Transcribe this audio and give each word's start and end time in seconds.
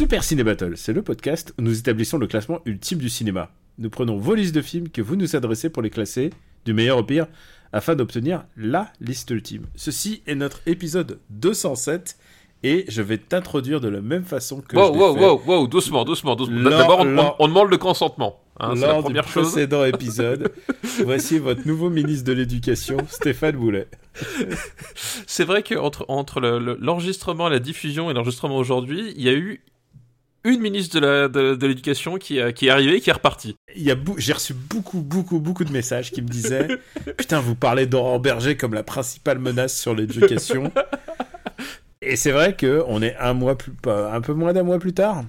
Super 0.00 0.24
Ciné 0.24 0.44
Battle, 0.44 0.72
c'est 0.76 0.94
le 0.94 1.02
podcast 1.02 1.52
où 1.58 1.62
nous 1.62 1.78
établissons 1.78 2.16
le 2.16 2.26
classement 2.26 2.60
ultime 2.64 2.96
du 2.98 3.10
cinéma. 3.10 3.50
Nous 3.78 3.90
prenons 3.90 4.16
vos 4.16 4.34
listes 4.34 4.54
de 4.54 4.62
films 4.62 4.88
que 4.88 5.02
vous 5.02 5.14
nous 5.14 5.36
adressez 5.36 5.68
pour 5.68 5.82
les 5.82 5.90
classer, 5.90 6.30
du 6.64 6.72
meilleur 6.72 6.96
au 6.96 7.02
pire, 7.02 7.26
afin 7.74 7.94
d'obtenir 7.94 8.44
la 8.56 8.90
liste 9.02 9.28
ultime. 9.30 9.66
Ceci 9.76 10.22
est 10.26 10.34
notre 10.36 10.62
épisode 10.64 11.18
207 11.28 12.16
et 12.62 12.86
je 12.88 13.02
vais 13.02 13.18
t'introduire 13.18 13.78
de 13.82 13.88
la 13.88 14.00
même 14.00 14.24
façon 14.24 14.62
que 14.62 14.74
Wow, 14.74 14.94
je 14.94 14.98
wow, 14.98 15.14
fait 15.14 15.20
wow, 15.24 15.42
wow, 15.46 15.66
doucement, 15.66 16.04
doucement, 16.06 16.34
doucement. 16.34 16.70
D'abord, 16.70 17.00
on, 17.00 17.04
lors- 17.04 17.36
on- 17.38 17.44
on 17.44 17.48
demande 17.48 17.70
le 17.70 17.76
consentement. 17.78 18.40
hein, 18.58 18.72
c'est 18.76 18.86
la 18.86 18.94
première 19.02 19.26
du 19.26 19.32
chose. 19.32 19.52
précédent 19.52 19.84
épisode. 19.84 20.50
Voici 21.04 21.38
votre 21.38 21.66
nouveau 21.68 21.90
ministre 21.90 22.24
de 22.24 22.32
l'Éducation, 22.32 22.96
Stéphane 23.10 23.56
Boulet. 23.56 23.86
C'est 25.26 25.44
vrai 25.44 25.62
qu'entre 25.62 26.06
entre 26.08 26.40
le- 26.40 26.58
le- 26.58 26.78
l'enregistrement, 26.80 27.50
la 27.50 27.58
diffusion 27.58 28.10
et 28.10 28.14
l'enregistrement 28.14 28.56
aujourd'hui, 28.56 29.12
il 29.16 29.22
y 29.22 29.28
a 29.28 29.34
eu 29.34 29.62
une 30.44 30.60
ministre 30.60 30.98
de 30.98 31.06
la- 31.06 31.28
de- 31.28 31.54
de 31.54 31.66
l'éducation 31.66 32.16
qui, 32.16 32.40
a- 32.40 32.52
qui 32.52 32.66
est 32.66 32.70
arrivée 32.70 32.96
et 32.96 33.00
qui 33.00 33.10
est 33.10 33.14
repartie. 33.14 33.56
Il 33.76 33.82
y 33.82 33.90
a 33.90 33.96
J'ai 34.16 34.32
reçu 34.32 34.54
beaucoup, 34.54 35.00
beaucoup, 35.00 35.38
beaucoup 35.38 35.64
de 35.64 35.72
messages 35.72 36.10
qui 36.10 36.22
me 36.22 36.28
disaient 36.28 36.68
Putain, 37.18 37.40
vous 37.40 37.54
parlez 37.54 37.86
d'Aurore 37.86 38.20
Berger 38.20 38.56
comme 38.56 38.74
la 38.74 38.82
principale 38.82 39.38
menace 39.38 39.76
sur 39.78 39.94
l'éducation. 39.94 40.72
Et 42.02 42.16
c'est 42.16 42.30
vrai 42.32 42.56
que 42.56 42.82
on 42.88 43.02
est 43.02 43.14
un 43.16 43.34
mois 43.34 43.58
plus, 43.58 43.72
pas, 43.72 44.12
un 44.14 44.20
peu 44.22 44.32
moins 44.32 44.52
d'un 44.54 44.62
mois 44.62 44.78
plus 44.78 44.94
tard. 44.94 45.24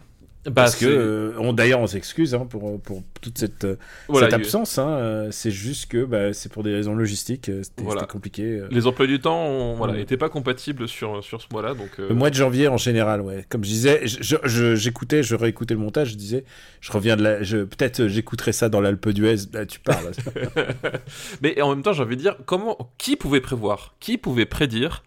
Bah, 0.46 0.52
Parce 0.56 0.76
que, 0.76 0.86
euh, 0.88 1.34
on, 1.38 1.54
d'ailleurs, 1.54 1.82
on 1.82 1.86
s'excuse 1.88 2.34
hein, 2.34 2.48
pour, 2.50 2.82
pour 2.82 3.04
toute 3.22 3.38
cette, 3.38 3.64
euh, 3.64 3.76
voilà, 4.08 4.26
cette 4.26 4.34
absence. 4.34 4.80
hein, 4.80 4.90
euh, 4.90 5.28
c'est 5.30 5.52
juste 5.52 5.86
que 5.92 6.04
bah, 6.04 6.34
c'est 6.34 6.52
pour 6.52 6.64
des 6.64 6.74
raisons 6.74 6.96
logistiques. 6.96 7.52
C'était 7.62 7.84
Voilà. 7.84 8.06
compliqué. 8.06 8.62
Les 8.72 8.88
emplois 8.88 9.06
du 9.06 9.20
temps, 9.20 9.40
on- 9.46 9.76
voilà, 9.76 9.94
n'étaient 9.94 10.18
pas 10.18 10.30
compatibles 10.30 10.88
sur, 10.88 11.24
sur 11.24 11.42
ce 11.44 11.48
mois-là, 11.52 11.76
donc. 11.76 11.90
euh, 12.00 12.10
Le 12.10 12.16
mois 12.16 12.32
de 12.32 12.36
janvier 12.36 12.68
en 12.68 12.78
général, 12.78 13.22
ouais. 13.22 13.46
Comme 13.50 13.64
je 13.64 13.70
disais, 13.70 14.02
je- 14.08 14.18
je- 14.22 14.36
je- 14.46 14.76
j'écoutais, 14.76 15.22
je, 15.22 15.36
réécoutais 15.36 15.76
le 15.76 15.80
montage, 15.80 16.10
je 16.10 16.16
disais, 16.16 16.44
je 16.80 16.92
reviens 16.92 17.16
de 17.18 17.22
la, 17.24 17.36
peut-être 17.36 18.08
j'écouterai 18.08 18.52
ça 18.52 18.68
dans 18.68 18.82
l'Alpe 18.82 19.10
d'Huez. 19.10 19.36
Là, 19.54 19.68
tu 19.68 19.80
parles. 19.80 20.12
Mais 21.42 21.62
en 21.62 21.70
même 21.70 21.84
temps, 21.84 21.94
j'ai 21.94 22.04
envie 22.04 22.16
de 22.18 22.22
dire, 22.22 22.36
comment, 22.46 22.92
qui 22.98 23.16
pouvait 23.16 23.42
prévoir, 23.42 23.96
qui 24.00 24.18
pouvait 24.18 24.46
prédire 24.46 25.04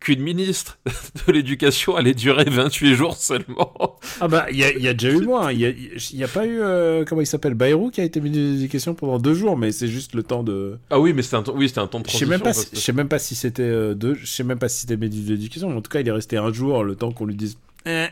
qu'une 0.00 0.20
ministre 0.22 0.78
de 1.26 1.32
l'éducation 1.32 1.96
allait 1.96 2.14
durer 2.14 2.44
28 2.44 2.94
jours 2.94 3.16
seulement 3.16 3.98
Ah 4.20 4.28
bah, 4.28 4.46
il 4.50 4.56
y 4.58 4.64
a, 4.64 4.70
il 4.72 4.80
y 4.82 4.86
a 4.88 4.94
déjà 4.94 5.10
eu 5.16 5.22
moins. 5.22 5.50
Il 5.52 5.64
a, 5.64 5.70
il 5.70 6.16
y 6.16 6.22
a 6.22 6.28
pas 6.28 6.46
eu, 6.46 6.60
euh, 6.60 7.04
comment 7.04 7.20
il 7.20 7.26
s'appelle, 7.26 7.54
Bayrou 7.54 7.90
qui 7.90 8.00
a 8.00 8.04
été 8.04 8.20
ministre 8.20 8.44
de 8.46 8.52
l'Éducation 8.54 8.94
pendant 8.94 9.18
deux 9.18 9.34
jours, 9.34 9.56
mais 9.56 9.72
c'est 9.72 9.88
juste 9.88 10.14
le 10.14 10.22
temps 10.22 10.42
de. 10.44 10.78
Ah 10.90 11.00
oui, 11.00 11.12
mais 11.12 11.22
c'était 11.22 11.36
un, 11.36 11.42
temps- 11.42 11.54
oui, 11.56 11.72
un 11.76 11.86
temps 11.88 11.98
de 12.00 12.06
Je 12.06 12.12
sais 12.12 12.18
transition. 12.24 12.28
même 12.28 12.38
pas, 12.40 12.44
parce 12.44 12.58
si, 12.64 12.70
que- 12.70 12.76
je 12.76 12.80
sais 12.80 12.92
même 12.92 13.08
pas 13.08 13.18
si 13.18 13.34
c'était 13.34 13.62
euh, 13.62 13.94
deux, 13.94 14.14
je 14.14 14.26
sais 14.26 14.44
même 14.44 14.58
pas 14.58 14.68
si 14.68 14.82
c'était 14.82 14.96
ministre 14.96 15.26
de 15.28 15.34
l'Éducation, 15.34 15.68
mais 15.70 15.76
en 15.76 15.80
tout 15.82 15.90
cas, 15.90 16.00
il 16.00 16.08
est 16.08 16.12
resté 16.12 16.36
un 16.36 16.52
jour, 16.52 16.84
le 16.84 16.94
temps 16.94 17.10
qu'on 17.12 17.26
lui 17.26 17.34
dise. 17.34 17.58
Eh. 17.86 18.06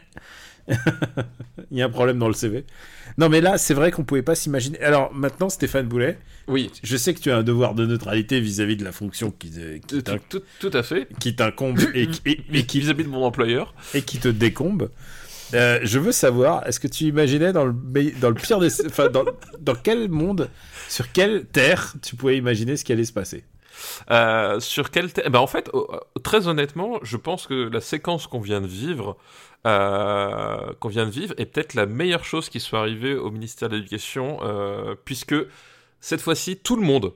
il 1.71 1.79
y 1.79 1.83
a 1.83 1.87
un 1.87 1.91
problème 1.91 2.19
dans 2.19 2.29
le 2.29 2.35
CV. 2.35 2.65
Non, 3.19 3.29
mais 3.29 3.41
là, 3.41 3.59
c'est 3.59 3.75
vrai 3.75 3.91
qu'on 3.91 4.05
pouvait 4.05 4.23
pas 4.23 4.35
s'imaginer. 4.35 4.81
Alors 4.81 5.13
maintenant, 5.15 5.49
Stéphane 5.49 5.87
Boulet, 5.87 6.19
Oui, 6.49 6.71
je 6.83 6.97
sais 6.97 7.15
que 7.15 7.21
tu 7.21 7.31
as 7.31 7.37
un 7.39 7.43
devoir 7.43 7.75
de 7.75 7.87
neutralité 7.87 8.41
vis-à-vis 8.41 8.77
de 8.77 8.85
la 8.85 8.93
fonction 8.93 9.31
qui, 9.31 9.51
euh, 9.59 9.79
qui 9.79 9.97
tout, 9.97 10.03
t'in- 10.03 10.19
tout- 10.29 10.43
tout 10.61 10.71
à 10.73 10.83
fait. 10.83 11.09
qui 11.21 11.35
t'incombe 11.35 11.81
et, 11.95 12.09
qui- 12.09 12.21
et- 12.27 12.41
et 12.53 12.67
qui 12.67 12.81
vis-à-vis 12.81 13.05
de 13.05 13.09
mon 13.09 13.25
employeur. 13.25 13.75
et 13.95 14.03
qui 14.03 14.19
te 14.19 14.29
décombe. 14.29 14.91
Euh, 15.55 15.79
je 15.85 15.99
veux 16.01 16.11
savoir, 16.13 16.67
est-ce 16.67 16.81
que 16.81 16.89
tu 16.89 17.05
imaginais 17.05 17.53
dans 17.53 17.65
le, 17.67 17.73
dans 18.21 18.29
le 18.31 18.35
pire 18.35 18.59
des... 18.59 18.85
Enfin, 18.87 19.09
dans, 19.09 19.25
dans 19.61 19.75
quel 19.77 20.09
monde, 20.09 20.51
sur 20.89 21.13
quelle 21.13 21.45
terre, 21.45 21.95
tu 22.03 22.17
pouvais 22.17 22.37
imaginer 22.37 22.77
ce 22.77 22.85
qui 22.85 22.93
allait 22.93 23.05
se 23.05 23.13
passer? 23.13 23.45
Euh, 24.11 24.61
sur 24.61 24.91
quel 24.91 25.13
thème 25.13 25.33
ben 25.33 25.39
En 25.39 25.47
fait, 25.47 25.71
euh, 25.75 25.85
très 26.23 26.49
honnêtement, 26.49 26.99
je 27.03 27.17
pense 27.17 27.47
que 27.47 27.55
la 27.55 27.81
séquence 27.81 28.27
qu'on 28.27 28.41
vient 28.41 28.61
de 28.61 28.67
vivre, 28.67 29.17
euh, 29.67 30.73
qu'on 30.81 30.89
vient 30.89 31.07
de 31.07 31.11
vivre, 31.11 31.35
est 31.39 31.47
peut-être 31.47 31.75
la 31.75 31.87
meilleure 31.87 32.25
chose 32.25 32.49
qui 32.49 32.61
soit 32.61 32.81
arrivée 32.81 33.15
au 33.15 33.31
ministère 33.31 33.69
de 33.69 33.77
l'Éducation, 33.77 34.39
euh, 34.43 34.95
puisque 35.05 35.35
cette 36.01 36.21
fois-ci, 36.21 36.57
tout 36.57 36.77
le 36.77 36.83
monde, 36.83 37.13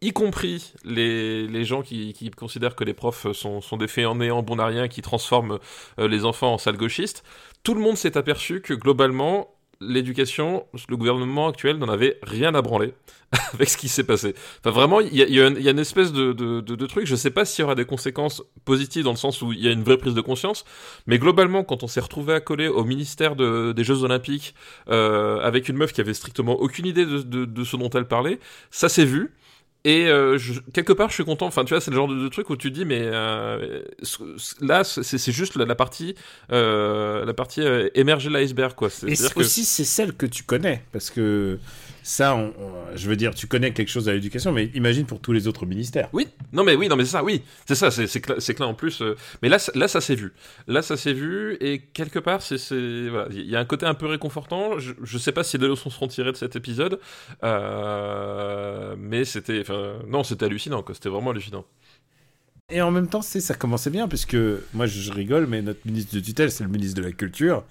y 0.00 0.12
compris 0.12 0.72
les, 0.84 1.46
les 1.46 1.64
gens 1.64 1.82
qui, 1.82 2.30
considèrent 2.36 2.76
que 2.76 2.84
les 2.84 2.94
profs 2.94 3.30
sont, 3.32 3.60
sont 3.60 3.76
des 3.76 3.88
fainéants 3.88 4.42
bon 4.42 4.58
à 4.58 4.66
rien, 4.66 4.88
qui 4.88 5.02
transforment 5.02 5.58
les 5.98 6.24
enfants 6.24 6.54
en 6.54 6.58
salles 6.58 6.78
gauchistes, 6.78 7.22
tout 7.62 7.74
le 7.74 7.80
monde 7.80 7.96
s'est 7.96 8.16
aperçu 8.16 8.62
que 8.62 8.72
globalement, 8.72 9.54
l'éducation, 9.80 10.66
le 10.88 10.96
gouvernement 10.96 11.48
actuel 11.48 11.78
n'en 11.78 11.88
avait 11.88 12.18
rien 12.22 12.54
à 12.54 12.62
branler 12.62 12.92
avec 13.54 13.68
ce 13.68 13.76
qui 13.76 13.88
s'est 13.88 14.04
passé. 14.04 14.34
Enfin, 14.60 14.70
vraiment, 14.70 15.00
il 15.00 15.14
y 15.14 15.40
a, 15.40 15.46
une- 15.46 15.78
espèce 15.78 16.12
de, 16.12 16.86
truc. 16.86 17.06
Je 17.06 17.16
sais 17.16 17.30
pas 17.30 17.44
s'il 17.44 17.62
y 17.62 17.64
aura 17.64 17.74
des 17.74 17.84
conséquences 17.84 18.42
positives 18.64 19.04
dans 19.04 19.12
le 19.12 19.16
sens 19.16 19.40
où 19.42 19.52
il 19.52 19.60
y 19.60 19.68
a 19.68 19.72
une 19.72 19.82
vraie 19.82 19.96
prise 19.96 20.14
de 20.14 20.20
conscience, 20.20 20.64
mais 21.06 21.18
globalement, 21.18 21.64
quand 21.64 21.82
on 21.82 21.86
s'est 21.86 22.00
retrouvé 22.00 22.40
coller 22.40 22.68
au 22.68 22.84
ministère 22.84 23.36
de- 23.36 23.72
des 23.72 23.84
Jeux 23.84 24.04
Olympiques 24.04 24.54
euh, 24.88 25.40
avec 25.40 25.68
une 25.68 25.76
meuf 25.76 25.92
qui 25.92 26.00
avait 26.00 26.14
strictement 26.14 26.54
aucune 26.54 26.86
idée 26.86 27.06
de 27.06 27.64
ce 27.64 27.76
dont 27.76 27.90
elle 27.90 28.06
parlait, 28.06 28.38
ça 28.70 28.88
s'est 28.88 29.04
vu. 29.04 29.32
Et 29.84 30.06
euh, 30.08 30.36
je- 30.36 30.60
quelque 30.74 30.92
part, 30.92 31.08
je 31.08 31.14
suis 31.14 31.24
content. 31.24 31.46
Enfin, 31.46 31.64
tu 31.64 31.72
vois, 31.72 31.80
c'est 31.80 31.90
le 31.90 31.96
genre 31.96 32.08
de, 32.08 32.14
de 32.22 32.28
truc 32.28 32.50
où 32.50 32.56
tu 32.56 32.70
dis, 32.70 32.84
mais 32.84 33.00
euh, 33.02 33.82
là, 34.60 34.84
c'est 34.84 35.32
juste 35.32 35.56
la, 35.56 35.64
la 35.64 35.74
partie, 35.74 36.14
euh, 36.52 37.24
la 37.24 37.32
partie 37.32 37.62
euh, 37.62 37.88
émerger 37.94 38.28
de 38.28 38.34
l'iceberg, 38.34 38.74
quoi. 38.74 38.88
Et 39.08 39.16
que- 39.16 39.40
aussi, 39.40 39.64
c'est 39.64 39.84
celle 39.84 40.12
que 40.12 40.26
tu 40.26 40.42
connais, 40.42 40.82
parce 40.92 41.08
que 41.10 41.58
ça, 42.02 42.38
je 42.94 43.08
veux 43.08 43.16
dire, 43.16 43.34
tu 43.34 43.46
connais 43.46 43.72
quelque 43.72 43.88
chose 43.88 44.08
à 44.08 44.12
l'éducation, 44.12 44.52
mais 44.52 44.70
imagine 44.74 45.06
pour 45.06 45.20
tous 45.20 45.32
les 45.32 45.46
autres 45.46 45.66
ministères. 45.66 46.08
Oui, 46.12 46.28
non 46.52 46.64
mais 46.64 46.74
oui, 46.74 46.88
non 46.88 46.96
mais 46.96 47.04
c'est 47.04 47.12
ça, 47.12 47.24
oui, 47.24 47.42
c'est 47.66 47.74
ça, 47.74 47.90
c'est 47.90 48.20
que, 48.20 48.60
là 48.62 48.66
en 48.66 48.74
plus, 48.74 49.02
euh, 49.02 49.16
mais 49.42 49.48
là, 49.48 49.58
là 49.74 49.88
ça 49.88 50.00
s'est 50.00 50.14
vu, 50.14 50.32
là 50.66 50.82
ça 50.82 50.96
s'est 50.96 51.12
vu 51.12 51.56
et 51.60 51.80
quelque 51.80 52.18
part 52.18 52.42
c'est, 52.42 52.56
voilà, 53.08 53.28
il 53.30 53.48
y 53.48 53.56
a 53.56 53.60
un 53.60 53.64
côté 53.64 53.86
un 53.86 53.94
peu 53.94 54.06
réconfortant. 54.06 54.78
Je, 54.78 54.92
je 55.02 55.18
sais 55.18 55.32
pas 55.32 55.44
si 55.44 55.58
des 55.58 55.68
leçons 55.68 55.90
seront 55.90 56.08
tirées 56.08 56.32
de 56.32 56.36
cet 56.36 56.56
épisode, 56.56 57.00
euh, 57.44 58.94
mais 58.98 59.24
c'était, 59.24 59.64
non, 60.06 60.24
c'était 60.24 60.46
hallucinant, 60.46 60.84
c'était 60.92 61.08
vraiment 61.08 61.30
hallucinant. 61.30 61.64
Et 62.70 62.82
en 62.82 62.90
même 62.90 63.08
temps, 63.08 63.22
c'est 63.22 63.40
ça 63.40 63.54
commençait 63.54 63.90
bien, 63.90 64.08
puisque 64.08 64.36
moi 64.74 64.86
je, 64.86 65.10
rigole, 65.12 65.46
mais 65.46 65.62
notre 65.62 65.80
ministre 65.84 66.14
de 66.14 66.20
tutelle, 66.20 66.50
c'est 66.50 66.64
le 66.64 66.70
ministre 66.70 67.00
de 67.00 67.06
la 67.06 67.12
Culture. 67.12 67.64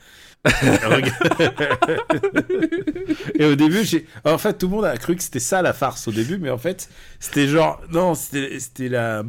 et 3.35 3.45
au 3.45 3.55
début, 3.55 3.83
j'ai. 3.83 4.05
En 4.23 4.37
fait, 4.37 4.53
tout 4.57 4.67
le 4.67 4.75
monde 4.75 4.85
a 4.85 4.97
cru 4.97 5.15
que 5.15 5.23
c'était 5.23 5.39
ça 5.39 5.61
la 5.61 5.73
farce 5.73 6.07
au 6.07 6.11
début, 6.11 6.37
mais 6.37 6.49
en 6.49 6.57
fait, 6.57 6.89
c'était 7.19 7.47
genre. 7.47 7.81
Non, 7.91 8.15
c'était 8.15 8.59
c'était 8.59 8.89
la. 8.89 9.23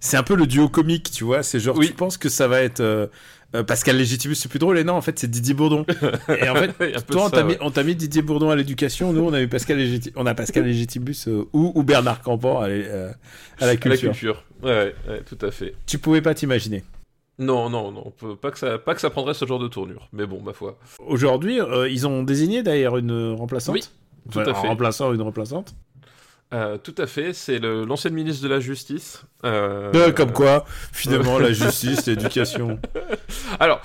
C'est 0.00 0.16
un 0.16 0.22
peu 0.22 0.36
le 0.36 0.46
duo 0.46 0.68
comique, 0.68 1.10
tu 1.10 1.24
vois. 1.24 1.42
C'est 1.42 1.60
genre, 1.60 1.76
Oui. 1.76 1.88
tu 1.88 1.94
penses 1.94 2.16
que 2.16 2.28
ça 2.28 2.48
va 2.48 2.62
être. 2.62 2.80
euh, 2.80 3.06
euh, 3.54 3.62
Pascal 3.62 3.96
Légitimus, 3.96 4.34
c'est 4.34 4.48
plus 4.48 4.58
drôle, 4.58 4.78
et 4.78 4.84
non, 4.84 4.94
en 4.94 5.00
fait, 5.00 5.18
c'est 5.18 5.30
Didier 5.30 5.54
Bourdon. 5.54 5.86
Et 6.28 6.48
en 6.48 6.54
fait, 6.54 6.72
toi, 7.06 7.26
on 7.26 7.30
t'a 7.30 7.42
mis, 7.44 7.56
ouais. 7.92 7.94
Didier 7.94 8.22
Bourdon 8.22 8.50
à 8.50 8.56
l'éducation, 8.56 9.12
nous, 9.12 9.22
on 9.24 9.32
a 9.32 9.40
eu 9.40 9.48
Pascal 9.48 9.78
Légiti- 9.78 10.12
on 10.16 10.26
a 10.26 10.34
Pascal 10.34 10.64
Légitimus 10.64 11.14
euh, 11.28 11.44
ou, 11.52 11.72
ou 11.74 11.82
Bernard 11.82 12.20
Campan 12.22 12.60
à, 12.60 12.68
euh, 12.68 13.10
à 13.58 13.66
la 13.66 13.72
La 13.72 13.76
culture. 13.76 14.10
culture, 14.12 14.44
ouais, 14.62 14.70
ouais, 14.70 14.94
ouais, 15.08 15.22
tout 15.22 15.38
à 15.44 15.50
fait. 15.50 15.74
Tu 15.86 15.98
pouvais 15.98 16.20
pas 16.22 16.34
t'imaginer. 16.34 16.84
Non, 17.38 17.70
non, 17.70 17.92
non, 17.92 18.12
pas 18.36 18.50
que 18.50 18.58
ça, 18.58 18.78
pas 18.78 18.94
que 18.94 19.00
ça 19.00 19.10
prendrait 19.10 19.32
ce 19.34 19.46
genre 19.46 19.60
de 19.60 19.68
tournure, 19.68 20.08
mais 20.12 20.26
bon, 20.26 20.42
ma 20.42 20.52
foi. 20.52 20.76
Aujourd'hui, 21.06 21.60
ils 21.90 22.06
ont 22.06 22.24
désigné 22.24 22.62
d'ailleurs 22.64 22.96
une 22.98 23.32
remplaçante. 23.34 23.74
Oui, 23.76 23.84
tout 24.32 24.40
à 24.40 24.44
fait. 24.54 24.66
Un 24.66 24.70
remplaçant 24.70 25.10
ou 25.10 25.14
une 25.14 25.22
remplaçante. 25.22 25.74
Euh, 26.54 26.78
tout 26.78 26.94
à 26.96 27.06
fait, 27.06 27.34
c'est 27.34 27.58
l'ancienne 27.58 28.14
ministre 28.14 28.42
de 28.42 28.48
la 28.48 28.58
Justice. 28.58 29.22
euh, 29.44 29.92
Euh, 29.94 30.12
comme 30.12 30.32
quoi, 30.32 30.64
finalement, 30.92 31.38
la 31.38 31.52
justice, 31.52 32.06
l'éducation. 32.06 32.78
Alors, 33.60 33.82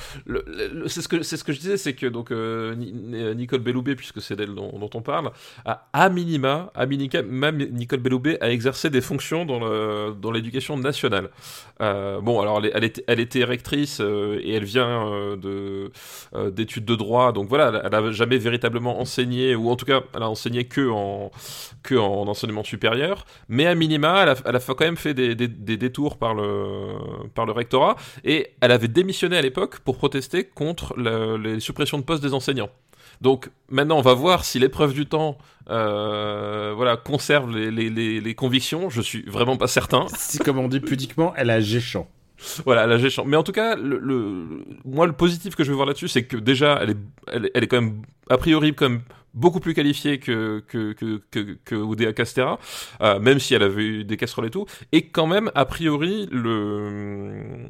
c'est 0.88 1.02
ce 1.02 1.08
que 1.10 1.24
ce 1.24 1.44
que 1.44 1.52
je 1.52 1.60
disais, 1.60 1.76
c'est 1.78 1.94
que 1.94 2.06
donc 2.08 2.32
euh, 2.32 2.74
Ni- 2.76 2.94
Ni- 2.94 3.36
Nicole 3.36 3.60
Belloubet, 3.60 3.96
puisque 3.96 4.22
c'est 4.22 4.36
d'elle 4.38 4.56
dont, 4.56 4.80
dont 4.80 4.90
on 4.94 5.02
parle, 5.02 5.32
a, 5.66 5.88
à 5.92 6.10
minima, 6.10 6.72
à 6.74 6.86
minica, 6.86 7.22
même 7.22 7.58
Nicole 7.58 8.00
Belloubet 8.00 8.38
a 8.42 8.50
exercé 8.50 8.90
des 8.90 9.02
fonctions 9.02 9.46
dans 9.46 9.60
le 9.60 10.14
dans 10.20 10.32
l'éducation 10.32 10.78
nationale. 10.78 11.30
Bon, 11.82 12.40
alors 12.40 12.62
elle, 12.64 12.72
elle 12.74 12.84
était 12.86 13.04
elle 13.08 13.20
était 13.20 13.44
rectrice 13.44 14.00
et 14.00 14.54
elle 14.54 14.64
vient 14.64 15.36
de 15.36 15.92
d'études 16.52 16.86
de 16.86 16.96
droit, 16.96 17.34
donc 17.34 17.50
voilà, 17.50 17.68
elle, 17.68 17.82
elle 17.86 17.94
a 17.96 18.12
jamais 18.14 18.38
véritablement 18.38 19.02
enseigné 19.02 19.54
ou 19.56 19.70
en 19.70 19.76
tout 19.76 19.86
cas 19.86 20.02
elle 20.16 20.24
a 20.24 20.30
enseigné 20.30 20.64
que 20.64 20.90
en 20.90 21.30
que 21.84 21.96
en 21.96 22.28
enseignement 22.28 22.53
l'enseignement 22.54 22.64
supérieur, 22.64 23.26
mais 23.50 23.66
à 23.66 23.76
minima, 23.76 24.24
elle 24.24 24.30
a, 24.30 24.36
elle 24.46 24.56
a 24.56 24.60
quand 24.60 24.82
même 24.82 24.98
fait 24.98 25.14
des, 25.14 25.36
des, 25.36 25.48
des, 25.48 25.78
détours 25.78 26.18
par 26.18 26.34
le, 26.34 26.96
par 27.34 27.46
le 27.46 27.52
rectorat, 27.52 27.96
et 28.24 28.52
elle 28.62 28.72
avait 28.72 28.88
démissionné 28.88 29.38
à 29.38 29.42
l'époque 29.42 29.80
pour 29.80 29.98
protester 29.98 30.44
contre 30.44 30.94
le, 30.98 31.38
les 31.38 31.60
suppressions 31.60 31.98
de 31.98 32.04
postes 32.04 32.24
des 32.24 32.34
enseignants. 32.34 32.70
Donc 33.22 33.50
maintenant, 33.70 33.98
on 33.98 34.02
va 34.02 34.14
voir 34.14 34.44
si 34.44 34.60
l'épreuve 34.60 34.94
du 34.94 35.06
temps 35.06 35.38
euh, 35.70 36.74
voilà, 36.76 36.98
conserve 36.98 37.56
les, 37.56 37.72
les, 37.72 37.90
les, 37.90 38.20
les, 38.20 38.36
convictions. 38.36 38.90
Je 38.90 39.02
suis 39.02 39.22
vraiment 39.24 39.56
pas 39.56 39.68
certain. 39.68 40.08
Si, 40.18 40.40
comme 40.40 40.58
on 40.58 40.68
dit 40.68 40.80
pudiquement, 40.80 41.34
elle 41.36 41.50
a 41.50 41.62
géchant. 41.62 42.08
Voilà, 42.66 42.86
la 42.88 42.98
géchant. 42.98 43.24
Mais 43.24 43.38
en 43.38 43.44
tout 43.44 43.52
cas, 43.54 43.76
le, 43.76 44.00
le, 44.00 44.66
moi, 44.84 45.06
le 45.06 45.14
positif 45.14 45.56
que 45.56 45.64
je 45.64 45.70
veux 45.70 45.76
voir 45.76 45.88
là-dessus, 45.88 46.10
c'est 46.10 46.24
que 46.24 46.36
déjà, 46.36 46.80
elle 46.82 46.90
est, 46.90 46.98
elle, 47.32 47.52
elle, 47.54 47.64
est 47.64 47.68
quand 47.68 47.82
même, 47.82 48.02
a 48.30 48.38
priori, 48.38 48.74
comme 48.74 49.02
beaucoup 49.34 49.60
plus 49.60 49.74
qualifiée 49.74 50.20
que, 50.20 50.64
que, 50.68 52.12
Castera, 52.12 52.60
euh, 53.02 53.20
même 53.20 53.40
si 53.40 53.54
elle 53.54 53.64
avait 53.64 53.84
eu 53.84 54.04
des 54.04 54.18
casseroles 54.18 54.48
et 54.48 54.52
tout. 54.52 54.66
Et 54.92 55.08
quand 55.08 55.28
même, 55.28 55.52
a 55.56 55.66
priori, 55.66 56.28
le, 56.32 57.68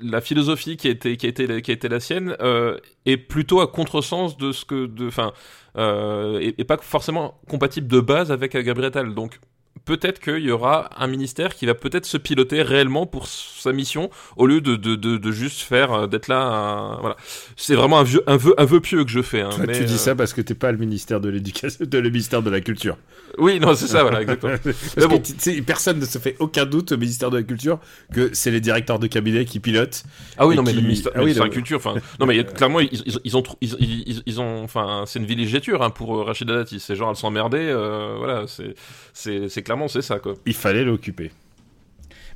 la 0.00 0.20
philosophie 0.20 0.76
qui 0.76 0.88
été, 0.88 1.16
qui 1.16 1.78
la 1.88 2.00
sienne 2.00 2.36
euh, 2.40 2.78
est 3.06 3.16
plutôt 3.16 3.60
à 3.60 3.66
contresens 3.66 4.36
de 4.36 4.52
ce 4.52 4.64
que. 4.64 4.90
Enfin. 5.06 5.32
Euh, 5.76 6.52
et, 6.56 6.62
pas 6.62 6.76
forcément 6.76 7.40
compatible 7.48 7.88
de 7.88 7.98
base 7.98 8.30
avec 8.30 8.56
Gabriel. 8.56 9.12
Donc 9.12 9.40
peut-être 9.84 10.20
qu'il 10.20 10.44
y 10.44 10.50
aura 10.50 10.90
un 10.96 11.06
ministère 11.06 11.54
qui 11.54 11.66
va 11.66 11.74
peut-être 11.74 12.06
se 12.06 12.16
piloter 12.16 12.62
réellement 12.62 13.06
pour 13.06 13.26
sa 13.26 13.72
mission 13.72 14.10
au 14.36 14.46
lieu 14.46 14.60
de, 14.60 14.76
de, 14.76 14.96
de, 14.96 15.16
de 15.16 15.32
juste 15.32 15.60
faire 15.60 15.92
euh, 15.92 16.06
d'être 16.06 16.28
là. 16.28 16.42
Un, 16.42 17.00
voilà, 17.00 17.16
c'est 17.56 17.74
vraiment 17.74 17.98
un, 17.98 18.04
vieux, 18.04 18.22
un, 18.26 18.36
vœu, 18.36 18.54
un 18.58 18.64
vœu 18.64 18.80
pieux 18.80 19.04
que 19.04 19.10
je 19.10 19.22
fais. 19.22 19.42
Hein, 19.42 19.50
Toi, 19.54 19.64
mais, 19.66 19.78
tu 19.78 19.84
dis 19.84 19.94
euh... 19.94 19.98
ça 19.98 20.14
parce 20.14 20.32
que 20.32 20.40
t'es 20.40 20.54
pas 20.54 20.72
le 20.72 20.78
ministère 20.78 21.20
de 21.20 21.28
l'éducation, 21.28 21.84
de 21.84 21.98
le 21.98 22.10
ministère 22.10 22.42
de 22.42 22.50
la 22.50 22.60
culture. 22.60 22.96
Oui, 23.38 23.58
non, 23.58 23.74
c'est 23.74 23.88
ça, 23.88 24.02
voilà, 24.02 24.22
exactement. 24.22 24.54
parce 24.64 25.06
bon. 25.06 25.20
que 25.20 25.60
personne 25.62 25.98
ne 25.98 26.06
se 26.06 26.18
fait 26.18 26.36
aucun 26.38 26.66
doute 26.66 26.92
au 26.92 26.96
ministère 26.96 27.30
de 27.30 27.38
la 27.38 27.42
culture 27.42 27.78
que 28.12 28.30
c'est 28.32 28.50
les 28.50 28.60
directeurs 28.60 28.98
de 28.98 29.06
cabinet 29.06 29.44
qui 29.44 29.60
pilotent. 29.60 30.04
Ah 30.38 30.46
oui, 30.46 30.56
non, 30.56 30.62
mais 30.62 30.72
le 30.72 30.80
ministère, 30.80 31.12
ah 31.14 31.22
oui, 31.22 31.34
de 31.34 31.40
la 31.40 31.48
culture, 31.48 31.78
enfin, 31.78 31.94
non, 32.20 32.26
mais 32.26 32.44
clairement, 32.54 32.80
ils, 32.80 32.88
ils, 32.92 33.18
ils 33.24 33.36
ont, 33.36 33.42
ils, 33.60 34.22
ils, 34.26 34.40
ont, 34.40 34.62
enfin, 34.62 35.04
c'est 35.06 35.18
une 35.18 35.26
villégiature 35.26 35.82
hein, 35.82 35.90
pour 35.90 36.16
euh, 36.16 36.22
Rachida 36.22 36.54
Dati. 36.54 36.80
C'est 36.80 36.94
genre, 36.96 37.10
elle 37.10 37.16
s'emmerdait, 37.16 37.70
euh, 37.70 38.14
voilà, 38.18 38.44
c'est, 38.46 38.74
c'est, 39.12 39.48
c'est 39.48 39.62
clairement, 39.74 39.88
c'est 39.88 40.02
ça, 40.02 40.18
quoi. 40.18 40.34
Il 40.46 40.54
fallait 40.54 40.84
l'occuper. 40.84 41.30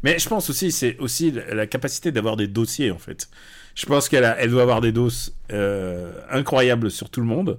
Mais 0.03 0.19
je 0.19 0.29
pense 0.29 0.51
aussi, 0.51 0.73
c'est 0.73 0.97
aussi 0.99 1.33
la 1.53 1.67
capacité 1.67 2.13
d'avoir 2.13 2.37
des 2.37 2.49
dossiers, 2.49 2.91
en 2.91 2.99
fait. 2.99 3.29
Je 3.75 3.87
pense 3.87 4.09
qu'elle 4.09 4.37
elle 4.39 4.51
doit 4.51 4.63
avoir 4.63 4.81
des 4.81 4.93
doses 4.93 5.35
euh, 5.53 6.13
incroyables 6.31 6.91
sur 6.91 7.11
tout 7.11 7.21
le 7.21 7.27
monde. 7.27 7.59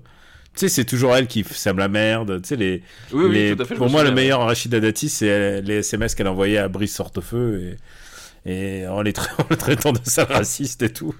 Tu 0.53 0.61
sais, 0.61 0.69
c'est 0.69 0.85
toujours 0.85 1.15
elle 1.15 1.27
qui 1.27 1.43
sème 1.43 1.77
la 1.77 1.87
merde. 1.87 2.41
Tu 2.41 2.49
sais, 2.49 2.55
les, 2.55 2.83
oui, 3.13 3.31
les... 3.31 3.51
oui, 3.51 3.55
tout 3.55 3.63
à 3.63 3.65
fait, 3.65 3.75
pour 3.75 3.89
moi, 3.89 4.03
le 4.03 4.11
meilleur 4.11 4.41
Rachida 4.41 4.79
Dati, 4.79 5.07
c'est 5.07 5.61
les 5.61 5.75
SMS 5.75 6.15
qu'elle 6.15 6.27
envoyait 6.27 6.57
à 6.57 6.67
Brice 6.67 6.95
Sortefeu 6.95 7.77
et, 8.45 8.51
et 8.81 8.87
en, 8.87 9.01
les 9.01 9.13
tra... 9.13 9.27
en 9.43 9.45
le 9.49 9.55
traitant 9.55 9.93
de 9.93 9.99
sale 10.03 10.27
raciste 10.29 10.81
et 10.81 10.91
tout. 10.91 11.15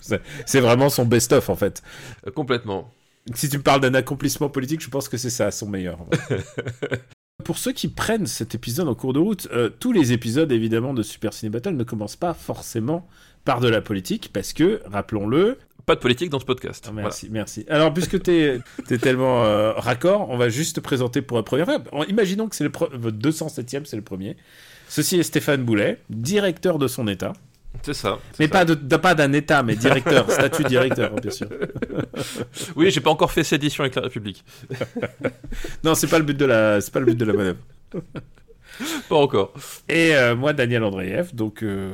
C'est 0.46 0.60
vraiment 0.60 0.90
son 0.90 1.06
best-of, 1.06 1.50
en 1.50 1.56
fait. 1.56 1.82
Euh, 2.28 2.32
complètement. 2.32 2.94
Si 3.36 3.48
tu 3.48 3.58
me 3.58 3.64
parles 3.64 3.82
d'un 3.82 3.94
accomplissement 3.94 4.50
politique, 4.50 4.82
je 4.82 4.90
pense 4.90 5.08
que 5.08 5.18
c'est 5.18 5.30
ça, 5.30 5.52
son 5.52 5.68
meilleur. 5.68 6.00
Pour 7.44 7.58
ceux 7.58 7.72
qui 7.72 7.88
prennent 7.88 8.28
cet 8.28 8.54
épisode 8.54 8.88
en 8.88 8.96
cours 8.96 9.14
de 9.14 9.20
route, 9.20 9.48
euh, 9.52 9.70
tous 9.70 9.92
les 9.92 10.12
épisodes 10.12 10.52
évidemment 10.52 10.94
de 10.94 11.04
Super 11.04 11.34
Ciné 11.34 11.50
Battle 11.50 11.76
ne 11.76 11.84
commencent 11.84 12.16
pas 12.16 12.34
forcément 12.34 13.08
par 13.46 13.60
de 13.60 13.70
la 13.70 13.82
politique 13.82 14.32
parce 14.34 14.54
que, 14.54 14.82
rappelons-le, 14.86 15.58
pas 15.86 15.96
de 15.96 16.02
politique 16.02 16.30
dans 16.30 16.40
ce 16.40 16.46
podcast. 16.46 16.88
Oh, 16.88 16.94
merci, 16.94 17.28
voilà. 17.28 17.40
merci. 17.40 17.66
Alors, 17.68 17.92
puisque 17.94 18.22
tu 18.22 18.32
es, 18.32 18.60
es, 18.92 18.98
tellement 19.00 19.44
euh, 19.44 19.72
raccord, 19.72 20.30
on 20.30 20.38
va 20.38 20.50
juste 20.50 20.76
te 20.76 20.82
présenter 20.82 21.22
pour 21.22 21.38
la 21.38 21.44
première 21.44 21.66
fois. 21.66 21.82
Imaginons 22.08 22.48
que 22.48 22.56
c'est 22.56 22.64
le 22.64 22.72
votre 22.94 23.18
207e, 23.18 23.86
c'est 23.86 23.96
le 23.96 24.04
premier. 24.04 24.38
Ceci 24.88 25.18
est 25.18 25.24
Stéphane 25.24 25.64
Boulet, 25.64 26.00
directeur 26.10 26.78
de 26.78 26.88
son 26.88 27.08
État. 27.08 27.34
C'est 27.82 27.94
ça. 27.94 28.20
Mais 28.40 28.48
pas 28.48 28.66
de, 28.66 28.74
de, 28.74 28.96
pas 28.98 29.16
d'un 29.16 29.32
État, 29.34 29.64
mais 29.64 29.76
directeur, 29.76 30.30
statut 30.32 30.64
directeur, 30.64 31.14
bien 31.16 31.32
sûr. 31.32 31.48
oui, 32.76 32.92
j'ai 32.92 33.02
pas 33.02 33.10
encore 33.10 33.32
fait 33.32 33.44
sédition 33.44 33.84
avec 33.84 33.96
la 33.96 34.04
République. 34.04 34.44
non, 35.84 35.96
c'est 35.96 36.08
pas 36.08 36.20
le 36.20 36.26
but 36.26 36.38
de 36.38 36.46
la, 36.46 36.82
c'est 36.82 36.92
pas 36.94 37.00
le 37.00 37.06
but 37.08 37.18
de 37.18 37.26
la 37.26 37.34
manœuvre. 37.34 37.60
pas 39.08 39.16
encore. 39.16 39.54
Et 39.88 40.16
euh, 40.16 40.36
moi, 40.36 40.54
Daniel 40.54 40.84
Andreev. 40.84 41.34
Donc, 41.34 41.64
euh, 41.64 41.94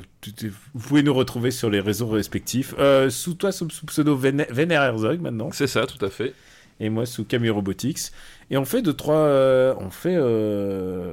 vous 0.74 0.88
pouvez 0.88 1.04
nous 1.04 1.13
retrouver 1.13 1.51
sur 1.51 1.69
les 1.69 1.80
réseaux 1.80 2.07
respectifs. 2.07 2.74
Euh, 2.80 3.10
sous 3.10 3.36
toi, 3.36 3.51
sous, 3.51 3.69
sous 3.69 3.86
pseudo 3.86 4.16
Vénère 4.16 4.83
Herzog 4.83 5.22
maintenant. 5.22 5.50
C'est 5.51 5.68
ça, 5.68 5.86
tout 5.86 6.04
à 6.04 6.10
fait. 6.10 6.33
Et 6.80 6.89
moi, 6.89 7.06
sous 7.06 7.24
Camille 7.24 7.51
Robotics. 7.51 8.12
Et 8.50 8.57
on 8.57 8.66
fait 8.66 8.81
deux, 8.81 8.94
trois. 8.94 9.75
on 9.80 9.89
fait. 9.92 10.18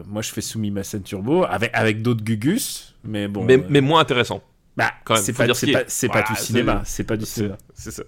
moi, 0.06 0.23
je 0.23 0.31
fais 0.32 0.41
Mimasen 0.59 1.03
Turbo 1.03 1.44
avec, 1.44 1.70
avec 1.75 2.03
d'autres 2.03 2.25
Gugus. 2.25 2.94
Mais 3.05 3.29
bon. 3.29 3.44
Mais, 3.44 3.62
mais 3.69 3.81
moins 3.81 4.00
intéressant. 4.00 4.43
Bah, 4.76 4.92
c'est 5.16 5.32
pas, 5.32 5.46
pas, 5.46 5.52
voilà, 5.52 5.84
pas, 6.12 6.22
du 6.22 6.36
cinéma, 6.40 6.82
c'est 6.84 7.04
pas 7.04 7.16
du 7.16 7.26
cinéma. 7.26 7.58
C'est 7.74 7.90
ça. 7.90 8.04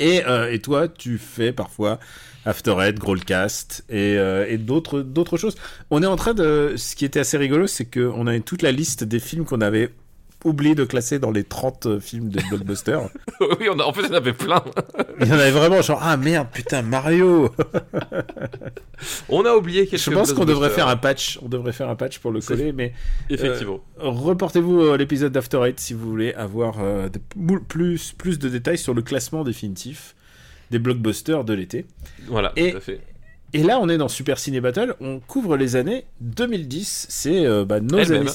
Et, 0.00 0.24
euh, 0.26 0.52
et 0.52 0.58
toi, 0.58 0.88
tu 0.88 1.18
fais 1.18 1.52
parfois 1.52 2.00
Afterhead, 2.44 2.98
Growlcast 2.98 3.84
et, 3.88 4.18
euh, 4.18 4.46
et 4.48 4.58
d'autres 4.58 5.00
d'autres 5.00 5.36
choses. 5.36 5.54
On 5.90 6.02
est 6.02 6.06
en 6.06 6.16
train 6.16 6.34
de. 6.34 6.74
Ce 6.76 6.96
qui 6.96 7.04
était 7.04 7.20
assez 7.20 7.36
rigolo, 7.36 7.66
c'est 7.66 7.84
qu'on 7.84 8.26
avait 8.26 8.40
toute 8.40 8.62
la 8.62 8.72
liste 8.72 9.04
des 9.04 9.20
films 9.20 9.44
qu'on 9.44 9.60
avait 9.60 9.90
oublié 10.44 10.74
de 10.74 10.84
classer 10.84 11.18
dans 11.18 11.30
les 11.30 11.44
30 11.44 11.98
films 11.98 12.28
de 12.28 12.40
blockbuster. 12.48 12.98
oui, 13.40 13.68
on 13.70 13.78
a, 13.78 13.84
en 13.84 13.92
fait, 13.92 14.02
il 14.02 14.08
y 14.08 14.12
en 14.12 14.14
avait 14.14 14.32
plein. 14.32 14.62
il 15.20 15.26
y 15.26 15.32
en 15.32 15.34
avait 15.34 15.50
vraiment 15.50 15.82
genre 15.82 16.00
ah 16.02 16.16
merde 16.16 16.48
putain 16.52 16.82
Mario. 16.82 17.50
on 19.28 19.44
a 19.44 19.54
oublié 19.54 19.86
quelque 19.86 20.00
chose. 20.00 20.14
Je 20.14 20.18
pense 20.18 20.32
qu'on 20.32 20.44
devrait 20.44 20.70
faire 20.70 20.88
un 20.88 20.96
patch. 20.96 21.38
On 21.42 21.48
devrait 21.48 21.72
faire 21.72 21.88
un 21.88 21.96
patch 21.96 22.18
pour 22.18 22.30
le 22.30 22.40
coller, 22.40 22.72
mais 22.72 22.92
effectivement. 23.30 23.80
Euh, 24.00 24.08
reportez-vous 24.08 24.88
à 24.88 24.96
l'épisode 24.96 25.32
d'After 25.32 25.60
Eight 25.64 25.80
si 25.80 25.94
vous 25.94 26.08
voulez 26.08 26.34
avoir 26.34 26.76
euh, 26.80 27.08
de, 27.08 27.18
plus 27.58 28.12
plus 28.12 28.38
de 28.38 28.48
détails 28.48 28.78
sur 28.78 28.94
le 28.94 29.02
classement 29.02 29.44
définitif 29.44 30.14
des 30.70 30.78
blockbusters 30.78 31.44
de 31.44 31.54
l'été. 31.54 31.86
Voilà, 32.26 32.52
et, 32.56 32.72
tout 32.72 32.78
à 32.78 32.80
fait. 32.80 33.00
Et 33.54 33.62
là, 33.62 33.78
on 33.80 33.88
est 33.88 33.98
dans 33.98 34.08
Super 34.08 34.36
Ciné 34.36 34.60
Battle, 34.60 34.96
on 34.98 35.20
couvre 35.20 35.56
les 35.56 35.76
années 35.76 36.06
2010, 36.20 37.06
c'est 37.08 37.46
euh, 37.46 37.64
bah, 37.64 37.78
nos 37.78 37.98
Elle 37.98 38.12
années. 38.12 38.30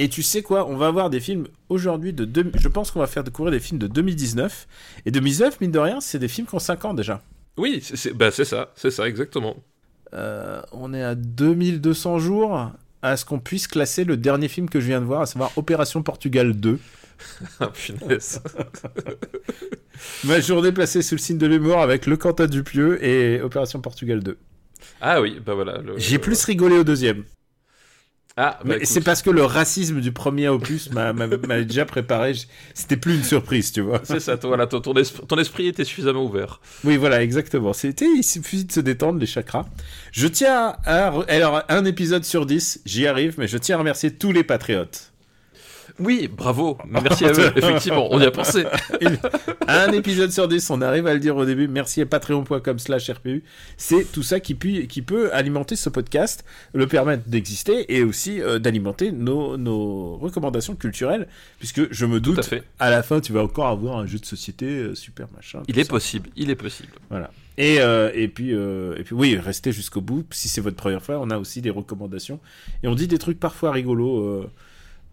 Et 0.00 0.08
tu 0.08 0.24
sais 0.24 0.42
quoi, 0.42 0.68
on 0.68 0.76
va 0.76 0.88
avoir 0.88 1.08
des 1.08 1.20
films 1.20 1.46
aujourd'hui 1.68 2.12
de... 2.12 2.24
Deux... 2.24 2.50
Je 2.58 2.66
pense 2.66 2.90
qu'on 2.90 2.98
va 2.98 3.06
faire 3.06 3.22
découvrir 3.22 3.52
des 3.52 3.60
films 3.60 3.78
de 3.78 3.86
2019. 3.86 4.66
Et 5.06 5.12
2019, 5.12 5.60
mine 5.60 5.70
de 5.70 5.78
rien, 5.78 6.00
c'est 6.00 6.18
des 6.18 6.26
films 6.26 6.48
qui 6.48 6.56
ont 6.56 6.58
5 6.58 6.84
ans 6.84 6.94
déjà. 6.94 7.22
Oui, 7.56 7.80
c'est 7.80 8.12
bah, 8.12 8.32
ça, 8.32 8.72
c'est 8.74 8.90
ça, 8.90 9.06
exactement. 9.06 9.54
Euh, 10.14 10.60
on 10.72 10.92
est 10.92 11.02
à 11.02 11.14
2200 11.14 12.18
jours 12.18 12.72
à 13.02 13.16
ce 13.16 13.24
qu'on 13.24 13.38
puisse 13.38 13.68
classer 13.68 14.02
le 14.02 14.16
dernier 14.16 14.48
film 14.48 14.68
que 14.68 14.80
je 14.80 14.86
viens 14.88 15.00
de 15.00 15.06
voir, 15.06 15.20
à 15.20 15.26
savoir 15.26 15.52
Opération 15.56 16.02
Portugal 16.02 16.52
2. 16.52 16.80
ah, 17.60 17.68
punaise. 17.68 18.42
Ma 20.24 20.40
journée 20.40 20.72
placée 20.72 21.02
sous 21.02 21.14
le 21.14 21.20
signe 21.20 21.38
de 21.38 21.46
l'humour 21.46 21.78
avec 21.78 22.06
Le 22.06 22.16
Quentin 22.16 22.48
Dupieux 22.48 23.02
et 23.04 23.40
Opération 23.40 23.80
Portugal 23.80 24.24
2. 24.24 24.36
Ah 25.00 25.20
oui, 25.20 25.40
bah 25.44 25.54
voilà. 25.54 25.78
Le... 25.78 25.98
J'ai 25.98 26.18
plus 26.18 26.44
rigolé 26.44 26.78
au 26.78 26.84
deuxième. 26.84 27.24
Ah, 28.38 28.58
bah 28.66 28.74
c'est 28.82 29.00
parce 29.00 29.22
que 29.22 29.30
le 29.30 29.44
racisme 29.44 30.02
du 30.02 30.12
premier 30.12 30.48
opus 30.48 30.90
m'a 30.90 31.14
déjà 31.64 31.86
préparé. 31.86 32.34
C'était 32.74 32.98
plus 32.98 33.14
une 33.14 33.22
surprise, 33.24 33.72
tu 33.72 33.80
vois. 33.80 34.02
C'est 34.04 34.20
ça, 34.20 34.36
voilà, 34.42 34.66
ton, 34.66 34.80
ton, 34.80 34.92
esprit, 34.92 35.26
ton, 35.26 35.38
esprit, 35.38 35.68
était 35.68 35.84
suffisamment 35.84 36.22
ouvert. 36.22 36.60
Oui, 36.84 36.98
voilà, 36.98 37.22
exactement. 37.22 37.72
C'était, 37.72 38.04
il 38.04 38.22
suffit 38.22 38.66
de 38.66 38.72
se 38.72 38.80
détendre, 38.80 39.18
les 39.18 39.26
chakras. 39.26 39.64
Je 40.12 40.26
tiens 40.26 40.76
à. 40.84 41.14
Alors, 41.28 41.62
un 41.70 41.84
épisode 41.86 42.24
sur 42.24 42.44
dix, 42.44 42.82
j'y 42.84 43.06
arrive, 43.06 43.36
mais 43.38 43.48
je 43.48 43.56
tiens 43.56 43.76
à 43.76 43.78
remercier 43.78 44.10
tous 44.10 44.32
les 44.32 44.44
patriotes. 44.44 45.14
Oui, 45.98 46.28
bravo, 46.28 46.76
merci 46.88 47.24
à 47.24 47.32
eux, 47.32 47.52
effectivement, 47.56 48.08
on 48.10 48.20
y 48.20 48.24
a 48.24 48.30
pensé. 48.30 48.64
un 49.66 49.92
épisode 49.92 50.30
sur 50.30 50.46
10, 50.46 50.70
on 50.70 50.82
arrive 50.82 51.06
à 51.06 51.14
le 51.14 51.20
dire 51.20 51.36
au 51.36 51.44
début, 51.44 51.68
merci 51.68 52.02
à 52.02 52.06
patreon.com 52.06 52.78
slash 52.78 53.10
RPU. 53.10 53.44
C'est 53.76 54.10
tout 54.12 54.22
ça 54.22 54.40
qui, 54.40 54.54
peut, 54.54 54.82
qui 54.82 55.02
peut 55.02 55.32
alimenter 55.32 55.76
ce 55.76 55.88
podcast, 55.88 56.44
le 56.74 56.86
permettre 56.86 57.28
d'exister 57.28 57.94
et 57.94 58.02
aussi 58.02 58.40
euh, 58.40 58.58
d'alimenter 58.58 59.12
nos, 59.12 59.56
nos, 59.56 60.16
recommandations 60.16 60.74
culturelles, 60.74 61.28
puisque 61.58 61.92
je 61.92 62.06
me 62.06 62.20
doute, 62.20 62.40
à, 62.40 62.42
fait. 62.42 62.62
à, 62.78 62.90
la 62.90 63.02
fin, 63.02 63.20
tu 63.20 63.32
vas 63.32 63.42
encore 63.42 63.68
avoir 63.68 63.96
un 63.96 64.06
jeu 64.06 64.18
de 64.18 64.26
société 64.26 64.66
euh, 64.66 64.94
super 64.94 65.28
machin. 65.34 65.62
Il 65.68 65.78
est 65.78 65.84
ça. 65.84 65.90
possible, 65.90 66.28
il 66.36 66.50
est 66.50 66.56
possible. 66.56 66.92
Voilà. 67.08 67.30
Et, 67.58 67.80
euh, 67.80 68.10
et, 68.14 68.28
puis, 68.28 68.54
euh, 68.54 68.96
et 68.98 69.02
puis, 69.02 69.14
oui, 69.14 69.36
restez 69.38 69.72
jusqu'au 69.72 70.00
bout. 70.00 70.24
Si 70.30 70.48
c'est 70.48 70.60
votre 70.60 70.76
première 70.76 71.02
fois, 71.02 71.18
on 71.20 71.30
a 71.30 71.38
aussi 71.38 71.62
des 71.62 71.70
recommandations. 71.70 72.38
Et 72.82 72.88
on 72.88 72.94
dit 72.94 73.08
des 73.08 73.18
trucs 73.18 73.40
parfois 73.40 73.72
rigolos. 73.72 74.20
Euh, 74.20 74.50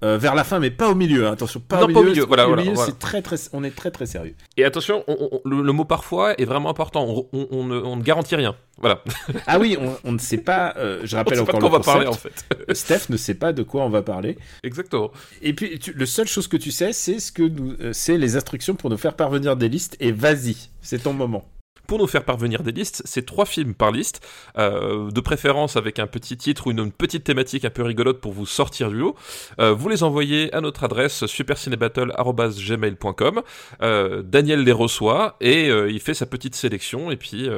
euh, 0.03 0.17
vers 0.17 0.35
la 0.35 0.43
fin, 0.43 0.59
mais 0.59 0.69
pas 0.69 0.89
au 0.89 0.95
milieu. 0.95 1.27
Hein. 1.27 1.33
Attention, 1.33 1.59
pas 1.59 1.77
non, 1.77 1.83
au 1.83 1.87
milieu. 1.87 1.93
Pas 1.93 2.01
au 2.01 2.09
milieu. 2.09 2.25
Voilà, 2.25 2.45
au 2.45 2.47
voilà, 2.49 2.63
milieu, 2.63 2.75
voilà. 2.75 2.91
c'est 2.91 2.99
très, 2.99 3.21
très, 3.21 3.37
on 3.53 3.63
est 3.63 3.75
très, 3.75 3.89
très 3.89 4.05
sérieux. 4.05 4.35
Et 4.57 4.65
attention, 4.65 5.03
on, 5.07 5.29
on, 5.31 5.41
le, 5.45 5.61
le, 5.61 5.71
mot 5.71 5.85
parfois 5.85 6.33
est 6.39 6.45
vraiment 6.45 6.69
important. 6.69 7.05
On, 7.31 7.47
on 7.51 7.63
ne, 7.63 7.79
ne, 7.79 8.01
garantit 8.01 8.35
rien. 8.35 8.55
Voilà. 8.79 9.03
ah 9.47 9.59
oui, 9.59 9.77
on, 10.03 10.11
ne 10.11 10.17
sait 10.17 10.37
pas. 10.37 10.73
Euh, 10.77 11.01
je 11.03 11.15
rappelle 11.15 11.39
on 11.39 11.43
encore 11.43 11.59
pas 11.59 11.59
de 11.59 11.61
quoi 11.61 11.69
le 11.69 11.75
on 11.75 11.79
va 11.79 11.83
parler 11.83 12.07
en 12.07 12.13
fait. 12.13 12.45
Steph 12.75 13.09
ne 13.09 13.17
sait 13.17 13.35
pas 13.35 13.53
de 13.53 13.63
quoi 13.63 13.83
on 13.83 13.89
va 13.89 14.01
parler. 14.01 14.37
Exactement. 14.63 15.11
Et 15.41 15.53
puis, 15.53 15.79
tu, 15.79 15.93
le 15.93 16.05
seule 16.05 16.27
chose 16.27 16.47
que 16.47 16.57
tu 16.57 16.71
sais, 16.71 16.91
c'est 16.91 17.19
ce 17.19 17.31
que 17.31 17.43
euh, 17.43 17.93
c'est 17.93 18.17
les 18.17 18.35
instructions 18.35 18.75
pour 18.75 18.89
nous 18.89 18.97
faire 18.97 19.15
parvenir 19.15 19.55
des 19.55 19.69
listes. 19.69 19.95
Et 19.99 20.11
vas-y, 20.11 20.69
c'est 20.81 21.03
ton 21.03 21.13
moment. 21.13 21.45
Pour 21.87 21.99
nous 21.99 22.07
faire 22.07 22.23
parvenir 22.23 22.63
des 22.63 22.71
listes. 22.71 23.01
C'est 23.05 23.25
trois 23.25 23.45
films 23.45 23.73
par 23.73 23.91
liste, 23.91 24.25
euh, 24.57 25.11
de 25.11 25.21
préférence 25.21 25.75
avec 25.75 25.99
un 25.99 26.07
petit 26.07 26.37
titre 26.37 26.67
ou 26.67 26.71
une, 26.71 26.91
petite 26.91 27.23
thématique 27.23 27.65
un 27.65 27.69
peu 27.69 27.83
rigolote 27.83 28.19
pour 28.19 28.33
vous 28.33 28.45
sortir 28.45 28.89
du 28.89 28.97
lot. 28.97 29.15
Euh, 29.59 29.73
vous 29.73 29.89
les 29.89 30.03
envoyez 30.03 30.53
à 30.53 30.61
notre 30.61 30.83
adresse 30.83 31.25
supercinébattle.gmail.com. 31.25 33.41
Euh, 33.81 34.21
Daniel 34.21 34.63
les 34.63 34.71
reçoit 34.71 35.37
et 35.41 35.67
il 35.67 35.99
fait 35.99 36.13
sa 36.13 36.25
petite 36.25 36.55
sélection 36.55 37.11
et 37.11 37.17
puis, 37.17 37.49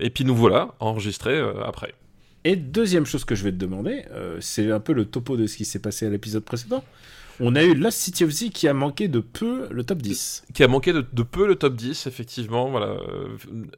et 0.00 0.10
puis 0.10 0.24
nous 0.24 0.34
voilà 0.34 0.74
enregistrés 0.80 1.40
après. 1.64 1.94
Et 2.44 2.56
deuxième 2.56 3.06
chose 3.06 3.24
que 3.24 3.34
je 3.34 3.44
vais 3.44 3.52
te 3.52 3.56
demander, 3.56 4.04
c'est 4.40 4.70
un 4.70 4.80
peu 4.80 4.92
le 4.92 5.04
topo 5.04 5.36
de 5.36 5.46
ce 5.46 5.56
qui 5.56 5.64
s'est 5.64 5.80
passé 5.80 6.06
à 6.06 6.10
l'épisode 6.10 6.44
précédent. 6.44 6.84
On 7.40 7.54
a 7.56 7.62
eu 7.64 7.74
Lost 7.74 7.98
City 7.98 8.24
of 8.24 8.30
Z 8.30 8.50
qui 8.50 8.66
a 8.68 8.74
manqué 8.74 9.08
de 9.08 9.20
peu 9.20 9.68
le 9.70 9.84
top 9.84 9.98
10. 10.02 10.44
Qui 10.54 10.64
a 10.64 10.68
manqué 10.68 10.92
de, 10.92 11.04
de 11.12 11.22
peu 11.22 11.46
le 11.46 11.56
top 11.56 11.74
10, 11.74 12.06
effectivement. 12.06 12.68
Voilà. 12.70 12.86
Euh, 12.86 13.28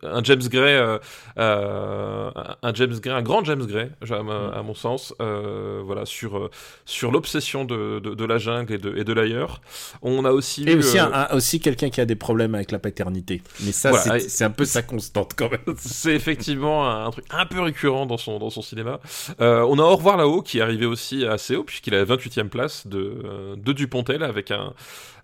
Un 0.03 0.23
James 0.25 0.43
Gray, 0.49 0.75
euh, 0.77 0.99
euh, 1.39 2.31
un 2.63 2.75
James 2.75 2.95
Gray, 3.01 3.15
un 3.15 3.23
grand 3.23 3.45
James 3.45 3.65
Gray, 3.67 3.91
à, 4.11 4.23
ma- 4.23 4.49
à 4.51 4.63
mon 4.63 4.75
sens, 4.75 5.15
euh, 5.21 5.83
voilà, 5.85 6.07
sur, 6.07 6.51
sur 6.85 7.11
l'obsession 7.11 7.65
de, 7.65 7.99
de, 8.01 8.15
de 8.15 8.25
la 8.25 8.39
jungle 8.39 8.73
et 8.75 8.79
de, 8.79 8.97
et 8.97 9.05
de 9.05 9.13
l'ailleurs. 9.13 9.61
On 10.03 10.25
a 10.25 10.33
aussi 10.33 10.65
Et 10.65 10.73
eu, 10.73 10.79
aussi, 10.79 10.99
un- 10.99 11.13
un- 11.13 11.35
aussi 11.37 11.61
quelqu'un 11.61 11.91
qui 11.91 12.01
a 12.01 12.07
des 12.07 12.17
problèmes 12.17 12.55
avec 12.55 12.71
la 12.71 12.79
paternité. 12.79 13.43
Mais 13.65 13.73
ça, 13.73 13.91
Voilà, 13.91 14.21
c'est- 14.21 14.45
un 14.45 14.51
peu 14.51 14.65
sa 14.65 14.83
constante 14.83 15.33
quand 15.37 15.51
même. 15.51 15.61
C'est 15.77 16.15
effectivement 16.15 16.89
un, 16.89 17.07
un 17.07 17.11
truc 17.11 17.25
un 17.31 17.47
peu 17.47 17.61
récurrent 17.61 18.07
dans 18.07 18.17
son, 18.17 18.39
dans 18.39 18.51
son 18.51 18.63
cinéma. 18.63 19.01
On 19.39 19.79
a 19.79 19.83
Au 19.83 19.97
revoir 19.97 20.17
là-haut 20.17 20.43
qui 20.43 20.59
est 20.59 20.63
arrivé 20.63 20.87
aussi 20.87 21.25
assez 21.27 21.57
haut 21.57 21.65
puisqu'il 21.65 21.93
est 21.95 21.99
à 21.99 22.05
la 22.05 22.17
28e 22.17 22.49
place 22.49 22.87
de, 22.87 23.50
de 23.57 23.73
Dupontel 23.73 24.23
avec 24.23 24.51
un, 24.51 24.75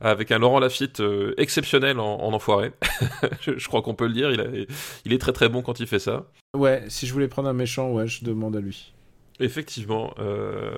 avec 0.00 0.30
un 0.32 0.38
Laurent 0.38 0.58
Lafitte 0.60 1.00
euh, 1.00 1.34
exceptionnel 1.38 1.98
en, 2.00 2.20
en 2.20 2.32
enfoiré. 2.32 2.72
je, 3.40 3.58
je 3.58 3.68
crois 3.68 3.82
qu'on 3.82 3.94
peut 3.94 4.06
le 4.06 4.12
dire, 4.12 4.30
il, 4.32 4.40
a- 4.40 4.46
il 5.04 5.12
est 5.12 5.18
très 5.18 5.32
très 5.32 5.48
bon 5.48 5.62
quand 5.62 5.80
il 5.80 5.86
fait 5.86 5.98
ça. 5.98 6.26
Ouais, 6.56 6.84
si 6.88 7.06
je 7.06 7.12
voulais 7.12 7.28
prendre 7.28 7.48
un 7.48 7.52
méchant, 7.54 7.90
ouais, 7.92 8.06
je 8.06 8.24
demande 8.24 8.56
à 8.56 8.60
lui. 8.60 8.92
Effectivement. 9.38 10.14
euh, 10.18 10.70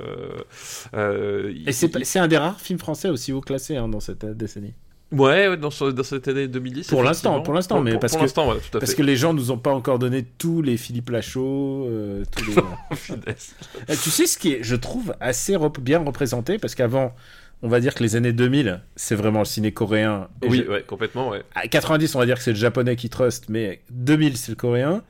euh, 0.94 1.54
Et 1.66 1.72
c'est 1.72 1.94
il- 1.94 2.18
un 2.18 2.28
des 2.28 2.38
rares 2.38 2.60
films 2.60 2.78
français 2.78 3.08
aussi 3.08 3.32
haut 3.32 3.40
classé 3.40 3.76
hein, 3.76 3.88
dans 3.88 4.00
cette 4.00 4.24
euh, 4.24 4.34
décennie. 4.34 4.74
Ouais, 5.10 5.48
ouais, 5.48 5.56
dans, 5.56 5.70
ce- 5.70 5.86
dans 5.90 6.02
cette 6.02 6.28
année 6.28 6.48
2010. 6.48 6.88
Pour 6.88 7.02
l'instant, 7.02 7.40
pour 7.40 7.54
l'instant, 7.54 7.80
mais 7.80 7.92
pour, 7.92 8.00
parce 8.00 8.12
pour 8.14 8.20
que- 8.26 8.40
ouais, 8.54 8.60
tout 8.70 8.76
à 8.76 8.80
Parce 8.80 8.90
fait. 8.92 8.98
que 8.98 9.02
les 9.02 9.16
gens 9.16 9.32
nous 9.32 9.50
ont 9.50 9.56
pas 9.56 9.72
encore 9.72 9.98
donné 9.98 10.22
tous 10.36 10.60
les 10.60 10.76
Philippe 10.76 11.08
Lachaud, 11.10 11.86
euh, 11.88 12.24
tous 12.36 12.44
les... 12.50 12.56
Finesse. 12.96 13.54
Euh, 13.88 13.94
tu 14.02 14.10
sais 14.10 14.26
ce 14.26 14.36
qui 14.36 14.52
est, 14.52 14.62
je 14.62 14.76
trouve, 14.76 15.14
assez 15.20 15.56
rep- 15.56 15.80
bien 15.80 15.98
représenté, 16.04 16.58
parce 16.58 16.74
qu'avant, 16.74 17.14
on 17.62 17.68
va 17.68 17.80
dire 17.80 17.94
que 17.94 18.02
les 18.02 18.16
années 18.16 18.34
2000, 18.34 18.82
c'est 18.96 19.14
vraiment 19.14 19.38
le 19.38 19.44
ciné 19.46 19.72
coréen. 19.72 20.28
Oui, 20.42 20.66
ouais, 20.68 20.82
complètement, 20.86 21.30
ouais. 21.30 21.42
À 21.54 21.66
90, 21.68 22.14
on 22.14 22.18
va 22.18 22.26
dire 22.26 22.36
que 22.36 22.42
c'est 22.42 22.52
le 22.52 22.58
japonais 22.58 22.94
qui 22.96 23.08
trust, 23.08 23.46
mais 23.48 23.80
2000, 23.90 24.36
c'est 24.36 24.52
le 24.52 24.56
coréen. 24.56 25.02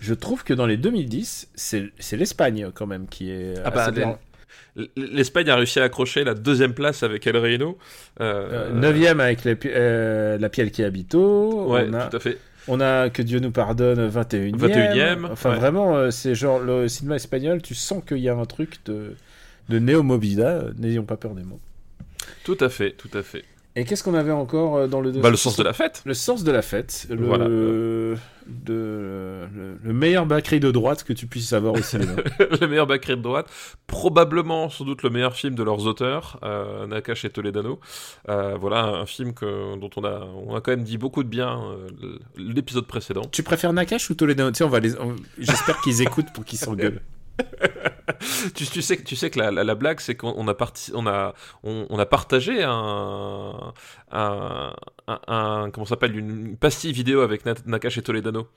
Je 0.00 0.12
trouve 0.14 0.44
que 0.44 0.52
dans 0.52 0.66
les 0.66 0.76
2010, 0.76 1.48
c'est 1.56 1.90
c'est 1.98 2.16
l'Espagne 2.16 2.70
quand 2.72 2.86
même 2.86 3.08
qui 3.08 3.30
est. 3.30 3.54
Ah 3.64 3.70
bah, 3.70 3.90
L'Espagne 4.96 5.48
a 5.50 5.56
réussi 5.56 5.80
à 5.80 5.84
accrocher 5.84 6.24
la 6.24 6.34
deuxième 6.34 6.74
place 6.74 7.02
avec 7.02 7.26
El 7.26 7.36
Reino. 7.36 7.78
Euh, 8.20 8.70
Neuvième 8.72 9.20
avec 9.20 9.40
euh, 9.46 10.38
la 10.38 10.48
Piel 10.48 10.70
qui 10.70 10.84
habito. 10.84 11.66
Ouais, 11.72 11.86
on, 11.88 11.94
a, 11.94 12.06
tout 12.06 12.16
à 12.16 12.20
fait. 12.20 12.38
on 12.68 12.80
a 12.80 13.10
que 13.10 13.22
Dieu 13.22 13.40
nous 13.40 13.50
pardonne 13.50 14.08
21e. 14.08 14.56
21e, 14.56 15.26
Enfin 15.30 15.50
ouais. 15.50 15.56
vraiment, 15.56 15.96
euh, 15.96 16.10
c'est 16.10 16.34
genre 16.34 16.60
le 16.60 16.88
cinéma 16.88 17.16
espagnol. 17.16 17.62
Tu 17.62 17.74
sens 17.74 18.02
qu'il 18.06 18.18
y 18.18 18.28
a 18.28 18.34
un 18.34 18.44
truc 18.44 18.78
de 18.86 19.14
de 19.68 19.78
néo 19.78 20.02
movida. 20.02 20.64
N'ayons 20.78 21.04
pas 21.04 21.16
peur 21.16 21.34
des 21.34 21.42
mots. 21.44 21.60
Tout 22.44 22.56
à 22.60 22.68
fait, 22.68 22.92
tout 22.92 23.10
à 23.12 23.22
fait. 23.22 23.44
Et 23.78 23.84
qu'est-ce 23.84 24.02
qu'on 24.02 24.14
avait 24.14 24.32
encore 24.32 24.76
euh, 24.76 24.86
dans 24.88 25.00
le 25.00 25.12
Bah, 25.12 25.30
le 25.30 25.36
sens 25.36 25.56
de 25.56 25.62
la 25.62 25.72
fête. 25.72 26.02
Le 26.04 26.14
sens 26.14 26.42
de 26.42 26.50
la 26.50 26.62
fête, 26.62 27.06
le, 27.10 27.24
Voilà. 27.24 27.44
de, 27.46 28.16
le, 28.66 29.78
le 29.84 29.92
meilleur 29.92 30.26
bacri 30.26 30.58
de 30.58 30.70
droite 30.72 31.04
que 31.04 31.12
tu 31.12 31.26
puisses 31.28 31.52
avoir 31.52 31.74
au 31.74 31.82
cinéma. 31.82 32.12
le 32.60 32.66
meilleur 32.66 32.88
backré 32.88 33.14
de 33.14 33.22
droite. 33.22 33.46
Probablement, 33.86 34.68
sans 34.68 34.84
doute, 34.84 35.04
le 35.04 35.10
meilleur 35.10 35.36
film 35.36 35.54
de 35.54 35.62
leurs 35.62 35.86
auteurs, 35.86 36.40
euh, 36.42 36.88
Nakash 36.88 37.24
et 37.24 37.30
Toledano. 37.30 37.78
Euh, 38.28 38.56
voilà, 38.60 38.84
un 38.84 39.06
film 39.06 39.32
que, 39.32 39.78
dont 39.78 39.90
on 39.96 40.04
a, 40.04 40.26
on 40.46 40.56
a 40.56 40.60
quand 40.60 40.72
même 40.72 40.82
dit 40.82 40.98
beaucoup 40.98 41.22
de 41.22 41.28
bien 41.28 41.60
euh, 42.02 42.18
l'épisode 42.36 42.86
précédent. 42.86 43.22
tu 43.30 43.44
préfères 43.44 43.72
Nakash 43.72 44.10
ou 44.10 44.14
Toledano? 44.14 44.50
Tu 44.50 44.58
sais, 44.58 44.64
on 44.64 44.68
va 44.68 44.80
les. 44.80 44.92
J'espère 45.38 45.80
qu'ils 45.82 46.02
écoutent 46.02 46.32
pour 46.34 46.44
qu'ils 46.44 46.58
s'engueulent. 46.58 47.00
tu, 48.54 48.66
tu 48.66 48.82
sais, 48.82 48.96
que- 48.96 49.02
tu 49.02 49.16
sais 49.16 49.30
que 49.30 49.38
la, 49.38 49.50
la- 49.50 49.64
la 49.64 49.74
blague, 49.74 50.00
c'est 50.00 50.14
qu'on 50.14 50.34
on 50.36 50.48
a, 50.48 50.54
parti, 50.54 50.90
on, 50.94 51.06
a, 51.06 51.34
on, 51.64 51.86
on 51.90 51.98
a 51.98 52.06
partagé 52.06 52.62
un, 52.64 53.72
un, 54.12 54.72
un, 55.06 55.20
un- 55.28 55.70
comment 55.70 55.86
s'appelle, 55.86 56.16
une 56.16 56.56
pastille 56.56 56.92
vidéo 56.92 57.20
avec 57.20 57.42
Nakash 57.66 57.98
et 57.98 58.02
Toledano. 58.02 58.48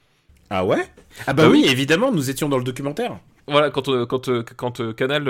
Ah 0.50 0.66
ouais? 0.66 0.86
Ah 1.28 1.34
bah 1.34 1.44
Bah 1.44 1.50
oui, 1.50 1.64
oui. 1.66 1.70
évidemment, 1.70 2.12
nous 2.12 2.30
étions 2.30 2.50
dans 2.50 2.58
le 2.58 2.64
documentaire. 2.64 3.18
Voilà, 3.48 3.70
quand, 3.70 3.90
euh, 3.90 4.06
quand, 4.06 4.30
euh, 4.30 4.44
quand 4.56 4.80
euh, 4.82 4.94
Canal 4.94 5.28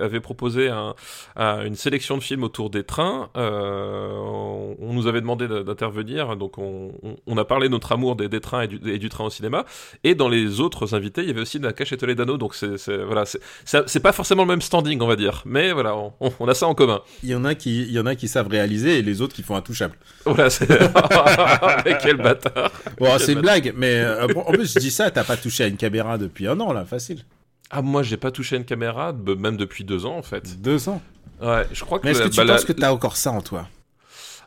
avait, 0.00 0.20
proposé 0.20 0.68
un- 0.68 0.94
un- 1.36 1.64
une 1.64 1.76
sélection 1.76 2.16
de 2.16 2.22
films 2.22 2.44
autour 2.44 2.70
des 2.70 2.84
trains, 2.84 3.30
euh, 3.36 4.10
on, 4.16 4.76
on 4.80 4.92
nous 4.92 5.06
avait 5.06 5.20
demandé 5.20 5.48
de- 5.48 5.62
d'intervenir, 5.62 6.36
donc 6.36 6.56
on, 6.58 6.92
a 7.36 7.44
parlé 7.44 7.68
de 7.68 7.72
notre 7.72 7.92
amour 7.92 8.16
des, 8.16 8.28
des 8.28 8.40
trains 8.40 8.62
et 8.62 8.68
du, 8.68 8.80
et 8.90 8.98
du 8.98 9.08
train 9.08 9.24
au 9.24 9.30
cinéma. 9.30 9.64
Et 10.04 10.14
dans 10.14 10.28
les 10.28 10.60
autres 10.60 10.94
invités, 10.94 11.22
il 11.22 11.28
y 11.28 11.30
avait 11.30 11.40
aussi 11.40 11.60
Nakash 11.60 11.92
et 11.92 11.96
Toledano, 11.96 12.36
donc 12.36 12.54
c'est 12.54 12.76
voilà, 13.04 13.24
c'est- 13.26 14.00
pas 14.00 14.12
forcément 14.12 14.42
le 14.42 14.48
même 14.48 14.62
standing, 14.62 15.00
on 15.02 15.06
va 15.06 15.16
dire, 15.16 15.42
mais 15.44 15.72
voilà, 15.72 15.94
on, 16.20 16.48
a 16.48 16.54
ça 16.54 16.66
en 16.66 16.74
commun. 16.74 17.00
Il 17.22 17.28
y 17.30 17.34
en 17.34 17.44
a 17.44 17.54
qui, 17.54 17.82
il 17.82 17.92
y 17.92 17.98
en 18.00 18.06
a 18.06 18.14
qui 18.14 18.28
savent 18.28 18.48
réaliser 18.48 18.98
et 18.98 19.02
les 19.02 19.20
autres 19.22 19.34
qui 19.34 19.42
font 19.42 19.56
intouchable. 19.56 19.96
Voilà, 20.24 20.48
c'est 20.50 20.66
quel 22.02 22.16
bâtard. 22.16 22.70
Bon, 22.98 23.18
c'est 23.18 23.32
une 23.32 23.40
blague, 23.40 23.72
mais 23.76 23.94
euh, 24.00 24.26
en 24.34 24.52
plus 24.52 24.72
je 24.74 24.78
dis 24.78 24.90
ça, 24.90 25.10
t'as 25.10 25.24
pas 25.24 25.36
touché 25.36 25.64
à 25.64 25.66
une 25.66 25.76
caméra 25.76 26.18
depuis 26.18 26.46
un 26.46 26.58
an 26.60 26.72
là, 26.72 26.84
facile. 26.84 27.24
Ah, 27.70 27.82
moi, 27.82 28.02
j'ai 28.02 28.16
pas 28.16 28.30
touché 28.30 28.56
une 28.56 28.64
caméra, 28.64 29.12
b- 29.12 29.36
même 29.38 29.56
depuis 29.56 29.84
deux 29.84 30.06
ans 30.06 30.16
en 30.16 30.22
fait. 30.22 30.60
Deux 30.60 30.88
ans. 30.88 31.02
Ouais, 31.40 31.66
je 31.72 31.84
crois 31.84 31.98
que. 31.98 32.04
Mais 32.06 32.12
est-ce 32.12 32.22
que 32.22 32.28
tu 32.28 32.36
bah, 32.36 32.44
la- 32.44 32.54
penses 32.54 32.64
que 32.64 32.72
t'as 32.72 32.92
encore 32.92 33.16
ça 33.16 33.30
en 33.30 33.40
toi? 33.42 33.68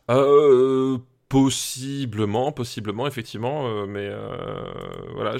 Euh, 0.10 0.98
possiblement, 1.30 2.51
possiblement, 2.51 3.08
effectivement, 3.08 3.66
euh, 3.68 3.86
mais 3.88 4.10
euh, 4.12 4.36
voilà, 5.16 5.38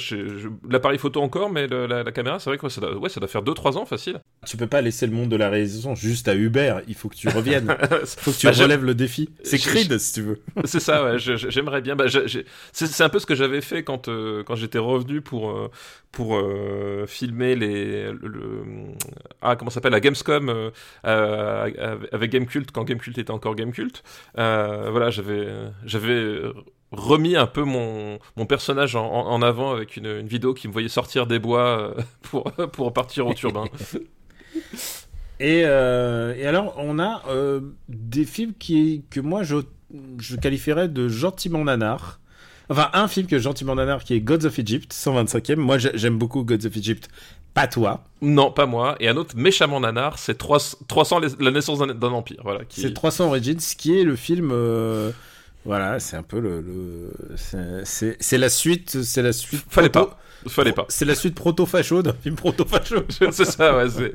l'appareil 0.70 0.98
photo 0.98 1.22
encore, 1.22 1.50
mais 1.50 1.68
le- 1.68 1.86
la, 1.88 2.04
la 2.04 2.12
caméra, 2.14 2.40
c'est 2.40 2.50
vrai 2.50 2.58
que 2.58 2.64
ouais, 2.64 2.70
ça, 2.70 2.80
doit, 2.80 2.96
ouais, 2.96 3.10
ça 3.10 3.20
doit 3.20 3.28
faire 3.28 3.44
2-3 3.44 3.76
ans 3.78 3.86
facile. 3.86 4.20
Tu 4.48 4.56
peux 4.56 4.68
pas 4.68 4.80
laisser 4.82 5.06
le 5.08 5.12
monde 5.14 5.28
de 5.30 5.36
la 5.36 5.50
réalisation 5.50 5.94
juste 5.96 6.28
à 6.30 6.36
Uber. 6.36 6.76
Il 6.88 6.96
faut 6.96 7.10
que 7.10 7.16
tu 7.16 7.28
reviennes. 7.28 7.68
faut 8.06 8.32
que 8.32 8.38
tu 8.38 8.46
Bah, 8.48 8.54
relèves 8.54 8.86
le 8.86 8.96
défi. 8.96 9.30
C'est 9.44 9.58
je- 9.58 9.68
Creed 9.68 9.98
si 9.98 10.14
tu 10.14 10.22
veux. 10.22 10.42
c'est 10.64 10.80
ça, 10.80 11.04
ouais, 11.04 11.20
je- 11.20 11.36
je- 11.36 11.50
j'aimerais 11.50 11.82
bien. 11.82 11.96
Bah, 11.98 12.08
je- 12.08 12.26
j'ai- 12.28 12.46
c'est 12.72 12.88
c'est 12.88 13.04
un 13.04 13.10
peu 13.10 13.20
ce 13.20 13.26
que 13.26 13.36
j'avais 13.36 13.60
fait 13.62 13.84
quand, 13.84 14.08
euh, 14.08 14.44
quand 14.44 14.56
j'étais 14.56 14.80
revenu 14.80 15.20
pour, 15.20 15.50
euh, 15.52 15.70
pour 16.12 16.36
euh, 16.36 17.06
filmer 17.08 17.56
les. 17.56 18.12
Le, 18.12 18.28
le- 18.28 18.64
ah, 19.42 19.56
comment 19.56 19.72
s'appelle 19.72 19.94
La 19.94 20.00
Gamescom 20.00 20.50
euh, 20.50 20.72
euh, 21.06 21.98
avec 22.12 22.32
Gamecult, 22.32 22.72
quand 22.72 22.84
Gamecult 22.84 23.18
était 23.18 23.32
encore 23.32 23.56
Gamecult. 23.56 24.04
Voilà, 24.36 25.10
j'avais 25.10 25.48
j'avais 25.86 26.42
remis 26.92 27.38
un 27.38 27.48
peu 27.48 27.64
mon, 27.64 28.20
mon 28.36 28.46
personnage 28.46 28.96
en, 28.96 29.42
avant 29.42 29.72
avec 29.72 29.96
une, 29.96 30.28
vidéo 30.28 30.54
qui 30.54 30.68
me 30.68 30.74
voyait 30.74 30.90
sortir 30.90 31.26
des 31.28 31.40
bois 31.40 31.96
pour, 32.24 32.52
pour 32.52 32.92
partir 32.94 33.28
au 33.28 33.34
turbin. 33.34 33.66
Et, 35.40 35.62
et 35.62 36.46
alors, 36.46 36.76
on 36.78 37.00
a 37.00 37.24
des 37.90 38.26
films 38.26 38.54
qui, 38.60 39.06
que 39.10 39.20
moi, 39.20 39.42
je, 39.42 39.58
je 40.20 40.36
qualifierais 40.36 40.88
de 40.88 41.08
gentiment 41.08 41.64
nanar. 41.64 42.20
Enfin, 42.72 42.90
un 42.94 43.08
film 43.10 43.28
que 43.28 43.38
gentiment 43.38 43.76
nanar 43.76 44.04
qui 44.04 44.14
est 44.14 44.22
Gods 44.22 44.46
of 44.46 44.58
Egypt, 44.58 44.94
125e. 44.94 45.56
Moi, 45.60 45.78
j'ai- 45.78 45.92
j'aime 45.96 46.18
beaucoup 46.18 46.44
Gods 46.44 46.66
of 46.66 46.76
Egypt. 46.78 47.10
Pas 47.54 47.68
toi. 47.68 48.06
non, 48.22 48.50
pas 48.50 48.66
moi. 48.66 48.96
Et 49.02 49.10
un 49.10 49.18
autre 49.18 49.36
méchamment 49.36 49.82
nanar, 49.82 50.18
c'est 50.18 50.38
300, 50.38 50.78
300 50.88 51.20
les- 51.20 51.28
la 51.40 51.52
naissance 51.52 51.80
d'un 51.80 52.12
empire. 52.14 52.40
Voilà, 52.44 52.64
qui... 52.64 52.80
C'est 52.82 52.94
300 52.94 53.28
Origins, 53.28 53.58
qui 53.78 54.00
est 54.00 54.04
le 54.06 54.16
film. 54.16 54.52
euh, 54.54 55.12
voilà, 55.66 56.00
c'est 56.00 56.16
un 56.16 56.24
peu 56.24 56.40
le. 56.40 56.62
le- 56.62 57.12
c'est- 57.36 58.38
la 58.38 58.50
suite. 58.50 59.04
C'est 59.04 59.22
la 59.22 59.34
suite. 59.34 59.64
Fallait 59.70 59.90
proto- 59.90 60.08
pas. 60.12 60.18
Fallait 60.48 60.72
pas. 60.72 60.86
C'est 60.88 61.04
la 61.06 61.14
suite 61.14 61.36
proto-facho 61.36 62.02
d'un 62.02 62.14
film 62.14 62.36
proto-facho. 62.36 63.04
c'est 63.32 63.46
ça, 63.46 63.76
ouais. 63.76 64.14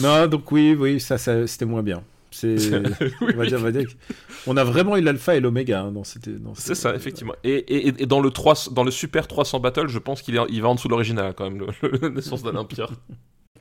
Non, 0.00 0.26
donc 0.26 0.50
oui, 0.52 0.76
oui, 0.78 1.00
ça, 1.00 1.18
ça 1.18 1.46
c'était 1.46 1.64
moins 1.66 1.82
bien. 1.84 2.02
C'est, 2.30 2.56
on 3.20 3.26
va 3.36 3.46
dire, 3.46 3.58
on 3.58 3.62
va 3.62 3.72
dire, 3.72 3.86
que- 3.86 4.14
on 4.46 4.56
a 4.56 4.64
vraiment 4.64 4.96
eu 4.96 5.02
l'alpha 5.02 5.34
et 5.34 5.40
l'oméga 5.40 5.82
hein, 5.82 5.92
dans 5.92 6.04
cette, 6.04 6.28
dans 6.42 6.54
C'est 6.54 6.68
cette- 6.68 6.76
ça, 6.76 6.94
effectivement. 6.94 7.34
Et, 7.44 7.54
et, 7.54 7.88
et 8.02 8.06
dans, 8.06 8.20
le 8.20 8.30
3, 8.30 8.54
dans 8.72 8.84
le 8.84 8.90
Super 8.90 9.26
300 9.26 9.60
Battle, 9.60 9.88
je 9.88 9.98
pense 9.98 10.22
qu'il 10.22 10.36
est, 10.36 10.40
il 10.50 10.62
va 10.62 10.68
en 10.68 10.74
dessous 10.76 10.88
de 10.88 10.92
l'original, 10.92 11.34
quand 11.34 11.50
même, 11.50 11.58
le, 11.82 11.88
le 11.98 12.08
naissance 12.14 12.42
d'un 12.42 12.54
empire. 12.56 12.92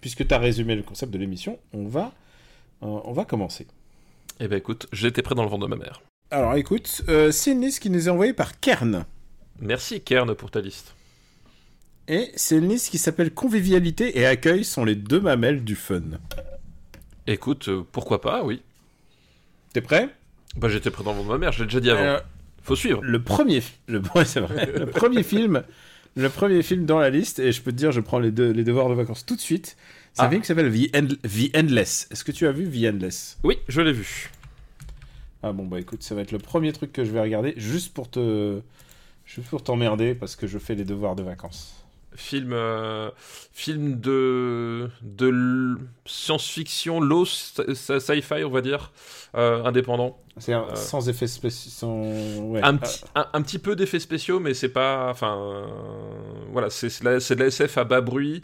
Puisque 0.02 0.28
tu 0.28 0.34
as 0.34 0.38
résumé 0.38 0.76
le 0.76 0.84
concept 0.84 1.12
de 1.12 1.18
l'émission, 1.18 1.58
on 1.74 1.88
va, 1.88 2.14
euh, 2.84 2.86
on 3.04 3.12
va 3.12 3.26
commencer. 3.26 3.68
Eh 4.40 4.48
ben 4.48 4.58
écoute, 4.58 4.88
j'étais 4.94 5.22
prêt 5.22 5.36
dans 5.36 5.44
le 5.44 5.50
ventre 5.50 5.66
de 5.66 5.70
ma 5.70 5.76
mère. 5.76 6.02
Alors 6.32 6.54
écoute, 6.56 7.02
euh, 7.10 7.32
c'est 7.32 7.52
une 7.52 7.62
liste 7.62 7.80
qui 7.82 7.90
nous 7.90 8.08
est 8.08 8.12
envoyée 8.12 8.34
par 8.34 8.60
Kern. 8.60 9.06
Merci, 9.60 10.00
Kern, 10.00 10.34
pour 10.36 10.52
ta 10.52 10.62
liste. 10.62 10.94
Et 12.08 12.32
c'est 12.36 12.58
une 12.58 12.70
liste 12.70 12.90
qui 12.92 12.98
s'appelle 12.98 13.34
Convivialité 13.34 14.18
et 14.18 14.26
accueil 14.26 14.64
sont 14.64 14.86
les 14.86 14.96
deux 14.96 15.20
mamelles 15.20 15.64
du 15.64 15.76
fun. 15.76 16.02
Écoute, 17.32 17.68
euh, 17.70 17.84
pourquoi 17.92 18.22
pas, 18.22 18.44
oui. 18.44 18.62
T'es 19.74 19.82
prêt? 19.82 20.10
Bah 20.58 20.68
j'étais 20.68 20.90
prêt 20.90 21.04
dans 21.04 21.12
le 21.12 21.18
ventre 21.18 21.28
de 21.30 21.34
ma 21.34 21.38
mère, 21.38 21.52
je 21.52 21.60
l'ai 21.60 21.66
déjà 21.66 21.80
dit 21.80 21.90
avant. 21.92 22.02
Euh, 22.02 22.20
Faut 22.64 22.76
suivre. 22.76 23.02
le 23.04 23.22
premier, 23.22 23.62
le, 23.88 24.02
ouais, 24.16 24.26
c'est 24.26 24.40
vrai, 24.40 24.66
le 24.76 24.88
premier 24.88 25.22
film, 25.22 25.64
le 26.16 26.30
premier 26.30 26.64
film 26.64 26.86
dans 26.86 26.98
la 26.98 27.12
liste, 27.12 27.38
et 27.38 27.52
je 27.52 27.62
peux 27.62 27.72
te 27.72 27.78
dire, 27.78 27.92
je 27.92 28.02
prends 28.02 28.18
les, 28.20 28.32
deux, 28.32 28.50
les 28.52 28.64
devoirs 28.64 28.90
de 28.90 28.96
vacances 28.96 29.26
tout 29.28 29.36
de 29.36 29.42
suite. 29.42 29.78
C'est 30.14 30.24
un 30.24 30.26
Ah. 30.26 30.30
film 30.30 30.42
qui 30.42 30.48
s'appelle 30.48 30.72
The, 30.74 30.96
End- 30.96 31.16
The 31.24 31.56
Endless. 31.56 32.08
Est-ce 32.10 32.24
que 32.24 32.32
tu 32.32 32.48
as 32.48 32.52
vu 32.52 32.68
The 32.68 32.92
Endless? 32.96 33.38
Oui, 33.44 33.60
je 33.68 33.82
l'ai 33.82 33.94
vu. 33.94 34.32
Ah 35.44 35.52
bon 35.54 35.66
bah 35.68 35.80
écoute, 35.80 36.02
ça 36.04 36.16
va 36.16 36.22
être 36.22 36.32
le 36.32 36.40
premier 36.40 36.74
truc 36.74 36.92
que 36.92 37.06
je 37.06 37.12
vais 37.12 37.22
regarder 37.22 37.54
juste 37.56 37.94
pour 37.94 38.10
te, 38.10 38.60
juste 39.26 39.48
pour 39.50 39.64
t'emmerder 39.64 40.14
parce 40.16 40.36
que 40.36 40.48
je 40.48 40.58
fais 40.58 40.74
les 40.76 40.84
devoirs 40.84 41.16
de 41.16 41.24
vacances. 41.24 41.79
Film, 42.20 42.52
euh, 42.54 43.10
film 43.54 44.00
de, 44.00 44.90
de 45.02 45.78
science-fiction, 46.06 47.00
low 47.00 47.24
sci- 47.26 47.54
sci- 47.74 48.00
sci-fi, 48.02 48.44
on 48.44 48.50
va 48.50 48.62
dire, 48.62 48.92
euh, 49.36 49.64
indépendant. 49.64 50.18
C'est 50.38 50.54
Euh. 50.54 50.76
sans 50.76 51.08
effets 51.10 51.28
spéciaux, 51.28 51.72
sans... 51.72 52.42
ouais. 52.52 52.60
Un, 52.62 52.76
petit, 52.78 53.02
un, 53.16 53.26
un 53.34 53.42
petit 53.42 53.58
peu 53.58 53.76
d'effets 53.76 54.00
spéciaux, 54.00 54.40
mais 54.40 54.54
c'est 54.54 54.70
pas. 54.70 55.10
Enfin. 55.10 55.66
voilà, 56.52 56.70
c'est 56.70 56.90
c'est 56.90 57.04
de 57.36 57.40
la 57.40 57.48
SF 57.48 57.78
à 57.78 57.84
bas 57.86 58.02
bruit. 58.02 58.42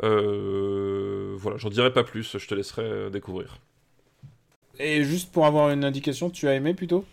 Voilà, 0.00 1.56
j'en 1.58 1.68
dirai 1.70 1.92
pas 1.92 2.04
plus, 2.04 2.36
je 2.38 2.46
te 2.46 2.54
laisserai 2.54 3.10
découvrir. 3.10 3.58
Et 4.80 5.02
juste 5.04 5.32
pour 5.32 5.44
avoir 5.44 5.70
une 5.70 5.84
indication, 5.84 6.30
tu 6.30 6.46
as 6.48 6.54
aimé 6.54 6.72
plutôt? 6.72 7.04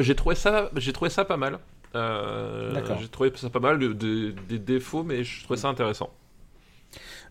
J'ai 0.00 0.14
trouvé 0.14 0.34
ça, 0.36 0.70
j'ai 0.76 0.92
trouvé 0.92 1.10
ça 1.10 1.24
pas 1.24 1.36
mal. 1.36 1.58
Euh, 1.94 2.72
D'accord. 2.72 2.98
J'ai 3.00 3.08
trouvé 3.08 3.32
ça 3.34 3.50
pas 3.50 3.60
mal, 3.60 3.78
de- 3.78 3.92
de- 3.92 4.34
des 4.48 4.58
défauts, 4.58 5.02
mais 5.02 5.24
je 5.24 5.42
trouvais 5.44 5.58
ça 5.58 5.68
intéressant. 5.68 6.10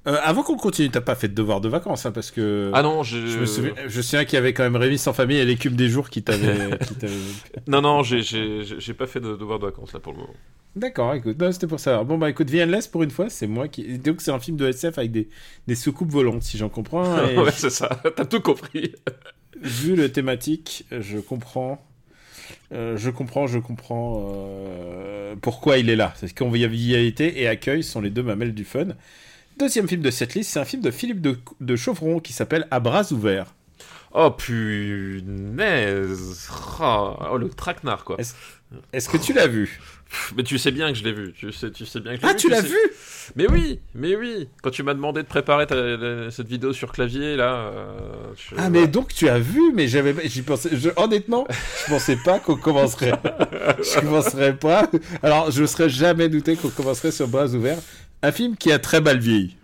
Euh, 0.07 0.17
Avant 0.23 0.43
qu'on 0.43 0.55
continue, 0.55 0.89
t'as 0.89 1.01
pas 1.01 1.15
fait 1.15 1.27
de 1.27 1.33
devoirs 1.33 1.59
de 1.59 1.67
vacances 1.67 2.05
hein, 2.05 2.11
parce 2.13 2.31
que 2.31 2.71
Ah 2.73 2.81
non, 2.81 3.03
je 3.03 3.17
me 3.39 3.45
souviens, 3.45 3.73
je 3.85 4.01
souviens 4.01 4.23
qu'il 4.23 4.35
y 4.35 4.37
avait 4.37 4.53
quand 4.53 4.63
même 4.63 4.77
Rémi 4.77 4.97
sans 4.97 5.11
famille 5.11 5.37
et 5.37 5.43
l'écume 5.45 5.75
des 5.75 5.89
jours 5.89 6.09
qui 6.09 6.23
t'avait. 6.23 6.69
non, 7.67 7.81
non, 7.81 8.01
j'ai- 8.03 8.93
pas 8.97 9.07
fait 9.07 9.19
de 9.19 9.35
devoir 9.35 9.59
de 9.59 9.65
vacances 9.65 9.91
là 9.93 9.99
pour 9.99 10.13
le 10.13 10.19
moment. 10.19 10.33
D'accord, 10.75 11.13
écoute, 11.15 11.35
c'était 11.51 11.67
pour 11.67 11.79
ça. 11.79 12.03
Bon 12.03 12.17
bah 12.17 12.29
écoute, 12.29 12.47
Endless 12.53 12.87
pour 12.87 13.03
une 13.03 13.11
fois, 13.11 13.29
c'est 13.29 13.47
moi 13.47 13.67
qui. 13.67 13.97
Donc 13.97 14.21
c'est 14.21 14.31
un 14.31 14.39
film 14.39 14.55
de 14.55 14.67
SF 14.67 14.97
avec 14.99 15.11
des, 15.11 15.27
des 15.67 15.75
soucoupes 15.75 16.11
volantes, 16.11 16.43
si 16.43 16.57
j'en 16.57 16.69
comprends. 16.69 17.03
Et 17.27 17.37
ouais, 17.37 17.51
c'est 17.51 17.69
ça, 17.71 17.89
t'as 18.15 18.25
tout 18.25 18.39
compris. 18.39 18.93
vu 19.61 19.95
le 19.95 20.09
thématique, 20.11 20.85
je 20.91 21.17
comprends. 21.17 21.85
Euh, 22.71 22.97
je 22.97 23.09
comprends, 23.09 23.47
je 23.47 23.59
comprends 23.59 24.27
euh, 24.31 25.35
pourquoi 25.41 25.77
il 25.77 25.89
est 25.89 25.95
là. 25.95 26.13
C'est 26.17 26.37
convivialité 26.37 27.41
et 27.41 27.47
accueil 27.47 27.83
sont 27.83 28.01
les 28.01 28.09
deux 28.09 28.23
mamelles 28.23 28.53
du 28.53 28.65
fun. 28.65 28.89
Deuxième 29.57 29.87
film 29.87 30.01
de 30.01 30.11
cette 30.11 30.35
liste, 30.35 30.51
c'est 30.51 30.59
un 30.59 30.65
film 30.65 30.81
de 30.81 30.91
Philippe 30.91 31.21
de, 31.21 31.37
de 31.59 31.75
Chauvron 31.75 32.19
qui 32.19 32.31
s'appelle 32.33 32.67
À 32.71 32.79
bras 32.79 33.11
ouverts. 33.11 33.53
Oh 34.13 34.31
punaise 34.31 35.69
oh, 36.79 37.15
oh, 37.31 37.37
le 37.37 37.49
traquenard 37.49 38.03
quoi. 38.03 38.17
Est-ce- 38.19 39.09
que 39.09 39.17
tu 39.17 39.33
l'as 39.33 39.47
vu? 39.47 39.79
Mais 40.35 40.43
tu 40.43 40.57
sais 40.57 40.71
bien 40.71 40.91
que 40.91 40.97
je 40.97 41.03
l'ai 41.03 41.11
vu. 41.13 41.33
Tu 41.33 41.51
sais, 41.51 41.69
tu 41.71 41.85
sais 41.85 41.99
bien 41.99 42.15
que 42.15 42.21
je 42.21 42.25
l'ai 42.25 42.29
Ah, 42.29 42.33
vu. 42.33 42.39
tu 42.39 42.49
l'as 42.49 42.61
sais- 42.61 42.67
vu 42.67 42.77
Mais 43.35 43.47
oui, 43.49 43.79
mais 43.93 44.15
oui. 44.15 44.47
Quand 44.63 44.71
tu 44.71 44.81
m'as 44.81 44.93
demandé 44.95 45.21
de 45.21 45.27
préparer 45.27 45.67
ta- 45.67 46.31
cette 46.31 46.47
vidéo 46.47 46.73
sur 46.73 46.91
clavier 46.91 47.35
là. 47.35 47.53
euh, 47.73 48.33
Ah 48.57 48.69
mais 48.71 48.87
donc 48.87 49.13
tu 49.13 49.29
as 49.29 49.37
vu, 49.39 49.71
mais 49.73 49.87
j'avais, 49.87 50.15
j'y 50.27 50.41
pensais. 50.41 50.69
je- 50.73 50.89
honnêtement, 50.95 51.45
je 51.85 51.91
pensais 51.91 52.17
pas 52.25 52.39
qu'on 52.39 52.55
commencerait. 52.55 53.11
je 53.83 53.99
commencerais 53.99 54.55
pas. 54.55 54.89
Alors 55.21 55.51
je 55.51 55.61
ne 55.61 55.67
serais 55.67 55.89
jamais 55.89 56.27
douté 56.27 56.55
qu'on 56.55 56.69
commencerait 56.69 57.11
sur 57.11 57.27
bras 57.27 57.47
ouverts. 57.53 57.79
Un 58.23 58.31
film 58.31 58.55
qui 58.57 58.71
a 58.71 58.79
très 58.79 59.01
mal 59.01 59.19
vieilli. 59.19 59.55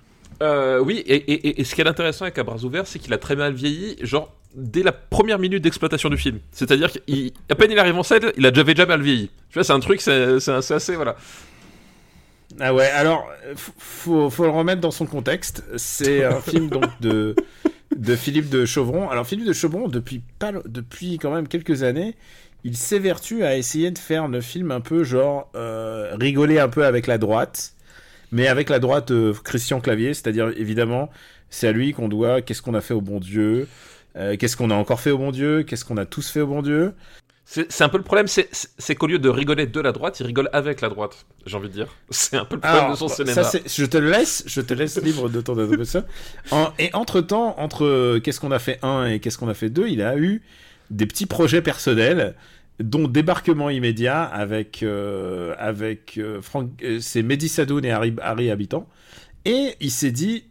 Euh, 0.41 0.79
oui, 0.79 1.03
et, 1.07 1.15
et- 1.15 1.47
et- 1.47 1.61
et 1.61 1.63
ce 1.63 1.75
qui 1.75 1.81
est 1.81 1.87
intéressant 1.87 2.25
avec 2.25 2.37
À 2.37 2.43
bras 2.43 2.63
ouverts, 2.63 2.87
c'est 2.87 2.99
qu'il 2.99 3.13
a 3.13 3.17
très 3.17 3.35
mal 3.35 3.53
vieilli, 3.53 3.95
genre 4.01 4.33
dès 4.55 4.83
la 4.83 4.91
première 4.91 5.39
minute 5.39 5.61
d'exploitation 5.63 6.09
du 6.09 6.17
film. 6.17 6.39
C'est-à-dire 6.51 6.91
qu'à 6.91 7.55
peine 7.55 7.71
il 7.71 7.79
arrive 7.79 7.97
en 7.97 8.03
scène, 8.03 8.31
il 8.37 8.45
a 8.45 8.51
déjà, 8.51 8.63
déjà 8.63 8.85
mal 8.85 9.01
vieilli. 9.01 9.29
Tu 9.49 9.53
vois, 9.55 9.63
c'est 9.63 9.73
un 9.73 9.79
truc, 9.79 10.01
c'est 10.01 10.49
assez. 10.49 10.95
Voilà. 10.95 11.15
Ah 12.59 12.73
ouais, 12.73 12.87
alors 12.87 13.27
faut, 13.55 14.29
faut 14.29 14.43
le 14.43 14.49
remettre 14.51 14.81
dans 14.81 14.91
son 14.91 15.05
contexte. 15.05 15.63
C'est 15.77 16.23
un 16.23 16.39
film 16.41 16.69
donc 16.69 16.85
de 17.01 17.35
de 17.95 18.15
Philippe 18.15 18.49
de 18.49 18.65
Chauvron. 18.65 19.09
Alors 19.09 19.25
Philippe 19.27 19.45
de 19.47 19.53
Chauvron 19.53 19.87
depuis 19.87 20.21
pas 20.39 20.51
depuis 20.65 21.17
quand 21.17 21.33
même 21.33 21.47
quelques 21.47 21.83
années, 21.83 22.15
il 22.63 22.75
s'évertue 22.77 23.43
à 23.43 23.57
essayer 23.57 23.91
de 23.91 23.97
faire 23.99 24.27
le 24.27 24.41
film 24.41 24.71
un 24.71 24.81
peu 24.81 25.03
genre 25.03 25.49
euh, 25.55 26.15
rigoler 26.19 26.59
un 26.59 26.69
peu 26.69 26.85
avec 26.85 27.07
la 27.07 27.17
droite, 27.17 27.73
mais 28.35 28.47
avec 28.47 28.69
la 28.69 28.79
droite 28.79 29.11
euh, 29.11 29.33
Christian 29.43 29.79
Clavier, 29.79 30.13
c'est-à-dire 30.13 30.51
évidemment 30.57 31.09
c'est 31.49 31.67
à 31.67 31.71
lui 31.71 31.93
qu'on 31.93 32.09
doit 32.09 32.41
qu'est-ce 32.41 32.61
qu'on 32.61 32.73
a 32.73 32.81
fait 32.81 32.93
au 32.93 33.01
bon 33.01 33.19
Dieu, 33.19 33.67
euh, 34.17 34.35
qu'est-ce 34.37 34.57
qu'on 34.57 34.69
a 34.71 34.75
encore 34.75 34.99
fait 34.99 35.11
au 35.11 35.17
bon 35.17 35.31
Dieu, 35.31 35.63
qu'est-ce 35.63 35.85
qu'on 35.85 35.97
a 35.97 36.05
tous 36.05 36.29
fait 36.29 36.41
au 36.41 36.47
bon 36.47 36.61
Dieu. 36.61 36.93
C'est 37.47 37.83
un 37.83 37.89
peu 37.89 37.97
le 37.97 38.03
problème, 38.03 38.25
c'est- 38.27 38.95
qu'au 38.95 39.05
lieu 39.05 39.19
de 39.19 39.29
rigoler 39.29 39.67
de 39.67 39.79
la 39.79 39.91
droite, 39.91 40.19
il 40.19 40.25
rigole 40.25 40.49
avec 40.51 40.81
la 40.81 40.89
droite, 40.89 41.27
j'ai 41.45 41.55
envie 41.55 41.67
de 41.69 41.73
dire. 41.73 41.87
C'est 42.09 42.37
un 42.37 42.43
peu 42.45 42.55
le 42.55 42.61
problème 42.61 42.79
Alors, 42.85 42.93
de 42.93 42.97
son 42.97 43.07
ça, 43.07 43.23
cinéma. 43.23 43.47
je 43.67 43.85
te 43.85 43.97
laisse, 43.97 44.43
je 44.47 44.61
te 44.61 44.73
laisse 44.73 44.99
libre 44.99 45.29
de 45.29 45.41
ton. 45.41 45.55
En- 46.51 46.71
et 46.79 46.89
entre 46.93 47.21
temps, 47.21 47.53
entre 47.59 47.85
euh, 47.85 48.19
qu'est-ce 48.19 48.39
qu'on 48.39 48.51
a 48.51 48.57
fait 48.57 48.79
1 48.81 49.05
et 49.05 49.19
qu'est-ce 49.19 49.37
qu'on 49.37 49.47
a 49.47 49.53
fait 49.53 49.69
2, 49.69 49.87
il 49.87 50.01
a 50.01 50.17
eu 50.17 50.41
des 50.89 51.05
petits 51.05 51.27
projets 51.27 51.61
personnels, 51.61 52.33
dont 52.79 53.07
débarquement 53.07 53.69
immédiat 53.69 54.23
avec 54.23 54.83
euh, 54.83 55.55
avec 55.57 56.17
euh, 56.17 56.41
euh, 56.83 56.99
c'est 56.99 57.23
Mehdi 57.23 57.47
Sadoun 57.47 57.85
et 57.85 57.91
Harry, 57.91 58.13
Harry 58.21 58.51
Habitant. 58.51 58.87
Et 59.45 59.75
il 59.79 59.91
s'est 59.91 60.11
dit, 60.11 60.45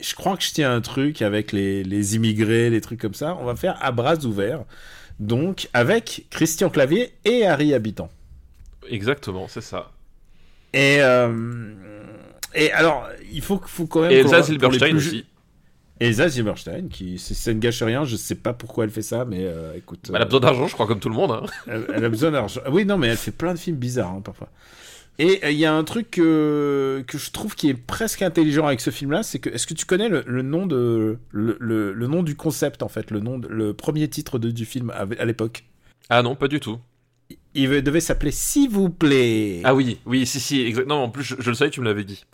je 0.00 0.14
crois 0.14 0.36
que 0.36 0.42
je 0.42 0.52
tiens 0.52 0.74
un 0.74 0.80
truc 0.80 1.22
avec 1.22 1.52
les, 1.52 1.84
les 1.84 2.16
immigrés, 2.16 2.70
les 2.70 2.80
trucs 2.80 3.00
comme 3.00 3.14
ça. 3.14 3.36
On 3.40 3.44
va 3.44 3.56
faire 3.56 3.78
à 3.80 3.92
bras 3.92 4.16
ouverts. 4.24 4.64
Donc 5.20 5.68
avec 5.72 6.26
Christian 6.30 6.68
Clavier 6.68 7.12
et 7.24 7.46
Harry 7.46 7.72
Habitant. 7.72 8.10
Exactement, 8.90 9.46
c'est 9.48 9.60
ça. 9.60 9.92
Et, 10.72 10.98
euh, 11.00 11.72
et 12.54 12.72
alors, 12.72 13.08
il 13.32 13.42
faut, 13.42 13.60
faut 13.64 13.86
quand 13.86 14.02
même. 14.02 14.10
Et 14.10 14.16
Elsa 14.16 14.42
Zilberstein 14.42 14.96
plus- 14.96 15.24
aussi. 16.02 16.20
Elsa 16.20 16.28
Zilberstein, 16.28 16.88
qui, 16.88 17.18
ça 17.18 17.52
ne 17.54 17.58
gâche 17.58 17.82
rien, 17.82 18.04
je 18.04 18.16
sais 18.16 18.34
pas 18.34 18.52
pourquoi 18.52 18.84
elle 18.84 18.90
fait 18.90 19.02
ça, 19.02 19.24
mais 19.24 19.44
euh, 19.44 19.74
écoute. 19.76 20.10
Bah, 20.10 20.16
elle 20.16 20.22
a 20.22 20.24
besoin 20.26 20.40
d'argent, 20.40 20.66
je 20.66 20.74
crois, 20.74 20.86
comme 20.86 21.00
tout 21.00 21.08
le 21.08 21.14
monde. 21.14 21.30
hein. 21.32 21.42
elle, 21.66 21.86
elle 21.94 22.04
a 22.04 22.08
besoin 22.08 22.30
d'argent. 22.30 22.60
Oui, 22.70 22.84
non, 22.84 22.98
mais 22.98 23.08
elle 23.08 23.16
fait 23.16 23.30
plein 23.30 23.54
de 23.54 23.58
films 23.58 23.76
bizarres, 23.76 24.12
hein, 24.12 24.20
parfois. 24.22 24.48
Et 25.18 25.40
euh, 25.44 25.50
il 25.50 25.58
y 25.58 25.66
a 25.66 25.74
un 25.74 25.84
truc 25.84 26.10
que, 26.10 27.04
que 27.06 27.18
je 27.18 27.30
trouve 27.30 27.54
qui 27.54 27.68
est 27.68 27.74
presque 27.74 28.22
intelligent 28.22 28.66
avec 28.66 28.80
ce 28.80 28.88
film-là, 28.90 29.22
c'est 29.22 29.38
que 29.38 29.50
est-ce 29.50 29.66
que 29.66 29.74
tu 29.74 29.84
connais 29.84 30.08
le, 30.08 30.24
le 30.26 30.40
nom 30.42 30.66
de 30.66 31.18
le, 31.32 31.56
le- 31.60 31.92
le 31.92 32.06
nom 32.06 32.22
du 32.22 32.34
concept 32.34 32.82
en 32.82 32.88
fait, 32.88 33.10
le 33.10 33.20
nom 33.20 33.38
de- 33.38 33.46
le 33.48 33.74
premier 33.74 34.08
titre 34.08 34.38
de- 34.38 34.50
du 34.50 34.64
film 34.64 34.90
à, 34.90 35.06
à 35.18 35.24
l'époque? 35.26 35.64
Ah 36.08 36.22
non, 36.22 36.34
pas 36.34 36.48
du 36.48 36.60
tout. 36.60 36.78
Il 37.54 37.82
devait 37.82 38.00
s'appeler 38.00 38.30
S'il 38.30 38.70
vous 38.70 38.88
plaît. 38.88 39.60
Ah 39.64 39.74
oui, 39.74 39.98
oui, 40.06 40.26
si, 40.26 40.40
si, 40.40 40.62
exactement. 40.62 41.04
En 41.04 41.08
plus, 41.10 41.22
je, 41.22 41.34
je 41.38 41.50
le 41.50 41.54
savais, 41.54 41.70
tu 41.70 41.80
me 41.80 41.86
l'avais 41.86 42.04
dit. 42.04 42.24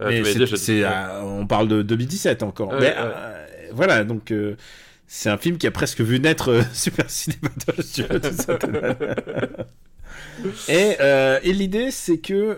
Euh, 0.00 0.08
Mais 0.08 0.22
dit, 0.22 0.82
euh, 0.82 1.20
on 1.22 1.46
parle 1.46 1.68
de 1.68 1.82
2017 1.82 2.42
encore. 2.42 2.72
Mais 2.80 2.94
euh, 2.96 3.46
voilà, 3.72 4.04
donc 4.04 4.32
c'est 5.06 5.28
un 5.28 5.36
film 5.36 5.58
qui 5.58 5.66
a 5.66 5.70
presque 5.70 6.00
vu 6.00 6.18
naître 6.18 6.62
Super 6.72 7.10
Cinéma 7.10 7.50
tu 7.94 8.02
vois, 8.04 8.20
tout 8.20 8.32
ça. 8.32 8.58
et 10.68 10.96
et 11.48 11.52
l'idée, 11.52 11.90
c'est 11.90 12.18
que 12.18 12.56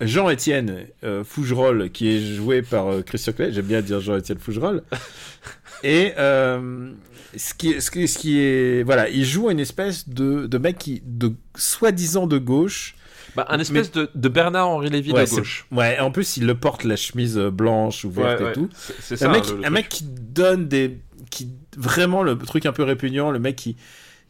Jean-Étienne 0.00 0.86
Fougerolles, 1.24 1.90
qui 1.90 2.08
est 2.08 2.34
joué 2.34 2.62
par 2.62 3.04
Christian 3.04 3.32
Clay, 3.32 3.52
j'aime 3.52 3.66
bien 3.66 3.80
dire 3.80 4.00
Jean-Étienne 4.00 4.38
Fougerolles, 4.38 4.82
et 5.84 6.12
ce 7.36 7.54
qui, 7.54 7.80
ce, 7.80 7.90
qui, 7.90 8.08
ce 8.08 8.18
qui 8.18 8.40
est. 8.40 8.82
Voilà, 8.84 9.08
il 9.08 9.24
joue 9.24 9.50
une 9.50 9.60
espèce 9.60 10.08
de, 10.08 10.46
de 10.46 10.58
mec 10.58 10.78
qui, 10.78 11.02
de 11.04 11.32
soi-disant 11.56 12.26
de 12.26 12.38
gauche. 12.38 12.94
Bah, 13.36 13.46
un 13.50 13.58
espèce 13.60 13.92
de, 13.92 14.10
de 14.14 14.28
Bernard-Henri 14.28 14.88
Lévy 14.90 15.12
Ouais, 15.12 15.24
de 15.26 15.30
gauche. 15.30 15.66
Ouais, 15.70 15.98
en 16.00 16.10
plus, 16.10 16.38
il 16.38 16.46
le 16.46 16.54
porte 16.54 16.82
la 16.84 16.96
chemise 16.96 17.36
euh, 17.38 17.50
blanche 17.50 18.04
ouverte 18.04 18.40
Ouais, 18.40 18.50
et 18.50 18.52
tout. 18.54 18.68
c'est- 19.00 19.14
un 19.14 19.16
ça. 19.18 19.28
mec, 19.28 19.48
le- 19.48 19.56
le 19.58 19.66
un 19.66 19.70
mec 19.70 19.88
qui 19.88 20.04
donne 20.04 20.66
des, 20.66 20.98
qui 21.30 21.48
vraiment 21.76 22.22
le 22.22 22.36
truc 22.38 22.64
un 22.66 22.72
peu 22.72 22.82
répugnant, 22.82 23.30
le 23.30 23.38
mec 23.38 23.54
qui 23.56 23.76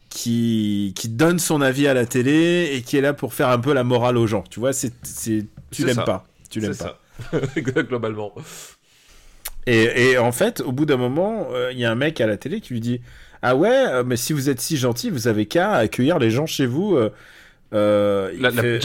qui 0.09 0.93
qui 0.95 1.07
donne 1.09 1.39
son 1.39 1.61
avis 1.61 1.87
à 1.87 1.93
la 1.93 2.05
télé 2.05 2.71
et 2.73 2.81
qui 2.81 2.97
est 2.97 3.01
là 3.01 3.13
pour 3.13 3.33
faire 3.33 3.49
un 3.49 3.59
peu 3.59 3.73
la 3.73 3.83
morale 3.83 4.17
aux 4.17 4.27
gens. 4.27 4.43
Tu 4.49 4.59
vois, 4.59 4.73
c'est 4.73 4.91
c'est 5.03 5.45
tu 5.71 5.85
l'aimes 5.85 6.03
pas, 6.05 6.25
tu 6.49 6.59
l'aimes 6.59 6.73
C'est 6.73 6.83
pas. 6.83 6.99
ça. 7.31 7.39
Globalement. 7.61 8.33
Et, 9.67 10.11
et 10.11 10.17
en 10.17 10.31
fait, 10.31 10.61
au 10.61 10.71
bout 10.71 10.85
d'un 10.85 10.97
moment, 10.97 11.47
euh, 11.53 11.71
il 11.71 11.79
y 11.79 11.85
a 11.85 11.91
un 11.91 11.95
mec 11.95 12.19
à 12.21 12.27
la 12.27 12.37
télé 12.37 12.59
qui 12.61 12.73
lui 12.73 12.79
dit 12.79 13.01
ah 13.41 13.55
ouais, 13.55 13.69
euh, 13.89 14.03
mais 14.05 14.15
si 14.17 14.33
vous 14.33 14.49
êtes 14.49 14.59
si 14.61 14.77
gentil, 14.77 15.09
vous 15.09 15.27
avez 15.27 15.45
qu'à 15.45 15.73
accueillir 15.73 16.19
les 16.19 16.31
gens 16.31 16.45
chez 16.45 16.65
vous. 16.65 16.97
euh, 17.73 18.31
La, 18.39 18.51
bonne 18.51 18.79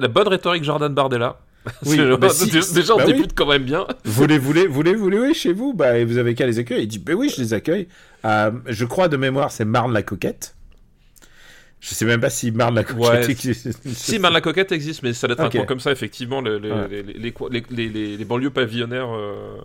la 0.00 0.08
bonne 0.08 0.28
rhétorique 0.28 0.64
Jordan 0.64 0.92
Bardella. 0.94 1.38
Oui, 1.84 1.98
bah 2.20 2.30
si- 2.30 2.50
déjà, 2.72 2.94
on 2.94 2.98
bah 2.98 3.04
oui. 3.06 3.12
débute 3.14 3.34
quand 3.34 3.46
même 3.46 3.64
bien. 3.64 3.86
Voulez, 4.04 4.38
voulez, 4.38 4.66
voulez, 4.66 4.94
voulez, 4.94 5.18
oui, 5.18 5.34
chez 5.34 5.52
vous, 5.52 5.74
bah, 5.74 5.98
et 5.98 6.04
vous 6.06 6.16
avez 6.16 6.34
qu'à 6.34 6.46
les 6.46 6.58
accueillir. 6.58 6.82
Il 6.84 6.88
dit, 6.88 6.98
bah 6.98 7.12
oui, 7.14 7.30
je 7.34 7.40
les 7.42 7.52
accueille. 7.52 7.86
Euh, 8.24 8.50
je 8.66 8.84
crois 8.86 9.08
de 9.08 9.16
mémoire, 9.18 9.50
c'est 9.52 9.66
Marne 9.66 9.92
la 9.92 10.02
coquette. 10.02 10.54
Je 11.82 11.94
sais 11.94 12.04
même 12.04 12.20
pas 12.20 12.28
si 12.28 12.50
Marne 12.50 12.74
la 12.74 12.84
coquette 12.84 13.08
Ouais. 13.24 13.30
existe. 13.30 13.70
Si, 13.86 14.18
Man 14.20 14.34
la 14.34 14.42
Coquette 14.42 14.70
existe, 14.70 15.02
mais 15.02 15.14
ça 15.14 15.26
doit 15.26 15.34
être 15.34 15.44
Ok. 15.46 15.54
un 15.54 15.58
coin 15.60 15.66
comme 15.66 15.80
ça, 15.80 15.90
effectivement, 15.90 16.42
les, 16.42 16.56
Ouais. 16.58 18.24
banlieues 18.26 18.50
pavillonnaires 18.50 19.08
euh, 19.10 19.56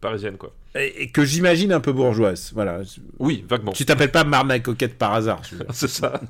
parisiennes, 0.00 0.36
quoi. 0.38 0.52
Et, 0.74 1.04
et 1.04 1.10
que 1.10 1.24
j'imagine 1.24 1.72
un 1.72 1.78
peu 1.78 1.92
bourgeoise. 1.92 2.50
Voilà. 2.52 2.80
Oui, 3.20 3.44
vaguement. 3.48 3.70
Tu 3.72 3.84
t'appelles 3.84 4.10
pas 4.10 4.24
Marne 4.24 4.48
la 4.48 4.58
coquette 4.58 4.98
par 4.98 5.14
hasard. 5.14 5.40
C'est 5.72 5.88
ça. 5.88 6.20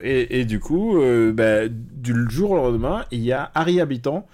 Et, 0.00 0.40
et 0.40 0.44
du 0.46 0.58
coup, 0.58 0.98
euh, 1.02 1.32
bah, 1.32 1.68
du 1.68 2.14
jour 2.30 2.52
au 2.52 2.56
lendemain, 2.56 3.04
il 3.10 3.20
y 3.20 3.32
a 3.32 3.50
Harry 3.54 3.78
Habitant 3.80 4.26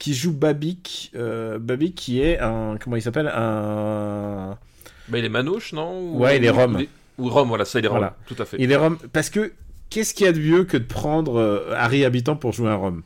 qui 0.00 0.14
joue 0.14 0.32
Babik. 0.32 1.12
euh, 1.14 1.58
Babik 1.60 1.94
qui 1.94 2.20
est 2.20 2.40
un. 2.40 2.76
Comment 2.82 2.96
il 2.96 3.02
s'appelle 3.02 3.28
Un. 3.28 4.58
Bah, 5.08 5.18
il 5.18 5.24
est 5.24 5.28
manouche, 5.28 5.72
non? 5.72 5.96
Ou- 6.00 6.18
Ouais, 6.22 6.38
il 6.38 6.44
est 6.44 6.50
rome. 6.50 6.82
Ou 7.18 7.28
Rome, 7.30 7.48
voilà, 7.48 7.64
ça, 7.64 7.78
il 7.78 7.84
est 7.84 7.88
Rome, 7.88 7.98
Voilà. 7.98 8.16
tout 8.26 8.36
à 8.38 8.44
fait. 8.44 8.56
Il 8.58 8.70
est 8.72 8.76
Rome. 8.76 8.98
Parce 9.12 9.30
que. 9.30 9.52
Qu'est-ce 9.90 10.14
qu'il 10.14 10.26
y 10.26 10.28
a 10.28 10.32
de 10.32 10.40
mieux 10.40 10.64
que 10.64 10.76
de 10.76 10.84
prendre 10.84 11.36
euh, 11.38 11.72
Harry 11.74 12.04
Habitant 12.04 12.36
pour 12.36 12.52
jouer 12.52 12.70
un 12.70 12.74
Rome? 12.74 13.02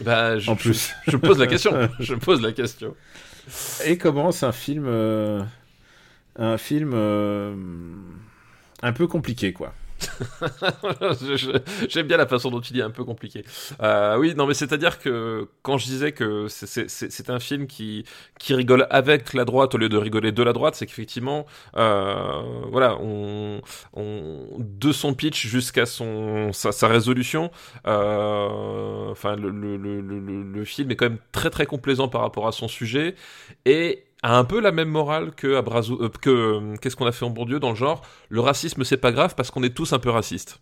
Bah, 0.00 0.38
je, 0.38 0.50
En 0.50 0.56
plus. 0.56 0.92
je, 1.06 1.12
je 1.12 1.16
pose 1.16 1.38
la 1.38 1.46
question. 1.46 1.72
je 2.00 2.14
pose 2.14 2.40
la 2.42 2.52
question. 2.52 2.94
Et 3.84 3.96
commence 3.98 4.42
un 4.42 4.52
film. 4.52 4.84
euh, 4.86 5.42
un 6.36 6.58
film. 6.58 6.92
euh, 6.94 7.54
un 8.82 8.92
peu 8.92 9.06
compliqué, 9.06 9.52
quoi. 9.52 9.72
J'aime 11.88 12.06
bien 12.06 12.16
la 12.16 12.26
façon 12.26 12.50
dont 12.50 12.60
tu 12.60 12.72
dis 12.72 12.82
un 12.82 12.90
peu 12.90 13.04
compliqué. 13.04 13.44
Euh, 13.82 14.16
oui, 14.18 14.34
non, 14.34 14.46
mais 14.46 14.54
c'est-à-dire 14.54 14.98
que 14.98 15.48
quand 15.62 15.78
je 15.78 15.86
disais 15.86 16.12
que 16.12 16.46
c'est 16.48 17.30
un 17.30 17.40
film 17.40 17.66
qui, 17.66 18.04
qui 18.38 18.54
rigole 18.54 18.86
avec 18.90 19.34
la 19.34 19.44
droite 19.44 19.74
au 19.74 19.78
lieu 19.78 19.88
de 19.88 19.96
rigoler 19.96 20.32
de 20.32 20.42
la 20.42 20.52
droite, 20.52 20.74
c'est 20.74 20.86
qu'effectivement, 20.86 21.46
euh, 21.76 22.42
voilà, 22.70 22.96
on, 23.00 23.60
on, 23.94 24.46
de 24.58 24.92
son 24.92 25.14
pitch 25.14 25.46
jusqu'à 25.46 25.86
son 25.86 26.52
sa, 26.52 26.72
sa 26.72 26.88
résolution, 26.88 27.50
euh, 27.86 29.10
enfin, 29.10 29.36
le, 29.36 29.50
le, 29.50 29.76
le, 29.76 30.00
le, 30.00 30.42
le 30.42 30.64
film 30.64 30.90
est 30.90 30.96
quand 30.96 31.08
même 31.08 31.18
très 31.32 31.50
très 31.50 31.66
complaisant 31.66 32.08
par 32.08 32.20
rapport 32.22 32.46
à 32.46 32.52
son 32.52 32.68
sujet 32.68 33.14
et 33.64 34.04
a 34.22 34.36
un 34.36 34.44
peu 34.44 34.60
la 34.60 34.72
même 34.72 34.88
morale 34.88 35.32
que 35.34 35.46
euh, 35.46 36.08
que 36.20 36.30
euh, 36.30 36.76
qu'est-ce 36.80 36.96
qu'on 36.96 37.06
a 37.06 37.12
fait 37.12 37.24
en 37.24 37.30
Bourdieu 37.30 37.60
dans 37.60 37.70
le 37.70 37.76
genre 37.76 38.02
le 38.28 38.40
racisme 38.40 38.84
c'est 38.84 38.96
pas 38.96 39.12
grave 39.12 39.34
parce 39.36 39.50
qu'on 39.50 39.62
est 39.62 39.74
tous 39.74 39.92
un 39.92 39.98
peu 39.98 40.10
racistes. 40.10 40.60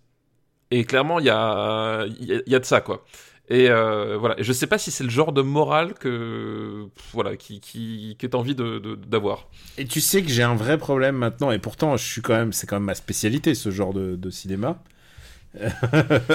Et 0.71 0.85
clairement, 0.85 1.21
il 1.21 1.27
y 1.27 1.31
a, 1.31 2.07
il 2.21 2.43
y, 2.47 2.55
a- 2.55 2.59
de 2.59 2.65
ça, 2.65 2.81
quoi. 2.81 3.05
Et 3.49 3.71
euh, 3.71 4.17
voilà. 4.19 4.35
Je 4.41 4.53
sais 4.53 4.67
pas 4.67 4.79
si 4.79 4.91
c'est 4.91 5.05
le 5.05 5.11
genre 5.11 5.33
de 5.33 5.43
morale 5.43 5.95
que, 5.95 6.87
voilà, 7.13 7.37
qui, 7.37 7.61
qui, 7.61 8.17
t'as 8.19 8.37
envie 8.37 8.57
de, 8.57 8.79
de- 8.81 8.97
d'avoir. 8.97 9.49
Et 9.79 9.85
tu 9.87 10.01
sais 10.01 10.23
que 10.23 10.29
j'ai 10.29 10.43
un 10.43 10.57
vrai 10.57 10.77
problème 10.79 11.17
maintenant, 11.17 11.53
et 11.53 11.59
pourtant, 11.61 11.97
je 11.97 12.05
suis 12.05 12.23
quand 12.23 12.35
même, 12.35 12.53
c'est 12.53 12.67
quand 12.67 12.77
même 12.77 12.85
ma 12.85 12.97
spécialité, 12.97 13.55
ce 13.55 13.71
genre 13.71 13.93
de, 13.95 14.17
de 14.17 14.31
cinéma. 14.31 14.83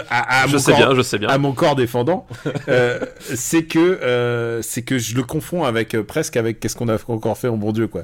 À, 0.10 0.44
à 0.44 0.48
je 0.48 0.54
mon 0.54 0.60
sais 0.60 0.72
corps- 0.72 0.78
bien, 0.80 0.96
je 0.96 1.02
sais 1.02 1.18
bien. 1.20 1.30
à 1.30 1.38
mon 1.38 1.52
corps 1.54 1.76
défendant, 1.76 2.28
euh, 2.70 3.00
c'est 3.22 3.64
que 3.64 3.80
euh, 3.80 4.62
c'est 4.62 4.82
que 4.82 4.98
je 4.98 5.16
le 5.16 5.24
confonds 5.24 5.64
avec 5.64 5.96
euh, 5.96 6.04
presque 6.04 6.38
avec 6.38 6.60
qu'est-ce 6.60 6.76
qu'on 6.76 6.90
a 6.90 6.98
encore 7.08 7.38
fait 7.38 7.48
en 7.48 7.58
bon 7.58 7.72
Dieu 7.72 7.88
quoi. 7.88 8.04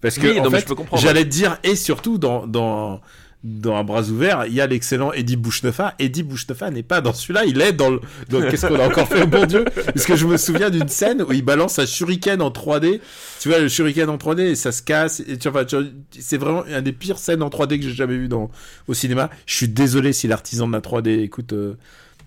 Parce 0.00 0.18
que 0.18 0.26
Oui, 0.26 0.40
en 0.40 0.44
non, 0.44 0.50
fait, 0.50 0.66
j'allais 0.96 1.24
te 1.24 1.28
dire 1.28 1.58
et 1.62 1.76
surtout 1.76 2.18
dans 2.18 2.46
dans 2.46 3.00
dans 3.44 3.74
un 3.76 3.82
bras 3.82 4.02
ouvert, 4.02 4.44
il 4.46 4.54
y 4.54 4.60
a 4.60 4.66
l'excellent 4.68 5.12
Eddie 5.12 5.34
Bouchneffa. 5.36 5.94
Eddie 5.98 6.22
Bouchneffa 6.22 6.70
n'est 6.70 6.82
pas 6.84 7.00
dans 7.00 7.12
celui-là, 7.12 7.44
il 7.44 7.60
est 7.60 7.72
dans 7.72 7.90
le 7.90 8.00
dans 8.28 8.40
qu'est-ce 8.50 8.66
qu'on 8.66 8.78
a 8.78 8.86
encore 8.86 9.08
fait 9.08 9.26
bon 9.26 9.44
Dieu? 9.46 9.64
Parce 9.64 10.04
que 10.06 10.14
je 10.14 10.26
me 10.26 10.36
souviens 10.36 10.70
d'une 10.70 10.88
scène 10.88 11.22
où 11.22 11.32
il 11.32 11.42
balance 11.44 11.78
un 11.80 11.86
shuriken 11.86 12.40
en 12.40 12.50
3D. 12.50 13.00
Tu 13.40 13.48
vois 13.48 13.58
le 13.58 13.68
shuriken 13.68 14.08
en 14.10 14.16
3D 14.16 14.40
et 14.42 14.54
ça 14.54 14.70
se 14.70 14.80
casse. 14.82 15.20
Et 15.26 15.38
tu, 15.38 15.48
enfin, 15.48 15.64
tu- 15.64 15.76
c'est 16.18 16.36
vraiment 16.38 16.62
un 16.72 16.82
des 16.82 16.92
pires 16.92 17.18
scènes 17.18 17.42
en 17.42 17.48
3D 17.48 17.78
que 17.80 17.84
j'ai 17.88 17.94
jamais 17.94 18.16
vu 18.16 18.28
dans 18.28 18.50
au 18.86 18.94
cinéma. 18.94 19.28
Je 19.46 19.54
suis 19.56 19.68
désolé 19.68 20.12
si 20.12 20.28
l'artisan 20.28 20.68
de 20.68 20.72
la 20.72 20.80
3D 20.80 21.20
écoute. 21.22 21.52
euh, 21.52 21.74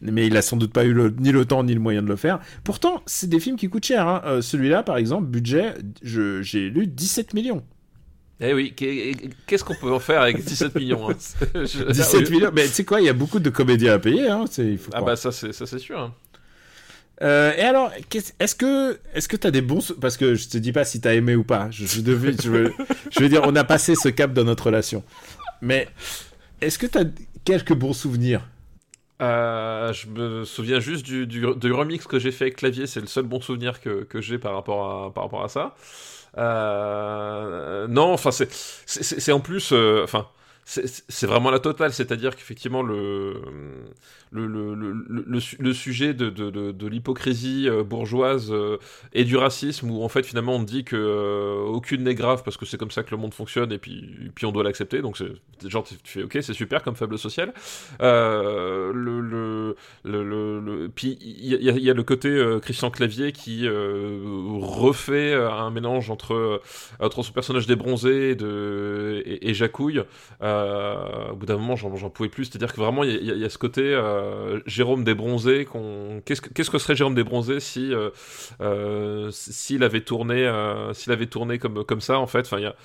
mais 0.01 0.27
il 0.27 0.35
a 0.35 0.41
sans 0.41 0.57
doute 0.57 0.73
pas 0.73 0.83
eu 0.83 0.91
le- 0.93 1.15
ni 1.17 1.31
le 1.31 1.45
temps 1.45 1.63
ni 1.63 1.73
le 1.73 1.79
moyen 1.79 2.01
de 2.01 2.07
le 2.09 2.17
faire. 2.17 2.39
Pourtant, 2.65 3.01
c'est 3.05 3.29
des 3.29 3.39
films 3.39 3.55
qui 3.55 3.69
coûtent 3.69 3.85
cher. 3.85 4.05
hein. 4.05 4.21
Euh, 4.25 4.41
Celui-là, 4.41 4.83
par 4.83 4.97
exemple, 4.97 5.25
budget, 5.27 5.73
je- 6.03 6.41
j'ai 6.41 6.69
lu 6.69 6.85
17 6.87 7.33
millions. 7.33 7.63
Eh 8.41 8.53
oui, 8.53 8.73
qu'est- 8.75 9.13
qu'est-ce 9.47 9.63
qu'on 9.63 9.75
peut 9.75 9.91
en 9.93 9.99
faire 9.99 10.21
avec 10.21 10.43
17 10.43 10.75
millions 10.79 11.09
hein? 11.09 11.15
Je- 11.53 11.91
17 11.91 12.29
millions. 12.29 12.51
Mais 12.53 12.63
tu 12.67 12.73
sais 12.73 12.83
quoi, 12.85 12.99
il 13.01 13.05
y 13.05 13.09
a 13.09 13.13
beaucoup 13.13 13.39
de 13.39 13.49
comédiens 13.49 13.93
à 13.93 13.99
payer. 13.99 14.27
Hein. 14.29 14.45
c'est- 14.49 14.65
Il 14.73 14.77
faut 14.77 14.91
Ah 14.93 15.01
bah 15.01 15.15
ça 15.15 15.31
c'est 15.31 15.53
ça 15.53 15.65
c'est 15.65 15.79
sûr. 15.79 15.99
hein. 15.99 16.13
Euh, 17.21 17.53
et 17.55 17.61
alors, 17.61 17.91
est-ce 18.39 18.55
que 18.55 18.99
est-ce 19.13 19.29
que 19.29 19.37
t'as 19.37 19.51
des 19.51 19.61
bons 19.61 19.79
parce 20.01 20.17
que 20.17 20.35
je 20.35 20.49
te 20.49 20.57
dis 20.57 20.73
pas 20.73 20.83
si 20.83 20.99
t'as 20.99 21.13
aimé 21.13 21.33
ou 21.35 21.45
pas. 21.45 21.69
Je, 21.71 21.85
je 21.85 22.01
devais, 22.01 22.33
je 22.43 22.49
veux, 22.49 22.73
je 23.09 23.19
veux 23.21 23.29
dire, 23.29 23.41
on 23.45 23.55
a 23.55 23.63
passé 23.63 23.95
ce 23.95 24.09
cap 24.09 24.33
dans 24.33 24.43
notre 24.43 24.65
relation. 24.65 25.01
Mais 25.61 25.87
est-ce 26.59 26.77
que 26.77 26.87
t'as 26.87 27.05
quelques 27.45 27.73
bons 27.73 27.93
souvenirs? 27.93 28.45
Euh, 29.21 29.93
je 29.93 30.07
me 30.07 30.43
souviens 30.43 30.81
juste 30.81 31.05
du, 31.05 31.25
du, 31.25 31.45
du 31.55 31.71
remix 31.71 32.05
que 32.05 32.19
j'ai 32.19 32.33
fait 32.33 32.45
avec 32.45 32.57
clavier, 32.57 32.85
c'est 32.85 32.99
le 32.99 33.07
seul 33.07 33.23
bon 33.23 33.39
souvenir 33.39 33.79
que, 33.79 34.03
que 34.03 34.19
j'ai 34.19 34.37
par 34.37 34.53
rapport 34.53 35.05
à, 35.05 35.13
par 35.13 35.23
rapport 35.23 35.43
à 35.45 35.47
ça. 35.47 35.73
Euh, 36.37 37.87
non, 37.87 38.13
enfin, 38.13 38.31
c'est, 38.31 38.51
c'est, 38.85 39.31
en 39.31 39.39
plus, 39.39 39.71
euh, 39.71 40.03
enfin, 40.03 40.27
c'est, 40.67 41.27
vraiment 41.27 41.51
la 41.51 41.59
totale, 41.59 41.93
c'est-à-dire 41.93 42.35
qu'effectivement, 42.35 42.81
le, 42.81 43.39
le, 44.31 44.47
le, 44.47 44.73
le, 44.75 44.91
le, 45.07 45.23
le 45.27 45.39
su- 45.39 45.57
le 45.59 45.73
sujet 45.73 46.13
de, 46.13 46.29
de, 46.29 46.49
de, 46.71 46.87
l'hypocrisie 46.87 47.69
euh, 47.69 47.83
bourgeoise 47.83 48.51
euh, 48.51 48.77
et 49.13 49.23
du 49.23 49.37
racisme, 49.37 49.91
où 49.91 50.03
en 50.03 50.09
fait, 50.09 50.25
finalement, 50.25 50.55
on 50.55 50.63
dit 50.63 50.83
que 50.83 50.95
euh, 50.95 51.61
aucune 51.67 52.03
n'est 52.03 52.15
grave 52.15 52.41
parce 52.43 52.57
que 52.57 52.65
c'est 52.65 52.77
comme 52.77 52.91
ça 52.91 53.03
que 53.03 53.11
le 53.11 53.17
monde 53.17 53.33
fonctionne 53.33 53.71
et 53.71 53.77
puis, 53.77 54.31
puis 54.33 54.45
on 54.45 54.51
doit 54.51 54.63
l'accepter, 54.63 55.01
donc 55.01 55.17
c'est, 55.17 55.69
genre, 55.69 55.83
tu 55.83 55.95
fais, 56.03 56.23
ok, 56.23 56.37
c'est 56.41 56.53
super 56.53 56.83
comme 56.83 56.95
faible 56.95 57.17
social. 57.19 57.53
Euh, 58.01 58.91
le, 58.93 59.75
puis 60.95 61.17
il 61.21 61.45
y, 61.63 61.89
a- 61.89 61.93
le 61.93 62.03
côté 62.03 62.57
Christian 62.61 62.89
Clavier 62.89 63.31
qui 63.31 63.67
refait 63.67 65.33
un 65.33 65.69
mélange 65.71 66.09
entre, 66.09 66.61
entre 66.99 67.23
son 67.23 67.31
personnage 67.33 67.67
des 67.67 67.75
bronzés 67.75 68.31
et, 68.31 68.35
de, 68.35 69.23
et, 69.25 69.53
Jacouille. 69.53 70.01
Au 71.31 71.35
bout 71.35 71.45
d'un 71.45 71.57
moment, 71.57 71.75
j'en 71.75 72.09
pouvais 72.09 72.29
plus. 72.29 72.45
C'est-à-dire 72.45 72.73
que 72.73 72.79
vraiment, 72.79 73.03
il 73.03 73.23
y, 73.23 73.31
a- 73.31 73.35
ce 73.49 73.57
côté 73.57 73.81
euh, 73.83 74.59
Jérôme 74.65 75.03
des 75.03 75.13
bronzés. 75.15 75.65
qu'on- 75.65 76.21
Qu'est-ce 76.25 76.41
que 76.69 76.77
serait 76.79 76.95
Jérôme 76.95 77.15
des 77.15 77.23
bronzés 77.23 77.59
si 77.59 77.93
euh, 77.93 78.09
euh, 78.61 79.29
s'il 79.31 79.83
avait 79.83 80.01
tourné 80.01 80.45
euh, 80.45 80.93
s'il 80.93 81.11
avait 81.11 81.27
tourné 81.27 81.59
comme 81.59 81.83
comme 81.85 82.01
ça 82.01 82.19
en 82.19 82.27
fait? 82.27 82.41
Enfin, 82.41 82.59
y 82.59 82.65
a 82.65 82.75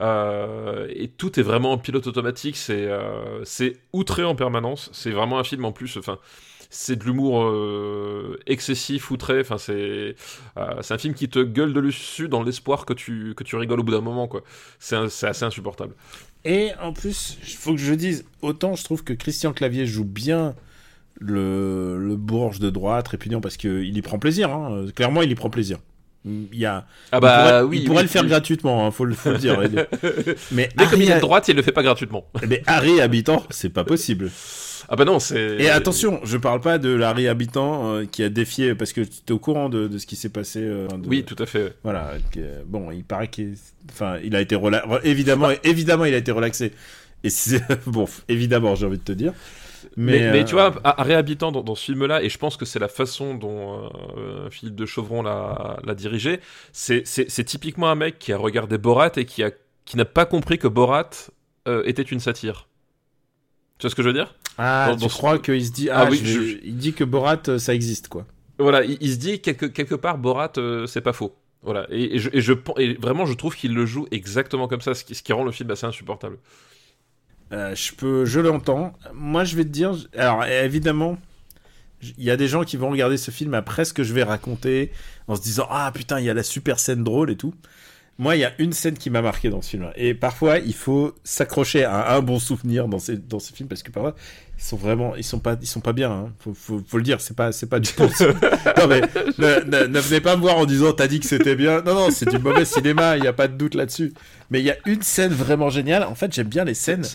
euh, 0.00 0.86
et 0.90 1.08
tout 1.08 1.38
est 1.40 1.42
vraiment 1.42 1.72
en 1.72 1.78
pilote 1.78 2.06
automatique. 2.06 2.56
C'est 2.56 2.86
euh, 2.88 3.44
c'est 3.44 3.76
outré 3.92 4.24
en 4.24 4.34
permanence. 4.34 4.90
C'est 4.92 5.10
vraiment 5.10 5.38
un 5.38 5.44
film 5.44 5.64
en 5.64 5.72
plus. 5.72 5.96
Enfin, 5.96 6.18
c'est 6.70 6.96
de 6.96 7.04
l'humour 7.04 7.42
euh, 7.44 8.38
excessif, 8.46 9.10
outré. 9.10 9.40
Enfin, 9.40 9.58
c'est 9.58 10.14
euh, 10.58 10.82
un 10.90 10.98
film 10.98 11.14
qui 11.14 11.28
te 11.28 11.38
gueule 11.40 11.72
de 11.72 11.80
dessus 11.80 12.28
dans 12.28 12.42
l'espoir 12.42 12.84
que 12.86 12.92
tu 12.92 13.34
que 13.36 13.44
tu 13.44 13.56
rigoles 13.56 13.80
au 13.80 13.84
bout 13.84 13.92
d'un 13.92 14.00
moment. 14.00 14.28
c'est 14.78 14.96
assez 15.26 15.44
insupportable. 15.44 15.94
Et 16.44 16.70
en 16.80 16.92
plus, 16.92 17.38
il 17.46 17.54
faut 17.54 17.72
que 17.72 17.80
je 17.80 17.94
dise, 17.94 18.24
autant 18.42 18.74
je 18.74 18.84
trouve 18.84 19.04
que 19.04 19.12
Christian 19.12 19.52
Clavier 19.52 19.86
joue 19.86 20.04
bien 20.04 20.54
le, 21.20 21.98
le 21.98 22.16
bourge 22.16 22.60
de 22.60 22.70
droite, 22.70 23.08
répugnant, 23.08 23.40
parce 23.40 23.56
qu'il 23.56 23.96
y 23.96 24.02
prend 24.02 24.18
plaisir. 24.18 24.50
hein. 24.50 24.86
Clairement, 24.94 25.22
il 25.22 25.30
y 25.30 25.34
prend 25.34 25.50
plaisir. 25.50 25.78
Il, 26.24 26.48
y 26.52 26.66
a, 26.66 26.86
Ah 27.12 27.18
il 27.18 27.20
bah 27.20 27.38
pourrait, 27.60 27.62
oui. 27.62 27.78
il 27.78 27.84
pourrait 27.84 27.96
oui, 27.98 28.02
le 28.02 28.08
faire 28.08 28.22
oui. 28.22 28.28
gratuitement, 28.28 28.86
hein, 28.86 28.90
faut, 28.90 29.04
le, 29.04 29.14
faut 29.14 29.30
le 29.30 29.38
dire. 29.38 29.58
mais, 30.52 30.68
comme 30.90 31.00
il 31.00 31.10
est 31.10 31.14
de 31.16 31.20
droite, 31.20 31.48
il 31.48 31.56
le 31.56 31.62
fait 31.62 31.72
pas 31.72 31.82
gratuitement. 31.82 32.26
mais 32.46 32.62
Harry 32.66 33.00
Habitant, 33.00 33.44
c'est 33.50 33.70
pas 33.70 33.84
possible. 33.84 34.30
Ah 34.88 34.96
bah 34.96 35.04
non, 35.04 35.18
c'est. 35.18 35.56
Et 35.60 35.68
attention, 35.68 36.20
je 36.24 36.36
parle 36.38 36.60
pas 36.60 36.78
de 36.78 36.88
Larry 36.88 37.28
Habitant 37.28 37.92
euh, 37.94 38.04
qui 38.06 38.22
a 38.22 38.30
défié, 38.30 38.74
parce 38.74 38.92
que 38.94 39.02
tu 39.02 39.10
es 39.28 39.32
au 39.32 39.38
courant 39.38 39.68
de, 39.68 39.86
de 39.86 39.98
ce 39.98 40.06
qui 40.06 40.16
s'est 40.16 40.30
passé. 40.30 40.60
euh, 40.62 40.86
de- 40.88 41.06
Oui, 41.08 41.24
tout 41.24 41.36
à 41.38 41.46
fait. 41.46 41.74
Voilà. 41.84 42.12
bon, 42.66 42.90
il 42.90 43.04
paraît 43.04 43.28
qu'il, 43.28 43.54
enfin, 43.90 44.16
il 44.24 44.34
a 44.34 44.40
été 44.40 44.56
rela- 44.56 44.86
re- 44.86 45.00
évidemment, 45.04 45.50
évidemment, 45.64 46.06
il 46.06 46.14
a 46.14 46.18
été 46.18 46.32
relaxé. 46.32 46.72
Et 47.22 47.30
c'est 47.30 47.62
bon, 47.86 48.06
évidemment, 48.28 48.74
j'ai 48.76 48.86
envie 48.86 48.98
de 48.98 49.02
te 49.04 49.12
dire. 49.12 49.34
Mais, 49.96 50.20
Mais, 50.20 50.32
mais 50.32 50.40
euh, 50.40 50.44
tu 50.44 50.54
vois, 50.54 50.74
à, 50.84 51.00
à 51.00 51.04
réhabitant 51.04 51.52
dans, 51.52 51.62
dans 51.62 51.74
ce 51.74 51.84
film-là, 51.84 52.22
et 52.22 52.28
je 52.30 52.38
pense 52.38 52.56
que 52.56 52.64
c'est 52.64 52.78
la 52.78 52.88
façon 52.88 53.34
dont 53.34 53.90
euh, 54.16 54.48
Philippe 54.50 54.74
de 54.74 54.86
Chauvron 54.86 55.22
l'a 55.22 55.94
dirigé, 55.96 56.40
c'est 56.72 57.04
typiquement 57.44 57.88
un 57.90 57.94
mec 57.94 58.18
qui 58.18 58.32
a 58.32 58.38
regardé 58.38 58.78
Borat 58.78 59.12
et 59.16 59.24
qui 59.26 59.42
a 59.42 59.50
qui 59.84 59.96
n'a 59.96 60.04
pas 60.04 60.26
compris 60.26 60.58
que 60.58 60.68
Borat 60.68 61.08
euh, 61.66 61.82
était 61.86 62.02
une 62.02 62.20
satire. 62.20 62.68
Tu 63.78 63.84
vois 63.84 63.90
ce 63.90 63.94
que 63.94 64.02
je 64.02 64.08
veux 64.08 64.12
dire? 64.14 64.34
Ah, 64.58 64.88
dans- 64.90 64.96
tu 64.96 65.02
dans 65.02 65.08
ce- 65.08 65.14
crois 65.16 65.38
qu'il 65.38 65.64
se 65.64 65.70
dit, 65.72 65.88
Ah 65.90 66.04
ah, 66.06 66.08
oui, 66.10 66.20
je 66.22 66.38
vais- 66.38 66.46
je- 66.46 66.58
il 66.64 66.76
dit 66.76 66.92
que 66.92 67.04
Borat, 67.04 67.40
euh, 67.48 67.58
ça 67.58 67.74
existe, 67.74 68.08
quoi. 68.08 68.26
Voilà, 68.58 68.84
il, 68.84 68.98
il 69.00 69.12
se 69.12 69.16
dit 69.16 69.40
quelque, 69.40 69.66
quelque 69.66 69.94
part 69.94 70.18
Borat, 70.18 70.52
euh, 70.58 70.86
c'est 70.86 71.00
pas 71.00 71.12
faux. 71.12 71.34
Voilà, 71.62 71.86
et, 71.90 72.16
et 72.16 72.18
je, 72.18 72.30
et, 72.32 72.40
je, 72.40 72.52
et 72.76 72.94
vraiment, 72.94 73.24
je 73.26 73.34
trouve 73.34 73.56
qu'il 73.56 73.74
le 73.74 73.86
joue 73.86 74.06
exactement 74.10 74.68
comme 74.68 74.80
ça, 74.80 74.94
ce 74.94 75.04
qui, 75.04 75.14
ce 75.14 75.22
qui 75.22 75.32
rend 75.32 75.44
le 75.44 75.50
film 75.52 75.70
assez 75.70 75.86
insupportable. 75.86 76.38
Euh, 77.52 77.74
je 77.74 77.92
peux, 77.94 78.24
je 78.24 78.40
l'entends. 78.40 78.92
Moi, 79.14 79.44
je 79.44 79.56
vais 79.56 79.64
te 79.64 79.70
dire, 79.70 79.94
alors 80.16 80.44
évidemment, 80.44 81.18
il 82.02 82.22
y 82.24 82.30
a 82.30 82.36
des 82.36 82.46
gens 82.46 82.62
qui 82.62 82.76
vont 82.76 82.90
regarder 82.90 83.16
ce 83.16 83.30
film 83.30 83.54
après 83.54 83.84
ce 83.84 83.92
que 83.92 84.04
je 84.04 84.12
vais 84.12 84.22
raconter, 84.22 84.92
en 85.28 85.34
se 85.34 85.40
disant, 85.42 85.66
ah 85.70 85.90
putain, 85.94 86.20
il 86.20 86.26
y 86.26 86.30
a 86.30 86.34
la 86.34 86.42
super 86.42 86.78
scène 86.78 87.02
drôle 87.02 87.30
et 87.30 87.36
tout. 87.36 87.54
Moi, 88.20 88.34
il 88.34 88.40
y 88.40 88.44
a 88.44 88.52
une 88.58 88.72
scène 88.72 88.98
qui 88.98 89.10
m'a 89.10 89.22
marqué 89.22 89.48
dans 89.48 89.62
ce 89.62 89.70
film. 89.70 89.92
Et 89.94 90.12
parfois, 90.12 90.58
il 90.58 90.74
faut 90.74 91.14
s'accrocher 91.22 91.84
à 91.84 92.16
un 92.16 92.20
bon 92.20 92.40
souvenir 92.40 92.88
dans 92.88 92.98
ces, 92.98 93.16
dans 93.16 93.38
ces 93.38 93.54
films 93.54 93.68
parce 93.68 93.84
que 93.84 93.92
parfois, 93.92 94.16
ils 94.58 94.64
sont 94.64 94.76
vraiment, 94.76 95.14
ils 95.14 95.22
sont 95.22 95.38
pas, 95.38 95.56
ils 95.60 95.68
sont 95.68 95.80
pas 95.80 95.92
bien. 95.92 96.10
Hein. 96.10 96.32
Faut, 96.40 96.52
faut, 96.52 96.82
faut, 96.84 96.96
le 96.96 97.04
dire, 97.04 97.20
c'est 97.20 97.36
pas, 97.36 97.52
c'est 97.52 97.68
pas 97.68 97.78
du 97.78 97.90
bon. 97.96 98.10
non 98.76 98.88
mais 98.88 99.02
ne, 99.38 99.86
ne, 99.86 100.00
venez 100.00 100.20
pas 100.20 100.34
me 100.34 100.40
voir 100.40 100.58
en 100.58 100.66
disant 100.66 100.92
t'as 100.92 101.06
dit 101.06 101.20
que 101.20 101.26
c'était 101.26 101.54
bien. 101.54 101.80
Non 101.82 101.94
non, 101.94 102.10
c'est 102.10 102.28
du 102.28 102.38
mauvais 102.40 102.64
cinéma. 102.64 103.16
Il 103.16 103.22
y 103.22 103.28
a 103.28 103.32
pas 103.32 103.46
de 103.46 103.56
doute 103.56 103.76
là-dessus. 103.76 104.12
Mais 104.50 104.58
il 104.58 104.66
y 104.66 104.70
a 104.72 104.76
une 104.84 105.02
scène 105.02 105.32
vraiment 105.32 105.70
géniale. 105.70 106.02
En 106.02 106.16
fait, 106.16 106.32
j'aime 106.32 106.48
bien 106.48 106.64
les 106.64 106.74
scènes 106.74 107.06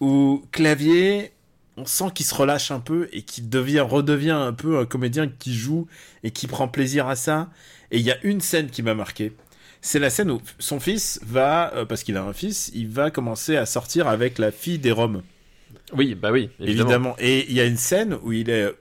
où 0.00 0.42
Clavier, 0.52 1.32
on 1.76 1.84
sent 1.84 2.12
qu'il 2.14 2.24
se 2.24 2.34
relâche 2.34 2.70
un 2.70 2.80
peu 2.80 3.10
et 3.12 3.22
qu'il 3.22 3.50
devient, 3.50 3.80
redevient 3.80 4.30
un 4.30 4.54
peu 4.54 4.78
un 4.78 4.86
comédien 4.86 5.28
qui 5.28 5.52
joue 5.52 5.86
et 6.22 6.30
qui 6.30 6.46
prend 6.46 6.66
plaisir 6.66 7.08
à 7.08 7.14
ça. 7.14 7.50
Et 7.90 7.98
il 7.98 8.04
y 8.04 8.10
a 8.10 8.16
une 8.22 8.40
scène 8.40 8.70
qui 8.70 8.82
m'a 8.82 8.94
marqué 8.94 9.34
c'est 9.84 9.98
la 9.98 10.08
scène 10.08 10.30
où 10.30 10.40
son 10.58 10.80
fils 10.80 11.20
va, 11.26 11.72
euh, 11.74 11.84
parce 11.84 12.04
qu'il 12.04 12.16
a 12.16 12.24
un 12.24 12.32
fils, 12.32 12.70
il 12.74 12.88
va 12.88 13.10
commencer 13.10 13.56
à 13.56 13.66
sortir 13.66 14.08
avec 14.08 14.38
la 14.38 14.50
fille 14.50 14.78
des 14.78 14.92
Roms. 14.92 15.22
Oui, 15.92 16.14
bah 16.14 16.32
oui, 16.32 16.48
évidemment. 16.58 17.14
Et 17.18 17.44
il 17.50 17.54
y 17.54 17.60
a 17.60 17.66
une 17.66 17.76
scène 17.76 18.16
où 18.22 18.32
il 18.32 18.48
est, 18.48 18.72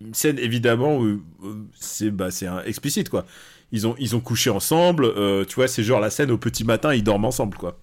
une 0.00 0.14
scène 0.14 0.38
évidemment 0.38 0.98
où 0.98 1.20
c'est 1.74 2.12
bah 2.12 2.30
c'est 2.30 2.46
explicite 2.64 3.08
quoi. 3.08 3.26
Ils 3.72 3.88
ont 3.88 3.96
ils 3.98 4.14
ont 4.14 4.20
couché 4.20 4.48
ensemble, 4.48 5.06
euh, 5.06 5.44
tu 5.44 5.56
vois, 5.56 5.66
c'est 5.66 5.82
genre 5.82 5.98
la 5.98 6.10
scène 6.10 6.30
au 6.30 6.38
petit 6.38 6.62
matin, 6.62 6.94
ils 6.94 7.02
dorment 7.02 7.24
ensemble 7.24 7.56
quoi. 7.56 7.80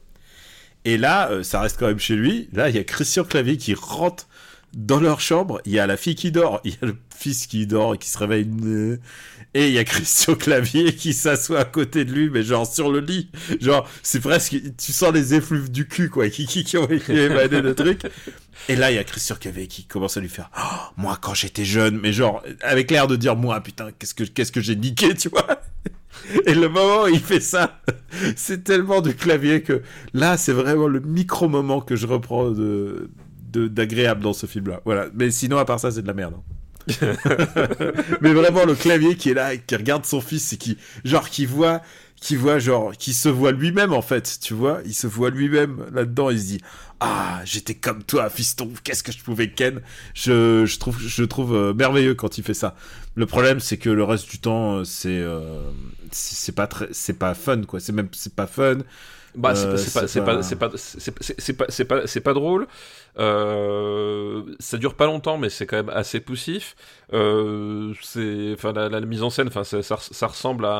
Et 0.86 0.98
là, 0.98 1.30
euh, 1.32 1.44
ça 1.44 1.60
reste 1.60 1.78
quand 1.78 1.88
même 1.88 2.00
chez 2.00 2.16
lui. 2.16 2.48
Là, 2.54 2.70
il 2.70 2.76
y 2.78 2.80
a 2.80 2.86
Christian 2.86 3.26
Clavier 3.26 3.58
qui 3.58 3.74
rentre 3.74 4.30
dans 4.74 5.00
leur 5.00 5.20
chambre. 5.20 5.62
Il 5.66 5.72
y 5.72 5.80
a 5.80 5.88
la 5.88 5.98
fille 5.98 6.16
qui 6.16 6.32
dort, 6.32 6.62
il 6.64 6.72
y 6.72 6.78
a 6.82 6.86
le 6.88 6.96
fils 7.16 7.48
qui 7.48 7.68
dort 7.68 7.96
et 7.96 7.98
qui 7.98 8.10
se 8.10 8.18
réveille. 8.18 8.48
Et 9.56 9.68
il 9.68 9.74
y 9.74 9.78
a 9.78 9.84
Christian 9.84 10.34
Clavier 10.34 10.96
qui 10.96 11.14
s'assoit 11.14 11.60
à 11.60 11.66
côté 11.66 12.06
de 12.06 12.12
lui, 12.12 12.30
mais 12.30 12.42
genre 12.42 12.66
sur 12.66 12.92
le 12.92 13.00
lit. 13.00 13.30
Genre, 13.62 13.88
c'est 14.02 14.20
presque, 14.20 14.56
tu 14.78 14.92
sens 14.92 15.14
les 15.14 15.36
effluves 15.36 15.72
du 15.72 15.88
cul, 15.88 16.10
quoi, 16.10 16.28
qui, 16.30 16.48
qui, 16.48 16.64
qui 16.64 16.78
ont 16.78 16.90
émané 16.90 17.62
le 17.62 17.76
truc. 17.76 18.02
Et 18.68 18.76
là, 18.76 18.92
il 18.92 18.96
y 18.96 18.98
a 18.98 19.04
Christian 19.04 19.36
Clavier 19.36 19.68
qui 19.68 19.86
commence 19.86 20.18
à 20.18 20.22
lui 20.22 20.30
faire, 20.30 20.50
oh, 20.58 20.92
moi, 20.98 21.20
quand 21.22 21.36
j'étais 21.36 21.66
jeune, 21.66 22.00
mais 22.02 22.14
genre, 22.14 22.44
avec 22.62 22.90
l'air 22.90 23.08
de 23.08 23.16
dire, 23.16 23.36
moi, 23.36 23.62
putain, 23.62 23.90
qu'est-ce 24.00 24.16
que, 24.16 24.24
qu'est-ce 24.24 24.52
que 24.52 24.62
j'ai 24.62 24.76
niqué, 24.76 25.14
tu 25.14 25.30
vois? 25.30 25.62
Et 26.46 26.56
le 26.56 26.70
moment 26.70 27.04
où 27.04 27.08
il 27.08 27.20
fait 27.20 27.40
ça, 27.40 27.82
c'est 28.36 28.64
tellement 28.64 29.02
du 29.02 29.14
clavier 29.14 29.62
que 29.62 29.82
là, 30.14 30.38
c'est 30.38 30.54
vraiment 30.54 30.88
le 30.88 31.00
micro-moment 31.00 31.82
que 31.82 31.96
je 31.96 32.08
reprends 32.08 32.52
de, 32.52 33.10
d'agréable 33.54 34.22
dans 34.22 34.34
ce 34.34 34.46
film-là. 34.46 34.82
Voilà. 34.86 35.08
Mais 35.14 35.32
sinon, 35.32 35.58
à 35.58 35.66
part 35.66 35.80
ça, 35.80 35.92
c'est 35.92 36.02
de 36.02 36.08
la 36.08 36.14
merde. 36.14 36.36
Hein. 36.36 36.44
mais 38.22 38.34
vraiment 38.34 38.66
le 38.66 38.76
clavier 38.76 39.16
qui 39.16 39.30
est 39.30 39.34
là, 39.34 39.56
qui 39.56 39.76
regarde 39.76 40.06
son 40.06 40.22
fils 40.22 40.54
et 40.54 40.58
qui, 40.58 40.78
genre, 41.06 41.30
qui 41.30 41.46
voit, 41.46 41.82
qui 42.24 42.36
voit, 42.36 42.60
genre, 42.60 42.94
qui 42.94 43.14
se 43.14 43.30
voit 43.30 43.52
lui-même 43.52 43.94
en 43.94 44.02
fait, 44.02 44.40
tu 44.42 44.54
vois, 44.54 44.80
il 44.86 44.94
se 44.94 45.08
voit 45.08 45.30
lui-même 45.30 45.86
là-dedans, 45.94 46.30
il 46.30 46.40
se 46.40 46.46
dit, 46.46 46.62
ah, 47.02 47.42
j'étais 47.44 47.74
comme 47.74 48.02
toi, 48.02 48.30
fiston, 48.30 48.72
qu'est-ce 48.84 49.04
que 49.04 49.12
je 49.12 49.22
pouvais 49.22 49.50
ken? 49.50 49.82
Je, 50.14 50.66
je 50.66 50.80
trouve, 50.80 50.98
je 51.02 51.24
trouve 51.26 51.54
euh, 51.54 51.74
merveilleux 51.74 52.16
quand 52.16 52.38
il 52.38 52.44
fait 52.46 52.54
ça. 52.54 52.76
Le 53.16 53.26
problème, 53.26 53.60
c'est 53.60 53.78
que 53.78 53.90
le 53.90 54.06
reste 54.06 54.30
du 54.30 54.40
temps, 54.40 54.78
euh, 54.78 54.84
c'est, 54.86 55.10
euh, 55.10 55.64
c'est 56.12 56.56
pas 56.56 56.68
très, 56.68 56.88
c'est 56.92 57.20
pas 57.20 57.34
fun, 57.34 57.64
quoi. 57.64 57.82
C'est 57.82 57.92
même, 57.92 58.08
c'est 58.14 58.34
pas 58.34 58.48
fun. 58.48 58.78
Bah, 59.36 59.54
c'est 59.54 59.68
pas, 59.68 59.78
c'est 59.78 59.94
pas, 59.94 60.08
c'est 60.08 60.56
pas, 60.56 60.72
c'est 60.78 61.56
pas, 61.56 61.66
c'est 61.68 61.86
pas, 61.86 62.08
c'est 62.08 62.22
pas 62.22 62.34
drôle. 62.34 62.68
Euh, 63.20 64.56
ça 64.60 64.78
dure 64.78 64.96
pas 64.96 65.06
longtemps, 65.06 65.38
mais 65.38 65.50
c'est 65.50 65.66
quand 65.68 65.78
même 65.78 65.90
assez 65.90 66.20
poussif. 66.20 66.76
Euh, 67.14 67.94
c'est, 68.02 68.54
enfin, 68.54 68.72
la, 68.74 69.02
mise 69.02 69.24
en 69.24 69.30
scène, 69.30 69.48
enfin, 69.48 69.64
ça, 69.64 70.28
ressemble 70.28 70.66
à 70.66 70.72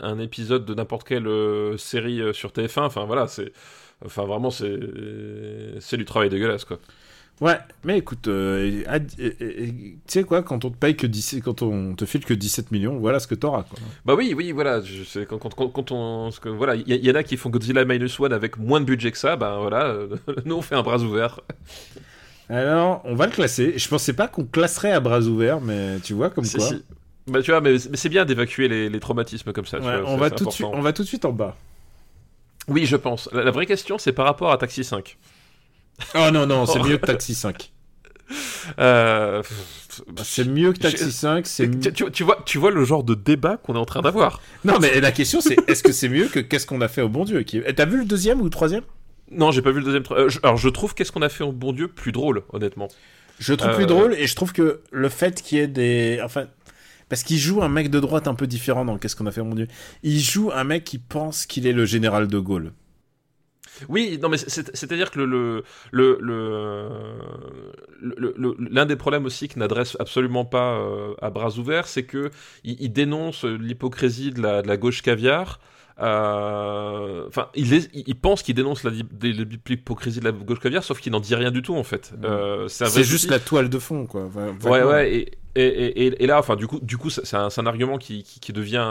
un, 0.00 0.18
épisode 0.18 0.64
de 0.64 0.74
n'importe 0.74 1.06
quelle 1.06 1.26
euh, 1.26 1.76
série 1.76 2.20
sur 2.34 2.50
TF1. 2.50 2.82
Enfin, 2.82 3.04
voilà, 3.04 3.26
c'est, 3.28 3.52
enfin, 4.04 4.24
vraiment, 4.24 4.50
c'est, 4.50 4.78
c'est 5.80 5.96
du 5.96 6.04
travail 6.04 6.30
dégueulasse, 6.30 6.64
quoi. 6.64 6.78
Ouais, 7.40 7.58
mais 7.82 7.98
écoute, 7.98 8.28
euh, 8.28 8.84
tu 9.16 9.96
sais 10.06 10.22
quoi, 10.22 10.42
quand 10.44 10.64
on 10.64 10.70
te 10.70 10.76
paye 10.76 10.96
que 10.96 11.06
17, 11.06 11.42
quand 11.42 11.62
on 11.62 11.94
te 11.94 12.04
file 12.04 12.24
que 12.24 12.32
17 12.32 12.70
millions, 12.70 12.98
voilà 12.98 13.18
ce 13.18 13.26
que 13.26 13.34
t'auras. 13.34 13.64
Quoi. 13.64 13.78
Bah 14.04 14.14
oui, 14.14 14.34
oui, 14.36 14.52
voilà. 14.52 14.80
Je, 14.82 15.24
quand, 15.24 15.38
quand, 15.38 15.68
quand, 15.68 15.90
on, 15.90 16.30
que, 16.30 16.48
voilà, 16.48 16.76
il 16.76 16.88
y, 16.88 17.10
en 17.10 17.14
a 17.16 17.24
qui 17.24 17.36
font 17.36 17.50
Godzilla 17.50 17.84
minus 17.84 18.20
one 18.20 18.32
avec 18.32 18.56
moins 18.56 18.80
de 18.80 18.84
budget 18.84 19.10
que 19.10 19.18
ça. 19.18 19.34
Ben 19.34 19.58
voilà, 19.58 19.96
nous 20.44 20.54
on 20.54 20.62
fait 20.62 20.76
un 20.76 20.82
bras 20.82 20.98
ouvert. 20.98 21.40
Alors, 22.48 23.00
on 23.04 23.16
va 23.16 23.26
le 23.26 23.32
classer. 23.32 23.74
Je 23.78 23.88
pensais 23.88 24.12
pas 24.12 24.28
qu'on 24.28 24.44
classerait 24.44 24.92
à 24.92 25.00
bras 25.00 25.20
ouverts, 25.20 25.60
mais 25.60 25.98
tu 26.00 26.14
vois 26.14 26.30
comme 26.30 26.46
quoi. 26.46 26.68
Bah 27.26 27.42
tu 27.42 27.50
vois, 27.50 27.60
mais, 27.60 27.78
c'est 27.78 28.10
bien 28.10 28.26
d'évacuer 28.26 28.68
les, 28.68 28.88
les, 28.88 29.00
traumatismes 29.00 29.52
comme 29.52 29.66
ça. 29.66 29.80
Ouais, 29.80 30.02
on 30.06 30.18
va 30.18 30.30
tout 30.30 30.44
de 30.44 30.50
suite, 30.50 30.66
on 30.70 30.82
va 30.82 30.92
tout 30.92 31.02
de 31.02 31.08
suite 31.08 31.24
en 31.24 31.32
bas. 31.32 31.56
Oui, 32.68 32.86
je 32.86 32.96
pense. 32.96 33.28
La, 33.32 33.42
la 33.42 33.50
vraie 33.50 33.66
question, 33.66 33.98
c'est 33.98 34.12
par 34.12 34.26
rapport 34.26 34.52
à 34.52 34.58
Taxi 34.58 34.84
5. 34.84 35.16
Oh 36.14 36.30
non, 36.32 36.46
non, 36.46 36.66
c'est 36.66 36.80
mieux 36.80 36.98
que 36.98 37.06
Taxi 37.06 37.34
5. 37.34 37.72
Euh... 38.78 39.42
C'est 40.22 40.46
mieux 40.48 40.72
que 40.72 40.78
Taxi 40.78 41.12
5. 41.12 41.44
Tu, 41.44 41.92
tu, 41.92 42.10
tu, 42.10 42.24
vois, 42.24 42.42
tu 42.44 42.58
vois 42.58 42.70
le 42.70 42.84
genre 42.84 43.04
de 43.04 43.14
débat 43.14 43.56
qu'on 43.56 43.74
est 43.74 43.78
en 43.78 43.84
train 43.84 44.00
d'avoir. 44.00 44.40
Non, 44.64 44.78
mais 44.80 45.00
la 45.00 45.12
question 45.12 45.40
c'est 45.40 45.56
est-ce 45.68 45.82
que 45.82 45.92
c'est 45.92 46.08
mieux 46.08 46.26
que 46.26 46.40
Qu'est-ce 46.40 46.66
qu'on 46.66 46.80
a 46.80 46.88
fait 46.88 47.02
au 47.02 47.08
bon 47.08 47.24
Dieu 47.24 47.44
T'as 47.44 47.84
vu 47.84 47.98
le 47.98 48.04
deuxième 48.04 48.40
ou 48.40 48.44
le 48.44 48.50
troisième? 48.50 48.82
Non, 49.30 49.50
j'ai 49.50 49.62
pas 49.62 49.70
vu 49.70 49.78
le 49.78 49.84
deuxième. 49.84 50.04
Euh, 50.10 50.28
alors, 50.42 50.56
je 50.56 50.68
trouve 50.68 50.94
Qu'est-ce 50.94 51.12
qu'on 51.12 51.22
a 51.22 51.28
fait 51.28 51.44
au 51.44 51.52
bon 51.52 51.72
Dieu 51.72 51.88
plus 51.88 52.12
drôle, 52.12 52.42
honnêtement. 52.52 52.88
Je 53.38 53.54
trouve 53.54 53.74
plus 53.74 53.84
euh, 53.84 53.88
drôle 53.88 54.14
et 54.14 54.26
je 54.26 54.34
trouve 54.36 54.52
que 54.52 54.80
le 54.90 55.08
fait 55.08 55.42
qu'il 55.42 55.58
y 55.58 55.60
ait 55.60 55.68
des. 55.68 56.20
Enfin. 56.22 56.46
Parce 57.08 57.22
qu'il 57.22 57.38
joue 57.38 57.62
un 57.62 57.68
mec 57.68 57.90
de 57.90 58.00
droite 58.00 58.26
un 58.28 58.34
peu 58.34 58.46
différent 58.46 58.84
dans 58.84 58.96
Qu'est-ce 58.96 59.14
qu'on 59.14 59.26
a 59.26 59.30
fait 59.30 59.42
au 59.42 59.44
bon 59.44 59.54
Dieu 59.54 59.68
Il 60.02 60.20
joue 60.20 60.50
un 60.52 60.64
mec 60.64 60.84
qui 60.84 60.98
pense 60.98 61.46
qu'il 61.46 61.66
est 61.66 61.72
le 61.72 61.84
général 61.84 62.28
de 62.28 62.38
Gaulle. 62.38 62.72
Oui, 63.88 64.18
non, 64.20 64.28
mais 64.28 64.38
c'est-à-dire 64.38 65.10
que 65.10 65.62
l'un 68.02 68.86
des 68.86 68.96
problèmes 68.96 69.24
aussi 69.26 69.48
qu'il 69.48 69.58
n'adresse 69.60 69.96
absolument 70.00 70.44
pas 70.44 70.78
euh, 70.78 71.14
à 71.20 71.30
bras 71.30 71.58
ouverts, 71.58 71.86
c'est 71.86 72.04
que 72.04 72.30
il, 72.64 72.92
dénonce 72.92 73.44
l'hypocrisie 73.44 74.30
de 74.30 74.40
la 74.40 74.76
gauche 74.76 75.02
caviar. 75.02 75.58
Euh, 76.00 77.26
enfin, 77.28 77.48
il, 77.54 77.72
il, 77.94 78.16
pense 78.16 78.42
qu'il 78.42 78.54
dénonce 78.54 78.82
l'hypocrisie 78.84 80.18
de 80.18 80.24
la 80.24 80.32
gauche 80.32 80.58
caviar, 80.58 80.82
sauf 80.82 81.00
qu'il 81.00 81.12
n'en 81.12 81.20
dit 81.20 81.34
rien 81.36 81.52
du 81.52 81.62
tout 81.62 81.76
en 81.76 81.84
fait. 81.84 82.12
Mmh. 82.12 82.24
Euh, 82.24 82.68
c'est 82.68 83.04
juste 83.04 83.30
la 83.30 83.38
toile 83.38 83.68
de 83.68 83.78
fond, 83.78 84.06
quoi. 84.06 84.28
Ouais, 84.64 84.82
ouais, 84.82 85.12
et, 85.12 85.38
et, 85.56 86.24
et, 86.24 86.26
là, 86.26 86.40
enfin, 86.40 86.56
du 86.56 86.66
coup, 86.66 86.80
du 86.80 86.96
coup, 86.96 87.10
c'est 87.10 87.36
un, 87.36 87.46
un, 87.56 87.66
argument 87.66 87.96
qui, 87.96 88.24
qui, 88.24 88.52
devient 88.52 88.84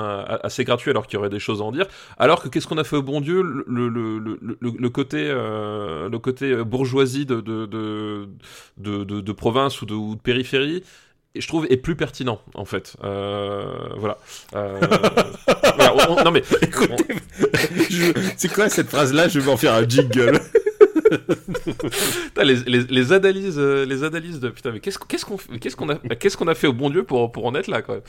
assez 0.43 0.63
gratuit 0.63 0.91
alors 0.91 1.07
qu'il 1.07 1.15
y 1.15 1.19
aurait 1.19 1.29
des 1.29 1.39
choses 1.39 1.59
à 1.59 1.65
en 1.65 1.73
dire. 1.73 1.87
Alors 2.17 2.41
que 2.41 2.47
qu'est-ce 2.47 2.67
qu'on 2.67 2.77
a 2.77 2.85
fait 2.85 2.95
au 2.95 3.03
bon 3.03 3.19
Dieu? 3.19 3.41
Le, 3.41 3.89
le, 3.89 4.17
le, 4.17 4.39
le, 4.61 4.89
côté, 4.89 5.27
euh, 5.29 6.07
le 6.07 6.19
côté 6.19 6.55
bourgeoisie 6.63 7.25
de, 7.25 7.41
de, 7.41 7.65
de, 7.65 8.29
de, 8.77 9.03
de 9.03 9.31
province 9.33 9.81
ou 9.81 9.85
de, 9.85 9.93
ou 9.93 10.15
de 10.15 10.21
périphérie? 10.21 10.83
Je 11.35 11.47
trouve 11.47 11.65
est 11.69 11.77
plus 11.77 11.95
pertinent 11.95 12.39
en 12.53 12.65
fait 12.65 12.95
euh, 13.03 13.65
voilà, 13.97 14.17
euh, 14.55 14.79
non 16.23 16.31
mais 16.31 16.43
écoutez 16.61 17.15
c'est 18.37 18.51
quoi 18.51 18.69
cette 18.69 18.89
phrase 18.89 19.13
là 19.13 19.27
je 19.27 19.39
vais 19.39 19.51
en 19.51 19.57
faire 19.57 19.73
un 19.73 19.87
jingle 19.87 20.39
les, 22.43 22.55
les, 22.55 22.83
les, 22.83 23.13
analyses, 23.13 23.55
euh, 23.57 23.85
les 23.85 24.03
analyses 24.03 24.39
de 24.39 24.49
putain, 24.49 24.71
mais 24.71 24.79
qu'est-ce 24.79 24.97
qu'on 24.97 25.05
qu'est-ce 25.05 25.75
qu'on 25.75 25.89
a 25.89 25.95
qu'est-ce 26.15 26.37
qu'on 26.37 26.47
a 26.47 26.55
fait 26.55 26.67
au 26.67 26.73
bon 26.73 26.89
Dieu 26.89 27.03
pour 27.03 27.31
pour 27.31 27.45
en 27.45 27.55
être 27.55 27.67
là 27.67 27.81
quoi. 27.81 27.99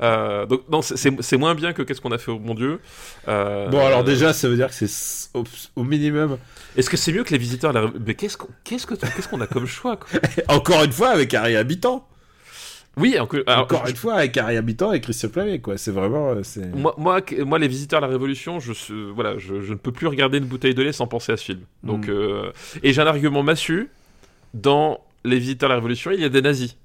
Euh, 0.00 0.46
donc 0.46 0.68
non, 0.70 0.82
c'est 0.82 1.36
moins 1.36 1.54
bien 1.54 1.72
que 1.72 1.82
qu'est-ce 1.82 2.00
qu'on 2.00 2.12
a 2.12 2.18
fait 2.18 2.30
au 2.30 2.38
bon 2.38 2.54
Dieu. 2.54 2.80
Euh, 3.28 3.68
bon 3.68 3.84
alors 3.84 4.04
déjà, 4.04 4.32
ça 4.32 4.48
veut 4.48 4.56
dire 4.56 4.68
que 4.68 4.74
c'est 4.74 5.30
au, 5.76 5.82
minimum. 5.82 6.38
Est-ce 6.76 6.90
que 6.90 6.96
c'est 6.96 7.12
mieux 7.12 7.24
que 7.24 7.30
les 7.30 7.38
visiteurs 7.38 7.72
Mais 8.06 8.14
qu'est-ce 8.14 8.36
qu'on 8.36 8.48
qu'est-ce 8.64 8.86
que 8.86 8.94
qu'est-ce 8.94 9.28
qu'on 9.28 9.40
a 9.40 9.46
comme 9.46 9.66
choix 9.66 9.96
quoi? 9.96 10.20
Encore 10.48 10.84
une 10.84 10.92
fois 10.92 11.08
avec 11.08 11.32
Harry 11.34 11.56
Habitant. 11.56 12.06
Oui, 12.98 13.18
encore 13.18 13.86
une 13.88 13.96
fois 13.96 14.14
avec 14.14 14.36
Harry 14.36 14.56
Habitant 14.56 14.92
et 14.92 15.00
Christian 15.00 15.30
Clavier, 15.30 15.60
quoi. 15.60 15.78
C'est 15.78 15.92
vraiment. 15.92 16.34
Moi, 16.74 16.94
moi, 16.98 17.20
moi, 17.46 17.58
les 17.58 17.68
visiteurs 17.68 17.98
à 17.98 18.00
la 18.02 18.08
Révolution, 18.08 18.60
je, 18.60 18.72
voilà, 19.12 19.38
je, 19.38 19.54
ne 19.54 19.74
peux 19.76 19.92
plus 19.92 20.06
regarder 20.06 20.38
une 20.38 20.44
bouteille 20.44 20.74
de 20.74 20.82
lait 20.82 20.92
sans 20.92 21.06
penser 21.06 21.32
à 21.32 21.36
ce 21.36 21.44
film. 21.44 21.60
Donc, 21.82 22.08
mm. 22.08 22.52
et 22.82 22.92
j'ai 22.92 23.00
un 23.00 23.06
argument 23.06 23.42
massu 23.42 23.88
dans 24.54 25.00
Les 25.24 25.38
Visiteurs 25.38 25.68
de 25.68 25.72
la 25.72 25.76
Révolution, 25.76 26.10
il 26.10 26.20
y 26.20 26.24
a 26.24 26.28
des 26.28 26.42
nazis. 26.42 26.76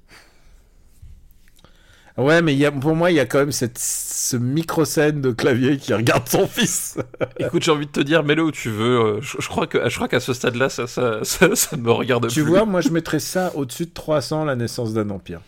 Ouais, 2.16 2.42
mais 2.42 2.52
y 2.56 2.66
a, 2.66 2.72
pour 2.72 2.96
moi, 2.96 3.12
il 3.12 3.14
y 3.14 3.20
a 3.20 3.26
quand 3.26 3.38
même 3.38 3.52
cette 3.52 3.78
ce 3.78 4.36
micro-scène 4.36 5.20
de 5.20 5.30
clavier 5.30 5.76
qui 5.76 5.94
regarde 5.94 6.28
son 6.28 6.48
fils. 6.48 6.98
Écoute, 7.38 7.62
j'ai 7.62 7.70
envie 7.70 7.86
de 7.86 7.92
te 7.92 8.00
dire, 8.00 8.24
mets-le 8.24 8.42
où 8.42 8.50
tu 8.50 8.70
veux. 8.70 8.98
Euh, 8.98 9.20
je, 9.20 9.46
crois 9.46 9.68
que, 9.68 9.88
je 9.88 9.94
crois 9.94 10.08
qu'à 10.08 10.18
ce 10.18 10.32
stade-là, 10.32 10.68
ça, 10.68 10.88
ça, 10.88 11.20
ça, 11.24 11.76
me 11.76 11.92
regarde 11.92 12.26
tu 12.26 12.40
plus. 12.40 12.42
Tu 12.42 12.48
vois, 12.48 12.64
moi, 12.64 12.80
je 12.80 12.88
mettrais 12.88 13.20
ça 13.20 13.52
au-dessus 13.54 13.86
de 13.86 13.92
300, 13.92 14.46
la 14.46 14.56
naissance 14.56 14.92
d'un 14.92 15.10
empire. 15.10 15.40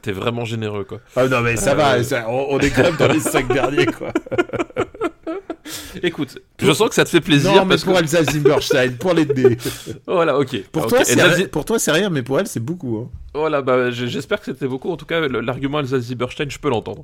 T'es 0.00 0.12
vraiment 0.12 0.44
généreux, 0.44 0.84
quoi. 0.84 1.00
Ah 1.16 1.26
non, 1.28 1.40
mais 1.40 1.56
ça 1.56 1.74
va, 1.74 1.96
on, 2.28 2.58
est 2.58 2.70
quand 2.70 2.82
même 2.82 2.96
dans 2.96 3.08
les 3.12 3.20
5 3.20 3.52
derniers, 3.52 3.86
quoi. 3.86 4.12
Écoute, 6.02 6.38
je 6.60 6.72
sens 6.72 6.88
que 6.88 6.94
ça 6.94 7.04
te 7.04 7.10
fait 7.10 7.20
plaisir. 7.20 7.52
Non, 7.52 7.64
mais 7.64 7.70
parce 7.70 7.84
pour 7.84 7.94
que... 7.94 7.98
Elsa 8.00 8.24
Zimmerstein, 8.24 8.96
pour 8.96 9.14
l'aider. 9.14 9.56
Voilà, 10.06 10.38
ok. 10.38 10.62
Pour, 10.72 10.82
Ok. 10.84 10.88
toi, 10.90 11.04
c'est 11.04 11.12
Elsa 11.12 11.26
rien- 11.26 11.36
Zi- 11.36 11.46
pour 11.48 11.64
toi, 11.64 11.78
c'est 11.78 11.92
rien, 11.92 12.10
mais 12.10 12.22
pour 12.22 12.40
elle, 12.40 12.46
c'est 12.46 12.60
beaucoup. 12.60 12.98
Hein. 12.98 13.10
Voilà, 13.34 13.62
bah, 13.62 13.90
j'espère 13.90 14.40
que 14.40 14.46
c'était 14.46 14.66
beaucoup. 14.66 14.90
En 14.90 14.96
tout 14.96 15.06
cas, 15.06 15.20
l'argument 15.20 15.80
Elsa 15.80 15.98
Zieberstein, 16.00 16.50
je 16.50 16.58
peux 16.58 16.68
l'entendre. 16.70 17.02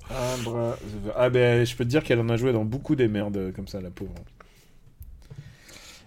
Ah, 1.16 1.28
ben, 1.30 1.64
je 1.64 1.76
peux 1.76 1.84
te 1.84 1.88
dire 1.90 2.02
qu'elle 2.02 2.20
en 2.20 2.28
a 2.28 2.36
joué 2.36 2.52
dans 2.52 2.64
beaucoup 2.64 2.96
des 2.96 3.08
merdes 3.08 3.36
euh, 3.36 3.52
comme 3.52 3.68
ça, 3.68 3.80
la 3.80 3.90
pauvre. 3.90 4.12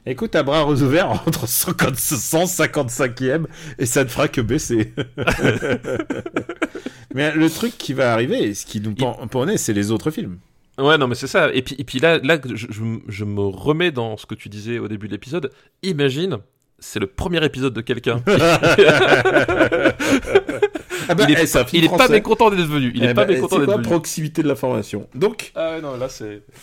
Écoute, 0.06 0.36
à 0.36 0.44
bras 0.44 0.68
ouverts 0.68 1.12
entre 1.28 1.48
50 1.48 1.96
155e 1.96 3.46
et 3.78 3.86
ça 3.86 4.04
ne 4.04 4.10
fera 4.10 4.28
que 4.28 4.42
baisser. 4.42 4.94
Mais 7.14 7.34
le 7.34 7.50
truc 7.50 7.78
qui 7.78 7.94
va 7.94 8.14
arriver, 8.14 8.42
et 8.42 8.54
ce 8.54 8.66
qui 8.66 8.82
nous 8.82 8.96
pennait, 8.96 9.58
c'est 9.58 9.74
les 9.74 9.92
autres 9.92 10.12
films. 10.12 10.40
Ouais, 10.78 10.98
non, 10.98 11.08
mais 11.08 11.16
c'est 11.16 11.28
ça. 11.28 11.54
Et 11.54 11.62
puis, 11.62 11.76
et 11.78 11.84
puis 11.84 12.00
là, 12.00 12.18
là 12.24 12.40
je, 12.44 12.68
je, 12.70 12.82
je 13.08 13.26
me 13.26 13.42
remets 13.42 13.92
dans 13.92 14.16
ce 14.16 14.26
que 14.26 14.36
tu 14.36 14.48
disais 14.48 14.80
au 14.80 14.88
début 14.88 15.08
de 15.08 15.12
l'épisode. 15.12 15.52
Imagine, 15.84 16.38
c'est 16.80 17.00
le 17.00 17.08
premier 17.08 17.44
épisode 17.46 17.74
de 17.74 17.82
quelqu'un. 17.82 18.24
Ah 21.12 21.15
bah, 21.15 21.26
il 21.28 21.38
est, 21.38 21.56
eh, 21.56 21.78
il 21.78 21.84
est 21.84 21.97
pas 21.97 22.08
mécontent 22.08 22.50
d'être 22.50 22.62
venu. 22.62 22.91
Il 22.95 23.04
est 23.04 23.12
Eh 23.12 23.13
pas 23.13 23.26
bah, 23.26 23.34
mécontent 23.34 23.58
c'est 23.58 23.65
d'être 23.65 23.78
venu. 23.78 23.84
proximité 23.84 24.43
de 24.43 24.47
l'information 24.47 25.08
Donc, 25.13 25.52
Ah 25.56 25.80
non, 25.82 25.97
là 25.97 26.08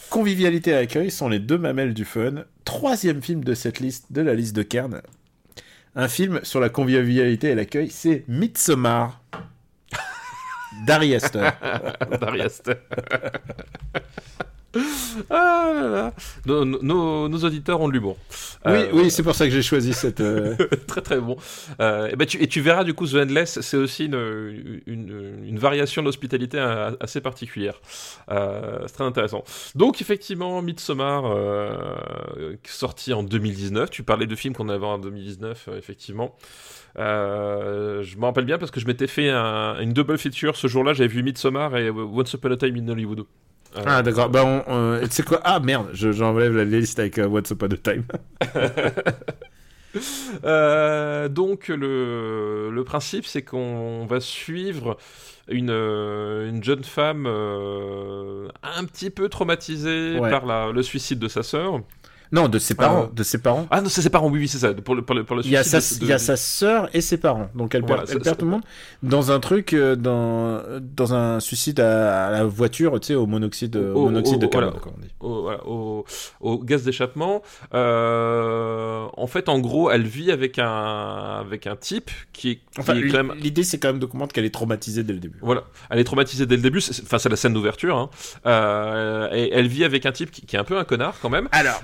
convivialité 0.08 0.70
et 0.70 0.74
accueil 0.76 1.10
sont 1.10 1.28
les 1.28 1.38
deux 1.38 1.58
mamelles 1.58 1.94
du 1.94 2.04
fun. 2.04 2.44
Troisième 2.64 3.22
film 3.22 3.44
de 3.44 3.54
cette 3.54 3.80
liste, 3.80 4.06
de 4.10 4.22
la 4.22 4.34
liste 4.34 4.56
de 4.56 4.62
Kern. 4.62 5.02
Un 5.94 6.08
film 6.08 6.40
sur 6.42 6.60
la 6.60 6.68
convivialité 6.68 7.48
et 7.48 7.54
l'accueil, 7.54 7.90
c'est 7.90 8.24
Midsommar. 8.28 9.20
D'Ari 10.86 11.14
Aster. 11.14 11.50
Dari 12.20 12.42
Aster. 12.42 12.74
ah 15.30 15.72
là 15.74 15.88
là. 15.88 16.14
Nos, 16.46 16.64
nos, 16.64 17.28
nos 17.28 17.38
auditeurs 17.44 17.80
ont 17.80 17.88
de 17.88 17.92
l'humour. 17.92 18.16
Oui, 18.66 18.72
Euh, 18.72 18.88
oui, 18.92 19.10
c'est 19.10 19.22
pour 19.22 19.34
ça 19.34 19.46
que 19.46 19.52
j'ai 19.52 19.62
choisi 19.62 19.92
cette. 19.92 20.20
euh, 20.20 20.54
très 20.86 21.00
très 21.00 21.20
bon. 21.20 21.36
Euh, 21.80 22.08
et, 22.08 22.16
ben, 22.16 22.26
tu, 22.26 22.42
et 22.42 22.46
tu 22.48 22.60
verras 22.60 22.84
du 22.84 22.94
coup 22.94 23.06
The 23.06 23.14
Endless, 23.14 23.60
c'est 23.60 23.76
aussi 23.76 24.06
une, 24.06 24.80
une, 24.86 25.44
une 25.44 25.58
variation 25.58 26.04
a- 26.06 26.92
assez 27.00 27.20
particulière. 27.20 27.80
C'est 28.28 28.92
très 28.94 29.04
intéressant. 29.04 29.44
Donc 29.74 30.00
effectivement, 30.00 30.60
Midsommar, 30.62 31.24
sorti 32.64 33.12
en 33.12 33.22
2019. 33.22 33.90
Tu 33.90 34.02
parlais 34.02 34.26
de 34.26 34.34
films 34.36 34.54
qu'on 34.54 34.68
avait 34.68 34.86
en 34.86 34.98
2019, 34.98 35.68
euh, 35.68 35.78
effectivement. 35.78 36.34
Euh, 36.98 38.02
je 38.02 38.16
me 38.16 38.24
rappelle 38.24 38.44
bien 38.44 38.58
parce 38.58 38.70
que 38.70 38.80
je 38.80 38.86
m'étais 38.86 39.06
fait 39.06 39.30
un- 39.30 39.78
une 39.80 39.92
double 39.92 40.18
feature 40.18 40.56
ce 40.56 40.66
jour-là. 40.66 40.92
J'avais 40.94 41.08
vu 41.08 41.22
Midsommar 41.22 41.76
et 41.76 41.90
Once 41.90 42.32
Upon 42.34 42.50
a 42.52 42.56
Time 42.56 42.76
in 42.76 42.88
Hollywood. 42.88 43.24
Euh, 43.76 43.82
Ah, 43.86 44.02
d'accord. 44.02 44.28
Bah, 44.30 44.44
on, 44.44 44.64
euh, 44.68 45.00
tu 45.02 45.10
sais 45.10 45.22
quoi? 45.22 45.40
Ah, 45.44 45.60
merde, 45.60 45.88
je- 45.92 46.12
j'enlève 46.12 46.56
la 46.56 46.64
liste 46.64 46.98
avec 46.98 47.18
euh, 47.18 47.26
What's 47.26 47.52
Up 47.52 47.64
the 47.68 47.82
Time. 47.82 48.04
Euh, 50.44 51.28
donc 51.28 51.68
le, 51.68 52.70
le 52.70 52.84
principe 52.84 53.24
c'est 53.26 53.42
qu'on 53.42 54.04
va 54.06 54.20
suivre 54.20 54.98
une, 55.48 55.70
euh, 55.70 56.46
une 56.48 56.62
jeune 56.62 56.84
femme 56.84 57.24
euh, 57.26 58.48
un 58.62 58.84
petit 58.84 59.08
peu 59.08 59.30
traumatisée 59.30 60.18
Ouais. 60.20 60.30
par 60.30 60.44
la, 60.44 60.70
le 60.72 60.82
suicide 60.82 61.18
de 61.18 61.26
sa 61.26 61.42
sœur. 61.42 61.80
Non, 62.32 62.48
de 62.48 62.58
ses 62.58 62.74
parents. 62.74 63.06
Ah. 63.08 63.12
de 63.14 63.22
ses 63.22 63.38
parents. 63.38 63.66
Ah 63.70 63.80
non, 63.80 63.88
c'est 63.88 64.02
ses 64.02 64.10
parents, 64.10 64.28
oui, 64.28 64.40
oui, 64.40 64.48
c'est 64.48 64.58
ça, 64.58 64.74
pour 64.74 64.94
le, 64.94 65.02
pour 65.02 65.14
le, 65.14 65.24
pour 65.24 65.36
le 65.36 65.42
Il 65.44 65.50
y 65.50 65.56
a, 65.56 65.62
suicide 65.64 65.80
sa, 65.80 65.98
de- 66.00 66.04
il 66.04 66.08
y 66.08 66.12
a 66.12 66.18
sa 66.18 66.36
sœur 66.36 66.88
et 66.92 67.00
ses 67.00 67.16
parents. 67.18 67.48
Donc 67.54 67.74
elle 67.74 67.82
Voilà, 67.82 68.02
perd, 68.02 68.08
ça- 68.08 68.12
elle 68.14 68.20
perd 68.22 68.34
ça- 68.34 68.38
tout 68.38 68.44
le 68.44 68.50
monde 68.50 68.62
dans 69.02 69.30
un 69.32 69.40
truc, 69.40 69.72
euh, 69.72 69.96
dans, 69.96 70.60
dans 70.80 71.14
un 71.14 71.40
suicide 71.40 71.80
à, 71.80 72.26
à 72.26 72.30
la 72.30 72.44
voiture, 72.44 72.98
tu 73.00 73.08
sais, 73.08 73.14
au 73.14 73.26
monoxyde, 73.26 73.76
au 73.76 73.94
Au- 73.94 74.04
monoxyde 74.06 74.36
au- 74.36 74.46
de 74.46 74.50
voilà. 74.52 74.66
carbone, 74.72 74.82
comme 74.82 74.92
on 74.98 75.00
dit. 75.00 75.12
au, 75.20 75.42
voilà, 75.42 75.66
au, 75.66 76.04
au 76.40 76.58
gaz 76.58 76.82
d'échappement. 76.84 77.42
Euh, 78.12 79.06
en 79.16 79.26
fait, 79.26 79.48
en 79.48 79.58
gros, 79.58 79.90
elle 79.90 80.06
vit 80.06 80.30
avec 80.30 80.58
un, 80.58 81.38
avec 81.40 81.66
un 81.66 81.76
type 81.76 82.10
qui, 82.32 82.50
est- 82.50 82.60
Enfin, 82.78 82.94
est 82.96 83.08
quand 83.08 83.24
même 83.24 83.34
l'idée, 83.38 83.62
c'est 83.64 83.78
quand 83.78 83.88
même 83.88 83.98
de 83.98 84.06
comprendre 84.06 84.32
qu'elle 84.32 84.44
est 84.44 84.54
traumatisée 84.54 85.02
dès 85.02 85.12
le 85.12 85.18
début. 85.20 85.38
Voilà, 85.42 85.64
elle 85.90 85.98
est 85.98 86.04
traumatisée 86.04 86.46
dès 86.46 86.56
le 86.56 86.62
début, 86.62 86.78
enfin 87.02 87.18
c'est 87.18 87.28
la 87.28 87.36
scène 87.36 87.52
d'ouverture, 87.54 87.96
hein. 87.96 88.10
Euh, 88.46 89.28
et 89.32 89.50
elle 89.52 89.66
vit 89.68 89.84
avec 89.84 90.06
un 90.06 90.12
type 90.12 90.30
qui, 90.30 90.42
qui 90.46 90.56
est 90.56 90.58
un 90.58 90.64
peu 90.64 90.78
un 90.78 90.84
connard 90.84 91.14
quand 91.20 91.30
même, 91.30 91.48
Alors, 91.52 91.82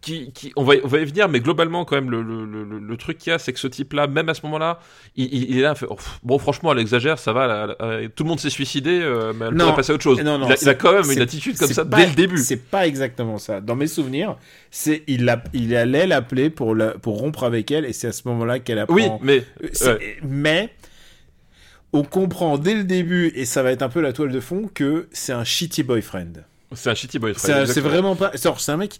qui, 0.00 0.32
qui, 0.32 0.52
on, 0.56 0.64
va, 0.64 0.74
on 0.82 0.88
va 0.88 0.98
y 0.98 1.04
venir, 1.04 1.28
mais 1.28 1.40
globalement 1.40 1.84
quand 1.84 1.96
même 1.96 2.10
le, 2.10 2.22
le, 2.22 2.44
le, 2.46 2.64
le- 2.64 2.78
le 2.78 2.96
truc 2.96 3.18
qu'il 3.18 3.30
y 3.30 3.34
a, 3.34 3.38
c'est 3.38 3.52
que 3.52 3.58
ce 3.58 3.66
type-là, 3.66 4.06
même 4.06 4.28
à 4.28 4.34
ce 4.34 4.40
moment-là, 4.46 4.78
il, 5.16 5.26
il- 5.26 5.50
il 5.50 5.58
est 5.58 5.62
là, 5.62 5.74
fait, 5.74 5.86
Oh, 5.90 5.96
bon 6.22 6.38
franchement 6.38 6.72
elle 6.72 6.78
exagère, 6.78 7.18
ça 7.18 7.32
va, 7.32 7.46
là, 7.46 7.66
là, 7.66 8.08
tout 8.14 8.24
le 8.24 8.28
monde 8.28 8.40
s'est 8.40 8.50
suicidé, 8.50 9.00
euh, 9.02 9.32
mais 9.34 9.46
elle 9.46 9.54
Non. 9.54 9.64
pourrait 9.66 9.76
passer 9.76 9.92
à 9.92 9.94
autre 9.96 10.02
chose. 10.04 10.20
Non, 10.22 10.38
non, 10.38 10.46
il, 10.48 10.52
a, 10.52 10.56
il 10.62 10.68
a 10.68 10.74
quand 10.74 10.92
même 10.92 11.10
une 11.10 11.20
attitude 11.20 11.58
comme 11.58 11.70
ça 11.72 11.84
pas- 11.84 11.98
dès 11.98 12.06
le 12.06 12.14
début. 12.14 12.38
C'est 12.38 12.56
pas 12.56 12.86
exactement 12.86 13.38
ça. 13.38 13.60
Dans 13.60 13.76
mes 13.76 13.86
souvenirs, 13.86 14.36
c'est 14.70 15.02
il, 15.06 15.30
il 15.52 15.76
allait 15.76 16.06
l'appeler 16.06 16.50
pour, 16.50 16.74
la- 16.74 16.92
pour 16.92 17.18
rompre 17.18 17.44
avec 17.44 17.70
elle, 17.70 17.84
et 17.84 17.92
c'est 17.92 18.08
à 18.08 18.12
ce 18.12 18.22
moment-là 18.28 18.58
qu'elle 18.58 18.78
apprend. 18.78 18.94
Oui, 18.94 19.04
mais 19.22 19.44
ouais. 19.82 20.18
Mais 20.22 20.72
on 21.92 22.02
comprend 22.04 22.56
dès 22.56 22.74
le 22.74 22.84
début, 22.84 23.32
et 23.34 23.44
ça 23.44 23.62
va 23.62 23.72
être 23.72 23.82
un 23.82 23.88
peu 23.88 24.00
la 24.00 24.12
toile 24.12 24.30
de 24.30 24.40
fond, 24.40 24.70
que 24.72 25.08
c'est 25.12 25.32
un 25.32 25.44
shitty 25.44 25.82
boyfriend. 25.82 26.32
c'est 26.72 26.88
un 26.90 26.94
shitty 26.94 27.18
boyfriend. 27.18 27.66
C'est 27.66 27.80
vraiment 27.80 28.14
pas. 28.16 28.30
C'est 28.36 28.70
un 28.70 28.76
mec, 28.76 28.98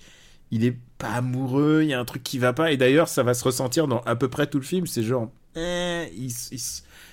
il 0.51 0.65
est 0.65 0.77
pas 0.99 1.09
amoureux, 1.13 1.81
il 1.83 1.89
y 1.89 1.95
a 1.95 2.01
un 2.01 2.05
truc 2.05 2.23
qui 2.23 2.39
va 2.39 2.53
pas, 2.53 2.73
et 2.73 2.77
d'ailleurs, 2.77 3.09
ça 3.09 3.23
va 3.23 3.35
se 3.35 3.45
ressentir 3.45 3.89
dans 3.89 4.01
à 4.01 4.17
peu 4.17 4.29
près 4.29 4.47
tout 4.47 4.59
le 4.59 4.65
film. 4.65 4.87
C'est 4.87 5.03
genre. 5.03 5.31
eh, 5.57 6.07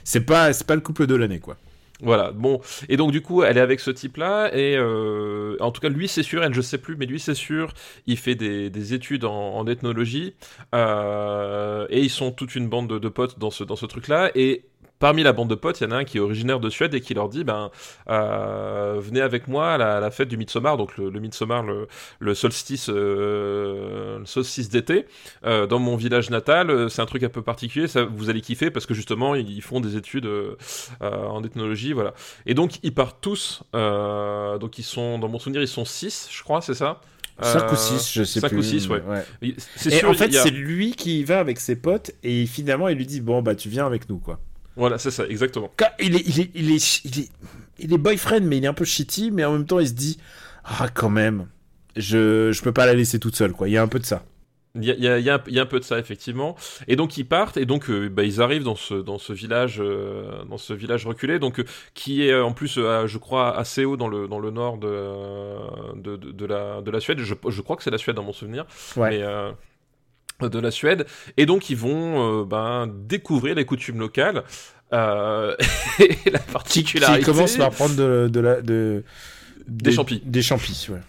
c'est 0.03 0.21
pas, 0.21 0.53
c'est 0.53 0.65
pas 0.67 0.75
le 0.75 0.81
couple 0.81 1.07
de 1.07 1.15
l'année, 1.15 1.39
quoi. 1.39 1.57
Voilà, 1.99 2.31
bon. 2.31 2.61
Et 2.89 2.97
donc, 2.97 3.11
du 3.11 3.21
coup, 3.21 3.41
elle 3.41 3.57
est 3.57 3.61
avec 3.61 3.79
ce 3.79 3.89
type-là, 3.89 4.55
et 4.55 4.77
euh, 4.77 5.57
en 5.59 5.71
tout 5.71 5.81
cas, 5.81 5.89
lui, 5.89 6.07
c'est 6.07 6.21
sûr, 6.21 6.43
elle, 6.43 6.53
je 6.53 6.61
sais 6.61 6.77
plus, 6.77 6.95
mais 6.95 7.07
lui, 7.07 7.19
c'est 7.19 7.33
sûr, 7.33 7.73
il 8.05 8.17
fait 8.17 8.35
des, 8.35 8.69
des 8.69 8.93
études 8.93 9.25
en, 9.25 9.55
en 9.55 9.65
ethnologie, 9.65 10.35
euh, 10.75 11.87
et 11.89 12.01
ils 12.01 12.11
sont 12.11 12.31
toute 12.31 12.55
une 12.55 12.69
bande 12.69 12.87
de, 12.87 12.99
de 12.99 13.09
potes 13.09 13.39
dans 13.39 13.49
ce, 13.49 13.63
dans 13.63 13.75
ce 13.75 13.87
truc-là, 13.87 14.29
et 14.35 14.63
parmi 14.99 15.23
la 15.23 15.33
bande 15.33 15.49
de 15.49 15.55
potes, 15.55 15.79
il 15.81 15.85
y 15.85 15.87
en 15.87 15.91
a 15.91 15.97
un 15.97 16.03
qui 16.03 16.17
est 16.17 16.21
originaire 16.21 16.59
de 16.59 16.69
Suède 16.69 16.93
et 16.93 17.01
qui 17.01 17.13
leur 17.13 17.29
dit, 17.29 17.43
ben, 17.43 17.71
euh, 18.09 18.97
venez 18.99 19.21
avec 19.21 19.47
moi 19.47 19.73
à 19.73 19.77
la, 19.77 19.97
à 19.97 19.99
la 19.99 20.11
fête 20.11 20.27
du 20.27 20.37
Midsommar, 20.37 20.77
donc 20.77 20.97
le, 20.97 21.09
le 21.09 21.19
Midsommar, 21.19 21.63
le, 21.63 21.87
le 22.19 22.33
solstice, 22.35 22.89
euh, 22.89 24.19
le 24.19 24.25
solstice 24.25 24.69
d'été, 24.69 25.05
euh, 25.45 25.67
dans 25.67 25.79
mon 25.79 25.95
village 25.95 26.29
natal, 26.29 26.89
c'est 26.89 27.01
un 27.01 27.05
truc 27.05 27.23
un 27.23 27.29
peu 27.29 27.41
particulier, 27.41 27.87
ça, 27.87 28.03
vous 28.05 28.29
allez 28.29 28.41
kiffer, 28.41 28.71
parce 28.71 28.85
que 28.85 28.93
justement, 28.93 29.35
ils 29.35 29.61
font 29.61 29.79
des 29.79 29.95
études 29.97 30.27
en 31.01 31.43
ethnologie, 31.43 31.93
voilà. 31.93 32.13
Et 32.45 32.53
donc 32.53 32.79
ils 32.83 32.93
partent 32.93 33.19
tous. 33.21 33.63
euh, 33.75 34.57
donc 34.57 34.77
ils 34.79 34.83
sont, 34.83 35.19
dans 35.19 35.27
mon 35.29 35.39
souvenir, 35.39 35.61
ils 35.61 35.67
sont 35.67 35.85
6 35.85 36.27
je 36.31 36.43
crois, 36.43 36.61
c'est 36.61 36.73
ça? 36.73 37.01
5 37.39 37.71
Euh, 37.71 37.71
ou 37.71 37.75
6, 37.75 38.11
je 38.13 38.23
sais 38.23 38.39
cinq 38.39 38.49
plus. 38.49 38.57
ou 38.57 38.63
six, 38.63 38.89
ouais. 38.89 39.03
Et 39.41 40.03
en 40.05 40.13
fait, 40.13 40.35
a- 40.35 40.41
c'est 40.41 40.49
lui 40.49 40.93
qui 40.95 41.19
y 41.19 41.23
va 41.23 41.39
avec 41.39 41.59
ses 41.59 41.75
potes, 41.75 42.11
et 42.23 42.45
finalement, 42.47 42.87
il 42.87 42.97
lui 42.97 43.05
dit 43.05 43.21
Bon, 43.21 43.43
bah, 43.43 43.53
tu 43.55 43.69
viens 43.69 43.85
avec 43.85 44.09
nous, 44.09 44.17
quoi. 44.17 44.39
Voilà, 44.77 44.97
c'est 44.97 45.11
ça, 45.11 45.25
exactement. 45.27 45.71
Il 45.99 46.15
est, 46.15 46.23
il, 46.27 46.39
est, 46.39 46.51
il, 46.55 46.71
est, 46.71 47.01
il, 47.05 47.19
est, 47.19 47.29
il 47.79 47.93
est 47.93 47.97
boyfriend, 47.97 48.41
mais 48.43 48.57
il 48.57 48.63
est 48.63 48.67
un 48.67 48.73
peu 48.73 48.85
shitty, 48.85 49.31
mais 49.31 49.43
en 49.43 49.53
même 49.53 49.65
temps, 49.65 49.79
il 49.79 49.87
se 49.87 49.93
dit 49.93 50.17
Ah, 50.63 50.87
quand 50.93 51.09
même, 51.09 51.47
je, 51.95 52.51
je 52.51 52.61
peux 52.61 52.71
pas 52.73 52.85
la 52.85 52.93
laisser 52.93 53.19
toute 53.19 53.35
seule, 53.35 53.53
quoi. 53.53 53.67
Il 53.67 53.71
y 53.71 53.77
a 53.77 53.81
un 53.81 53.87
peu 53.87 53.99
de 53.99 54.05
ça. 54.05 54.23
Il 54.79 54.83
y 54.85 54.91
a, 54.91 54.93
il 54.95 55.01
y 55.03 55.07
a- 55.07 55.17
il 55.47 55.53
y 55.55 55.59
a 55.59 55.63
un- 55.63 55.65
peu 55.65 55.79
de 55.79 55.83
ça 55.83 55.97
effectivement. 55.97 56.55
Et 56.87 56.95
donc 56.95 57.17
ils 57.17 57.25
partent 57.25 57.57
et 57.57 57.65
donc 57.65 57.89
euh, 57.89 58.09
bah, 58.09 58.23
ils 58.23 58.39
arrivent 58.43 58.61
dans 58.63 58.75
ce 58.75 58.93
dans 58.93 59.17
ce 59.17 59.33
village 59.33 59.77
euh, 59.79 60.43
dans 60.47 60.59
ce 60.59 60.71
village 60.73 61.07
reculé 61.07 61.39
donc 61.39 61.59
euh, 61.59 61.65
qui 61.95 62.21
est 62.27 62.35
en 62.39 62.51
plus 62.51 62.75
je 62.75 63.17
crois 63.17 63.57
assez 63.57 63.85
haut 63.85 63.97
dans 63.97 64.07
le 64.07 64.27
dans 64.27 64.37
le 64.37 64.51
nord 64.51 64.77
de 64.77 65.95
de, 65.95 66.15
de, 66.17 66.31
de 66.31 66.45
la 66.45 66.81
de 66.83 66.91
la 66.91 66.99
Suède. 66.99 67.17
Je, 67.21 67.33
je 67.49 67.61
crois 67.61 67.75
que 67.75 67.81
c'est 67.81 67.89
la 67.89 67.97
Suède 67.97 68.17
dans 68.17 68.23
mon 68.23 68.33
souvenir. 68.33 68.65
Ouais. 68.97 69.17
Mais, 69.17 69.23
de 70.41 70.59
la 70.59 70.71
Suède 70.71 71.05
et 71.37 71.45
donc 71.45 71.69
ils 71.69 71.77
vont 71.77 72.41
euh, 72.41 72.45
ben, 72.45 72.87
découvrir 73.07 73.55
les 73.55 73.65
coutumes 73.65 73.99
locales. 73.99 74.43
Euh, 74.93 75.55
et 75.99 76.29
la 76.29 76.39
particularité 76.39 77.19
qui 77.19 77.25
commence 77.25 77.57
par 77.57 77.71
prendre 77.71 77.95
de, 77.95 78.29
de 78.31 78.39
la. 78.39 78.61
De, 78.61 79.03
Des 79.67 79.91
champis. 79.91 80.21
Des 80.25 80.41
champis, 80.41 80.87
ouais. 80.89 80.99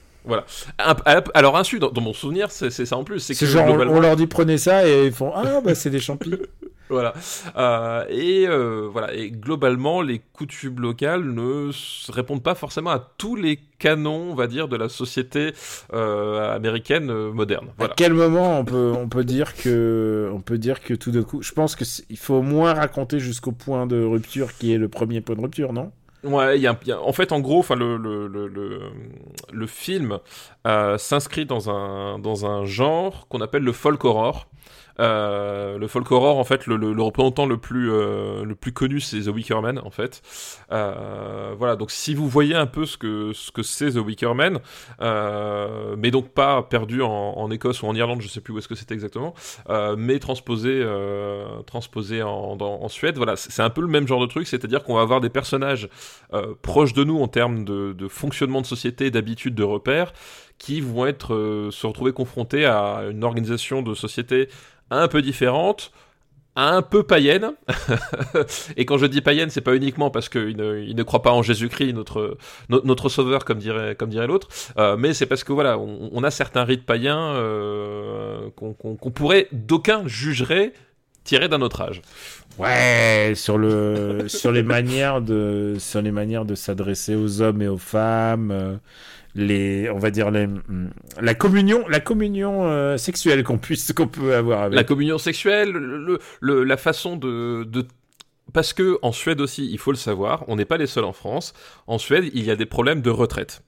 Un- 0.79 0.97
à- 1.05 1.23
alors 1.35 1.57
insu 1.57 1.79
dans, 1.79 1.91
dans 1.91 2.03
mon 2.03 2.12
souvenir 2.12 2.51
c'est 2.51 2.71
ça 2.71 2.97
en 2.99 3.05
plus 3.05 3.19
c'est 3.21 3.47
genre, 3.47 3.67
on 3.67 4.01
leur 4.01 4.14
dit 4.14 4.27
prenez 4.27 4.59
ça 4.59 4.87
et 4.87 5.07
ils 5.07 5.12
font 5.12 5.33
Ah, 5.35 5.61
bah, 5.64 5.75
c'est 5.75 5.91
des 5.91 6.01
champis. 6.01 6.35
Voilà. 6.90 7.12
Euh, 7.57 8.05
et 8.09 8.46
euh, 8.48 8.88
voilà. 8.90 9.12
Et 9.14 9.31
globalement, 9.31 10.01
les 10.03 10.20
coutumes 10.33 10.81
locales 10.81 11.24
ne 11.24 11.70
répondent 12.12 12.42
pas 12.42 12.55
forcément 12.55 12.90
à 12.90 12.98
tous 13.18 13.37
les 13.37 13.59
canons, 13.79 14.31
on 14.31 14.35
va 14.35 14.46
dire, 14.46 14.68
de 14.68 14.77
la 14.77 14.88
société 14.88 15.53
euh, 15.92 16.55
américaine 16.55 17.12
moderne. 17.31 17.68
À 17.68 17.72
Voilà. 17.79 17.94
quel 17.96 18.14
moment 18.14 18.59
on 18.61 18.64
peut, 18.64 18.92
on 18.96 19.09
peut 19.09 19.24
dire 19.24 19.55
que, 19.55 20.31
on 20.33 20.40
peut 20.40 20.59
dire 20.59 20.81
que 20.81 20.94
tout 20.94 21.11
d'un 21.11 21.22
coup, 21.22 21.42
je 21.42 21.53
pense 21.53 21.77
que 21.77 21.85
il 22.11 22.18
faut 22.18 22.35
au 22.37 22.42
moins 22.42 22.74
raconter 22.74 23.18
jusqu'au 23.20 23.53
point 23.53 23.87
de 23.87 24.03
rupture 24.03 24.55
qui 24.57 24.72
est 24.72 24.79
le 24.79 24.88
premier 24.88 25.20
point 25.20 25.37
de 25.37 25.40
rupture, 25.42 25.72
non? 25.72 25.92
Ouais, 26.24 26.59
y 26.59 26.66
a, 26.66 26.77
y 26.85 26.90
a- 26.90 27.01
en 27.01 27.12
fait, 27.12 27.31
en 27.31 27.38
gros, 27.38 27.61
enfin, 27.61 27.77
le, 27.77 27.96
le, 27.96 28.27
le, 28.27 28.48
le, 28.48 28.81
le 29.53 29.66
film 29.68 30.18
euh, 30.66 30.98
s'inscrit 30.98 31.46
dans 31.46 31.70
un, 31.70 32.18
dans 32.18 32.44
un 32.44 32.64
genre 32.64 33.29
qu'on 33.29 33.40
appelle 33.40 33.62
le 33.62 33.72
folk 33.72 34.05
horror. 34.05 34.48
Euh, 35.01 35.79
le 35.79 35.87
folk 35.87 36.11
horror, 36.11 36.39
en 36.39 36.45
fait, 36.45 36.67
le, 36.67 36.77
le, 36.77 36.93
le 36.93 37.03
représentant 37.03 37.47
le 37.47 37.57
plus, 37.57 37.91
euh, 37.93 38.45
le 38.45 38.55
plus 38.55 38.73
connu, 38.73 39.01
c'est 39.01 39.21
The 39.21 39.29
Wicker 39.29 39.61
Man, 39.61 39.81
en 39.85 39.91
fait. 39.91 40.23
Euh, 40.73 41.55
voilà, 41.57 41.77
donc 41.77 41.91
si 41.91 42.15
vous 42.15 42.29
voyez 42.29 42.55
un 42.55 42.67
peu 42.67 42.85
ce 42.85 42.97
que 42.97 43.33
ce 43.33 43.51
que 43.51 43.63
c'est 43.63 43.93
The 43.93 43.99
Wicker 43.99 44.35
Man, 44.35 44.59
mais 45.97 46.11
donc 46.11 46.31
pas 46.31 46.63
perdu 46.63 47.03
en, 47.03 47.11
en, 47.11 47.51
Écosse 47.51 47.83
ou 47.83 47.87
en 47.87 47.95
Irlande, 47.95 48.21
je 48.21 48.29
sais 48.29 48.41
plus 48.41 48.53
où 48.53 48.59
est-ce 48.59 48.69
que 48.69 48.75
c'était 48.75 48.95
exactement, 48.95 49.35
mais 49.96 50.19
transposé, 50.19 50.85
transposé 51.67 52.23
en, 52.23 52.59
en 52.61 52.88
Suède, 52.88 53.17
voilà, 53.17 53.37
c'est 53.37 53.63
un 53.63 53.71
peu 53.71 53.81
le 53.81 53.88
même 53.88 54.07
genre 54.07 54.21
de 54.21 54.27
truc, 54.27 54.46
c'est-à-dire 54.46 54.85
qu'on 54.85 54.94
va 54.94 55.03
avoir 55.03 55.21
des 55.21 55.31
personnages 55.31 55.88
proches 56.63 56.92
de 56.92 57.05
nous 57.05 57.21
en 57.21 57.29
termes 57.29 57.65
de, 57.65 57.92
de 57.92 58.09
fonctionnement 58.09 58.61
de 58.61 58.67
société, 58.67 59.11
d'habitude, 59.11 59.55
de 59.55 59.65
repères, 59.65 60.13
qui 60.59 60.81
vont 60.81 61.06
être 61.06 61.35
euh, 61.35 61.71
se 61.71 61.87
retrouver 61.87 62.13
confrontés 62.13 62.65
à 62.67 63.04
une 63.11 63.25
organisation 63.25 63.83
de 63.83 63.94
société 63.94 64.48
un 64.90 65.09
peu 65.09 65.23
différente, 65.23 65.92
un 66.56 66.83
peu 66.83 67.04
païenne. 67.04 67.52
et 68.77 68.85
quand 68.85 68.98
je 68.98 69.06
dis 69.06 69.21
païenne, 69.21 69.48
c'est 69.48 69.61
pas 69.61 69.77
uniquement 69.77 70.11
parce 70.11 70.29
qu'il 70.29 70.56
ne, 70.56 70.92
ne 70.92 71.02
croit 71.04 71.23
pas 71.23 71.31
en 71.31 71.42
Jésus-Christ, 71.42 71.92
notre, 71.92 72.37
notre, 72.69 73.09
sauveur, 73.09 73.44
comme 73.44 73.59
dirait, 73.59 73.94
comme 73.94 74.11
dirait 74.11 74.27
l'autre, 74.27 74.48
euh, 74.77 74.96
mais 74.96 75.15
c'est 75.15 75.27
parce 75.27 75.44
que 75.44 75.52
voilà, 75.52 75.79
on, 75.79 76.23
a 76.25 76.31
certains 76.31 76.65
rites 76.65 76.85
païens 76.85 77.35
euh, 77.35 78.50
qu'on 78.56 78.75
qu 78.75 78.96
qu 79.00 79.11
pourrait, 79.11 79.46
d'aucuns 79.52 80.02
jugeraient 80.06 80.73
tirés 81.23 81.48
d'un 81.48 81.61
autre 81.61 81.83
âge. 81.83 82.02
Ouais, 82.59 83.35
sur 83.37 83.56
le, 83.56 84.25
sur 84.27 84.50
les 84.50 84.65
manières 84.65 85.21
de, 85.21 85.77
sur 85.79 86.02
les 86.02 86.11
manières 86.11 86.44
de 86.44 86.56
s'adresser 86.56 87.15
aux 87.15 87.40
hommes 87.40 87.63
et 87.63 87.69
aux 87.69 87.79
femmes. 87.79 88.81
Les 89.35 89.90
on 89.90 89.98
va 89.98 90.10
dire 90.10 90.31
les, 90.31 90.48
la 91.20 91.35
communion 91.35 91.87
la 91.88 92.00
communion 92.00 92.66
euh, 92.66 92.96
sexuelle 92.96 93.44
qu'on 93.44 93.58
puisse 93.58 93.92
qu'on 93.96 94.08
peut 94.08 94.35
avoir 94.35 94.62
avec 94.62 94.76
la 94.76 94.85
communion 94.85 95.18
sexuelle 95.18 95.70
le, 95.70 96.18
le, 96.40 96.64
la 96.64 96.76
façon 96.76 97.16
de, 97.16 97.64
de 97.64 97.87
parce 98.52 98.72
que 98.72 98.98
en 99.02 99.12
Suède 99.12 99.40
aussi 99.40 99.68
il 99.70 99.79
faut 99.79 99.92
le 99.92 99.96
savoir 99.96 100.44
on 100.48 100.56
n'est 100.56 100.64
pas 100.64 100.79
les 100.79 100.87
seuls 100.87 101.04
en 101.04 101.12
France 101.12 101.52
en 101.87 101.98
Suède 101.98 102.31
il 102.33 102.44
y 102.44 102.50
a 102.50 102.56
des 102.56 102.66
problèmes 102.66 103.02
de 103.02 103.10
retraite 103.10 103.62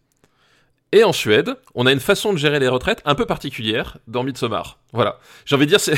et 0.93 1.05
en 1.05 1.13
Suède, 1.13 1.55
on 1.77 1.87
a 1.87 1.93
une 1.93 2.01
façon 2.01 2.33
de 2.33 2.39
gérer 2.39 2.59
les 2.59 2.67
retraites 2.67 3.01
un 3.05 3.15
peu 3.15 3.25
particulière 3.25 3.99
dans 4.09 4.25
Midsommar. 4.25 4.81
Voilà. 4.93 5.21
J'ai 5.45 5.55
envie 5.55 5.67
de 5.67 5.71
dire, 5.71 5.79
si, 5.79 5.93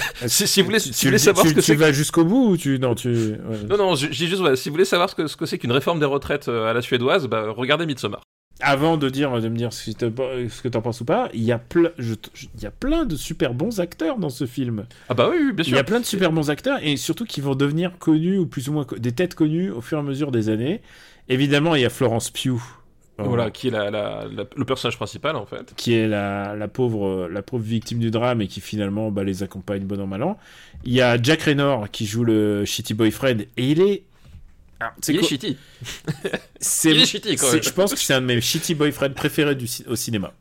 si, 0.47 0.61
vous 0.61 0.67
voulez, 0.67 0.81
si 0.81 0.91
vous 0.91 1.09
voulez 1.09 1.19
savoir 1.19 1.47
tu, 1.47 1.51
ce 1.51 1.55
que 1.55 1.61
c'est. 1.63 1.73
Tu 1.73 1.79
vas 1.79 1.93
jusqu'au 1.93 2.25
bout 2.25 2.51
ou 2.51 2.57
tu. 2.59 2.79
Non, 2.79 2.95
tu. 2.95 3.09
Ouais. 3.09 3.39
Non, 3.71 3.79
non, 3.79 3.95
j'ai 3.95 4.13
juste. 4.13 4.41
Voilà, 4.41 4.55
si 4.55 4.69
vous 4.69 4.75
voulez 4.75 4.85
savoir 4.85 5.09
ce 5.09 5.15
que 5.15 5.47
c'est 5.47 5.57
que 5.57 5.63
qu'une 5.63 5.73
réforme 5.73 5.99
des 5.99 6.05
retraites 6.05 6.49
euh, 6.49 6.69
à 6.69 6.75
la 6.75 6.83
suédoise, 6.83 7.27
bah, 7.27 7.47
regardez 7.49 7.87
Midsommar 7.87 8.21
avant 8.61 8.97
de 8.97 9.09
dire 9.09 9.41
de 9.41 9.49
me 9.49 9.57
dire 9.57 9.73
ce 9.73 9.91
que, 9.91 10.49
ce 10.49 10.63
que 10.63 10.69
t'en 10.69 10.83
penses 10.83 11.01
ou 11.01 11.05
pas, 11.05 11.29
il 11.35 11.43
y 11.43 11.53
a 11.53 11.59
plein 11.59 11.91
il 11.99 12.63
y 12.63 12.67
a 12.67 12.71
plein 12.71 13.05
de 13.05 13.17
super 13.17 13.55
bons 13.55 13.81
acteurs 13.81 14.19
dans 14.19 14.31
ce 14.31 14.47
film. 14.47 14.87
Ah 15.09 15.15
bah 15.15 15.29
oui, 15.31 15.37
oui 15.47 15.53
bien 15.53 15.65
sûr. 15.65 15.73
Il 15.73 15.77
y 15.77 15.81
a 15.81 15.85
plein 15.85 16.01
de 16.01 16.05
super 16.05 16.33
bons 16.33 16.51
acteurs 16.51 16.79
et 16.83 16.97
surtout 16.97 17.25
qui 17.25 17.41
vont 17.41 17.55
devenir 17.55 17.99
connus 17.99 18.39
ou 18.39 18.47
plus 18.47 18.69
ou 18.69 18.73
moins 18.73 18.87
des 18.97 19.13
têtes 19.13 19.35
connues 19.35 19.71
au 19.71 19.81
fur 19.81 19.99
et 19.99 20.01
à 20.01 20.05
mesure 20.05 20.31
des 20.31 20.49
années. 20.49 20.81
Évidemment, 21.29 21.75
il 21.75 21.83
y 21.83 21.85
a 21.85 21.91
Florence 21.91 22.31
Pugh. 22.31 22.61
Voilà, 23.19 23.51
qui 23.51 23.69
est 23.69 23.71
la, 23.71 23.91
la, 23.91 24.25
la, 24.33 24.45
le 24.57 24.65
personnage 24.65 24.97
principal 24.97 25.37
en 25.37 25.47
fait. 25.47 25.75
Qui 25.77 25.95
est 25.95 26.09
la, 26.09 26.57
la, 26.57 26.67
pauvre, 26.67 27.29
la 27.31 27.43
pauvre 27.43 27.63
victime 27.63 27.99
du 27.99 28.11
drame 28.11 28.41
et 28.41 28.49
qui 28.49 28.61
finalement 28.61 29.13
bah, 29.13 29.23
les 29.23 29.43
accompagne 29.45 29.85
bon 29.85 30.01
an 30.01 30.07
mal 30.07 30.23
an. 30.25 30.39
Il 30.85 30.93
y 30.93 31.01
a 31.01 31.23
Jack 31.23 31.43
Raynor 31.43 31.89
qui 31.91 32.07
joue 32.07 32.25
le 32.25 32.65
shitty 32.65 32.95
boyfriend 32.95 33.43
et 33.57 33.71
il 33.71 33.81
est 33.81 34.03
alors, 34.83 34.95
il 35.09 35.17
est 35.17 35.23
shitty. 35.23 35.57
C'est, 36.61 36.91
il 36.91 37.03
est 37.03 37.07
shitty, 37.07 37.37
quand 37.37 37.53
même. 37.53 37.63
Je 37.63 37.71
pense 37.71 37.95
que 37.95 38.01
c'est 38.01 38.15
un 38.15 38.21
de 38.21 38.27
mes 38.27 38.41
shitty 38.41 38.75
boyfriends 38.75 39.13
préférés 39.13 39.55
du, 39.55 39.67
au 39.87 39.97
cinéma. 39.97 40.33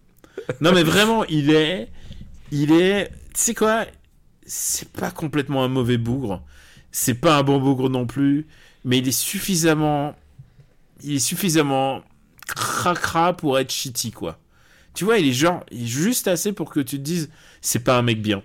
Non, 0.61 0.71
mais 0.73 0.83
vraiment, 0.83 1.23
il 1.25 1.51
est. 1.51 1.89
Il 2.51 2.71
est. 2.71 3.09
Tu 3.33 3.41
sais 3.41 3.53
quoi? 3.53 3.85
C'est 4.45 4.89
pas 4.89 5.11
complètement 5.11 5.63
un 5.63 5.67
mauvais 5.67 5.97
bougre. 5.97 6.43
C'est 6.91 7.13
pas 7.13 7.37
un 7.37 7.43
bon 7.43 7.59
bougre 7.59 7.89
non 7.89 8.05
plus. 8.05 8.47
Mais 8.83 8.97
il 8.97 9.07
est 9.07 9.11
suffisamment. 9.11 10.15
Il 11.03 11.15
est 11.15 11.19
suffisamment. 11.19 12.01
cracra 12.47 13.37
pour 13.37 13.59
être 13.59 13.71
shitty, 13.71 14.11
quoi. 14.11 14.39
Tu 14.93 15.05
vois, 15.05 15.19
il 15.19 15.29
est 15.29 15.33
genre. 15.33 15.63
Il 15.71 15.83
est 15.83 15.87
juste 15.87 16.27
assez 16.27 16.51
pour 16.51 16.71
que 16.71 16.79
tu 16.79 16.97
te 16.97 17.03
dises 17.03 17.29
c'est 17.61 17.83
pas 17.83 17.97
un 17.97 18.01
mec 18.01 18.21
bien. 18.21 18.41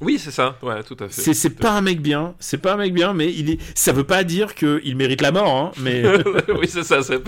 Oui, 0.00 0.18
c'est 0.18 0.30
ça. 0.30 0.56
Ouais, 0.62 0.82
tout 0.82 0.96
à 1.00 1.08
fait. 1.08 1.34
C'est, 1.34 1.50
pas 1.50 1.72
un 1.72 1.80
mec 1.80 2.02
bien. 2.02 2.34
C'est 2.38 2.58
pas 2.58 2.74
un 2.74 2.76
mec 2.76 2.92
bien, 2.92 3.14
mais 3.14 3.32
il 3.32 3.50
est. 3.50 3.58
Ça 3.74 3.92
veut 3.92 4.04
pas 4.04 4.24
dire 4.24 4.54
qu'il 4.54 4.96
mérite 4.96 5.22
la 5.22 5.32
mort, 5.32 5.56
hein. 5.56 5.72
Mais. 5.80 6.02
oui, 6.58 6.68
c'est 6.68 6.82
ça. 6.82 7.02
C'est... 7.02 7.22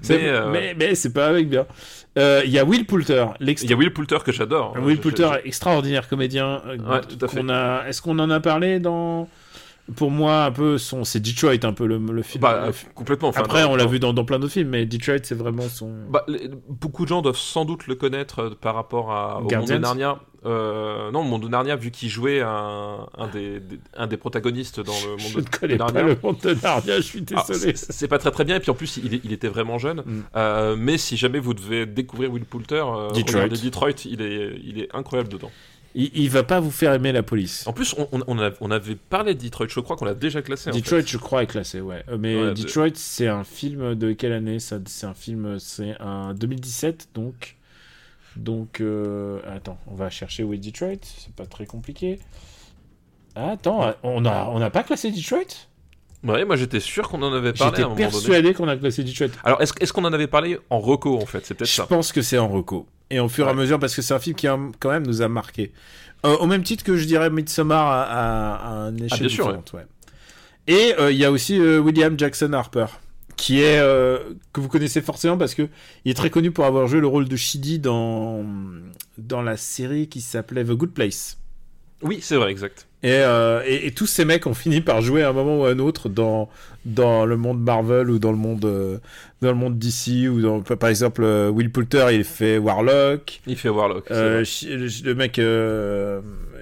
C'est... 0.00 0.16
Mais, 0.16 0.28
euh... 0.28 0.50
mais, 0.50 0.74
mais, 0.78 0.94
c'est 0.94 1.12
pas 1.12 1.28
un 1.28 1.32
mec 1.32 1.48
bien. 1.48 1.66
Il 2.16 2.22
euh, 2.22 2.44
y 2.46 2.58
a 2.58 2.64
Will 2.64 2.86
Poulter. 2.86 3.26
Il 3.40 3.70
y 3.70 3.72
a 3.72 3.76
Will 3.76 3.92
Poulter 3.92 4.18
que 4.24 4.32
j'adore. 4.32 4.74
Will 4.80 4.96
je, 4.96 5.02
Poulter, 5.02 5.30
extraordinaire 5.44 6.08
comédien. 6.08 6.62
Ouais, 6.66 7.02
tout 7.02 7.22
à 7.22 7.28
fait. 7.28 7.40
Qu'on 7.40 7.50
a... 7.50 7.84
Est-ce 7.86 8.00
qu'on 8.00 8.18
en 8.18 8.30
a 8.30 8.40
parlé 8.40 8.80
dans 8.80 9.28
pour 9.94 10.10
moi, 10.10 10.44
un 10.44 10.50
peu, 10.50 10.78
son, 10.78 11.04
c'est 11.04 11.20
Detroit, 11.20 11.64
un 11.64 11.72
peu 11.72 11.86
le, 11.86 11.98
le 11.98 12.22
film. 12.22 12.42
Bah, 12.42 12.70
complètement. 12.94 13.28
Enfin, 13.28 13.42
Après, 13.42 13.64
on 13.64 13.76
l'a 13.76 13.86
vu 13.86 14.00
dans, 14.00 14.12
dans, 14.12 14.24
plein 14.24 14.38
d'autres 14.38 14.52
films, 14.52 14.70
mais 14.70 14.84
Detroit, 14.84 15.18
c'est 15.22 15.36
vraiment 15.36 15.68
son. 15.68 15.92
Bah, 16.10 16.24
les, 16.26 16.50
beaucoup 16.68 17.04
de 17.04 17.08
gens 17.08 17.22
doivent 17.22 17.36
sans 17.36 17.64
doute 17.64 17.86
le 17.86 17.94
connaître 17.94 18.40
euh, 18.40 18.50
par 18.60 18.74
rapport 18.74 19.12
à, 19.12 19.40
au 19.40 19.46
Guardians. 19.46 19.60
monde 19.60 19.68
de 19.68 19.78
Narnia. 19.78 20.20
Euh, 20.44 21.10
non, 21.10 21.24
le 21.24 21.28
monde 21.28 21.42
de 21.42 21.48
Narnia, 21.48 21.76
vu 21.76 21.90
qu'il 21.90 22.08
jouait 22.08 22.40
un, 22.40 23.06
un, 23.16 23.28
des, 23.28 23.58
des, 23.58 23.80
un 23.96 24.06
des 24.06 24.16
protagonistes 24.16 24.80
dans 24.80 24.92
le 24.92 25.10
monde 25.10 25.20
je 25.20 25.36
de, 25.38 25.40
ne 25.40 25.46
connais 25.46 25.74
de 25.74 25.78
Narnia. 25.78 26.02
Pas 26.02 26.08
le 26.08 26.18
monde 26.22 26.38
de 26.42 26.54
Narnia, 26.62 26.96
je 26.96 27.02
suis 27.02 27.22
désolé. 27.22 27.58
C'est, 27.58 27.76
c'est 27.76 28.08
pas 28.08 28.18
très 28.18 28.30
très 28.30 28.44
bien, 28.44 28.56
et 28.56 28.60
puis 28.60 28.70
en 28.70 28.74
plus, 28.74 28.96
il, 28.98 29.20
il 29.24 29.32
était 29.32 29.48
vraiment 29.48 29.78
jeune. 29.78 30.02
Mm. 30.04 30.22
Euh, 30.36 30.76
mais 30.78 30.98
si 30.98 31.16
jamais 31.16 31.38
vous 31.38 31.54
devez 31.54 31.86
découvrir 31.86 32.32
Will 32.32 32.44
Poulter, 32.44 32.84
euh, 32.86 33.10
Detroit. 33.10 33.48
Detroit, 33.48 34.04
il 34.04 34.22
est, 34.22 34.60
il 34.64 34.80
est 34.80 34.88
incroyable 34.94 35.28
dedans. 35.28 35.50
Il, 35.96 36.10
il, 36.14 36.30
va 36.30 36.42
pas 36.42 36.60
vous 36.60 36.70
faire 36.70 36.92
aimer 36.92 37.10
la 37.10 37.22
police. 37.22 37.66
En 37.66 37.72
plus, 37.72 37.94
on, 37.96 38.06
on, 38.26 38.38
a, 38.38 38.50
on 38.60 38.70
avait 38.70 38.96
parlé 38.96 39.34
de 39.34 39.42
Detroit, 39.42 39.66
je 39.68 39.80
crois 39.80 39.96
qu'on 39.96 40.04
l'a 40.04 40.14
déjà 40.14 40.42
classé. 40.42 40.70
Detroit, 40.70 40.98
en 40.98 41.00
fait. 41.00 41.08
je 41.08 41.16
crois, 41.16 41.42
est 41.42 41.46
classé, 41.46 41.80
ouais. 41.80 42.04
Euh, 42.08 42.18
mais 42.20 42.36
ouais, 42.36 42.54
Detroit, 42.54 42.90
de... 42.90 42.96
c'est 42.96 43.28
un 43.28 43.44
film 43.44 43.94
de 43.94 44.12
quelle 44.12 44.32
année 44.32 44.60
ça? 44.60 44.78
C'est 44.84 45.06
un 45.06 45.14
film, 45.14 45.58
c'est 45.58 45.96
un 45.98 46.34
2017, 46.34 47.08
donc. 47.14 47.56
Donc, 48.36 48.82
euh... 48.82 49.40
attends, 49.48 49.78
on 49.86 49.94
va 49.94 50.10
chercher 50.10 50.44
où 50.44 50.52
est 50.52 50.58
Detroit. 50.58 51.00
C'est 51.02 51.34
pas 51.34 51.46
très 51.46 51.64
compliqué. 51.64 52.20
Ah, 53.34 53.52
attends, 53.52 53.94
on 54.02 54.24
a, 54.26 54.50
on 54.52 54.60
a 54.60 54.70
pas 54.70 54.82
classé 54.82 55.10
Detroit? 55.10 55.68
Ouais, 56.24 56.44
moi 56.44 56.56
j'étais 56.56 56.80
sûr 56.80 57.08
qu'on 57.08 57.22
en 57.22 57.32
avait 57.32 57.52
parlé. 57.52 57.82
J'étais 57.82 57.94
persuadé 57.94 58.54
qu'on 58.54 58.68
a 58.68 58.76
classé 58.76 59.04
Detroit. 59.04 59.28
Alors, 59.44 59.62
est-ce 59.62 59.72
est 59.80 59.92
qu'on 59.92 60.04
en 60.04 60.12
avait 60.12 60.26
parlé 60.26 60.58
en 60.70 60.78
reco 60.78 61.16
en 61.16 61.26
fait? 61.26 61.44
C'est 61.46 61.54
peut-être 61.54 61.70
ça. 61.70 61.84
Je 61.84 61.88
pense 61.88 62.12
que 62.12 62.22
c'est 62.22 62.38
en 62.38 62.48
reco. 62.48 62.86
Et 63.10 63.20
au 63.20 63.28
fur 63.28 63.44
et 63.44 63.46
ouais. 63.46 63.52
à 63.52 63.56
mesure, 63.56 63.78
parce 63.78 63.94
que 63.94 64.02
c'est 64.02 64.14
un 64.14 64.18
film 64.18 64.34
qui 64.34 64.46
quand 64.46 64.90
même 64.90 65.06
nous 65.06 65.22
a 65.22 65.28
marqué. 65.28 65.72
Euh, 66.24 66.36
au 66.38 66.46
même 66.46 66.62
titre 66.62 66.82
que 66.82 66.96
je 66.96 67.04
dirais 67.04 67.30
Midsommar 67.30 67.86
à, 67.86 68.02
à, 68.02 68.54
à 68.54 68.70
un 68.70 68.96
échelle 68.96 69.18
ah, 69.20 69.26
différente. 69.28 69.72
Ouais. 69.74 69.86
Et 70.66 70.94
il 70.98 71.00
euh, 71.00 71.12
y 71.12 71.24
a 71.24 71.30
aussi 71.30 71.60
euh, 71.60 71.78
William 71.78 72.18
Jackson 72.18 72.52
Harper, 72.52 72.86
qui 73.36 73.60
est 73.60 73.78
que 74.52 74.60
vous 74.60 74.68
connaissez 74.68 75.02
forcément 75.02 75.36
parce 75.36 75.54
que 75.54 75.68
il 76.04 76.10
est 76.10 76.14
très 76.14 76.30
connu 76.30 76.50
pour 76.50 76.64
avoir 76.64 76.88
joué 76.88 77.00
le 77.00 77.06
rôle 77.06 77.28
de 77.28 77.36
Shidi 77.36 77.78
dans 77.78 78.44
dans 79.18 79.42
la 79.42 79.56
série 79.56 80.08
qui 80.08 80.20
s'appelait 80.20 80.64
The 80.64 80.72
Good 80.72 80.92
Place. 80.92 81.38
Oui, 82.02 82.18
c'est 82.20 82.36
vrai, 82.36 82.50
exact. 82.50 82.86
Et, 83.02 83.12
euh, 83.12 83.62
et, 83.64 83.86
et, 83.86 83.92
tous 83.92 84.06
ces 84.06 84.24
mecs 84.24 84.46
ont 84.46 84.54
fini 84.54 84.80
par 84.80 85.00
jouer 85.00 85.22
à 85.22 85.30
un 85.30 85.32
moment 85.32 85.60
ou 85.60 85.64
à 85.64 85.70
un 85.70 85.78
autre 85.78 86.08
dans, 86.08 86.48
dans 86.84 87.24
le 87.24 87.36
monde 87.36 87.60
Marvel 87.60 88.10
ou 88.10 88.18
dans 88.18 88.32
le 88.32 88.36
monde, 88.36 88.64
euh, 88.64 88.98
dans 89.40 89.50
le 89.50 89.54
monde 89.54 89.78
DC. 89.78 90.28
Ou 90.28 90.40
dans, 90.40 90.60
par 90.60 90.90
exemple, 90.90 91.22
euh, 91.22 91.48
Will 91.48 91.70
Poulter, 91.70 92.08
il 92.12 92.24
fait 92.24 92.58
Warlock. 92.58 93.40
Il 93.46 93.56
fait 93.56 93.68
Warlock. 93.68 94.10
Le 94.10 95.14
mec, 95.14 95.40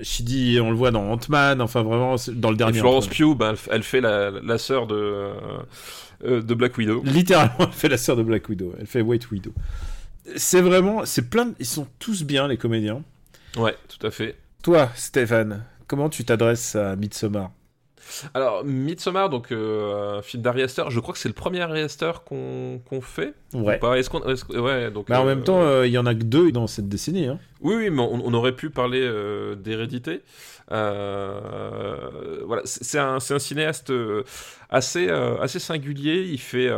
Shidi, 0.03 0.61
on 0.61 0.71
le 0.71 0.77
voit 0.77 0.91
dans 0.91 1.11
Ant-Man. 1.11 1.61
Enfin, 1.61 1.83
vraiment, 1.83 2.17
dans 2.33 2.51
le 2.51 2.57
dernier. 2.57 2.77
Et 2.77 2.81
Florence 2.81 3.09
Pugh, 3.09 3.37
bah, 3.37 3.55
elle, 3.71 3.83
fait 3.83 4.01
la, 4.01 4.31
la 4.31 4.59
sœur 4.59 4.87
de, 4.87 5.31
de 6.25 6.55
Black 6.55 6.77
Widow. 6.79 7.03
Littéralement, 7.05 7.55
elle 7.61 7.73
fait 7.73 7.89
la 7.89 7.99
sœur 7.99 8.17
de 8.17 8.23
Black 8.23 8.49
Widow. 8.49 8.73
Elle 8.79 8.87
fait 8.87 9.01
White 9.01 9.31
Widow. 9.31 9.53
C'est 10.37 10.61
vraiment, 10.61 11.05
c'est 11.05 11.29
plein. 11.29 11.47
De... 11.47 11.55
Ils 11.59 11.67
sont 11.67 11.89
tous 11.99 12.23
bien, 12.23 12.47
les 12.49 12.57
comédiens. 12.57 13.03
Ouais, 13.57 13.75
tout 13.89 14.07
à 14.07 14.11
fait. 14.11 14.37
Toi, 14.65 14.89
Stéphane, 14.95 15.63
comment 15.87 16.09
tu 16.09 16.25
t'adresses 16.25 16.75
à 16.75 16.97
Midsommar? 16.97 17.51
Alors, 18.33 18.65
Midsommar, 18.65 19.29
donc 19.29 19.53
euh, 19.53 20.21
un 20.21 20.23
film 20.23 20.43
d'Ari 20.43 20.63
Aster, 20.63 20.85
je 20.89 21.01
crois 21.01 21.13
que 21.13 21.21
c'est 21.21 21.29
le 21.29 21.35
premier 21.35 21.61
Ari 21.61 21.83
Aster 21.83 22.13
qu'on 22.25 22.81
qu 22.89 23.03
fait. 23.03 23.35
Ouais. 23.53 23.79
Est-ce 23.99 24.09
qu'on, 24.09 24.23
est 24.23 24.57
ouais, 24.57 24.91
donc. 24.91 25.09
Bah, 25.09 25.21
en 25.21 25.25
euh, 25.25 25.27
même 25.27 25.45
temps, 25.45 25.61
il 25.61 25.67
euh, 25.67 25.87
y 25.87 25.99
en 25.99 26.07
a 26.07 26.15
que 26.15 26.23
deux 26.23 26.51
dans 26.51 26.67
cette 26.67 26.89
décennie. 26.89 27.27
Hein. 27.27 27.39
Oui, 27.61 27.75
oui, 27.77 27.91
mais 27.91 28.01
on, 28.01 28.25
on 28.25 28.33
aurait 28.33 28.57
pu 28.57 28.71
parler 28.71 29.03
euh, 29.03 29.55
d'hérédité. 29.55 30.23
voilà, 30.71 32.63
c'est 32.65 32.99
un, 32.99 33.17
un, 33.17 33.39
cinéaste 33.39 33.93
assez, 34.71 35.11
assez 35.11 35.59
singulier. 35.59 36.27
Il 36.27 36.41
fait. 36.41 36.71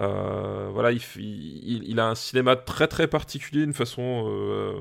Euh, 0.00 0.68
voilà, 0.72 0.92
il, 0.92 1.98
a 1.98 2.06
un 2.06 2.14
cinéma 2.14 2.54
très 2.54 2.86
très 2.86 3.08
particulier, 3.08 3.64
une 3.64 3.72
façon 3.72 4.26
euh, 4.28 4.74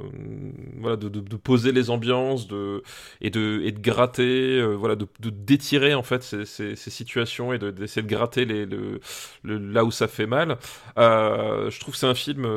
voilà, 0.79 0.95
de, 0.95 1.09
poser 1.37 1.71
les 1.71 1.89
ambiances 1.89 2.47
de, 2.47 2.83
et, 3.21 3.31
de, 3.31 3.61
et 3.63 3.71
de 3.71 3.79
gratter, 3.79 4.59
euh, 4.59 4.75
voilà, 4.75 4.95
de, 4.95 5.07
d'étirer 5.19 5.95
en 5.95 6.03
fait 6.03 6.23
ces, 6.23 6.75
situations 6.75 7.51
et 7.51 7.57
d'essayer 7.57 8.03
de, 8.03 8.07
gratter 8.07 8.45
le, 8.45 8.99
là 9.43 9.83
où 9.85 9.91
ça 9.91 10.07
fait 10.07 10.27
mal. 10.27 10.57
Euh, 10.99 11.71
je 11.71 11.79
trouve 11.79 11.95
que 11.95 11.99
c'est 11.99 12.07
un 12.07 12.15
film 12.15 12.47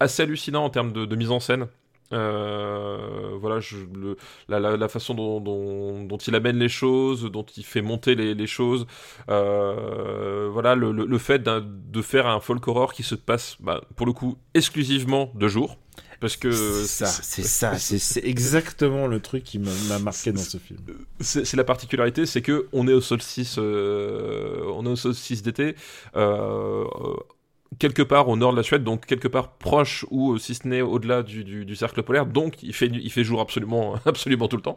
assez 0.00 0.22
hallucinant 0.22 0.64
en 0.64 0.70
termes 0.70 0.92
de, 0.92 1.16
mise 1.16 1.30
en 1.30 1.40
scène. 1.40 1.66
Euh, 2.12 3.36
voilà, 3.40 3.60
je, 3.60 3.76
le, 3.94 4.16
la, 4.48 4.60
la, 4.60 4.76
la, 4.76 4.88
façon 4.88 5.14
dont, 5.14 5.40
dont, 5.40 6.04
dont, 6.04 6.16
il 6.18 6.34
amène 6.34 6.58
les 6.58 6.68
choses, 6.68 7.30
dont 7.30 7.46
il 7.56 7.64
fait 7.64 7.82
monter 7.82 8.14
les, 8.14 8.34
les 8.34 8.46
choses. 8.46 8.86
Euh, 9.28 10.48
voilà, 10.52 10.74
le, 10.74 10.92
le, 10.92 11.06
le 11.06 11.18
fait 11.18 11.42
de 11.42 12.02
faire 12.02 12.26
un 12.26 12.40
folk 12.40 12.66
horror 12.68 12.92
qui 12.92 13.02
se 13.02 13.14
passe, 13.14 13.56
bah, 13.60 13.80
pour 13.96 14.06
le 14.06 14.12
coup, 14.12 14.36
exclusivement 14.54 15.30
de 15.34 15.48
jour. 15.48 15.78
Parce 16.20 16.36
que 16.36 16.50
c'est 16.52 17.04
ça, 17.04 17.06
c'est 17.06 17.42
ça, 17.42 17.78
c'est 17.78 18.24
exactement 18.24 19.06
le 19.06 19.20
truc 19.20 19.44
qui 19.44 19.58
m'a 19.58 19.98
marqué 19.98 20.32
dans 20.32 20.40
ce 20.40 20.58
film. 20.58 20.80
C'est 21.20 21.54
la 21.54 21.64
particularité, 21.64 22.24
c'est 22.24 22.40
que 22.40 22.66
on 22.72 22.88
est 22.88 22.92
au 22.92 23.00
solstice, 23.00 23.56
euh, 23.58 24.62
on 24.74 24.86
est 24.86 24.90
au 24.90 24.96
solstice 24.96 25.42
d'été. 25.42 25.74
Euh, 26.16 26.84
quelque 27.78 28.02
part 28.02 28.28
au 28.28 28.36
nord 28.36 28.52
de 28.52 28.56
la 28.56 28.62
Suède, 28.62 28.84
donc 28.84 29.06
quelque 29.06 29.28
part 29.28 29.52
proche 29.52 30.06
ou 30.10 30.38
si 30.38 30.54
ce 30.54 30.66
n'est 30.66 30.82
au-delà 30.82 31.22
du, 31.22 31.44
du, 31.44 31.76
cercle 31.76 32.02
polaire, 32.02 32.26
donc 32.26 32.62
il 32.62 32.72
fait, 32.72 32.86
il 32.86 33.10
fait 33.10 33.24
jour 33.24 33.40
absolument, 33.40 33.94
absolument 34.06 34.48
tout 34.48 34.56
le 34.56 34.62
temps. 34.62 34.76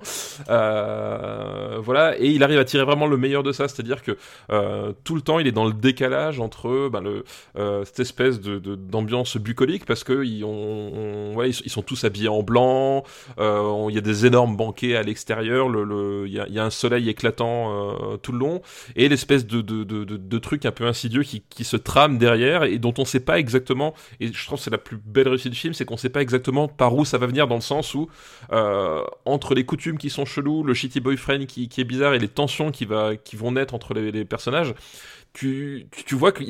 Euh, 0.49 1.79
voilà, 1.81 2.19
et 2.19 2.27
il 2.27 2.43
arrive 2.43 2.59
à 2.59 2.65
tirer 2.65 2.83
vraiment 2.83 3.07
le 3.07 3.17
meilleur 3.17 3.43
de 3.43 3.51
ça, 3.51 3.67
c'est-à-dire 3.67 4.01
que 4.01 4.17
euh, 4.51 4.93
tout 5.03 5.15
le 5.15 5.21
temps 5.21 5.39
il 5.39 5.47
est 5.47 5.51
dans 5.51 5.65
le 5.65 5.73
décalage 5.73 6.39
entre 6.39 6.89
ben, 6.89 7.01
le, 7.01 7.23
euh, 7.57 7.85
cette 7.85 7.99
espèce 7.99 8.39
de, 8.39 8.59
d'ambiance 8.75 9.37
bucolique, 9.37 9.85
parce 9.85 10.03
que 10.03 10.23
ils, 10.23 10.43
ouais, 10.43 11.49
ils, 11.49 11.69
sont 11.69 11.81
tous 11.81 12.03
habillés 12.03 12.27
en 12.27 12.43
blanc, 12.43 13.03
euh, 13.39 13.87
il 13.89 13.95
y 13.95 13.97
a 13.97 14.01
des 14.01 14.25
énormes 14.25 14.55
banquets 14.55 14.95
à 14.95 15.03
l'extérieur, 15.03 15.67
il 15.67 15.73
le, 15.73 16.25
il, 16.27 16.33
y 16.33 16.59
a, 16.59 16.63
un 16.63 16.69
soleil 16.69 17.09
éclatant 17.09 17.91
euh, 18.13 18.17
tout 18.17 18.31
le 18.31 18.39
long, 18.39 18.61
et 18.95 19.09
l'espèce 19.09 19.45
de, 19.45 19.61
de, 19.61 19.83
de, 19.83 20.37
truc 20.39 20.65
un 20.65 20.71
peu 20.71 20.85
insidieux 20.85 21.23
qui, 21.23 21.43
qui 21.49 21.63
se 21.63 21.77
trame 21.77 22.17
derrière, 22.17 22.63
dont 22.87 23.01
on 23.01 23.05
sait 23.05 23.19
pas 23.19 23.39
exactement, 23.39 23.93
et 24.19 24.31
je 24.31 24.45
trouve 24.45 24.57
que 24.57 24.63
c'est 24.63 24.71
la 24.71 24.77
plus 24.77 24.97
belle 24.97 25.27
réussite 25.27 25.51
du 25.51 25.57
film, 25.57 25.73
c'est 25.73 25.85
qu'on 25.85 25.97
sait 25.97 26.09
pas 26.09 26.21
exactement 26.21 26.67
par 26.67 26.95
où 26.95 27.05
ça 27.05 27.17
va 27.17 27.27
venir, 27.27 27.47
dans 27.47 27.55
le 27.55 27.61
sens 27.61 27.93
où, 27.93 28.09
euh, 28.51 29.03
entre 29.25 29.53
les 29.53 29.65
coutumes 29.65 29.97
qui 29.97 30.09
sont 30.09 30.25
chelous, 30.25 30.63
le 30.63 30.73
shitty 30.73 30.99
boyfriend 30.99 31.45
qui, 31.45 31.69
est 31.77 31.83
bizarre, 31.83 32.13
et 32.13 32.19
les 32.19 32.27
tensions 32.27 32.71
qui, 32.71 32.85
vont 32.85 33.51
naître 33.51 33.73
entre 33.73 33.93
les, 33.93 34.25
personnages, 34.25 34.73
tu, 35.33 35.87
vois 36.13 36.31
que, 36.31 36.43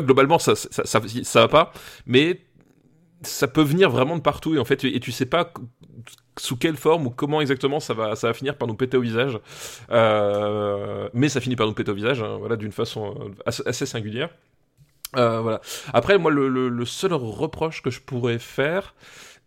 globalement 0.00 0.38
ça, 0.38 0.54
ça, 0.54 1.40
va 1.40 1.48
pas, 1.48 1.72
mais 2.04 2.40
ça 3.22 3.48
peut 3.48 3.62
venir 3.62 3.90
vraiment 3.90 4.16
de 4.16 4.20
partout 4.20 4.54
et 4.54 4.58
en 4.58 4.64
fait 4.64 4.84
et 4.84 5.00
tu 5.00 5.10
sais 5.10 5.24
pas 5.24 5.52
sous 6.38 6.56
quelle 6.56 6.76
forme 6.76 7.06
ou 7.06 7.10
comment 7.10 7.40
exactement 7.40 7.80
ça 7.80 7.94
va 7.94 8.14
ça 8.14 8.26
va 8.26 8.34
finir 8.34 8.58
par 8.58 8.68
nous 8.68 8.74
péter 8.74 8.98
au 8.98 9.00
visage. 9.00 9.38
Euh, 9.90 11.08
mais 11.14 11.30
ça 11.30 11.40
finit 11.40 11.56
par 11.56 11.66
nous 11.66 11.72
péter 11.72 11.90
au 11.90 11.94
visage 11.94 12.22
hein, 12.22 12.36
voilà 12.38 12.56
d'une 12.56 12.72
façon 12.72 13.32
assez, 13.46 13.62
assez 13.66 13.86
singulière 13.86 14.28
euh, 15.16 15.40
voilà. 15.40 15.60
Après, 15.92 16.18
moi, 16.18 16.30
le, 16.30 16.84
seul 16.84 17.12
reproche 17.12 17.82
que 17.82 17.90
je 17.90 18.00
pourrais 18.00 18.38
faire, 18.38 18.94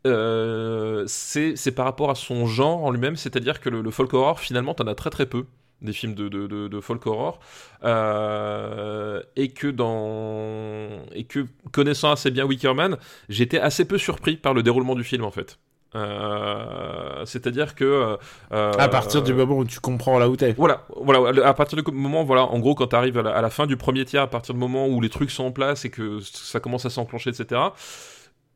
euh, 0.07 1.03
c'est 1.07 1.72
par 1.76 1.86
rapport 1.86 2.10
à 2.10 2.16
son 2.16 2.45
genre 2.45 2.84
en 2.84 2.91
lui-même, 2.91 3.16
c'est-à-dire 3.16 3.60
que 3.60 3.70
le, 3.70 3.91
folk 3.91 4.14
horror, 4.14 4.39
finalement, 4.39 4.74
t'en 4.74 4.88
as 4.88 4.95
très 4.95 5.10
très 5.10 5.26
peu 5.26 5.45
des 5.82 5.93
films 5.93 6.14
de, 6.14 6.28
de 6.28 6.80
folk 6.82 7.05
horror. 7.07 7.39
Euh, 7.84 9.22
et 9.36 9.49
que 9.49 9.68
dans 9.68 11.05
et 11.14 11.24
que 11.24 11.45
connaissant 11.72 12.12
assez 12.12 12.30
bien 12.30 12.43
Wickerman 12.43 12.97
j'étais 13.30 13.57
assez 13.57 13.86
peu 13.86 13.97
surpris 13.97 14.36
par 14.36 14.53
le 14.53 14.64
déroulement 14.64 14.95
du 14.95 15.05
film 15.05 15.24
en 15.24 15.32
fait 15.32 15.60
euh, 15.96 17.26
c'est-à-dire 17.26 17.74
que 17.74 18.18
euh, 18.52 18.72
à 18.74 18.88
partir 18.90 19.24
du 19.24 19.34
moment 19.34 19.58
où 19.58 19.66
tu 19.66 19.80
comprends 19.80 20.20
là 20.20 20.30
où 20.30 20.36
t'es. 20.36 20.54
Voilà, 20.54 20.86
voilà. 20.96 21.48
À 21.48 21.54
partir 21.54 21.82
du 21.82 21.92
moment, 21.92 22.24
voilà, 22.24 22.44
en 22.44 22.60
gros, 22.60 22.76
quand 22.76 22.88
tu 22.88 22.96
arrives 22.96 23.18
à 23.18 23.24
la, 23.24 23.32
à 23.32 23.42
la, 23.42 23.50
fin 23.50 23.66
du 23.66 23.78
premier 23.78 24.06
tiers, 24.06 24.22
à 24.22 24.28
partir 24.28 24.54
du 24.54 24.60
moment 24.60 24.88
où 24.88 25.02
les 25.02 25.10
trucs 25.10 25.32
sont 25.32 25.46
en 25.46 25.52
place 25.52 25.86
et 25.86 25.90
que 25.90 26.20
ça 26.22 26.60
commence 26.60 26.86
à 26.86 26.90
s'enclencher, 26.90 27.32
etc. 27.32 27.62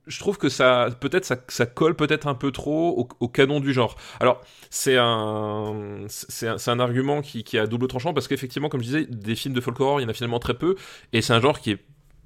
Je 0.06 0.20
trouve 0.20 0.38
que 0.38 0.50
ça, 0.50 0.90
peut-être, 1.00 1.24
ça, 1.24 1.38
ça, 1.48 1.66
colle 1.66 1.96
peut-être 1.96 2.28
un 2.28 2.36
peu 2.36 2.52
trop 2.52 2.90
au, 3.00 3.08
au, 3.22 3.28
canon 3.30 3.62
du 3.62 3.72
genre. 3.72 3.96
Alors, 4.20 4.42
c'est 4.70 4.98
un, 4.98 6.06
c'est 6.10 6.48
un, 6.48 6.58
un, 6.68 6.80
argument 6.80 7.22
qui, 7.22 7.46
qui 7.46 7.56
est 7.56 7.62
à 7.62 7.68
double 7.68 7.88
tranchant 7.88 8.14
parce 8.14 8.28
qu'effectivement, 8.28 8.68
comme 8.68 8.82
je 8.82 8.86
disais, 8.86 9.06
des 9.06 9.36
films 9.36 9.54
de 9.54 9.62
folk 9.62 9.80
horror, 9.80 10.02
il 10.02 10.04
y 10.04 10.06
en 10.06 10.10
a 10.10 10.14
finalement 10.14 10.40
très 10.40 10.56
peu, 10.56 10.76
et 11.14 11.22
c'est 11.22 11.34
un 11.34 11.40
genre 11.40 11.60
qui 11.60 11.72
est 11.72 11.80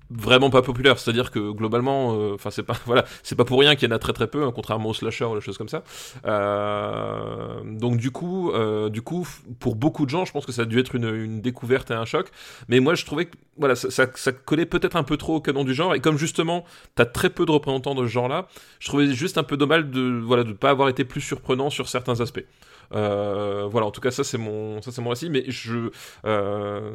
vraiment 0.09 0.49
pas 0.49 0.61
populaire. 0.61 0.99
C'est 0.99 1.09
à 1.09 1.13
dire 1.13 1.31
que 1.31 1.51
globalement 1.51 2.09
enfin 2.33 2.49
euh, 2.49 2.51
c'est 2.51 2.63
pas 2.63 2.75
voilà 2.85 3.05
c'est 3.23 3.35
pas 3.35 3.45
pour 3.45 3.59
rien 3.59 3.75
qu'il 3.75 3.89
y 3.89 3.91
en 3.91 3.95
a 3.95 3.99
très 3.99 4.13
très 4.13 4.27
peu 4.27 4.43
hein, 4.43 4.51
contrairement 4.53 4.89
aux 4.89 4.93
slasher 4.93 5.25
ou 5.25 5.35
des 5.35 5.41
choses 5.41 5.57
comme 5.57 5.69
ça. 5.69 5.83
Euh, 6.25 7.61
donc 7.63 7.97
du 7.97 8.11
coup 8.11 8.51
euh, 8.51 8.89
du 8.89 9.01
coup 9.01 9.27
pour 9.59 9.75
beaucoup 9.75 10.05
de 10.05 10.09
gens 10.09 10.25
je 10.25 10.31
pense 10.31 10.45
que 10.45 10.51
ça 10.51 10.63
a 10.63 10.65
dû 10.65 10.79
être 10.79 10.95
une, 10.95 11.13
une 11.13 11.41
découverte 11.41 11.91
et 11.91 11.93
un 11.93 12.05
choc. 12.05 12.29
Mais 12.67 12.79
moi 12.79 12.95
je 12.95 13.05
trouvais 13.05 13.25
que 13.25 13.37
voilà 13.57 13.75
ça, 13.75 13.89
ça, 13.89 14.07
ça 14.15 14.31
collait 14.31 14.65
peut-être 14.65 14.95
un 14.95 15.03
peu 15.03 15.17
trop 15.17 15.35
au 15.35 15.41
canon 15.41 15.63
du 15.63 15.73
genre. 15.73 15.95
Et 15.95 15.99
comme 15.99 16.17
justement 16.17 16.63
t'as 16.95 17.05
très 17.05 17.29
peu 17.29 17.45
de 17.45 17.51
représentants 17.51 17.95
de 17.95 18.03
ce 18.03 18.11
genre 18.11 18.27
là 18.27 18.47
je 18.79 18.87
trouvais 18.87 19.13
juste 19.13 19.37
un 19.37 19.43
peu 19.43 19.57
dommage 19.57 19.85
de 19.85 20.21
voilà 20.23 20.43
de 20.43 20.53
pas 20.53 20.69
avoir 20.69 20.89
été 20.89 21.03
plus 21.03 21.21
surprenant 21.21 21.69
sur 21.69 21.89
certains 21.89 22.21
aspects 22.21 22.45
voilà, 22.91 23.87
en 23.87 23.91
tout 23.91 24.01
cas, 24.01 24.11
ça 24.11 24.23
c'est 24.23 24.37
mon, 24.37 24.81
ça 24.81 24.91
c'est 24.91 25.01
mon 25.01 25.09
récit, 25.09 25.29
mais 25.29 25.43
je, 25.47 25.89
euh, 26.25 26.91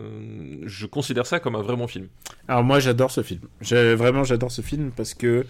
je 0.65 0.87
considère 0.87 1.27
ça 1.27 1.41
comme 1.41 1.55
un 1.55 1.63
vrai 1.63 1.77
bon 1.77 1.87
film. 1.87 2.09
Alors 2.49 2.65
moi, 2.65 2.81
j'adore 2.81 3.11
ce 3.11 3.23
film. 3.23 3.43
Vraiment, 3.61 4.25
j'adore 4.25 4.51
ce 4.51 4.63
film 4.63 4.91
parce 4.97 5.15
que 5.15 5.47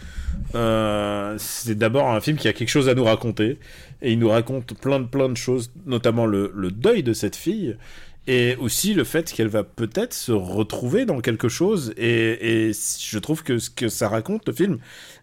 euh, 0.54 1.34
c'est 1.38 1.76
d'abord 1.76 2.10
un 2.10 2.20
film 2.20 2.36
qui 2.36 2.48
a 2.48 2.52
quelque 2.52 2.68
chose 2.68 2.88
à 2.88 2.94
nous 2.94 3.04
raconter 3.04 3.58
et 4.02 4.12
il 4.12 4.18
nous 4.18 4.28
raconte 4.28 4.74
plein 4.78 5.00
de 5.00 5.06
plein 5.06 5.28
de 5.28 5.36
choses, 5.36 5.70
notamment 5.86 6.26
le, 6.26 6.52
le 6.54 6.70
deuil 6.70 7.02
de 7.02 7.12
cette 7.12 7.36
fille 7.36 7.76
et 8.26 8.56
aussi 8.56 8.94
le 8.94 9.04
fait 9.04 9.32
qu'elle 9.32 9.48
va 9.48 9.64
peut-être 9.64 10.14
se 10.14 10.32
retrouver 10.32 11.04
dans 11.04 11.20
quelque 11.20 11.48
chose. 11.48 11.92
Et, 11.96 12.70
je 12.72 13.18
trouve 13.18 13.42
que 13.42 13.58
ce 13.58 13.70
que 13.70 13.88
ça 13.88 14.08
raconte 14.08 14.46
le 14.46 14.52
film 14.52 14.78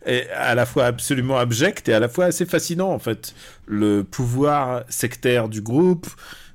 est 0.05 0.29
à 0.31 0.55
la 0.55 0.65
fois 0.65 0.85
absolument 0.85 1.37
abject 1.37 1.87
et 1.89 1.93
à 1.93 1.99
la 1.99 2.09
fois 2.09 2.25
assez 2.25 2.45
fascinant 2.45 2.91
en 2.91 2.99
fait. 2.99 3.33
Le 3.65 4.03
pouvoir 4.03 4.83
sectaire 4.89 5.47
du 5.47 5.61
groupe 5.61 6.07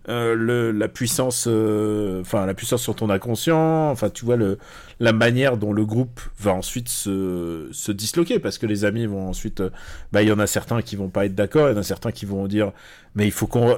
euh, 0.09 0.72
la 0.72 0.88
puissance, 0.88 1.46
euh, 1.48 2.20
enfin 2.20 2.44
la 2.46 2.55
puissance 2.55 2.82
sur 2.82 2.94
ton 2.94 3.09
inconscient, 3.11 3.90
enfin 3.90 4.11
tu 4.11 4.24
vois 4.24 4.36
le, 4.36 4.59
la 5.00 5.12
manière 5.12 5.57
dont 5.57 5.72
le 5.72 5.86
groupe 5.86 6.20
va 6.38 6.52
ensuite 6.52 6.88
se, 6.88 7.68
se 7.72 7.90
disloquer 7.92 8.38
parce 8.38 8.59
que 8.59 8.66
les 8.66 8.84
amis 8.84 9.07
vont 9.07 9.28
ensuite, 9.28 9.61
euh, 9.61 9.70
bah 10.12 10.22
il 10.22 10.28
y 10.28 10.32
en 10.32 10.38
a 10.38 10.46
certains 10.46 10.82
qui 10.82 10.96
vont 10.96 11.09
pas 11.09 11.24
être 11.26 11.34
d'accord, 11.34 11.68
il 11.68 11.72
y 11.72 11.74
en 11.74 11.80
a 11.80 11.82
certains 11.82 12.12
qui 12.12 12.26
vont 12.26 12.46
dire 12.46 12.72
mais 13.14 13.26
il 13.26 13.32
faut 13.32 13.46
qu'on, 13.46 13.76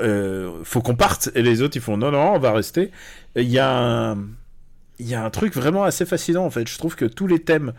faut 0.65 0.81
qu'on 0.81 0.97
parte 0.97 1.31
et 1.35 1.43
les 1.43 1.63
autres 1.63 1.77
ils 1.77 1.83
font 1.83 1.97
non 1.97 2.11
non 2.11 2.33
on 2.35 2.39
va 2.39 2.53
rester. 2.53 2.91
Il 3.37 3.51
y 3.51 3.59
a 3.59 4.17
il 4.99 5.09
y 5.09 5.15
a 5.15 5.25
un 5.25 5.31
truc 5.31 5.55
vraiment 5.55 5.85
assez 5.85 6.07
fascinant 6.07 6.45
en 6.45 6.51
fait. 6.51 6.67
Je 6.69 6.79
trouve 6.79 6.97
que 6.97 7.05
tous 7.05 7.27
les 7.27 7.41
thèmes 7.41 7.73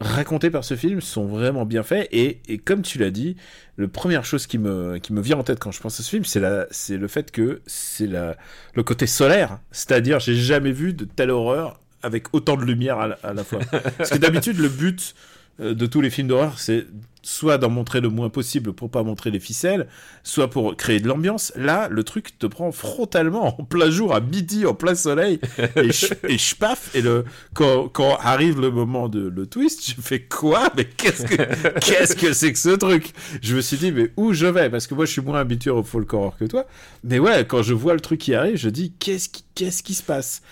racontés 0.00 0.50
par 0.50 0.64
ce 0.64 0.76
film 0.76 1.00
sont 1.00 1.26
vraiment 1.26 1.64
bien 1.64 1.82
faits 1.82 2.08
et, 2.10 2.40
et 2.48 2.58
comme 2.58 2.82
tu 2.82 2.98
l'as 2.98 3.10
dit, 3.10 3.36
la 3.78 3.88
première 3.88 4.24
chose 4.24 4.46
qui 4.46 4.58
me, 4.58 4.98
qui 4.98 5.12
me 5.12 5.20
vient 5.20 5.38
en 5.38 5.44
tête 5.44 5.58
quand 5.58 5.70
je 5.70 5.80
pense 5.80 5.98
à 6.00 6.02
ce 6.02 6.10
film, 6.10 6.24
c'est 6.24 6.40
la, 6.40 6.66
c'est 6.70 6.96
le 6.96 7.08
fait 7.08 7.30
que 7.30 7.62
c'est 7.66 8.06
la, 8.06 8.36
le 8.74 8.82
côté 8.82 9.06
solaire, 9.06 9.58
c'est-à-dire 9.70 10.20
j'ai 10.20 10.34
jamais 10.34 10.72
vu 10.72 10.92
de 10.92 11.04
telle 11.04 11.30
horreur 11.30 11.80
avec 12.02 12.34
autant 12.34 12.56
de 12.56 12.64
lumière 12.64 12.98
à 12.98 13.08
la, 13.08 13.18
à 13.22 13.32
la 13.32 13.44
fois. 13.44 13.60
Parce 13.98 14.10
que 14.10 14.18
d'habitude 14.18 14.58
le 14.58 14.68
but 14.68 15.14
de 15.58 15.86
tous 15.86 16.00
les 16.00 16.10
films 16.10 16.28
d'horreur, 16.28 16.58
c'est 16.58 16.86
soit 17.24 17.58
d'en 17.58 17.70
montrer 17.70 18.00
le 18.00 18.08
moins 18.08 18.28
possible 18.28 18.72
pour 18.72 18.90
pas 18.90 19.02
montrer 19.02 19.30
les 19.30 19.40
ficelles, 19.40 19.88
soit 20.22 20.48
pour 20.48 20.76
créer 20.76 21.00
de 21.00 21.08
l'ambiance. 21.08 21.52
Là, 21.56 21.88
le 21.90 22.04
truc 22.04 22.38
te 22.38 22.46
prend 22.46 22.70
frontalement 22.70 23.60
en 23.60 23.64
plein 23.64 23.90
jour, 23.90 24.14
à 24.14 24.20
midi, 24.20 24.66
en 24.66 24.74
plein 24.74 24.94
soleil, 24.94 25.40
et 25.76 25.92
je, 25.92 26.06
et 26.28 26.38
je 26.38 26.54
paf, 26.54 26.94
et 26.94 27.02
le, 27.02 27.24
quand, 27.54 27.88
quand 27.88 28.16
arrive 28.20 28.60
le 28.60 28.70
moment 28.70 29.08
de 29.08 29.28
le 29.28 29.46
twist, 29.46 29.90
je 29.90 30.00
fais 30.00 30.20
quoi? 30.20 30.68
Mais 30.76 30.84
qu'est-ce 30.84 31.24
que, 31.24 31.78
qu'est-ce 31.80 32.14
que 32.14 32.32
c'est 32.32 32.52
que 32.52 32.58
ce 32.58 32.70
truc? 32.70 33.12
Je 33.42 33.56
me 33.56 33.60
suis 33.60 33.76
dit, 33.76 33.90
mais 33.90 34.12
où 34.16 34.32
je 34.32 34.46
vais? 34.46 34.70
Parce 34.70 34.86
que 34.86 34.94
moi, 34.94 35.06
je 35.06 35.12
suis 35.12 35.22
moins 35.22 35.40
habitué 35.40 35.70
au 35.70 35.82
folk 35.82 36.12
horror 36.12 36.36
que 36.36 36.44
toi. 36.44 36.66
Mais 37.02 37.18
ouais, 37.18 37.46
quand 37.46 37.62
je 37.62 37.74
vois 37.74 37.94
le 37.94 38.00
truc 38.00 38.20
qui 38.20 38.34
arrive, 38.34 38.56
je 38.56 38.68
dis, 38.68 38.92
qu'est-ce 38.98 39.28
qui, 39.28 39.44
qu'est-ce 39.54 39.82
qui 39.82 39.94
se 39.94 40.02
passe? 40.02 40.42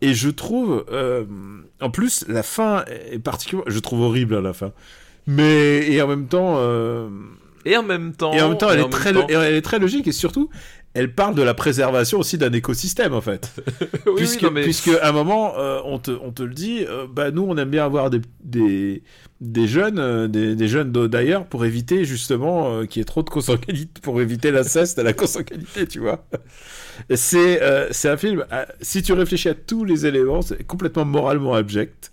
Et 0.00 0.14
je 0.14 0.28
trouve, 0.28 0.84
euh, 0.90 1.24
en 1.80 1.90
plus, 1.90 2.24
la 2.28 2.42
fin 2.42 2.84
est 2.86 3.18
particulièrement, 3.18 3.70
je 3.70 3.78
trouve 3.80 4.02
horrible 4.02 4.36
à 4.36 4.40
la 4.40 4.52
fin. 4.52 4.72
Mais, 5.28 5.92
et 5.92 6.00
en 6.00 6.08
même 6.08 6.26
temps, 6.26 6.54
euh... 6.56 7.06
et 7.66 7.76
en 7.76 7.82
même 7.82 8.14
temps, 8.14 8.32
et 8.32 8.40
en 8.40 8.48
même 8.48 8.56
temps, 8.56 8.70
elle, 8.70 8.80
est 8.80 8.88
très, 8.88 9.12
temps... 9.12 9.26
elle 9.28 9.54
est 9.54 9.62
très 9.62 9.78
logique 9.78 10.08
et 10.08 10.12
surtout, 10.12 10.48
elle 10.94 11.14
parle 11.14 11.34
de 11.34 11.42
la 11.42 11.52
préservation 11.52 12.18
aussi 12.18 12.38
d'un 12.38 12.50
écosystème 12.50 13.12
en 13.12 13.20
fait. 13.20 13.52
oui, 14.06 14.12
puisque, 14.16 14.42
oui, 14.44 14.48
mais... 14.54 14.62
puisque 14.62 14.88
à 14.88 15.10
un 15.10 15.12
moment, 15.12 15.52
euh, 15.58 15.80
on, 15.84 15.98
te, 15.98 16.12
on 16.22 16.32
te 16.32 16.42
le 16.42 16.54
dit, 16.54 16.82
euh, 16.88 17.06
bah 17.06 17.30
nous 17.30 17.44
on 17.46 17.58
aime 17.58 17.68
bien 17.68 17.84
avoir 17.84 18.08
des, 18.08 18.22
des, 18.42 19.02
des 19.42 19.68
jeunes, 19.68 19.98
euh, 19.98 20.28
des, 20.28 20.56
des 20.56 20.66
jeunes 20.66 20.92
d'ailleurs 20.92 21.44
pour 21.44 21.66
éviter 21.66 22.06
justement 22.06 22.86
qu'il 22.86 23.00
y 23.00 23.02
ait 23.02 23.04
trop 23.04 23.22
de 23.22 23.28
consanguinité, 23.28 24.00
pour 24.00 24.22
éviter 24.22 24.50
l'inceste 24.50 24.98
à 24.98 25.02
la 25.02 25.12
consanguinité, 25.12 25.86
tu 25.86 26.00
vois. 26.00 26.26
C'est 27.14 27.62
euh, 27.62 27.88
c'est 27.90 28.08
un 28.08 28.16
film, 28.16 28.46
si 28.80 29.02
tu 29.02 29.12
réfléchis 29.12 29.50
à 29.50 29.54
tous 29.54 29.84
les 29.84 30.06
éléments, 30.06 30.40
c'est 30.40 30.64
complètement 30.66 31.04
moralement 31.04 31.52
abject 31.52 32.12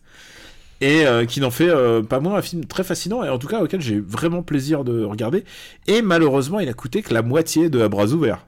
et 0.82 1.06
euh, 1.06 1.26
qui 1.26 1.40
n'en 1.40 1.52
fait 1.52 1.70
euh, 1.70 2.02
pas 2.02 2.20
moins 2.20 2.36
un 2.36 2.42
film 2.42 2.66
très 2.66 2.84
fascinant 2.84 3.24
et 3.24 3.30
en 3.30 3.38
tout 3.38 3.48
cas 3.48 3.62
auquel 3.62 3.82
j'ai 3.82 4.00
vraiment 4.00 4.44
plaisir 4.44 4.84
de 4.84 5.04
regarder. 5.04 5.46
Et 5.88 6.02
malheureusement, 6.02 6.60
il 6.60 6.70
a 6.70 6.74
coûté 6.74 7.02
que 7.02 7.14
la 7.14 7.22
moitié 7.22 7.70
de 7.70 7.82
À 7.82 7.90
bras 7.90 8.08
ouverts. 8.08 8.46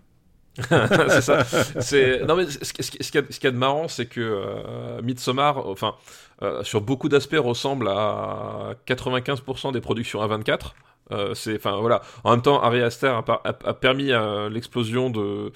c'est 0.70 1.22
ça. 1.22 1.46
Non 2.26 2.36
mais 2.36 2.48
ce, 2.48 2.60
ce, 2.64 2.92
ce, 3.00 3.48
a 3.48 3.52
de 3.52 3.58
marrant, 3.58 3.88
c'est 3.88 4.08
que 4.08 4.20
euh, 4.22 5.02
Midsommar, 5.04 5.68
enfin, 5.68 5.96
euh, 6.42 6.64
sur 6.64 6.82
beaucoup 6.82 7.10
d'aspects 7.10 7.38
ressemble 7.38 7.88
à 7.88 8.74
95% 8.88 9.72
des 9.72 9.82
productions 9.82 10.20
A24. 10.26 10.72
Euh, 11.12 11.34
c'est, 11.36 11.56
enfin 11.56 11.78
voilà. 11.80 12.02
En 12.24 12.32
même 12.32 12.42
temps, 12.42 12.62
Harry 12.62 12.82
Aster 12.82 13.08
a, 13.08 13.22
par- 13.24 13.42
a- 13.46 13.50
a 13.70 13.74
permis 13.74 14.12
euh, 14.12 14.50
l'explosion 14.50 15.10
de, 15.10 15.52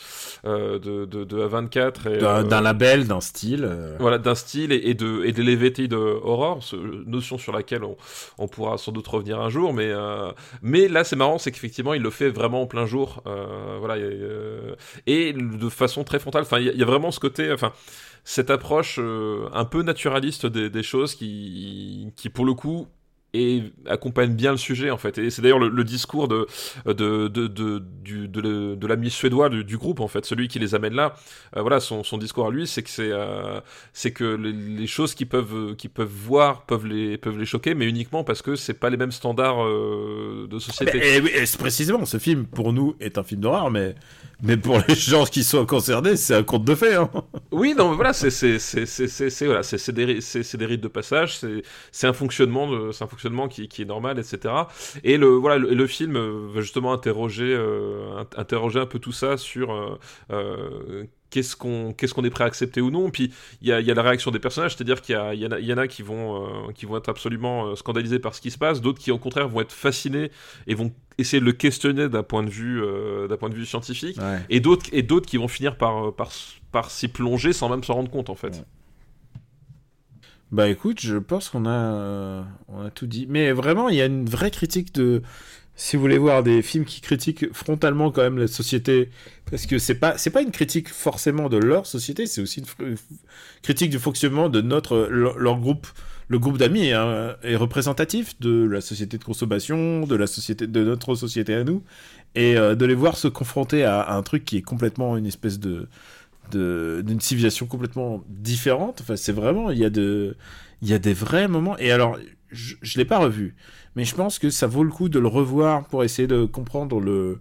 euh, 0.45 0.79
de, 0.79 1.05
de, 1.05 1.23
de 1.25 1.45
A24 1.47 2.09
et, 2.09 2.17
D'un 2.19 2.61
label, 2.61 3.07
d'un 3.07 3.19
style. 3.21 3.69
voilà, 3.99 4.17
d'un 4.17 4.35
style 4.35 4.71
et, 4.71 4.77
et 4.89 4.93
de 4.93 5.23
et 5.25 5.31
d'elevated 5.33 5.93
horror, 5.93 6.63
ce- 6.63 6.75
notion 6.75 7.37
sur 7.37 7.51
laquelle 7.51 7.83
on, 7.83 7.97
on 8.37 8.47
pourra 8.47 8.77
sans 8.77 8.91
doute 8.93 9.07
revenir 9.07 9.41
un 9.41 9.49
jour, 9.49 9.73
mais 9.73 9.91
mais 10.61 10.87
là 10.87 11.03
c'est 11.03 11.15
marrant, 11.17 11.37
c'est 11.37 11.51
qu'effectivement 11.51 11.93
il 11.93 12.01
le 12.01 12.09
fait 12.11 12.29
vraiment 12.29 12.61
en 12.61 12.67
plein 12.67 12.85
jour, 12.85 13.21
voilà, 13.79 13.97
et, 15.07 15.33
de 15.33 15.69
façon 15.69 16.03
très 16.03 16.19
frontale. 16.19 16.43
Enfin, 16.43 16.59
il 16.59 16.65
y, 16.65 16.69
a- 16.69 16.73
il 16.73 16.79
y 16.79 16.83
a 16.83 16.85
vraiment 16.85 17.11
ce 17.11 17.19
côté, 17.19 17.51
enfin 17.51 17.73
cette 18.23 18.51
approche 18.51 18.99
un 18.99 19.65
peu 19.65 19.81
naturaliste 19.83 20.45
des, 20.45 20.69
des 20.69 20.83
choses 20.83 21.15
qui 21.15 22.11
qui 22.15 22.29
pour 22.29 22.45
le 22.45 22.53
coup 22.53 22.87
et 23.33 23.63
accompagne 23.87 24.33
bien 24.33 24.51
le 24.51 24.57
sujet 24.57 24.91
en 24.91 24.97
fait 24.97 25.17
et 25.17 25.29
c'est 25.29 25.41
d'ailleurs 25.41 25.59
le, 25.59 25.69
le 25.69 25.83
discours 25.85 26.27
de 26.27 26.47
de 26.85 27.27
de 27.29 27.47
de, 27.47 27.79
du- 28.03 28.27
de, 28.27 28.87
l'ami 28.87 29.09
suédois 29.09 29.47
du, 29.49 29.63
du 29.63 29.77
groupe 29.77 30.01
en 30.01 30.07
fait 30.09 30.25
celui 30.25 30.47
qui 30.49 30.59
les 30.59 30.75
amène 30.75 30.93
là 30.95 31.15
Euh, 31.55 31.61
voilà 31.61 31.79
son, 31.79 32.03
son 32.03 32.17
discours 32.17 32.47
à 32.47 32.51
lui 32.51 32.67
c'est 32.67 32.83
que 32.83 32.89
c'est 32.89 33.11
euh, 33.11 33.59
c'est 33.93 34.11
que 34.11 34.23
les, 34.35 34.51
les 34.51 34.87
choses 34.87 35.13
qu'ils 35.15 35.27
peuvent 35.29 35.75
qu'ils 35.75 35.89
peuvent 35.89 36.07
voir 36.11 36.65
peuvent 36.65 36.85
les 36.85 37.17
peuvent 37.17 37.37
les 37.39 37.45
choquer 37.45 37.73
mais 37.73 37.85
uniquement 37.87 38.23
parce 38.23 38.41
que 38.41 38.55
c'est 38.55 38.73
pas 38.73 38.89
les 38.89 38.97
mêmes 38.97 39.11
standards 39.11 39.63
euh, 39.65 40.47
de 40.49 40.59
société 40.59 40.99
Mais- 40.99 41.15
et 41.17 41.21
oui, 41.21 41.31
et 41.33 41.45
c'est 41.45 41.59
précisément, 41.59 42.05
ce 42.05 42.17
film, 42.17 42.45
pour 42.45 42.73
nous, 42.73 42.95
est 42.99 43.17
un 43.17 43.23
film 43.23 43.41
d'horreur, 43.41 43.69
mais, 43.71 43.95
mais 44.41 44.57
pour 44.57 44.79
les 44.87 44.95
gens 44.95 45.25
qui 45.25 45.43
sont 45.43 45.65
concernés, 45.65 46.15
c'est 46.15 46.35
un 46.35 46.43
conte 46.43 46.65
de 46.65 46.75
fées. 46.75 46.95
Hein. 46.95 47.09
Oui, 47.51 47.75
non, 47.77 47.89
mais 47.89 47.95
voilà, 47.95 48.13
c'est 48.13 48.29
c'est 48.29 48.59
c'est 48.59 48.85
c'est 48.85 49.45
voilà, 49.45 49.61
c'est 49.61 49.77
c'est 49.77 49.91
des 49.91 50.21
c'est 50.21 50.55
des 50.55 50.65
rites 50.65 50.79
de 50.81 50.87
passage, 50.87 51.37
c'est 51.37 51.63
c'est 51.91 52.07
un 52.07 52.13
fonctionnement 52.13 52.65
de 52.71 52.91
c'est 52.93 53.03
un 53.03 53.07
fonctionnement 53.07 53.20
qui, 53.47 53.67
qui 53.67 53.81
est 53.81 53.85
normal, 53.85 54.19
etc. 54.19 54.53
Et 55.03 55.17
le 55.17 55.27
voilà, 55.27 55.57
le, 55.57 55.73
le 55.73 55.87
film 55.87 56.15
euh, 56.15 56.47
va 56.53 56.61
justement 56.61 56.93
interroger 56.93 57.53
euh, 57.55 58.21
int- 58.21 58.39
interroger 58.39 58.79
un 58.79 58.85
peu 58.85 58.99
tout 58.99 59.11
ça 59.11 59.37
sur 59.37 59.71
euh, 60.31 61.03
Qu'est-ce 61.29 61.55
qu'on 61.55 61.93
qu'est-ce 61.93 62.13
qu'on 62.13 62.25
est 62.25 62.29
prêt 62.29 62.43
à 62.43 62.47
accepter 62.47 62.81
ou 62.81 62.91
non 62.91 63.09
Puis 63.09 63.31
il 63.61 63.69
y 63.69 63.71
a, 63.71 63.79
il 63.79 63.85
y 63.87 63.91
a 63.91 63.93
la 63.93 64.01
réaction 64.01 64.31
des 64.31 64.39
personnages, 64.39 64.75
c'est-à-dire 64.75 65.01
qu'il 65.01 65.15
y, 65.15 65.45
en 65.47 65.51
a- 65.51 65.59
il 65.59 65.65
y 65.65 65.73
en 65.73 65.77
a 65.77 65.87
qui 65.87 66.01
vont 66.01 66.45
euh, 66.67 66.71
qui 66.73 66.85
vont 66.85 66.97
être 66.97 67.07
absolument 67.07 67.73
scandalisés 67.77 68.19
par 68.19 68.35
ce 68.35 68.41
qui 68.41 68.51
se 68.51 68.57
passe, 68.57 68.81
d'autres 68.81 68.99
qui 68.99 69.11
au 69.11 69.17
contraire 69.17 69.47
vont 69.47 69.61
être 69.61 69.71
fascinés 69.71 70.29
et 70.67 70.75
vont 70.75 70.91
essayer 71.17 71.39
de 71.39 71.45
le 71.45 71.53
questionner 71.53 72.09
d'un 72.09 72.23
point 72.23 72.43
de 72.43 72.49
vue 72.49 72.83
euh, 72.83 73.29
d'un 73.29 73.37
point 73.37 73.47
de 73.49 73.55
vue 73.55 73.65
scientifique 73.65 74.17
et 74.49 74.59
d'autres 74.59 74.87
et 74.91 75.03
d'autres 75.03 75.25
qui 75.25 75.37
vont 75.37 75.47
finir 75.47 75.77
par 75.77 76.13
par 76.13 76.31
par 76.73 76.91
s'y 76.91 77.07
plonger 77.07 77.53
sans 77.53 77.69
même 77.69 77.85
s'en 77.85 77.93
rendre 77.93 78.11
compte 78.11 78.29
en 78.29 78.35
fait. 78.35 78.47
Ouais. 78.49 78.63
Bah 80.51 80.67
écoute, 80.67 80.99
je 80.99 81.15
pense 81.17 81.49
qu'on 81.49 81.65
a, 81.65 81.69
euh, 81.69 82.43
on 82.67 82.81
a 82.81 82.89
tout 82.91 83.07
dit. 83.07 83.25
Mais 83.29 83.51
vraiment, 83.53 83.87
il 83.89 83.95
y 83.95 84.01
a 84.01 84.05
une 84.05 84.25
vraie 84.25 84.51
critique 84.51 84.93
de. 84.93 85.21
Si 85.75 85.95
vous 85.95 86.01
voulez 86.01 86.17
voir 86.17 86.43
des 86.43 86.61
films 86.61 86.85
qui 86.85 86.99
critiquent 87.01 87.51
frontalement 87.53 88.11
quand 88.11 88.21
même 88.21 88.37
la 88.37 88.47
société, 88.47 89.09
parce 89.49 89.65
que 89.65 89.79
c'est 89.79 89.95
pas, 89.95 90.17
c'est 90.17 90.29
pas 90.29 90.41
une 90.41 90.51
critique 90.51 90.89
forcément 90.89 91.49
de 91.49 91.57
leur 91.57 91.85
société, 91.87 92.27
c'est 92.27 92.41
aussi 92.41 92.61
une 92.79 92.97
critique 93.63 93.89
du 93.89 93.97
fonctionnement 93.97 94.49
de 94.49 94.61
notre, 94.61 95.07
leur, 95.09 95.59
groupe, 95.59 95.87
le 96.27 96.39
groupe 96.39 96.57
d'amis 96.57 96.91
hein, 96.91 97.35
est 97.43 97.55
représentatif 97.55 98.39
de 98.41 98.65
la 98.65 98.81
société 98.81 99.17
de 99.17 99.23
consommation, 99.23 100.05
de 100.05 100.15
la 100.15 100.27
société, 100.27 100.67
de 100.67 100.83
notre 100.83 101.15
société 101.15 101.55
à 101.55 101.63
nous, 101.63 101.83
et 102.35 102.57
euh, 102.57 102.75
de 102.75 102.85
les 102.85 102.95
voir 102.95 103.17
se 103.17 103.27
confronter 103.29 103.83
à, 103.85 104.13
un 104.13 104.23
truc 104.23 104.45
qui 104.45 104.57
est 104.57 104.61
complètement 104.61 105.17
une 105.17 105.25
espèce 105.25 105.59
de- 105.59 105.87
d'une 106.55 107.19
civilisation 107.19 107.65
complètement 107.67 108.23
différente. 108.27 109.01
Enfin, 109.01 109.15
c'est 109.15 109.31
vraiment, 109.31 109.71
il 109.71 109.77
y 109.79 109.85
a 109.85 109.89
de, 109.89 110.35
il 110.81 110.89
y 110.89 110.93
a 110.93 110.99
des 110.99 111.13
vrais 111.13 111.47
moments. 111.47 111.77
Et 111.77 111.91
alors, 111.91 112.17
je, 112.51 112.75
je 112.81 112.97
l'ai 112.97 113.05
pas 113.05 113.19
revu, 113.19 113.55
mais 113.95 114.05
je 114.05 114.15
pense 114.15 114.39
que 114.39 114.49
ça 114.49 114.67
vaut 114.67 114.83
le 114.83 114.91
coup 114.91 115.09
de 115.09 115.19
le 115.19 115.27
revoir 115.27 115.87
pour 115.87 116.03
essayer 116.03 116.27
de 116.27 116.45
comprendre 116.45 116.99
le, 116.99 117.39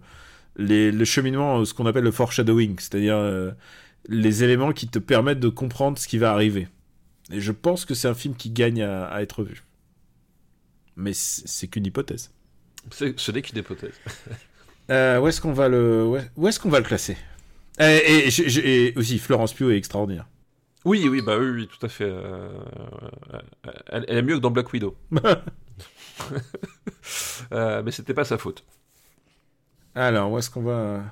les, 0.57 0.91
le 0.91 1.05
cheminement, 1.05 1.63
ce 1.65 1.73
qu'on 1.73 1.85
appelle 1.85 2.03
le 2.03 2.11
foreshadowing, 2.11 2.75
c'est-à-dire 2.79 3.15
euh, 3.17 3.51
les 4.07 4.43
éléments 4.43 4.71
qui 4.71 4.87
te 4.87 4.99
permettent 4.99 5.39
de 5.39 5.49
comprendre 5.49 5.97
ce 5.97 6.07
qui 6.07 6.17
va 6.17 6.31
arriver. 6.31 6.67
Et 7.31 7.39
je 7.41 7.51
pense 7.51 7.85
que 7.85 7.93
c'est 7.93 8.07
un 8.07 8.13
film 8.13 8.35
qui 8.35 8.49
gagne 8.49 8.81
à, 8.81 9.05
à 9.05 9.21
être 9.21 9.43
vu. 9.43 9.63
Mais 10.95 11.11
c'est 11.13 11.67
qu'une 11.67 11.85
hypothèse. 11.85 12.31
C'est- 12.91 13.17
Ce 13.17 13.31
n'est 13.31 13.41
qu'une 13.41 13.57
hypothèse. 13.59 13.93
Euh, 14.89 15.19
où 15.19 15.27
est-ce 15.27 15.39
qu'on 15.39 15.53
va 15.53 15.69
le, 15.69 16.05
où 16.35 16.47
est-ce 16.47 16.59
qu'on 16.59 16.69
va 16.69 16.79
le 16.79 16.85
classer? 16.85 17.15
Et, 17.79 18.93
aussi, 18.95 19.19
Florence 19.19 19.53
Pugh 19.53 19.71
est 19.71 19.77
extraordinaire. 19.77 20.27
Oui, 20.83 21.07
oui, 21.07 21.21
bah 21.21 21.37
oui, 21.37 21.49
oui, 21.49 21.67
tout 21.67 21.85
à 21.85 21.89
fait. 21.89 22.05
euh, 22.05 22.49
elle, 23.87 24.05
elle 24.07 24.17
est 24.17 24.21
mieux 24.23 24.35
que 24.35 24.41
dans 24.41 24.51
Black 24.51 24.71
Widow. 24.73 24.95
Euh, 27.51 27.81
mais 27.83 27.91
c'était 27.91 28.13
pas 28.13 28.23
sa 28.23 28.37
faute. 28.37 28.63
Alors, 29.95 30.31
où 30.31 30.37
est-ce 30.37 30.49
qu'on 30.49 30.61
va 30.61 31.03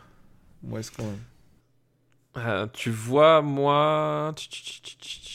Où 0.64 0.78
est-ce 0.78 0.91
qu'on 0.91 1.03
va? 1.03 1.14
Euh, 2.38 2.68
tu 2.72 2.91
vois, 2.91 3.41
moi. 3.41 4.34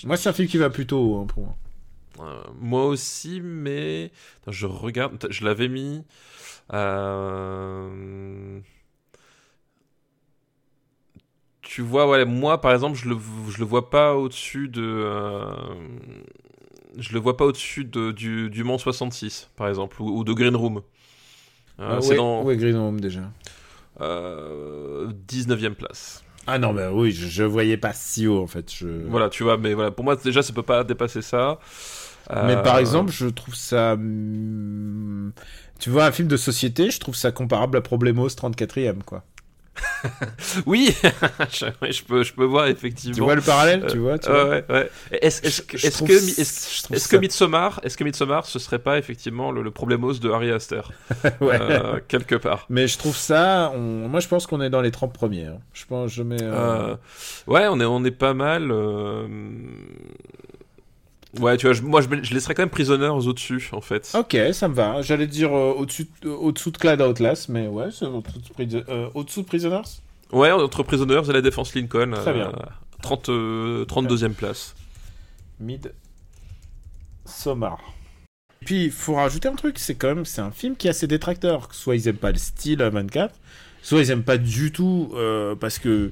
Moi, 0.04 0.16
c'est 0.16 0.28
un 0.28 0.32
film 0.32 0.48
qui 0.48 0.58
va 0.58 0.70
plutôt 0.70 0.98
haut 0.98 1.22
hein, 1.22 1.26
pour 1.26 1.44
moi. 1.44 1.56
Euh, 2.20 2.42
moi 2.60 2.86
aussi, 2.86 3.40
mais. 3.40 4.12
Attends, 4.42 4.52
je 4.52 4.66
regarde. 4.66 5.26
Je 5.30 5.44
l'avais 5.44 5.68
mis. 5.68 6.04
Euh, 6.72 8.60
Tu 11.64 11.82
vois, 11.82 12.08
ouais, 12.08 12.24
moi 12.24 12.60
par 12.60 12.72
exemple, 12.72 12.96
je 12.98 13.08
le, 13.08 13.16
je 13.48 13.58
le 13.58 13.64
vois 13.64 13.90
pas 13.90 14.14
au-dessus 14.14 14.68
de. 14.68 14.82
euh, 14.82 15.54
Je 16.96 17.12
le 17.12 17.18
vois 17.18 17.36
pas 17.36 17.44
au-dessus 17.46 17.84
de, 17.84 18.12
du, 18.12 18.50
du 18.50 18.62
Mans 18.64 18.78
66, 18.78 19.50
par 19.56 19.68
exemple, 19.68 20.00
ou, 20.00 20.18
ou 20.18 20.24
de 20.24 20.32
Green 20.32 20.54
Room. 20.56 20.82
Euh, 21.80 21.98
Ah, 21.98 22.00
ouais, 22.00 22.16
dans 22.16 22.42
ouais, 22.44 22.56
Green 22.56 22.76
Room 22.76 23.00
déjà. 23.00 23.32
euh, 24.00 25.12
19ème 25.28 25.74
place. 25.74 26.24
Ah 26.46 26.58
non, 26.58 26.74
bah 26.74 26.92
oui, 26.92 27.12
je, 27.12 27.26
je 27.26 27.42
voyais 27.42 27.76
pas 27.78 27.92
si 27.94 28.26
haut 28.26 28.42
en 28.42 28.46
fait. 28.46 28.72
Je... 28.74 28.86
Voilà, 29.08 29.30
tu 29.30 29.42
vois, 29.44 29.56
mais 29.56 29.72
voilà, 29.74 29.90
pour 29.90 30.04
moi 30.04 30.16
déjà 30.16 30.42
ça 30.42 30.52
peut 30.52 30.62
pas 30.62 30.84
dépasser 30.84 31.22
ça. 31.22 31.58
Mais 32.40 32.56
Euh, 32.56 32.62
par 32.62 32.78
exemple, 32.78 33.12
je 33.12 33.26
trouve 33.26 33.54
ça. 33.54 33.94
hum, 33.94 35.32
Tu 35.78 35.90
vois, 35.90 36.06
un 36.06 36.12
film 36.12 36.28
de 36.28 36.36
société, 36.36 36.90
je 36.90 37.00
trouve 37.00 37.14
ça 37.16 37.32
comparable 37.32 37.76
à 37.78 37.80
Problemos 37.82 38.28
34ème, 38.28 39.02
quoi. 39.04 39.24
oui, 40.66 40.94
je, 41.50 42.02
peux, 42.02 42.22
je 42.22 42.32
peux 42.32 42.44
voir 42.44 42.66
effectivement. 42.68 43.14
Tu 43.14 43.20
vois 43.22 43.34
le 43.34 43.42
parallèle, 43.42 43.84
Euh, 43.84 43.90
tu 43.90 43.98
vois, 43.98 44.18
tu 44.18 44.30
vois 44.30 44.48
ouais, 44.48 44.64
ouais. 44.68 44.90
Est-ce 45.10 45.62
que, 45.62 45.76
que 45.76 47.16
Midsommar, 47.16 47.80
est-ce 47.82 47.96
que 47.96 48.04
Midsommar, 48.04 48.46
ce 48.46 48.58
serait 48.58 48.78
pas 48.78 48.98
effectivement 48.98 49.50
le, 49.50 49.62
le 49.62 49.70
problémos 49.70 50.20
de 50.20 50.30
Harry 50.30 50.50
Aster 50.52 50.82
Ouais. 51.40 51.58
euh, 51.60 51.98
quelque 52.06 52.34
part? 52.36 52.66
Mais 52.68 52.86
je 52.86 52.98
trouve 52.98 53.16
ça. 53.16 53.72
on- 53.74 54.08
Moi, 54.08 54.20
je 54.20 54.28
pense 54.28 54.46
qu'on 54.46 54.60
est 54.60 54.70
dans 54.70 54.80
les 54.82 54.90
30 54.92 55.12
premières. 55.12 55.56
Je 55.72 55.84
pense, 55.86 56.12
je 56.12 56.22
mets. 56.22 56.42
euh, 56.42 56.92
Euh, 56.92 56.96
Ouais, 57.46 57.66
on 57.68 57.80
est, 57.80 57.84
on 57.84 58.04
est 58.04 58.10
pas 58.10 58.34
mal. 58.34 58.70
Ouais, 61.40 61.56
tu 61.56 61.66
vois, 61.66 61.72
je- 61.74 61.82
moi 61.82 62.00
je, 62.00 62.08
je 62.22 62.34
laisserais 62.34 62.54
quand 62.54 62.62
même 62.62 62.70
Prisoners 62.70 63.08
au-dessus 63.26 63.68
en 63.72 63.80
fait. 63.80 64.10
Ok, 64.18 64.36
ça 64.52 64.68
me 64.68 64.74
va. 64.74 65.02
J'allais 65.02 65.26
dire 65.26 65.52
euh, 65.52 65.72
au-dessus 65.72 66.06
de- 66.22 66.28
euh, 66.28 66.52
de 66.52 66.78
Clyde 66.78 67.00
Outlast, 67.00 67.48
mais 67.48 67.66
ouais, 67.66 67.86
au-dessous 67.86 68.54
de, 68.58 68.84
euh, 68.88 69.08
au-dessous 69.14 69.42
de 69.42 69.46
Prisoners? 69.46 69.82
Ouais, 70.32 70.50
entre 70.50 70.82
Prisoners 70.82 71.22
et 71.28 71.32
la 71.32 71.40
défense 71.40 71.74
Lincoln. 71.74 72.12
Très 72.12 72.32
bien. 72.32 72.52
30, 73.02 73.28
euh, 73.28 73.84
32e 73.84 74.34
place. 74.34 74.74
Mid 75.60 75.92
Somar. 77.24 77.78
Puis 78.64 78.84
il 78.86 78.90
faut 78.90 79.14
rajouter 79.14 79.48
un 79.48 79.54
truc, 79.54 79.78
c'est 79.78 79.94
quand 79.94 80.08
même 80.14 80.24
c'est 80.24 80.40
un 80.40 80.50
film 80.50 80.74
qui 80.76 80.88
a 80.88 80.92
ses 80.92 81.06
détracteurs. 81.06 81.68
Soit 81.72 81.96
ils 81.96 82.08
aiment 82.08 82.16
pas 82.16 82.32
le 82.32 82.38
style 82.38 82.82
à 82.82 82.90
24, 82.90 83.34
soit 83.82 84.00
ils 84.00 84.10
aiment 84.10 84.22
pas 84.22 84.38
du 84.38 84.72
tout 84.72 85.12
euh, 85.14 85.54
parce 85.54 85.78
que 85.78 86.10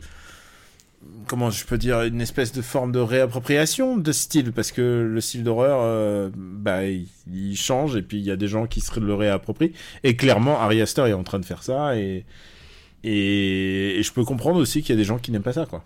comment 1.27 1.51
je 1.51 1.65
peux 1.65 1.79
dire 1.79 2.03
une 2.03 2.21
espèce 2.21 2.53
de 2.53 2.63
forme 2.63 2.93
de 2.93 2.99
réappropriation 2.99 3.97
de 3.97 4.13
style 4.13 4.53
parce 4.53 4.73
que 4.73 5.09
le 5.11 5.21
style 5.21 5.45
d'horreur 5.45 5.81
euh, 5.83 6.31
bah 6.35 6.85
il, 6.85 7.57
change 7.57 7.97
et 7.97 8.03
puis 8.03 8.19
il 8.19 8.25
y 8.25 8.31
a 8.31 8.37
des 8.37 8.49
gens 8.49 8.67
qui 8.67 8.81
se 8.81 8.99
le 8.99 9.15
réapproprient 9.15 9.73
et 10.05 10.17
clairement 10.17 10.61
Ari 10.61 10.81
Aster 10.81 11.07
est 11.09 11.13
en 11.13 11.23
train 11.23 11.39
de 11.39 11.45
faire 11.45 11.63
ça 11.63 11.97
et 11.97 12.25
et, 13.05 14.01
je 14.01 14.13
peux 14.13 14.25
comprendre 14.25 14.61
aussi 14.61 14.81
qu'il 14.81 14.91
y 14.95 14.99
a 14.99 15.01
des 15.01 15.05
gens 15.05 15.19
qui 15.19 15.33
n'aiment 15.33 15.43
pas 15.43 15.53
ça 15.53 15.67
quoi. 15.67 15.85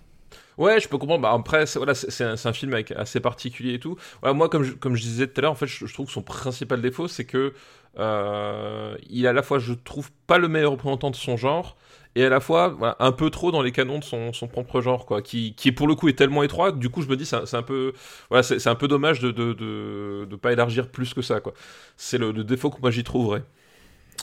Ouais, 0.59 0.81
je 0.81 0.89
peux 0.89 0.97
comprendre. 0.97 1.21
Bah, 1.21 1.33
après, 1.33 1.67
c'est 1.67 1.79
voilà, 1.79 1.95
c'est- 1.95 2.25
un, 2.25 2.53
film 2.55 2.75
assez 2.97 3.21
particulier 3.21 3.75
et 3.75 3.79
tout. 3.79 3.97
Moi, 4.23 4.49
comme 4.49 4.63
je, 4.63 4.73
comme 4.73 4.97
je 4.97 5.03
disais 5.03 5.27
tout 5.27 5.39
à 5.39 5.43
l'heure, 5.43 5.53
en 5.53 5.55
fait, 5.55 5.67
je, 5.67 5.85
je 5.85 5.93
trouve 5.93 6.07
que 6.07 6.13
son 6.13 6.23
principal 6.23 6.81
défaut, 6.81 7.09
c'est 7.09 7.27
que 7.27 7.53
euh, 7.99 8.97
il 9.09 9.25
est 9.25 9.29
à 9.29 9.33
la 9.33 9.43
fois, 9.43 9.59
je 9.59 9.73
trouve, 9.73 10.11
pas 10.27 10.39
le 10.39 10.49
meilleur 10.49 10.73
représentant 10.73 11.11
de 11.11 11.17
son 11.17 11.37
genre, 11.37 11.77
et 12.17 12.25
à 12.25 12.31
la 12.31 12.41
fois 12.41 12.97
un 13.01 13.13
peu 13.13 13.31
trop 13.31 13.53
dans 13.53 13.63
les 13.63 13.73
canons 13.73 14.01
de 14.01 14.05
son, 14.05 14.33
son 14.33 14.49
propre 14.49 14.81
genre, 14.81 15.07
quoi, 15.07 15.23
qui, 15.23 15.55
qui 15.55 15.73
pour 15.73 15.87
le 15.89 15.95
coup 15.95 16.09
est 16.09 16.15
tellement 16.19 16.43
étroit. 16.43 16.73
Du 16.73 16.91
coup, 16.91 17.03
je 17.03 17.09
me 17.09 17.17
dis, 17.17 17.27
c'est 17.27 17.37
un- 17.37 17.59
un 17.59 17.63
peu, 17.63 17.93
voilà, 18.31 18.43
c'est 18.43 18.67
un 18.69 18.75
peu 18.75 18.89
dommage 18.89 19.21
de 19.21 19.31
de, 19.33 19.53
de 19.55 20.27
de 20.31 20.37
pas 20.37 20.53
élargir 20.53 20.89
plus 20.91 21.15
que 21.15 21.23
ça, 21.23 21.41
quoi. 21.41 21.55
C'est 21.97 22.19
le, 22.19 22.33
le 22.33 22.45
défaut 22.45 22.71
que 22.71 22.81
moi 22.81 22.91
j'y 22.91 23.05
trouverais. 23.05 23.45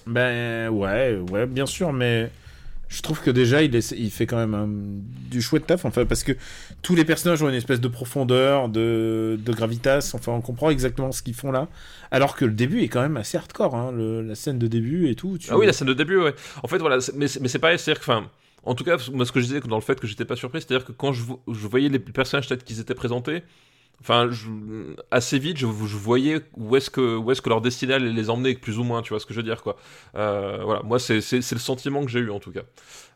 Ben 0.05 0.69
ouais, 0.69 1.17
ouais, 1.31 1.45
bien 1.45 1.65
sûr, 1.65 1.93
mais 1.93 2.29
je 2.93 3.01
trouve 3.01 3.21
que 3.21 3.31
déjà 3.31 3.63
il, 3.63 3.73
il 3.73 4.11
fait 4.11 4.27
quand 4.27 4.37
même 4.37 4.53
un, 4.53 4.69
du 5.31 5.41
chouette 5.41 5.65
taf, 5.65 5.83
enfin 5.85 6.05
parce 6.05 6.23
que 6.23 6.33
tous 6.83 6.95
les 6.95 7.05
personnages 7.05 7.41
ont 7.41 7.49
une 7.49 7.55
espèce 7.55 7.81
de 7.81 7.87
profondeur, 7.87 8.69
de, 8.69 9.39
de 9.43 9.51
gravitas, 9.51 10.11
enfin 10.13 10.31
on 10.31 10.41
comprend 10.41 10.69
exactement 10.69 11.11
ce 11.11 11.23
qu'ils 11.23 11.33
font 11.33 11.51
là, 11.51 11.69
alors 12.11 12.35
que 12.35 12.45
le 12.45 12.53
début 12.53 12.81
est 12.81 12.89
quand 12.89 13.01
même 13.01 13.17
assez 13.17 13.35
hardcore, 13.37 13.75
hein, 13.75 13.91
le, 13.91 14.21
la 14.21 14.35
scène 14.35 14.59
de 14.59 14.67
début 14.67 15.09
et 15.09 15.15
tout. 15.15 15.37
Ah 15.49 15.57
oui, 15.57 15.65
la 15.65 15.73
scène 15.73 15.87
de 15.87 15.93
début, 15.93 16.17
ouais. 16.17 16.35
En 16.61 16.67
fait, 16.67 16.77
voilà, 16.77 16.99
mais, 17.15 17.25
mais 17.41 17.47
c'est 17.47 17.59
pareil, 17.59 17.79
c'est-à-dire 17.79 18.03
que, 18.03 18.11
enfin, 18.11 18.29
en 18.63 18.75
tout 18.75 18.83
cas, 18.83 18.97
moi 19.11 19.25
ce 19.25 19.31
que 19.31 19.41
je 19.41 19.47
disais 19.47 19.59
dans 19.61 19.75
le 19.75 19.81
fait 19.81 19.99
que 19.99 20.05
j'étais 20.05 20.25
pas 20.25 20.35
surpris, 20.35 20.61
c'est-à-dire 20.61 20.85
que 20.85 20.91
quand 20.91 21.13
je, 21.13 21.23
je 21.51 21.67
voyais 21.67 21.89
les 21.89 21.99
personnages 21.99 22.47
tels 22.47 22.63
qu'ils 22.63 22.79
étaient 22.79 22.93
présentés, 22.93 23.41
Enfin, 24.03 24.29
assez 25.11 25.39
vite, 25.39 25.55
je, 25.55 25.65
voyais 25.65 26.41
où 26.57 26.75
est-ce 26.75 26.89
que, 26.89 27.31
est-ce 27.31 27.41
que 27.41 27.47
leur 27.47 27.61
destinée 27.61 27.93
allait 27.93 28.11
les 28.11 28.29
emmener, 28.29 28.53
plus 28.53 28.77
ou 28.77 28.83
moins, 28.83 29.01
tu 29.01 29.11
vois 29.11 29.19
ce 29.21 29.25
que 29.25 29.33
je 29.33 29.39
veux 29.39 29.45
dire, 29.45 29.61
quoi. 29.61 29.77
Euh, 30.15 30.59
voilà, 30.61 30.81
moi, 30.83 30.99
c'est, 30.99 31.19
le 31.31 31.41
sentiment 31.41 32.03
que 32.03 32.11
j'ai 32.11 32.19
eu, 32.19 32.29
en 32.29 32.39
tout 32.39 32.51
cas. 32.51 32.63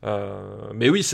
Euh, 0.05 0.39
mais 0.73 0.87
oui, 0.89 1.05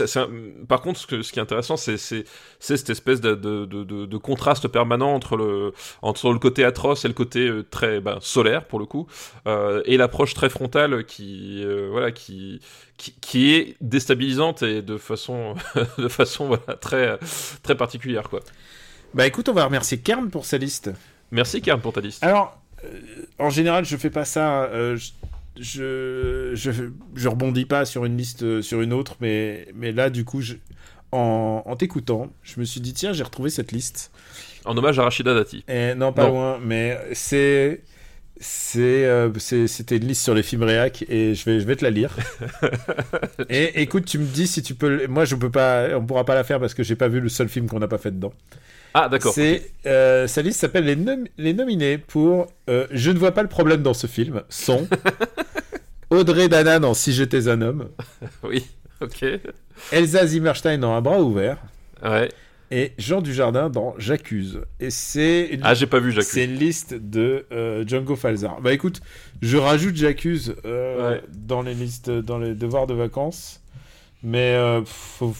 par 0.68 0.80
contre, 0.80 1.00
ce, 1.00 1.32
qui 1.32 1.40
est 1.40 1.42
intéressant, 1.42 1.76
c'est, 1.76 1.96
cette 1.96 2.88
espèce 2.88 3.20
de, 3.20 4.16
contraste 4.18 4.68
permanent 4.68 5.12
entre 5.12 5.36
le, 5.36 6.38
côté 6.38 6.64
atroce 6.64 7.04
et 7.04 7.08
le 7.08 7.14
côté 7.14 7.48
euh, 7.48 7.64
très 7.68 8.00
ben, 8.00 8.18
solaire, 8.20 8.66
pour 8.66 8.78
le 8.78 8.86
coup, 8.86 9.08
et 9.46 9.96
l'approche 9.96 10.34
très 10.34 10.50
frontale 10.50 11.04
qui, 11.04 11.64
voilà, 11.90 12.12
qui, 12.12 12.60
qui, 12.96 13.52
est 13.52 13.76
déstabilisante 13.80 14.62
et 14.62 14.82
de 14.82 14.98
façon, 14.98 15.56
très, 16.80 17.18
très 17.64 17.76
particulière, 17.76 18.30
quoi. 18.30 18.38
Bah 19.14 19.26
écoute, 19.28 19.48
on 19.48 19.52
va 19.52 19.64
remercier 19.64 19.98
Kern 19.98 20.28
pour 20.28 20.44
sa 20.44 20.58
liste. 20.58 20.90
Merci 21.30 21.62
Kern 21.62 21.80
pour 21.80 21.92
ta 21.92 22.00
liste. 22.00 22.22
Alors, 22.24 22.60
euh, 22.84 22.88
en 23.38 23.48
général, 23.48 23.84
je 23.84 23.96
fais 23.96 24.10
pas 24.10 24.24
ça. 24.24 24.64
Euh, 24.64 24.96
je, 25.56 26.50
je, 26.54 26.90
je, 27.14 27.28
rebondis 27.28 27.64
pas 27.64 27.84
sur 27.84 28.04
une 28.04 28.16
liste 28.16 28.42
euh, 28.42 28.60
sur 28.60 28.80
une 28.80 28.92
autre, 28.92 29.14
mais, 29.20 29.68
mais 29.72 29.92
là, 29.92 30.10
du 30.10 30.24
coup, 30.24 30.40
je, 30.40 30.54
en, 31.12 31.62
en 31.64 31.76
t'écoutant, 31.76 32.32
je 32.42 32.58
me 32.58 32.64
suis 32.64 32.80
dit, 32.80 32.92
tiens, 32.92 33.12
j'ai 33.12 33.22
retrouvé 33.22 33.50
cette 33.50 33.70
liste. 33.70 34.10
En 34.64 34.76
hommage 34.76 34.98
à 34.98 35.04
Rachida 35.04 35.32
Dati. 35.32 35.64
Et, 35.68 35.94
non, 35.94 36.12
pas 36.12 36.24
non. 36.24 36.30
loin, 36.30 36.58
mais 36.60 36.98
c'est. 37.12 37.82
C'est, 38.40 39.04
euh, 39.04 39.30
c'était 39.38 39.96
une 39.96 40.08
liste 40.08 40.24
sur 40.24 40.34
les 40.34 40.42
films 40.42 40.64
réac 40.64 41.04
et 41.08 41.36
je 41.36 41.44
vais, 41.44 41.60
je 41.60 41.66
vais 41.66 41.76
te 41.76 41.84
la 41.84 41.90
lire. 41.90 42.16
et 43.48 43.80
écoute, 43.80 44.06
tu 44.06 44.18
me 44.18 44.26
dis 44.26 44.48
si 44.48 44.60
tu 44.60 44.74
peux. 44.74 45.06
Moi, 45.06 45.24
je 45.24 45.36
peux 45.36 45.52
pas. 45.52 45.96
On 45.96 46.04
pourra 46.04 46.24
pas 46.24 46.34
la 46.34 46.42
faire 46.42 46.58
parce 46.58 46.74
que 46.74 46.82
j'ai 46.82 46.96
pas 46.96 47.06
vu 47.06 47.20
le 47.20 47.28
seul 47.28 47.48
film 47.48 47.68
qu'on 47.68 47.78
n'a 47.78 47.86
pas 47.86 47.96
fait 47.96 48.10
dedans. 48.10 48.32
Ah, 48.94 49.08
d'accord. 49.08 49.34
C'est, 49.34 49.72
euh, 49.86 50.28
sa 50.28 50.40
liste 50.40 50.60
s'appelle 50.60 50.84
les, 50.84 50.96
nom 50.96 51.24
les, 51.36 51.52
nominés 51.52 51.98
pour 51.98 52.46
euh, 52.70 52.86
Je 52.92 53.10
ne 53.10 53.18
vois 53.18 53.32
pas 53.32 53.42
le 53.42 53.48
problème 53.48 53.82
dans 53.82 53.94
ce 53.94 54.06
film. 54.06 54.42
Sont 54.48 54.86
Audrey 56.10 56.48
Danan 56.48 56.80
dans 56.80 56.94
Si 56.94 57.12
j'étais 57.12 57.48
un 57.48 57.60
homme. 57.60 57.88
oui, 58.44 58.64
ok. 59.00 59.24
Elsa 59.90 60.26
Zimmerstein 60.26 60.78
dans 60.78 60.94
Un 60.94 61.00
bras 61.00 61.20
ouvert. 61.20 61.58
Ouais. 62.04 62.28
Et 62.70 62.92
Jean 62.98 63.20
Dujardin 63.20 63.68
dans 63.68 63.94
J'accuse. 63.98 64.60
Et 64.80 64.90
c'est 64.90 65.48
une... 65.52 65.60
Ah, 65.64 65.74
j'ai 65.74 65.86
pas 65.86 65.98
vu 65.98 66.12
J'accuse. 66.12 66.30
C'est 66.30 66.44
une 66.44 66.54
liste 66.54 66.94
de 66.94 67.46
euh, 67.52 67.84
Django 67.86 68.16
Falzar. 68.16 68.60
Bah 68.60 68.72
écoute, 68.72 69.00
je 69.42 69.56
rajoute 69.56 69.96
J'accuse 69.96 70.54
euh, 70.64 71.14
ouais. 71.14 71.22
dans 71.32 71.62
les 71.62 71.74
listes, 71.74 72.10
dans 72.10 72.38
les 72.38 72.54
devoirs 72.54 72.86
de 72.86 72.94
vacances. 72.94 73.60
Mais 74.22 74.54
euh, 74.54 74.82
faut, 74.84 75.34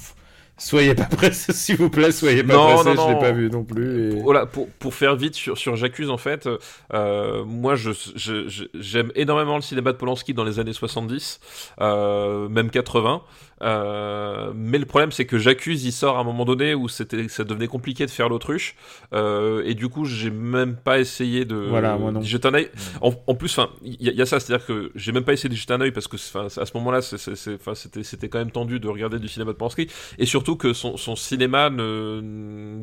Soyez 0.56 0.94
pas 0.94 1.04
pressés, 1.04 1.52
s'il 1.54 1.76
vous 1.76 1.90
plaît, 1.90 2.12
soyez 2.12 2.44
pas 2.44 2.54
non, 2.54 2.74
pressés, 2.74 2.94
non, 2.94 3.02
je 3.02 3.08
l'ai 3.08 3.14
non. 3.14 3.20
pas 3.20 3.32
vu 3.32 3.50
non 3.50 3.64
plus. 3.64 4.12
Et... 4.12 4.20
Voilà, 4.20 4.46
pour, 4.46 4.68
pour 4.68 4.94
faire 4.94 5.16
vite 5.16 5.34
sur, 5.34 5.58
sur 5.58 5.74
J'accuse, 5.74 6.10
en 6.10 6.16
fait, 6.16 6.48
euh, 6.92 7.44
moi 7.44 7.74
je, 7.74 7.90
je, 8.14 8.48
je, 8.48 8.64
j'aime 8.74 9.10
énormément 9.16 9.56
le 9.56 9.62
cinéma 9.62 9.92
de 9.92 9.96
Polanski 9.96 10.32
dans 10.32 10.44
les 10.44 10.60
années 10.60 10.72
70, 10.72 11.40
euh, 11.80 12.48
même 12.48 12.70
80. 12.70 13.22
Euh, 13.64 14.52
mais 14.54 14.78
le 14.78 14.84
problème, 14.84 15.10
c'est 15.10 15.24
que 15.24 15.38
j'accuse, 15.38 15.84
il 15.84 15.92
sort 15.92 16.18
à 16.18 16.20
un 16.20 16.24
moment 16.24 16.44
donné 16.44 16.74
où 16.74 16.88
c'était, 16.88 17.28
ça 17.28 17.44
devenait 17.44 17.66
compliqué 17.66 18.04
de 18.04 18.10
faire 18.10 18.28
l'autruche, 18.28 18.76
euh, 19.14 19.62
et 19.64 19.74
du 19.74 19.88
coup, 19.88 20.04
j'ai 20.04 20.30
même 20.30 20.76
pas 20.76 20.98
essayé 20.98 21.44
de 21.44 21.56
voilà, 21.56 21.96
moi 21.96 22.12
non. 22.12 22.20
jeter 22.20 22.48
un 22.48 22.54
œil. 22.54 22.68
En, 23.00 23.14
en 23.26 23.34
plus, 23.34 23.58
enfin, 23.58 23.70
il 23.82 23.96
y, 24.00 24.14
y, 24.14 24.22
a 24.22 24.26
ça, 24.26 24.38
c'est-à-dire 24.38 24.66
que 24.66 24.92
j'ai 24.94 25.12
même 25.12 25.24
pas 25.24 25.32
essayé 25.32 25.48
d'y 25.48 25.56
jeter 25.56 25.72
un 25.72 25.80
œil 25.80 25.92
parce 25.92 26.08
que, 26.08 26.16
à 26.16 26.66
ce 26.66 26.76
moment-là, 26.76 27.00
c'était, 27.00 28.02
c'était 28.02 28.28
quand 28.28 28.38
même 28.38 28.50
tendu 28.50 28.80
de 28.80 28.88
regarder 28.88 29.18
du 29.18 29.28
cinéma 29.28 29.52
de 29.52 29.56
Polanski, 29.56 29.88
et 30.18 30.26
surtout 30.26 30.56
que 30.56 30.74
son, 30.74 30.96
son 30.98 31.16
cinéma 31.16 31.70
ne, 31.70 32.20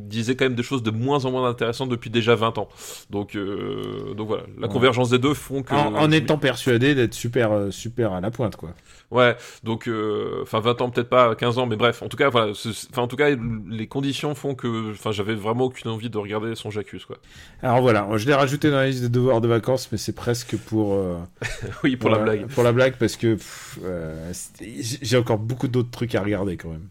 disait 0.08 0.36
quand 0.36 0.46
même 0.46 0.56
des 0.56 0.64
choses 0.64 0.82
de 0.84 0.92
moins 0.92 1.26
en 1.26 1.32
moins 1.32 1.48
intéressantes 1.48 1.90
depuis 1.90 2.10
déjà 2.10 2.36
20 2.36 2.58
ans. 2.58 2.70
Donc, 3.12 3.36
euh, 3.36 4.14
donc 4.16 4.28
voilà, 4.28 4.44
la 4.58 4.68
ouais. 4.68 4.74
convergence 4.74 5.12
des 5.12 5.20
deux 5.20 5.36
font 5.36 5.62
que. 5.62 5.76
En, 5.76 5.96
en 5.96 6.12
étant 6.12 6.38
persuadé 6.38 6.96
d'être 6.96 7.14
super, 7.14 7.52
super 7.70 8.14
à 8.14 8.22
la 8.22 8.32
pointe, 8.32 8.56
quoi. 8.56 8.74
Ouais, 9.12 9.36
donc, 9.64 9.82
enfin, 9.82 10.60
euh, 10.60 10.62
20 10.62 10.82
ans, 10.82 10.90
peut-être 10.90 11.10
pas 11.10 11.36
15 11.36 11.58
ans, 11.58 11.66
mais 11.66 11.76
bref, 11.76 12.02
en 12.02 12.08
tout 12.08 12.16
cas, 12.16 12.30
voilà, 12.30 12.52
enfin, 12.54 13.02
en 13.02 13.08
tout 13.08 13.18
cas, 13.18 13.30
les 13.70 13.88
conditions 13.88 14.34
font 14.36 14.56
que, 14.56 14.92
enfin, 14.92 15.12
j'avais 15.12 15.36
vraiment 15.36 15.66
aucune 15.66 15.92
envie 15.92 16.10
de 16.10 16.18
regarder 16.18 16.56
son 16.56 16.72
J'accuse, 16.72 17.04
quoi. 17.04 17.18
Alors 17.62 17.82
voilà, 17.82 18.08
je 18.16 18.26
l'ai 18.26 18.34
rajouté 18.34 18.72
dans 18.72 18.78
la 18.78 18.88
liste 18.88 19.02
des 19.02 19.10
devoirs 19.10 19.42
de 19.42 19.50
vacances, 19.50 19.92
mais 19.92 19.98
c'est 19.98 20.16
presque 20.16 20.56
pour. 20.56 20.94
Euh, 20.94 21.18
oui, 21.84 21.98
pour, 21.98 22.10
pour 22.10 22.18
la 22.18 22.24
blague. 22.24 22.48
Pour 22.48 22.64
la 22.64 22.72
blague, 22.72 22.96
parce 22.98 23.18
que 23.18 23.38
euh, 23.84 24.32
j'ai 24.62 25.18
encore 25.18 25.40
beaucoup 25.40 25.68
d'autres 25.68 25.92
trucs 25.92 26.16
à 26.16 26.22
regarder 26.22 26.56
quand 26.56 26.70
même. 26.70 26.88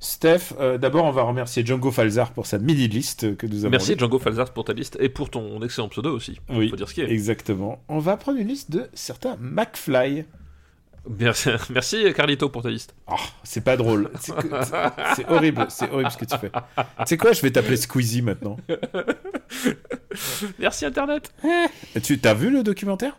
Steph, 0.00 0.54
euh, 0.60 0.78
d'abord 0.78 1.04
on 1.04 1.10
va 1.10 1.22
remercier 1.22 1.66
Django 1.66 1.90
Falzar 1.90 2.32
pour 2.32 2.46
sa 2.46 2.58
mini 2.58 2.86
liste 2.86 3.36
que 3.36 3.46
nous 3.46 3.64
avons. 3.64 3.70
Merci 3.70 3.96
Django 3.98 4.18
Falzar 4.18 4.52
pour 4.52 4.64
ta 4.64 4.72
liste 4.72 4.96
et 5.00 5.08
pour 5.08 5.28
ton 5.28 5.60
excellent 5.62 5.88
pseudo 5.88 6.14
aussi. 6.14 6.38
Oui, 6.50 6.68
faut 6.68 6.76
dire 6.76 6.88
ce 6.88 6.94
qui 6.94 7.00
est. 7.00 7.10
exactement. 7.10 7.82
On 7.88 7.98
va 7.98 8.16
prendre 8.16 8.38
une 8.38 8.46
liste 8.48 8.70
de 8.70 8.88
certains 8.94 9.36
McFly. 9.40 10.24
Merci, 11.18 11.50
merci 11.70 12.12
Carlito 12.14 12.48
pour 12.48 12.62
ta 12.62 12.70
liste. 12.70 12.94
Oh, 13.10 13.16
c'est 13.42 13.64
pas 13.64 13.76
drôle. 13.76 14.10
C'est 14.20 15.28
horrible, 15.28 15.66
c'est 15.68 15.90
horrible 15.90 16.10
ce 16.10 16.16
que 16.16 16.24
tu 16.26 16.38
fais. 16.38 16.50
Tu 16.50 16.82
sais 17.06 17.16
quoi, 17.16 17.32
je 17.32 17.42
vais 17.42 17.50
t'appeler 17.50 17.76
Squeezie 17.76 18.22
maintenant. 18.22 18.56
merci 20.60 20.84
Internet. 20.84 21.32
Et 21.96 22.00
tu 22.00 22.20
t'as 22.20 22.34
vu 22.34 22.50
le 22.50 22.62
documentaire? 22.62 23.16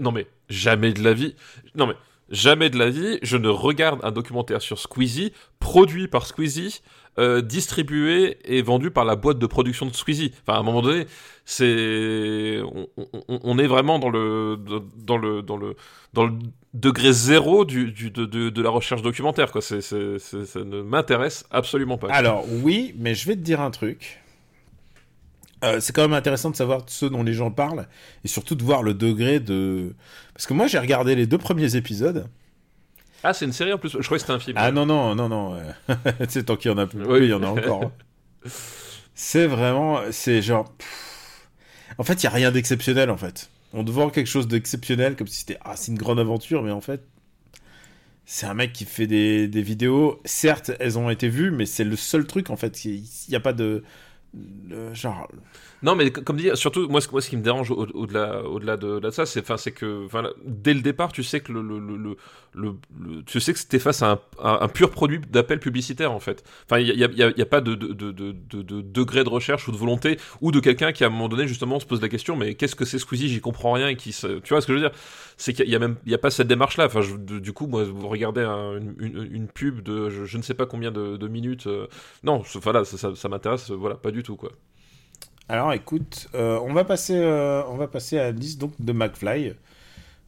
Non 0.00 0.10
mais 0.10 0.26
jamais 0.48 0.92
de 0.92 1.02
la 1.04 1.12
vie. 1.12 1.36
Non 1.76 1.86
mais 1.86 1.94
jamais 2.30 2.70
de 2.70 2.78
la 2.78 2.90
vie, 2.90 3.18
je 3.22 3.36
ne 3.36 3.48
regarde 3.48 4.00
un 4.02 4.10
documentaire 4.10 4.62
sur 4.62 4.78
Squeezie, 4.78 5.32
produit 5.58 6.08
par 6.08 6.26
Squeezie, 6.26 6.80
euh, 7.18 7.40
distribué 7.40 8.38
et 8.44 8.60
vendu 8.60 8.90
par 8.90 9.04
la 9.04 9.16
boîte 9.16 9.38
de 9.38 9.46
production 9.46 9.86
de 9.86 9.94
Squeezie. 9.94 10.32
Enfin, 10.42 10.58
à 10.58 10.60
un 10.60 10.62
moment 10.62 10.82
donné, 10.82 11.06
c'est, 11.46 12.60
on, 13.28 13.58
est 13.58 13.66
vraiment 13.66 13.98
dans 13.98 14.10
le, 14.10 14.58
dans 14.96 15.16
le, 15.16 15.42
dans 15.42 15.56
le, 15.56 15.76
dans 16.12 16.26
le 16.26 16.34
degré 16.74 17.12
zéro 17.12 17.64
du, 17.64 17.90
de, 17.92 18.26
de, 18.26 18.50
de, 18.50 18.62
la 18.62 18.68
recherche 18.68 19.00
documentaire. 19.00 19.50
C'est, 19.60 19.80
ça 19.80 19.96
ne 19.96 20.82
m'intéresse 20.82 21.46
absolument 21.50 21.96
pas. 21.96 22.08
Alors 22.08 22.44
oui, 22.62 22.94
mais 22.98 23.14
je 23.14 23.28
vais 23.28 23.34
te 23.34 23.40
dire 23.40 23.62
un 23.62 23.70
truc. 23.70 24.20
Euh, 25.64 25.80
c'est 25.80 25.94
quand 25.94 26.02
même 26.02 26.12
intéressant 26.12 26.50
de 26.50 26.56
savoir 26.56 26.82
ce 26.86 27.06
dont 27.06 27.22
les 27.22 27.32
gens 27.32 27.50
parlent 27.50 27.88
et 28.24 28.28
surtout 28.28 28.54
de 28.54 28.62
voir 28.62 28.82
le 28.82 28.94
degré 28.94 29.40
de. 29.40 29.94
Parce 30.34 30.46
que 30.46 30.52
moi 30.52 30.66
j'ai 30.66 30.78
regardé 30.78 31.14
les 31.14 31.26
deux 31.26 31.38
premiers 31.38 31.76
épisodes. 31.76 32.28
Ah, 33.22 33.32
c'est 33.32 33.46
une 33.46 33.52
série 33.52 33.72
en 33.72 33.78
plus 33.78 33.90
Je 33.90 33.98
croyais 34.04 34.18
que 34.18 34.26
c'était 34.26 34.32
un 34.32 34.38
film. 34.38 34.56
Ah 34.60 34.70
non, 34.70 34.84
non, 34.84 35.14
non, 35.14 35.28
non. 35.28 35.58
tu 35.88 36.26
sais, 36.28 36.42
tant 36.44 36.56
qu'il 36.56 36.70
y 36.70 36.74
en 36.74 36.78
a 36.78 36.86
plus, 36.86 37.04
oui. 37.04 37.20
il 37.22 37.28
y 37.30 37.32
en 37.32 37.42
a 37.42 37.46
encore. 37.46 37.90
c'est 39.14 39.46
vraiment. 39.46 40.00
C'est 40.10 40.42
genre. 40.42 40.72
En 41.98 42.04
fait, 42.04 42.22
il 42.22 42.26
n'y 42.26 42.28
a 42.28 42.34
rien 42.34 42.52
d'exceptionnel 42.52 43.10
en 43.10 43.16
fait. 43.16 43.50
On 43.72 43.82
te 43.82 43.90
vend 43.90 44.10
quelque 44.10 44.26
chose 44.26 44.48
d'exceptionnel 44.48 45.16
comme 45.16 45.26
si 45.26 45.38
c'était. 45.38 45.58
Ah, 45.64 45.74
c'est 45.76 45.90
une 45.90 45.98
grande 45.98 46.20
aventure, 46.20 46.62
mais 46.62 46.70
en 46.70 46.82
fait. 46.82 47.02
C'est 48.28 48.46
un 48.46 48.54
mec 48.54 48.72
qui 48.72 48.84
fait 48.84 49.06
des, 49.06 49.46
des 49.46 49.62
vidéos. 49.62 50.20
Certes, 50.24 50.72
elles 50.80 50.98
ont 50.98 51.08
été 51.10 51.28
vues, 51.28 51.52
mais 51.52 51.64
c'est 51.64 51.84
le 51.84 51.94
seul 51.94 52.26
truc 52.26 52.50
en 52.50 52.56
fait. 52.56 52.84
Il 52.84 53.04
n'y 53.28 53.36
a 53.36 53.40
pas 53.40 53.52
de 53.52 53.84
le 54.68 54.94
genre 54.94 55.28
non 55.86 55.94
mais 55.94 56.10
comme 56.10 56.36
dit 56.36 56.50
surtout 56.54 56.88
moi 56.88 57.00
ce, 57.00 57.28
qui 57.28 57.36
me 57.36 57.42
dérange 57.42 57.70
au-delà 57.70 58.42
au 58.42 58.56
au-delà 58.56 58.76
de, 58.76 59.08
ça 59.10 59.24
c'est 59.24 59.72
que 59.72 60.08
dès 60.44 60.74
le 60.74 60.80
départ 60.80 61.12
tu 61.12 61.22
sais 61.22 61.40
que 61.40 61.52
le, 61.52 61.62
le, 61.62 62.16
le, 62.54 63.22
tu 63.24 63.38
sais 63.38 63.52
que 63.52 63.58
c'était 63.58 63.78
face 63.78 64.02
à 64.02 64.20
un, 64.42 64.68
pur 64.68 64.90
produit 64.90 65.20
d'appel 65.20 65.60
publicitaire 65.60 66.10
en 66.10 66.18
fait. 66.18 66.42
Enfin 66.64 66.80
il 66.80 66.88
y 66.88 67.04
a, 67.04 67.08
y, 67.12 67.42
a, 67.42 67.46
pas 67.46 67.60
de, 67.60 67.76
de, 67.76 67.92
de, 67.92 68.10
de, 68.10 68.62
de 68.62 68.80
degré 68.80 69.22
de 69.22 69.28
recherche 69.28 69.68
ou 69.68 69.72
de 69.72 69.76
volonté 69.76 70.18
ou 70.40 70.50
de 70.50 70.58
quelqu'un 70.58 70.90
qui 70.90 71.04
à 71.04 71.06
un 71.06 71.10
moment 71.10 71.28
donné 71.28 71.46
justement 71.46 71.78
se 71.78 71.86
pose 71.86 72.02
la 72.02 72.08
question 72.08 72.34
mais 72.34 72.54
qu'est-ce 72.54 72.74
que 72.74 72.84
c'est 72.84 72.98
Squeezie? 72.98 73.28
J'y 73.28 73.40
comprends 73.40 73.72
rien 73.72 73.88
et 73.88 73.96
qui 73.96 74.10
tu 74.10 74.48
vois 74.48 74.60
ce 74.60 74.66
que 74.66 74.72
je 74.72 74.78
veux 74.78 74.88
dire? 74.88 74.98
C'est 75.36 75.52
qu'il 75.52 75.68
y 75.68 75.76
a 75.76 75.78
même 75.78 75.96
a 76.10 76.18
pas 76.18 76.30
cette 76.30 76.48
démarche 76.48 76.78
là 76.78 76.86
enfin 76.86 77.00
du 77.16 77.52
coup 77.52 77.68
moi 77.68 77.84
vous 77.84 78.08
regardez 78.08 78.42
un, 78.42 78.80
une, 78.98 79.46
pub 79.46 79.82
de 79.82 80.10
je, 80.10 80.36
ne 80.36 80.42
sais 80.42 80.54
pas 80.54 80.66
combien 80.66 80.90
de, 80.90 81.28
minutes 81.28 81.68
euh... 81.68 81.86
non 82.24 82.42
enfin 82.56 82.84
ça, 82.84 82.96
ça, 82.96 83.14
ça 83.14 83.28
m'intéresse 83.28 83.70
voilà 83.70 83.94
pas 83.94 84.10
du 84.10 84.24
tout 84.24 84.34
quoi 84.34 84.50
alors 85.48 85.72
écoute, 85.72 86.28
euh, 86.34 86.58
on, 86.62 86.72
va 86.72 86.84
passer, 86.84 87.16
euh, 87.16 87.62
on 87.68 87.76
va 87.76 87.86
passer 87.86 88.18
à 88.18 88.24
la 88.24 88.30
liste 88.32 88.60
donc, 88.60 88.72
de 88.78 88.92
McFly. 88.92 89.54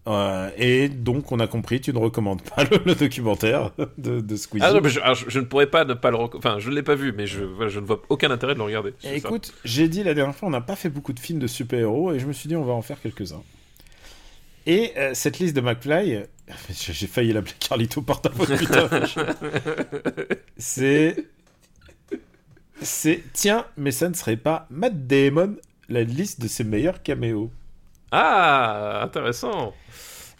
Euh, 0.07 0.51
et 0.57 0.89
donc, 0.89 1.33
on 1.33 1.41
a 1.41 1.47
compris, 1.47 1.81
tu 1.83 1.93
ne 1.93 1.99
recommandes 1.99 2.41
pas 2.43 2.65
le, 2.65 2.81
le 2.87 2.95
documentaire 2.95 3.73
de, 3.99 4.21
de 4.21 4.37
Squeezie. 4.37 4.65
Ah 4.67 4.73
non, 4.73 4.81
mais 4.81 4.89
je, 4.89 5.01
alors, 5.01 5.15
je, 5.15 5.29
je, 5.29 5.39
ne 5.39 5.45
pourrais 5.45 5.67
pas 5.67 5.85
ne 5.85 5.93
pas 5.93 6.11
le 6.11 6.17
Enfin, 6.17 6.59
je 6.59 6.71
ne 6.71 6.75
l'ai 6.75 6.83
pas 6.83 6.95
vu, 6.95 7.13
mais 7.13 7.27
je, 7.27 7.43
ne 7.43 7.81
vois 7.81 8.01
aucun 8.09 8.31
intérêt 8.31 8.55
de 8.55 8.59
le 8.59 8.65
regarder. 8.65 8.95
Écoute, 9.05 9.53
j'ai 9.65 9.89
dit 9.89 10.03
la 10.03 10.15
dernière 10.15 10.35
fois, 10.35 10.49
on 10.49 10.53
n'a 10.53 10.63
pas 10.63 10.77
fait 10.77 10.89
beaucoup 10.89 11.13
de 11.13 11.21
films 11.21 11.41
de 11.41 11.47
super-héros, 11.47 12.13
et 12.13 12.19
je 12.19 12.27
me 12.27 12.33
suis 12.33 12.49
dit, 12.49 12.57
on 12.57 12.65
va 12.65 12.73
en 12.73 12.83
faire 12.83 13.01
quelques-uns. 13.03 13.43
Et 14.67 14.93
euh, 14.99 15.13
cette 15.15 15.39
liste 15.39 15.57
de 15.57 15.63
McFly, 15.63 16.15
euh, 16.15 16.23
j'ai 16.71 17.07
failli 17.07 17.33
l'appeler 17.33 17.55
Carlito 17.59 18.03
porte-à-faux, 18.03 18.45
putain. 18.45 18.89
c'est. 20.59 21.25
C'est. 22.81 23.23
Tiens, 23.33 23.67
mais 23.77 23.91
ça 23.91 24.09
ne 24.09 24.15
serait 24.15 24.37
pas 24.37 24.67
Matt 24.71 25.07
Damon, 25.07 25.57
la 25.89 26.03
liste 26.05 26.41
de 26.41 26.49
ses 26.49 26.65
meilleurs 26.65 27.03
caméos. 27.03 27.51
Ah, 28.11 29.01
intéressant. 29.03 29.75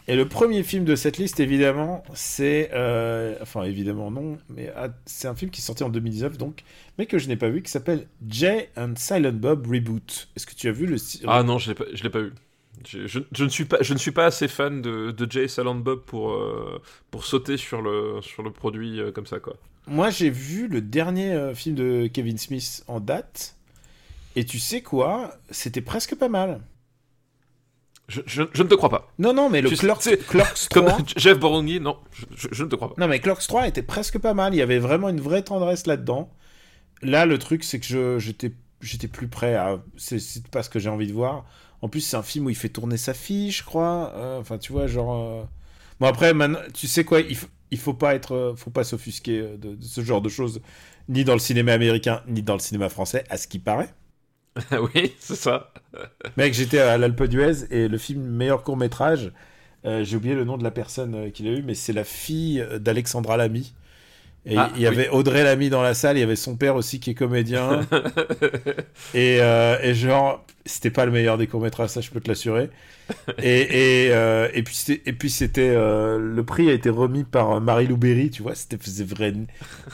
Et 0.07 0.15
le 0.15 0.27
premier 0.27 0.63
film 0.63 0.85
de 0.85 0.95
cette 0.95 1.17
liste, 1.17 1.39
évidemment, 1.39 2.03
c'est. 2.13 2.71
euh, 2.73 3.35
Enfin, 3.41 3.63
évidemment, 3.63 4.09
non, 4.09 4.37
mais 4.49 4.71
ah, 4.75 4.89
c'est 5.05 5.27
un 5.27 5.35
film 5.35 5.51
qui 5.51 5.61
est 5.61 5.63
sorti 5.63 5.83
en 5.83 5.89
2019, 5.89 6.37
donc, 6.37 6.63
mais 6.97 7.05
que 7.05 7.19
je 7.19 7.27
n'ai 7.27 7.35
pas 7.35 7.49
vu, 7.49 7.61
qui 7.61 7.71
s'appelle 7.71 8.07
Jay 8.27 8.69
and 8.75 8.93
Silent 8.97 9.33
Bob 9.33 9.67
Reboot. 9.67 10.29
Est-ce 10.35 10.47
que 10.47 10.55
tu 10.55 10.67
as 10.67 10.71
vu 10.71 10.87
le. 10.87 10.97
Ah 11.27 11.43
non, 11.43 11.57
je 11.59 11.69
l'ai 11.69 11.75
pas, 11.75 11.85
je 11.93 12.03
l'ai 12.03 12.09
pas 12.09 12.21
eu. 12.21 12.33
Je, 12.87 13.07
je- 13.07 13.19
je 13.33 13.43
ne 13.43 13.49
suis 13.49 13.65
pas, 13.65 13.77
je 13.81 13.93
ne 13.93 13.99
suis 13.99 14.11
pas 14.11 14.25
assez 14.25 14.47
fan 14.47 14.81
de, 14.81 15.11
de 15.11 15.29
Jay 15.31 15.47
Silent 15.49 15.75
Bob 15.75 16.01
pour, 16.05 16.31
euh, 16.31 16.81
pour 17.11 17.25
sauter 17.25 17.57
sur 17.57 17.81
le, 17.81 18.19
sur 18.21 18.41
le 18.41 18.51
produit 18.51 19.01
euh, 19.01 19.11
comme 19.11 19.25
ça, 19.27 19.39
quoi. 19.39 19.57
Moi, 19.89 20.09
j'ai 20.09 20.29
vu 20.29 20.67
le 20.67 20.81
dernier 20.81 21.31
euh, 21.33 21.53
film 21.55 21.75
de 21.75 22.07
Kevin 22.11 22.37
Smith 22.37 22.83
en 22.87 22.99
date, 22.99 23.55
et 24.35 24.45
tu 24.45 24.59
sais 24.59 24.81
quoi? 24.81 25.35
C'était 25.49 25.81
presque 25.81 26.15
pas 26.15 26.29
mal. 26.29 26.61
Je, 28.07 28.21
je- 28.25 28.43
je 28.53 28.63
ne 28.63 28.67
te 28.67 28.73
crois 28.73 28.89
pas. 28.89 29.11
Non, 29.19 29.33
non, 29.33 29.49
mais 29.51 29.61
le 29.61 29.69
Clerks, 29.69 30.01
c'est- 30.01 30.25
Clerks 30.27 30.67
Comme 30.71 30.85
3. 30.87 30.99
Jeff 31.15 31.37
Boronghi, 31.39 31.79
non, 31.79 31.97
je, 32.35 32.63
ne 32.63 32.69
te 32.69 32.75
crois 32.75 32.95
pas. 32.95 33.01
Non, 33.01 33.07
mais 33.07 33.19
Clerks 33.19 33.45
3 33.47 33.67
était 33.67 33.83
presque 33.83 34.17
pas 34.17 34.33
mal. 34.33 34.53
Il 34.55 34.57
y 34.57 34.61
avait 34.63 34.79
vraiment 34.79 35.09
une 35.09 35.21
vraie 35.21 35.43
tendresse 35.43 35.85
là-dedans. 35.85 36.31
Là, 37.03 37.25
le 37.27 37.37
truc, 37.37 37.63
c'est 37.63 37.79
que 37.79 38.17
j'étais 38.19 38.51
j'étais 38.81 39.07
plus 39.07 39.27
prêt 39.27 39.55
à. 39.55 39.79
C'est 39.97 40.19
c'est 40.19 40.47
pas 40.47 40.63
ce 40.63 40.69
que 40.69 40.79
j'ai 40.79 40.89
envie 40.89 41.07
de 41.07 41.13
voir. 41.13 41.45
En 41.81 41.87
plus, 41.89 42.01
c'est 42.01 42.17
un 42.17 42.23
film 42.23 42.47
où 42.47 42.49
il 42.49 42.55
fait 42.55 42.69
tourner 42.69 42.97
sa 42.97 43.13
fille, 43.13 43.51
je 43.51 43.63
crois. 43.63 44.11
Euh, 44.15 44.39
Enfin, 44.39 44.57
tu 44.57 44.71
vois, 44.71 44.87
genre. 44.87 45.15
euh, 45.15 45.43
Bon, 45.99 46.07
après, 46.07 46.33
maintenant, 46.33 46.59
tu 46.73 46.87
sais 46.87 47.03
quoi 47.03 47.19
Il, 47.21 47.35
f- 47.37 47.45
il 47.71 47.77
faut 47.79 47.93
pas 47.93 48.15
être. 48.15 48.33
euh, 48.33 48.55
Faut 48.55 48.71
pas 48.71 48.83
s'offusquer 48.83 49.39
euh, 49.39 49.57
de, 49.57 49.75
de 49.75 49.83
ce 49.83 50.01
genre 50.01 50.21
de 50.21 50.29
choses, 50.29 50.61
ni 51.09 51.23
dans 51.23 51.33
le 51.33 51.39
cinéma 51.39 51.73
américain, 51.73 52.23
ni 52.27 52.41
dans 52.43 52.53
le 52.53 52.59
cinéma 52.59 52.89
français, 52.89 53.23
à 53.29 53.37
ce 53.37 53.47
qui 53.47 53.59
paraît. 53.59 53.93
oui, 54.93 55.15
c'est 55.19 55.35
ça. 55.35 55.71
Mec, 56.37 56.53
j'étais 56.53 56.79
à 56.79 56.97
l'Alpe 56.97 57.23
d'Huez 57.23 57.65
et 57.71 57.87
le 57.87 57.97
film 57.97 58.21
meilleur 58.23 58.63
court 58.63 58.77
métrage, 58.77 59.31
j'ai 60.03 60.17
oublié 60.17 60.35
le 60.35 60.43
nom 60.45 60.57
de 60.57 60.63
la 60.63 60.71
personne 60.71 61.15
euh, 61.15 61.29
qui 61.31 61.43
l'a 61.43 61.51
eu, 61.51 61.63
mais 61.63 61.75
c'est 61.75 61.93
la 61.93 62.03
fille 62.03 62.61
euh, 62.61 62.79
d'Alexandra 62.79 63.37
Lamy. 63.37 63.73
Et 64.45 64.57
Ah, 64.57 64.71
il 64.75 64.81
y 64.81 64.87
avait 64.87 65.09
Audrey 65.09 65.43
Lamy 65.43 65.69
dans 65.69 65.81
la 65.81 65.93
salle, 65.93 66.17
il 66.17 66.21
y 66.21 66.23
avait 66.23 66.35
son 66.35 66.55
père 66.55 66.75
aussi 66.75 66.99
qui 66.99 67.11
est 67.11 67.15
comédien. 67.15 67.81
et, 69.13 69.39
euh, 69.41 69.77
et 69.81 69.93
genre, 69.93 70.45
c'était 70.65 70.91
pas 70.91 71.05
le 71.05 71.11
meilleur 71.11 71.37
des 71.37 71.47
courts 71.47 71.61
métrages, 71.61 71.89
ça 71.89 72.01
je 72.01 72.09
peux 72.09 72.19
te 72.21 72.27
l'assurer. 72.29 72.69
Et, 73.41 74.05
et, 74.05 74.13
euh, 74.13 74.47
et 74.53 74.63
puis 74.63 74.75
c'était, 74.75 75.09
et 75.09 75.13
puis 75.13 75.29
c'était 75.29 75.69
euh, 75.75 76.17
le 76.19 76.43
prix 76.45 76.69
a 76.69 76.73
été 76.73 76.89
remis 76.89 77.23
par 77.23 77.59
Marie-Lou 77.59 77.97
Berry, 77.97 78.29
tu 78.29 78.43
vois, 78.43 78.55
c'était 78.55 78.77
vrai. 79.03 79.33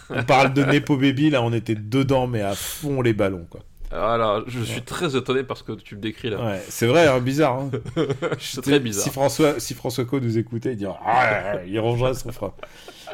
On 0.09 0.23
parle 0.23 0.53
de 0.53 0.63
Nepo 0.63 0.97
Baby, 0.97 1.29
là 1.29 1.41
on 1.41 1.53
était 1.53 1.75
dedans, 1.75 2.27
mais 2.27 2.41
à 2.41 2.55
fond 2.55 3.01
les 3.01 3.13
ballons, 3.13 3.47
quoi. 3.49 3.61
Alors, 3.95 4.43
je 4.47 4.61
suis 4.63 4.81
très 4.81 5.15
étonné 5.15 5.43
parce 5.43 5.63
que 5.63 5.73
tu 5.73 5.95
me 5.95 6.01
décris 6.01 6.29
là. 6.29 6.43
Ouais, 6.43 6.61
c'est 6.69 6.87
vrai, 6.87 7.07
hein, 7.07 7.19
bizarre. 7.19 7.59
Hein. 7.59 7.71
C'est 8.39 8.61
très 8.61 8.79
bizarre. 8.79 9.03
Si 9.03 9.09
François, 9.09 9.59
si 9.59 9.73
François 9.73 10.05
Co 10.05 10.19
nous 10.19 10.37
écoutait, 10.37 10.73
il 10.73 10.77
dirait 10.77 10.93
ah, 11.05 11.63
il 11.65 11.79
rongerait 11.79 12.13
son 12.13 12.31
frein. 12.31 12.53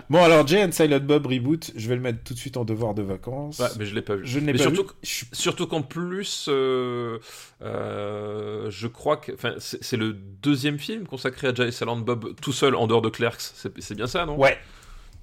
Bon, 0.10 0.24
alors 0.24 0.48
Jay 0.48 0.64
and 0.64 0.72
Silent 0.72 1.02
Bob 1.02 1.26
reboot, 1.28 1.72
je 1.76 1.90
vais 1.90 1.96
le 1.96 2.02
mettre 2.02 2.24
tout 2.24 2.34
de 2.34 2.40
suite 2.40 2.58
en 2.58 2.66
devoir 2.66 2.94
de 2.94 3.02
vacances. 3.02 3.60
Ouais, 3.60 3.68
mais 3.78 3.86
je 3.86 3.94
l'ai 3.94 4.02
pas 4.02 4.16
vu. 4.16 4.26
Je 4.26 4.40
ne 4.40 4.46
l'ai 4.48 4.54
pas 4.54 4.60
surtout, 4.60 4.84
vu. 4.84 4.90
Je 5.04 5.26
Surtout 5.32 5.68
qu'en 5.68 5.82
plus, 5.82 6.48
euh, 6.50 7.20
euh, 7.62 8.70
je 8.70 8.88
crois 8.88 9.18
que 9.18 9.34
enfin, 9.34 9.56
c'est 9.58 9.98
le 9.98 10.14
deuxième 10.14 10.80
film 10.80 11.06
consacré 11.06 11.48
à 11.48 11.54
Jay 11.54 11.72
Silent 11.72 11.98
Bob 11.98 12.36
tout 12.42 12.54
seul 12.54 12.76
en 12.76 12.88
dehors 12.88 13.02
de 13.02 13.10
Clerks. 13.10 13.42
C'est 13.42 13.96
bien 13.96 14.08
ça, 14.08 14.26
non? 14.26 14.38
Ouais. 14.38 14.58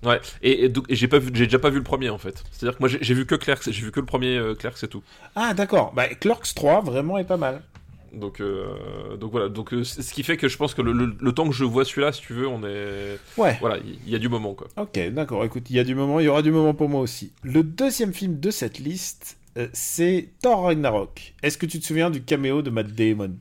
Ouais. 0.04 0.20
Et, 0.42 0.64
et 0.64 0.68
donc- 0.68 0.84
et 0.88 0.94
j'ai 0.94 1.08
pas 1.08 1.18
vu, 1.18 1.30
j'ai 1.34 1.44
déjà 1.46 1.58
pas 1.58 1.70
vu 1.70 1.78
le 1.78 1.82
premier 1.84 2.08
en 2.10 2.18
fait. 2.18 2.44
C'est-à-dire 2.52 2.78
que 2.78 2.82
moi 2.82 2.88
j'ai 3.00 3.14
vu 3.14 3.26
que 3.26 3.34
Clerks, 3.34 3.64
j'ai 3.70 3.82
vu 3.84 3.90
que 3.90 4.00
le 4.00 4.06
premier 4.06 4.36
euh, 4.36 4.54
Clerks 4.54 4.84
et 4.84 4.88
tout. 4.88 5.02
Ah, 5.34 5.54
d'accord. 5.54 5.92
Bah, 5.94 6.06
Clerks 6.08 6.54
3, 6.54 6.82
vraiment, 6.82 7.18
est 7.18 7.24
pas 7.24 7.36
mal. 7.36 7.62
Donc, 8.12 8.40
euh, 8.40 9.16
donc 9.18 9.32
voilà. 9.32 9.48
Donc 9.48 9.74
euh, 9.74 9.84
ce 9.84 10.14
qui 10.14 10.22
fait 10.22 10.36
que 10.38 10.48
je 10.48 10.56
pense 10.56 10.72
que 10.72 10.80
le, 10.82 10.92
le- 10.92 11.14
le 11.20 11.32
temps 11.32 11.46
que 11.48 11.54
je 11.54 11.64
vois 11.64 11.84
celui-là, 11.84 12.12
si 12.12 12.22
tu 12.22 12.32
veux, 12.32 12.46
on 12.48 12.62
est, 12.64 13.18
Ouais. 13.36 13.56
voilà, 13.60 13.76
il 13.84 13.98
il 14.06 14.10
y, 14.10 14.14
a 14.14 14.18
du 14.18 14.28
moment 14.30 14.54
quoi. 14.54 14.68
Ok, 14.76 14.98
d'accord. 15.10 15.44
Écoute, 15.44 15.68
il 15.68 15.76
y 15.76 15.78
a 15.78 15.84
du 15.84 15.94
moment, 15.94 16.18
il 16.20 16.24
y 16.24 16.28
aura 16.28 16.40
du 16.42 16.50
moment 16.52 16.72
pour 16.74 16.88
moi 16.88 17.00
aussi. 17.00 17.32
Le 17.42 17.62
deuxième 17.62 18.14
film 18.14 18.40
de 18.40 18.50
cette 18.50 18.78
liste, 18.78 19.36
euh, 19.58 19.68
c'est 19.74 20.28
Thor 20.40 20.62
Ragnarok. 20.62 21.34
Est-ce 21.42 21.58
que 21.58 21.66
tu 21.66 21.80
te 21.80 21.84
souviens 21.86 22.08
du 22.10 22.22
caméo 22.22 22.62
de 22.62 22.70
Matt 22.70 22.86
Damon? 22.94 23.36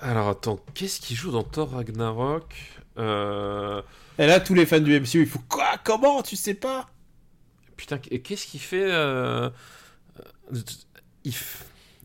Alors 0.00 0.28
attends, 0.28 0.58
qu'est-ce 0.74 1.00
qu'il 1.00 1.16
joue 1.16 1.30
dans 1.30 1.44
Thor 1.44 1.70
Ragnarok? 1.70 2.54
Euh... 2.98 3.80
Et 4.22 4.26
là, 4.28 4.38
tous 4.38 4.54
les 4.54 4.66
fans 4.66 4.78
du 4.78 4.92
MCU, 5.00 5.22
il 5.22 5.26
faut 5.26 5.40
quoi 5.48 5.78
Comment 5.82 6.22
Tu 6.22 6.36
sais 6.36 6.54
pas 6.54 6.88
Putain, 7.76 7.98
qu'est-ce 7.98 8.46
qu'il 8.46 8.60
fait 8.60 8.84
euh, 8.88 9.50
euh, 10.20 10.60
il, 11.24 11.32
f- 11.32 11.62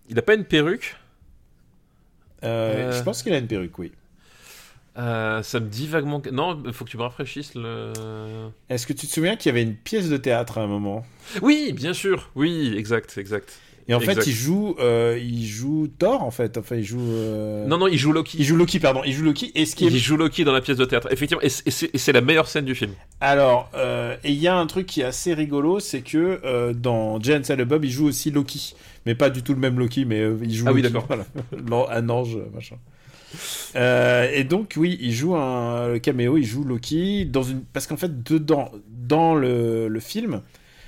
il 0.09 0.17
a 0.17 0.23
pas 0.23 0.33
une 0.33 0.45
perruque 0.45 0.95
Euh. 2.43 2.91
Je 2.91 3.03
pense 3.03 3.21
qu'il 3.21 3.33
a 3.33 3.37
une 3.37 3.45
perruque, 3.47 3.77
oui. 3.77 3.91
Euh, 4.97 5.43
Ça 5.43 5.59
me 5.59 5.67
dit 5.67 5.85
vaguement. 5.87 6.19
que- 6.19 6.31
Non, 6.31 6.59
il 6.65 6.73
faut 6.73 6.85
que 6.85 6.89
tu 6.89 6.97
me 6.97 7.03
rafraîchisses 7.03 7.53
le. 7.53 7.93
Est-ce 8.69 8.87
que 8.87 8.93
tu 8.93 9.05
te 9.05 9.11
souviens 9.13 9.35
qu'il 9.35 9.49
y 9.49 9.51
avait 9.51 9.61
une 9.61 9.75
pièce 9.75 10.09
de 10.09 10.17
théâtre 10.17 10.57
à 10.57 10.61
un 10.61 10.67
moment? 10.67 11.05
Oui, 11.43 11.71
bien 11.73 11.93
sûr. 11.93 12.31
Oui, 12.33 12.73
exact, 12.75 13.15
exact. 13.19 13.59
Et 13.89 13.93
en 13.93 13.99
Exact. 14.01 14.21
fait, 14.23 14.29
il 14.29 14.33
joue, 14.35 14.75
euh, 14.79 15.17
il 15.21 15.45
joue 15.45 15.87
Thor, 15.97 16.21
en 16.23 16.31
fait. 16.31 16.57
Enfin, 16.57 16.75
il 16.75 16.83
joue. 16.83 16.99
euh, 16.99 17.65
Non, 17.67 17.77
non, 17.77 17.87
il 17.87 17.97
joue 17.97 18.11
Loki. 18.11 18.37
Il 18.39 18.43
joue 18.45 18.57
Loki, 18.57 18.79
pardon. 18.79 19.01
Il 19.05 19.13
joue 19.13 19.23
Loki. 19.23 19.51
Et 19.55 19.65
ce 19.65 19.75
qui 19.77 19.85
est... 19.85 19.87
Il 19.87 19.97
joue 19.97 20.17
Loki 20.17 20.43
dans 20.43 20.51
la 20.51 20.59
pièce 20.59 20.75
de 20.77 20.83
théâtre. 20.85 21.07
Effectivement, 21.11 21.41
et 21.41 21.47
c'est- 21.49 21.67
et 21.95 22.09
et 22.09 22.11
la 22.11 22.21
meilleure 22.21 22.47
scène 22.49 22.65
du 22.65 22.75
film. 22.75 22.91
Alors, 23.21 23.69
euh, 23.75 24.15
et 24.25 24.31
il 24.31 24.37
y 24.39 24.47
a 24.47 24.57
un 24.57 24.67
truc 24.67 24.87
qui 24.87 25.01
est 25.01 25.05
assez 25.05 25.33
rigolo, 25.33 25.79
c'est 25.79 26.01
que 26.01 26.71
dans 26.73 27.15
and 27.15 27.43
Silent 27.43 27.65
Bob, 27.65 27.85
il 27.85 27.91
joue 27.91 28.07
aussi 28.07 28.29
Loki. 28.31 28.75
Mais 29.05 29.15
pas 29.15 29.29
du 29.29 29.41
tout 29.41 29.53
le 29.53 29.59
même 29.59 29.79
Loki, 29.79 30.03
mais 30.03 30.21
il 30.43 30.53
joue 30.53 30.65
Ah 30.67 30.73
oui, 30.73 30.81
d'accord. 30.81 31.05
voilà. 31.07 31.25
Un 31.91 32.09
ange, 32.09 32.37
machin. 32.53 32.75
Euh, 33.75 34.29
et 34.33 34.43
donc, 34.43 34.73
oui, 34.77 34.97
il 35.01 35.13
joue 35.13 35.35
un 35.35 35.87
le 35.89 35.99
caméo, 35.99 36.37
il 36.37 36.45
joue 36.45 36.63
Loki 36.63 37.25
dans 37.25 37.43
une. 37.43 37.61
Parce 37.73 37.87
qu'en 37.87 37.97
fait, 37.97 38.23
dedans, 38.23 38.71
dans 38.89 39.35
le, 39.35 39.87
le 39.87 39.99
film, 39.99 40.41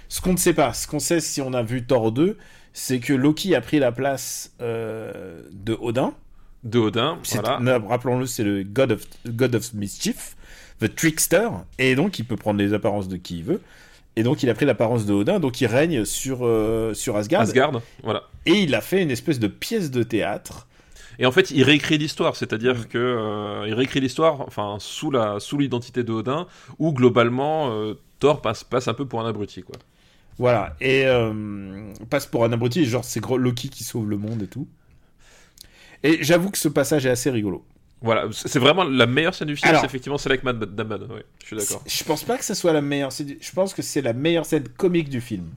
ce 0.07 0.21
qu'on 0.21 0.33
ne 0.33 0.37
sait 0.37 0.53
pas, 0.53 0.73
ce 0.73 0.87
qu'on 0.87 0.99
sait 0.99 1.19
si 1.19 1.41
on 1.41 1.53
a 1.53 1.63
vu 1.63 1.85
Thor 1.85 2.11
2, 2.11 2.37
c'est 2.73 2.99
que 2.99 3.13
Loki 3.13 3.55
a 3.55 3.61
pris 3.61 3.79
la 3.79 3.91
place 3.91 4.53
euh, 4.61 5.41
de 5.51 5.77
Odin. 5.79 6.13
De 6.63 6.79
Odin, 6.79 7.17
voilà. 7.31 7.79
Rappelons-le, 7.87 8.25
c'est 8.25 8.43
le 8.43 8.63
God 8.63 8.91
of, 8.91 9.03
God 9.27 9.55
of 9.55 9.73
Mischief, 9.73 10.35
The 10.81 10.93
Trickster, 10.93 11.49
et 11.77 11.95
donc 11.95 12.19
il 12.19 12.25
peut 12.25 12.35
prendre 12.35 12.59
les 12.59 12.73
apparences 12.73 13.07
de 13.07 13.17
qui 13.17 13.39
il 13.39 13.43
veut. 13.45 13.61
Et 14.15 14.23
donc 14.23 14.43
il 14.43 14.49
a 14.49 14.53
pris 14.53 14.65
l'apparence 14.65 15.05
de 15.05 15.13
Odin, 15.13 15.39
donc 15.39 15.61
il 15.61 15.67
règne 15.67 16.03
sur, 16.03 16.39
euh, 16.45 16.93
sur 16.93 17.15
Asgard, 17.15 17.41
Asgard, 17.41 17.81
voilà. 18.03 18.23
et 18.45 18.63
il 18.63 18.75
a 18.75 18.81
fait 18.81 19.01
une 19.01 19.11
espèce 19.11 19.39
de 19.39 19.47
pièce 19.47 19.91
de 19.91 20.03
théâtre. 20.03 20.67
Et 21.19 21.25
en 21.25 21.31
fait, 21.31 21.51
il 21.51 21.63
réécrit 21.63 21.97
l'histoire, 21.97 22.35
c'est-à-dire 22.35 22.87
que 22.87 22.97
euh, 22.97 23.67
il 23.67 23.73
réécrit 23.73 23.99
l'histoire, 23.99 24.41
enfin 24.41 24.77
sous 24.79 25.11
la 25.11 25.39
sous 25.39 25.57
l'identité 25.57 26.03
de 26.03 26.11
Odin, 26.11 26.47
où 26.79 26.93
globalement 26.93 27.71
euh, 27.71 27.93
Thor 28.19 28.41
passe 28.41 28.63
passe 28.63 28.87
un 28.87 28.93
peu 28.93 29.05
pour 29.05 29.21
un 29.21 29.27
abruti, 29.27 29.61
quoi. 29.61 29.75
Voilà, 30.39 30.75
et 30.81 31.05
euh, 31.05 31.93
passe 32.09 32.25
pour 32.25 32.43
un 32.45 32.51
abruti, 32.53 32.85
genre 32.85 33.03
c'est 33.03 33.23
Loki 33.23 33.69
qui 33.69 33.83
sauve 33.83 34.09
le 34.09 34.17
monde 34.17 34.41
et 34.41 34.47
tout. 34.47 34.67
Et 36.01 36.23
j'avoue 36.23 36.49
que 36.49 36.57
ce 36.57 36.69
passage 36.69 37.05
est 37.05 37.09
assez 37.09 37.29
rigolo. 37.29 37.65
Voilà, 38.01 38.27
c'est 38.31 38.59
vraiment 38.59 38.85
la 38.85 39.05
meilleure 39.05 39.35
scène 39.35 39.49
du 39.49 39.57
film, 39.57 39.75
c'est 39.77 39.85
effectivement 39.85 40.17
celle 40.17 40.31
avec 40.31 40.45
Matt 40.45 40.57
Damon, 40.57 40.99
ouais, 41.13 41.25
je 41.41 41.45
suis 41.47 41.57
d'accord. 41.57 41.83
Je 41.85 42.03
pense 42.05 42.23
pas 42.23 42.37
que 42.37 42.45
ça 42.45 42.55
soit 42.55 42.71
la 42.71 42.79
meilleure, 42.81 43.11
je 43.11 43.51
pense 43.51 43.73
que 43.73 43.81
c'est 43.81 44.01
la 44.01 44.13
meilleure 44.13 44.45
scène 44.45 44.69
comique 44.69 45.09
du 45.09 45.19
film. 45.19 45.49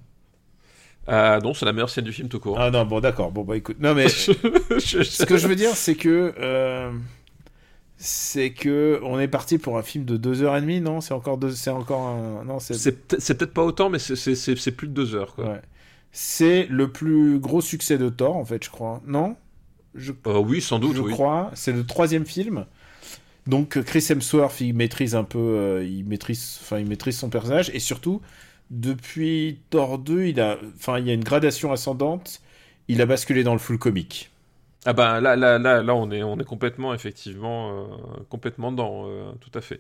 Euh, 1.09 1.39
non, 1.41 1.55
c'est 1.55 1.65
la 1.65 1.73
meilleure 1.73 1.91
scène 1.91 2.05
du 2.05 2.13
film 2.13 2.29
tout 2.29 2.41
court. 2.41 2.59
Ah 2.61 2.71
non, 2.73 2.85
bon 2.85 2.99
d'accord, 2.99 3.31
bon 3.31 3.43
bah 3.45 3.57
écoute, 3.57 3.77
non 3.79 3.95
mais 3.95 4.09
Je- 4.09 5.03
Ce 5.05 5.25
que 5.25 5.37
je 5.37 5.47
veux 5.47 5.55
dire, 5.57 5.77
c'est 5.77 5.95
que. 5.95 6.35
euh, 6.39 6.91
c'est 8.05 8.53
que. 8.53 9.01
On 9.05 9.19
est 9.21 9.29
parti 9.29 9.59
pour 9.59 9.79
un 9.79 9.83
film 9.83 10.05
de 10.05 10.17
2h30, 10.17 10.81
non? 10.83 11.01
C'est 11.01 11.15
encore, 11.15 11.39
deux, 11.39 11.53
c'est 11.53 11.71
encore 11.71 12.01
un. 12.09 12.45
Non, 12.45 12.59
c'est. 12.59 12.75
C'est 12.75 13.07
peut- 13.09 13.17
c'est 13.21 13.37
peut-être 13.39 13.55
pas 13.55 13.63
autant, 13.65 13.89
mais 13.91 13.99
c'est- 13.99 14.17
c'est 14.17 14.35
c'est- 14.35 14.57
c'est 14.57 14.73
plus 14.73 14.89
de 14.89 14.93
deux 14.93 15.15
heures, 15.15 15.35
quoi. 15.35 15.45
Ouais. 15.49 15.63
C'est 16.11 16.67
le 16.69 16.91
plus 16.93 17.39
gros 17.39 17.61
succès 17.61 17.97
de 17.99 18.09
Thor, 18.09 18.37
en 18.37 18.45
fait, 18.45 18.63
je 18.65 18.71
crois. 18.71 19.01
Non? 19.07 19.37
Je, 19.95 20.13
Euh, 20.27 20.39
oui, 20.39 20.61
sans 20.61 20.79
doute, 20.79 20.97
je 20.97 21.01
oui. 21.03 21.13
crois. 21.13 21.51
C'est 21.55 21.73
le 21.73 21.85
troisième 21.87 22.27
film. 22.27 22.67
Donc 23.47 23.81
Chris 23.83 24.07
Hemsworth, 24.11 24.61
il 24.61 24.75
maîtrise 24.75 25.15
un 25.15 25.25
peu, 25.25 25.39
euh, 25.39 25.85
il 25.85 26.05
maîtrise, 26.05 26.59
enfin, 26.63 26.79
il 26.79 26.87
maîtrise 26.87 27.17
son 27.19 27.29
personnage 27.31 27.71
et 27.75 27.79
surtout 27.81 28.21
depuis 28.71 29.61
Thor 29.71 29.99
2, 29.99 30.25
il 30.27 30.41
a, 30.41 30.59
enfin, 30.77 30.99
il 30.99 31.07
y 31.07 31.11
a 31.11 31.15
une 31.15 31.25
gradation 31.25 31.73
ascendante. 31.73 32.41
Il 32.89 33.01
a 33.01 33.07
basculé 33.07 33.45
dans 33.45 33.53
le 33.53 33.59
full 33.61 33.79
comique. 33.79 34.32
Ah 34.85 34.93
bah 34.95 35.21
là, 35.21 35.37
là, 35.37 35.59
là, 35.61 35.81
là, 35.81 35.95
on 35.95 36.11
est, 36.11 36.25
on 36.25 36.39
est 36.41 36.45
complètement, 36.45 36.93
effectivement, 36.93 37.71
euh, 37.71 37.85
complètement 38.29 38.73
dans, 38.73 39.07
euh, 39.07 39.31
tout 39.41 39.57
à 39.57 39.61
fait. 39.61 39.79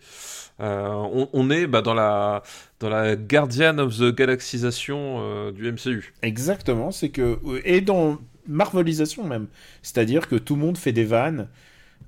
Euh, 0.61 0.90
on, 0.92 1.28
on 1.32 1.50
est 1.50 1.66
bah, 1.66 1.82
dans 1.82 1.94
la, 1.94 2.44
dans 2.78 2.88
la 2.88 3.16
Guardian 3.16 3.78
of 3.78 3.98
the 3.98 4.14
Galaxisation 4.14 5.50
du 5.50 5.66
MCU. 5.72 6.14
Exactement, 6.22 6.92
c'est 6.92 7.09
que 7.09 7.36
et 7.64 7.80
dans 7.80 8.18
Marvelisation 8.46 9.24
même, 9.24 9.48
c'est-à-dire 9.82 10.28
que 10.28 10.36
tout 10.36 10.55
le 10.55 10.61
monde 10.61 10.78
fait 10.78 10.92
des 10.92 11.05
vannes 11.05 11.48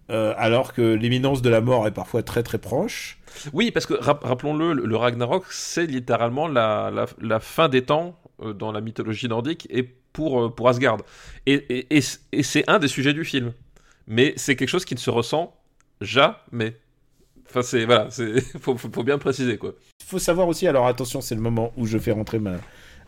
alors 0.08 0.72
que 0.74 0.94
l'imminence 0.94 1.42
de 1.42 1.50
la 1.50 1.60
mort 1.60 1.86
est 1.86 1.90
parfois 1.92 2.22
très 2.22 2.42
très 2.42 2.58
proche. 2.58 3.18
Oui, 3.52 3.70
parce 3.70 3.86
que 3.86 3.94
rap- 3.94 4.22
rappelons-le, 4.24 4.72
le 4.74 4.84
le 4.86 4.96
Ragnarok, 4.96 5.44
c'est 5.50 5.86
littéralement 5.86 6.46
la, 6.46 6.90
la, 6.92 7.06
la 7.20 7.40
fin 7.40 7.68
des 7.68 7.82
temps 7.84 8.16
dans 8.54 8.70
la 8.72 8.80
mythologie 8.80 9.28
nordique 9.28 9.66
et 9.70 9.94
pour, 10.14 10.40
euh, 10.40 10.48
pour 10.48 10.70
Asgard. 10.70 10.96
Et, 11.44 11.86
et, 11.94 12.00
c'est 12.00 12.64
un 12.70 12.78
des 12.78 12.88
sujets 12.88 13.12
du 13.12 13.26
film. 13.26 13.52
Mais 14.06 14.32
c'est 14.36 14.56
quelque 14.56 14.70
chose 14.70 14.86
qui 14.86 14.94
ne 14.94 15.00
se 15.00 15.10
ressent 15.10 15.54
jamais. 16.00 16.78
Enfin, 17.50 17.60
c'est. 17.60 17.84
Voilà, 17.84 18.08
c'est. 18.10 18.40
Faut, 18.60 18.78
faut, 18.78 19.02
bien 19.02 19.18
préciser, 19.18 19.58
quoi. 19.58 19.74
Il 20.00 20.06
faut 20.06 20.18
savoir 20.18 20.48
aussi, 20.48 20.66
alors 20.66 20.86
attention, 20.86 21.20
c'est 21.20 21.34
le 21.34 21.42
moment 21.42 21.72
où 21.76 21.86
je 21.86 21.98
fais 21.98 22.12
rentrer 22.12 22.38
ma, 22.38 22.56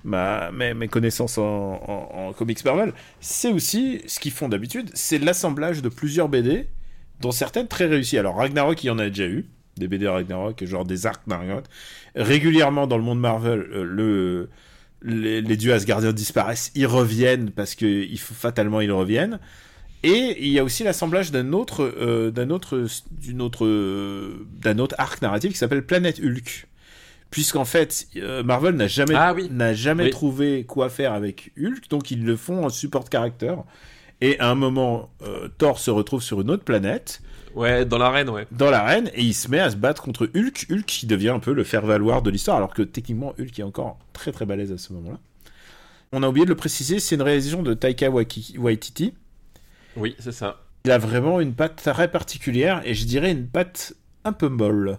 ma, 0.04 0.50
mes, 0.50 0.74
mes 0.74 0.88
connaissances 0.88 1.38
en 1.38 2.32
comics 2.36 2.62
Marvel. 2.64 2.92
C'est 3.20 3.52
aussi 3.52 4.02
ce 4.07 4.20
qu'ils 4.20 4.32
font 4.32 4.48
d'habitude, 4.48 4.90
c'est 4.94 5.18
l'assemblage 5.18 5.82
de 5.82 5.88
plusieurs 5.88 6.28
BD, 6.28 6.66
dont 7.20 7.32
certaines 7.32 7.68
très 7.68 7.86
réussies. 7.86 8.18
Alors 8.18 8.36
Ragnarok, 8.36 8.82
il 8.84 8.88
y 8.88 8.90
en 8.90 8.98
a 8.98 9.09
déjà 9.09 9.26
eu, 9.26 9.46
des 9.76 9.88
BD 9.88 10.09
Ragnarok, 10.09 10.64
genre 10.64 10.84
des 10.84 11.07
arcs 11.07 11.22
Ragnarok. 11.28 11.64
Régulièrement 12.14 12.86
dans 12.86 12.96
le 12.96 13.04
monde 13.04 13.20
Marvel, 13.20 13.61
euh, 13.72 13.84
le, 13.84 14.48
les, 15.03 15.40
les 15.42 15.57
dieux 15.57 15.72
asgardiens 15.72 16.12
disparaissent, 16.12 16.72
ils 16.74 16.86
reviennent 16.86 17.51
parce 17.51 17.74
que 17.74 17.86
il 17.86 18.18
faut, 18.18 18.34
fatalement 18.34 18.80
ils 18.80 18.92
reviennent. 18.92 19.38
Et 20.03 20.36
il 20.38 20.49
y 20.53 20.59
a 20.59 20.64
aussi 20.64 20.84
l'assemblage 20.84 21.32
d'un 21.32 21.53
autre, 21.53 21.82
euh, 21.82 22.30
d'un 22.30 22.51
autre, 22.51 22.86
d'une 23.11 23.40
autre, 23.42 23.64
euh, 23.66 24.47
d'un 24.61 24.78
autre 24.78 24.94
arc 24.99 25.20
narratif 25.22 25.53
qui 25.53 25.59
s'appelle 25.59 25.84
Planète 25.84 26.20
Hulk. 26.22 26.68
Puisqu'en 27.30 27.64
fait, 27.64 28.07
euh, 28.16 28.42
Marvel 28.44 28.76
n'a 28.76 28.86
jamais, 28.86 29.14
Ah 29.16 29.34
oui. 29.34 29.49
n'a 29.51 29.74
jamais 29.74 30.05
Oui. 30.05 30.11
trouvé 30.11 30.64
quoi 30.64 30.90
faire 30.90 31.12
avec 31.12 31.53
Hulk, 31.59 31.88
donc 31.90 32.11
ils 32.12 32.24
le 32.24 32.36
font 32.36 32.64
en 32.64 32.68
support 32.68 33.07
character. 33.11 33.55
Et 34.20 34.38
à 34.38 34.49
un 34.51 34.55
moment, 34.55 35.11
Thor 35.59 35.78
se 35.78 35.90
retrouve 35.90 36.22
sur 36.22 36.40
une 36.40 36.51
autre 36.51 36.64
planète, 36.64 37.20
Ouais, 37.57 37.84
dans 37.84 37.98
l'arène, 37.98 38.28
ouais. 38.28 38.46
dans 38.52 38.70
l'arène, 38.70 39.11
et 39.14 39.22
il 39.22 39.32
se 39.34 39.48
met 39.50 39.59
à 39.59 39.70
se 39.70 39.76
battre 39.76 40.02
contre 40.02 40.30
Hulk. 40.34 40.66
Hulk 40.70 40.84
qui 40.84 41.07
devient 41.07 41.30
un 41.30 41.38
peu 41.40 41.52
le 41.54 41.64
faire-valoir 41.64 42.22
de 42.22 42.30
l'histoire, 42.30 42.59
alors 42.59 42.72
que 42.74 42.82
techniquement, 42.82 43.34
Hulk 43.40 43.59
est 43.59 43.62
encore 43.64 43.98
très 44.12 44.30
très 44.30 44.44
balèze 44.46 44.70
à 44.72 44.78
ce 44.78 44.92
moment-là. 44.92 45.18
On 46.12 46.22
a 46.22 46.28
oublié 46.28 46.44
de 46.44 46.50
le 46.50 46.57
préciser, 46.57 47.00
c'est 47.00 47.14
une 47.16 47.22
réalisation 47.22 47.62
de 47.62 47.74
Taika 47.74 48.11
Waititi. 48.11 49.14
Oui, 49.96 50.14
c'est 50.18 50.32
ça. 50.32 50.61
Il 50.84 50.90
a 50.92 50.98
vraiment 50.98 51.40
une 51.40 51.54
patte 51.54 51.76
très 51.82 52.09
particulière, 52.11 52.82
et 52.84 52.94
je 52.94 53.07
dirais 53.07 53.32
une 53.32 53.48
patte 53.48 53.94
un 54.24 54.32
peu 54.32 54.48
molle. 54.48 54.98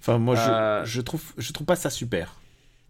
Enfin, 0.00 0.18
moi, 0.18 0.34
je, 0.34 0.40
Euh. 0.50 0.84
je, 0.84 1.00
trouve, 1.02 1.22
je 1.36 1.52
trouve 1.52 1.66
pas 1.66 1.76
ça 1.76 1.90
super. 1.90 2.40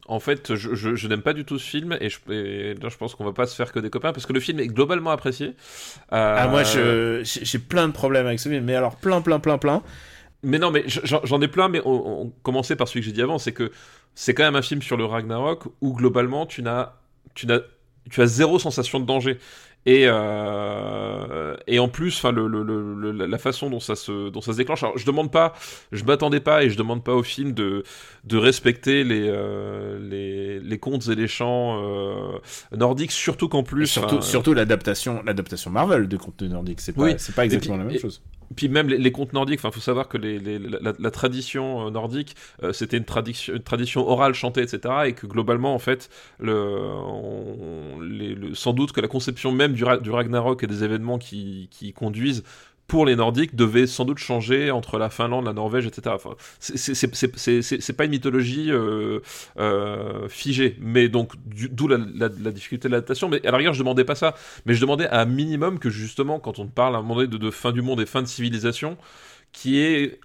En 0.09 0.21
fait, 0.21 0.55
je, 0.55 0.75
je, 0.75 0.95
je 0.95 1.09
n'aime 1.09 1.23
pas 1.23 1.33
du 1.33 1.45
tout 1.45 1.59
ce 1.59 1.69
film 1.69 1.97
et, 2.01 2.09
je, 2.11 2.19
et 2.33 2.75
là, 2.75 2.89
je 2.89 2.97
pense 2.97 3.15
qu'on 3.15 3.25
va 3.25 3.33
pas 3.33 3.47
se 3.47 3.57
faire 3.57 3.73
que 3.73 3.81
des 3.81 3.91
copains 3.91 4.13
parce 4.13 4.25
que 4.27 4.33
le 4.33 4.41
film 4.41 4.61
est 4.61 4.69
globalement 4.69 5.11
apprécié. 5.11 5.49
Euh, 6.13 6.37
Ah, 6.39 6.47
moi, 6.49 6.63
je- 6.65 7.23
j'ai 7.25 7.59
plein 7.59 7.89
de 7.89 7.93
problèmes 7.93 8.27
avec 8.27 8.39
ce 8.39 8.49
film, 8.49 8.65
mais 8.65 8.75
alors 8.77 8.97
plein, 8.97 9.21
plein, 9.21 9.41
plein, 9.41 9.59
plein. 9.59 9.83
Mais 10.43 10.59
non, 10.59 10.71
mais 10.71 10.85
j'en 10.87 11.21
j'en 11.25 11.41
ai 11.41 11.49
plein, 11.49 11.69
mais 11.69 11.81
on, 11.85 12.23
on 12.23 12.33
commençait 12.43 12.77
par 12.77 12.87
celui 12.89 13.01
que 13.01 13.07
j'ai 13.07 13.13
dit 13.13 13.23
avant, 13.23 13.39
c'est 13.39 13.53
que 13.53 13.73
c'est 14.15 14.33
quand 14.35 14.45
même 14.45 14.55
un 14.57 14.63
film 14.63 14.81
sur 14.83 14.97
le 14.97 15.05
Ragnarok 15.05 15.65
où 15.81 15.93
globalement 15.95 16.47
tu 16.47 16.63
n'as, 16.63 16.93
tu 17.35 17.47
n'as, 17.47 17.61
tu 18.11 18.21
as 18.23 18.27
zéro 18.27 18.59
sensation 18.59 19.01
de 19.01 19.07
danger. 19.07 19.39
Et, 19.87 20.05
euh, 20.07 21.57
et 21.67 21.79
en 21.79 21.89
plus, 21.89 22.17
enfin, 22.17 22.33
le, 22.33 22.49
le- 22.49 22.63
le- 22.65 23.27
la 23.27 23.39
façon 23.39 23.71
dont 23.71 23.81
ça 23.81 23.95
se, 23.95 24.31
dont 24.31 24.41
ça 24.41 24.53
se 24.53 24.57
déclenche. 24.59 24.83
Alors, 24.83 24.99
je 24.99 25.07
demande 25.07 25.31
pas, 25.31 25.55
je 25.93 26.05
m'attendais 26.05 26.41
pas 26.41 26.65
et 26.65 26.71
je 26.71 26.77
demande 26.77 27.05
pas 27.05 27.15
au 27.15 27.23
film 27.23 27.53
de, 27.53 27.85
de 28.25 28.37
respecter 28.37 29.05
les, 29.05 29.29
euh, 29.29 29.99
les, 30.01 30.61
les 30.61 30.79
contes 30.79 31.07
et 31.09 31.15
les 31.15 31.29
chants 31.29 31.81
euh, 31.83 32.39
nordiques, 32.77 33.13
surtout 33.13 33.49
qu'en 33.49 33.61
Et 33.61 33.65
plus, 33.65 33.87
surtout, 34.23 34.55
l'adaptation, 34.55 35.23
l'adaptation 35.25 35.71
Marvel 35.71 36.09
de 36.09 36.17
contenu 36.17 36.49
nordique. 36.49 36.81
C'est 36.81 36.93
pas, 36.93 37.03
Oui. 37.03 37.15
c'est 37.19 37.35
pas 37.35 37.45
exactement 37.45 37.77
la 37.77 37.85
même 37.85 37.95
et- 37.95 37.99
chose. 37.99 38.23
Puis 38.55 38.69
même 38.69 38.89
les, 38.89 38.97
les 38.99 39.11
contes 39.11 39.33
nordiques, 39.33 39.59
enfin, 39.59 39.73
faut 39.73 39.81
savoir 39.81 40.07
que 40.09 40.17
les, 40.17 40.39
les- 40.39 40.61
la, 40.61 40.93
la 40.97 41.11
tradition 41.11 41.91
nordique, 41.91 42.37
euh, 42.63 42.73
c'était 42.73 42.97
une 42.97 43.05
tradition, 43.05 43.55
une 43.55 43.63
tradition 43.63 44.09
orale 44.09 44.35
chantée, 44.35 44.63
etc. 44.63 44.95
Et 45.07 45.15
que 45.15 45.27
globalement, 45.27 45.75
en 45.75 45.81
fait, 45.81 46.09
le, 46.39 46.55
on- 46.55 47.99
les- 48.01 48.37
le- 48.37 48.55
sans 48.55 48.73
doute 48.73 48.93
que 48.93 49.01
la 49.01 49.09
conception 49.09 49.51
même 49.51 49.76
du, 49.77 49.85
Ra- 49.85 49.99
du 49.99 50.11
Ragnarok 50.11 50.63
et 50.65 50.67
des 50.67 50.83
événements 50.85 51.19
qui, 51.19 51.69
qui 51.71 51.93
conduisent 51.93 52.43
pour 52.89 53.05
les 53.05 53.17
Nordiques 53.17 53.57
devait 53.57 53.89
sans 53.89 54.05
doute 54.05 54.19
changer 54.19 54.71
entre 54.71 54.97
la 54.99 55.11
Finlande, 55.11 55.45
la 55.45 55.53
Norvège, 55.53 55.87
etc. 55.87 56.15
Enfin, 56.15 56.37
c'est- 56.61 57.93
pas 57.97 58.05
une 58.05 58.13
mythologie 58.13 58.71
euh, 58.71 59.19
euh, 59.59 60.29
figée, 60.29 60.77
mais 60.81 61.09
donc 61.09 61.33
d'où 61.47 61.89
la, 61.89 61.99
difficulté 62.53 62.87
de 62.89 62.93
l'adaptation. 62.93 63.29
Mais 63.29 63.45
à 63.45 63.51
la 63.51 63.57
rigueur, 63.59 63.73
je 63.75 63.81
demandais 63.81 64.05
pas 64.05 64.15
ça, 64.15 64.37
mais 64.67 64.75
je 64.75 64.81
demandais 64.81 65.09
à 65.09 65.21
un 65.23 65.25
minimum 65.25 65.81
que 65.81 65.91
justement, 65.91 66.39
quand 66.39 66.61
on 66.61 66.69
parle 66.69 66.95
à 66.95 66.99
un 66.99 67.03
moment 67.03 67.17
donné 67.25 67.39
de 67.39 67.51
fin 67.51 67.73
du 67.73 67.83
monde 67.83 68.01
et 68.01 68.07
fin 68.07 68.23
de 68.23 68.29
civilisation, 68.29 68.97
qui 69.53 69.81
est 69.81 70.21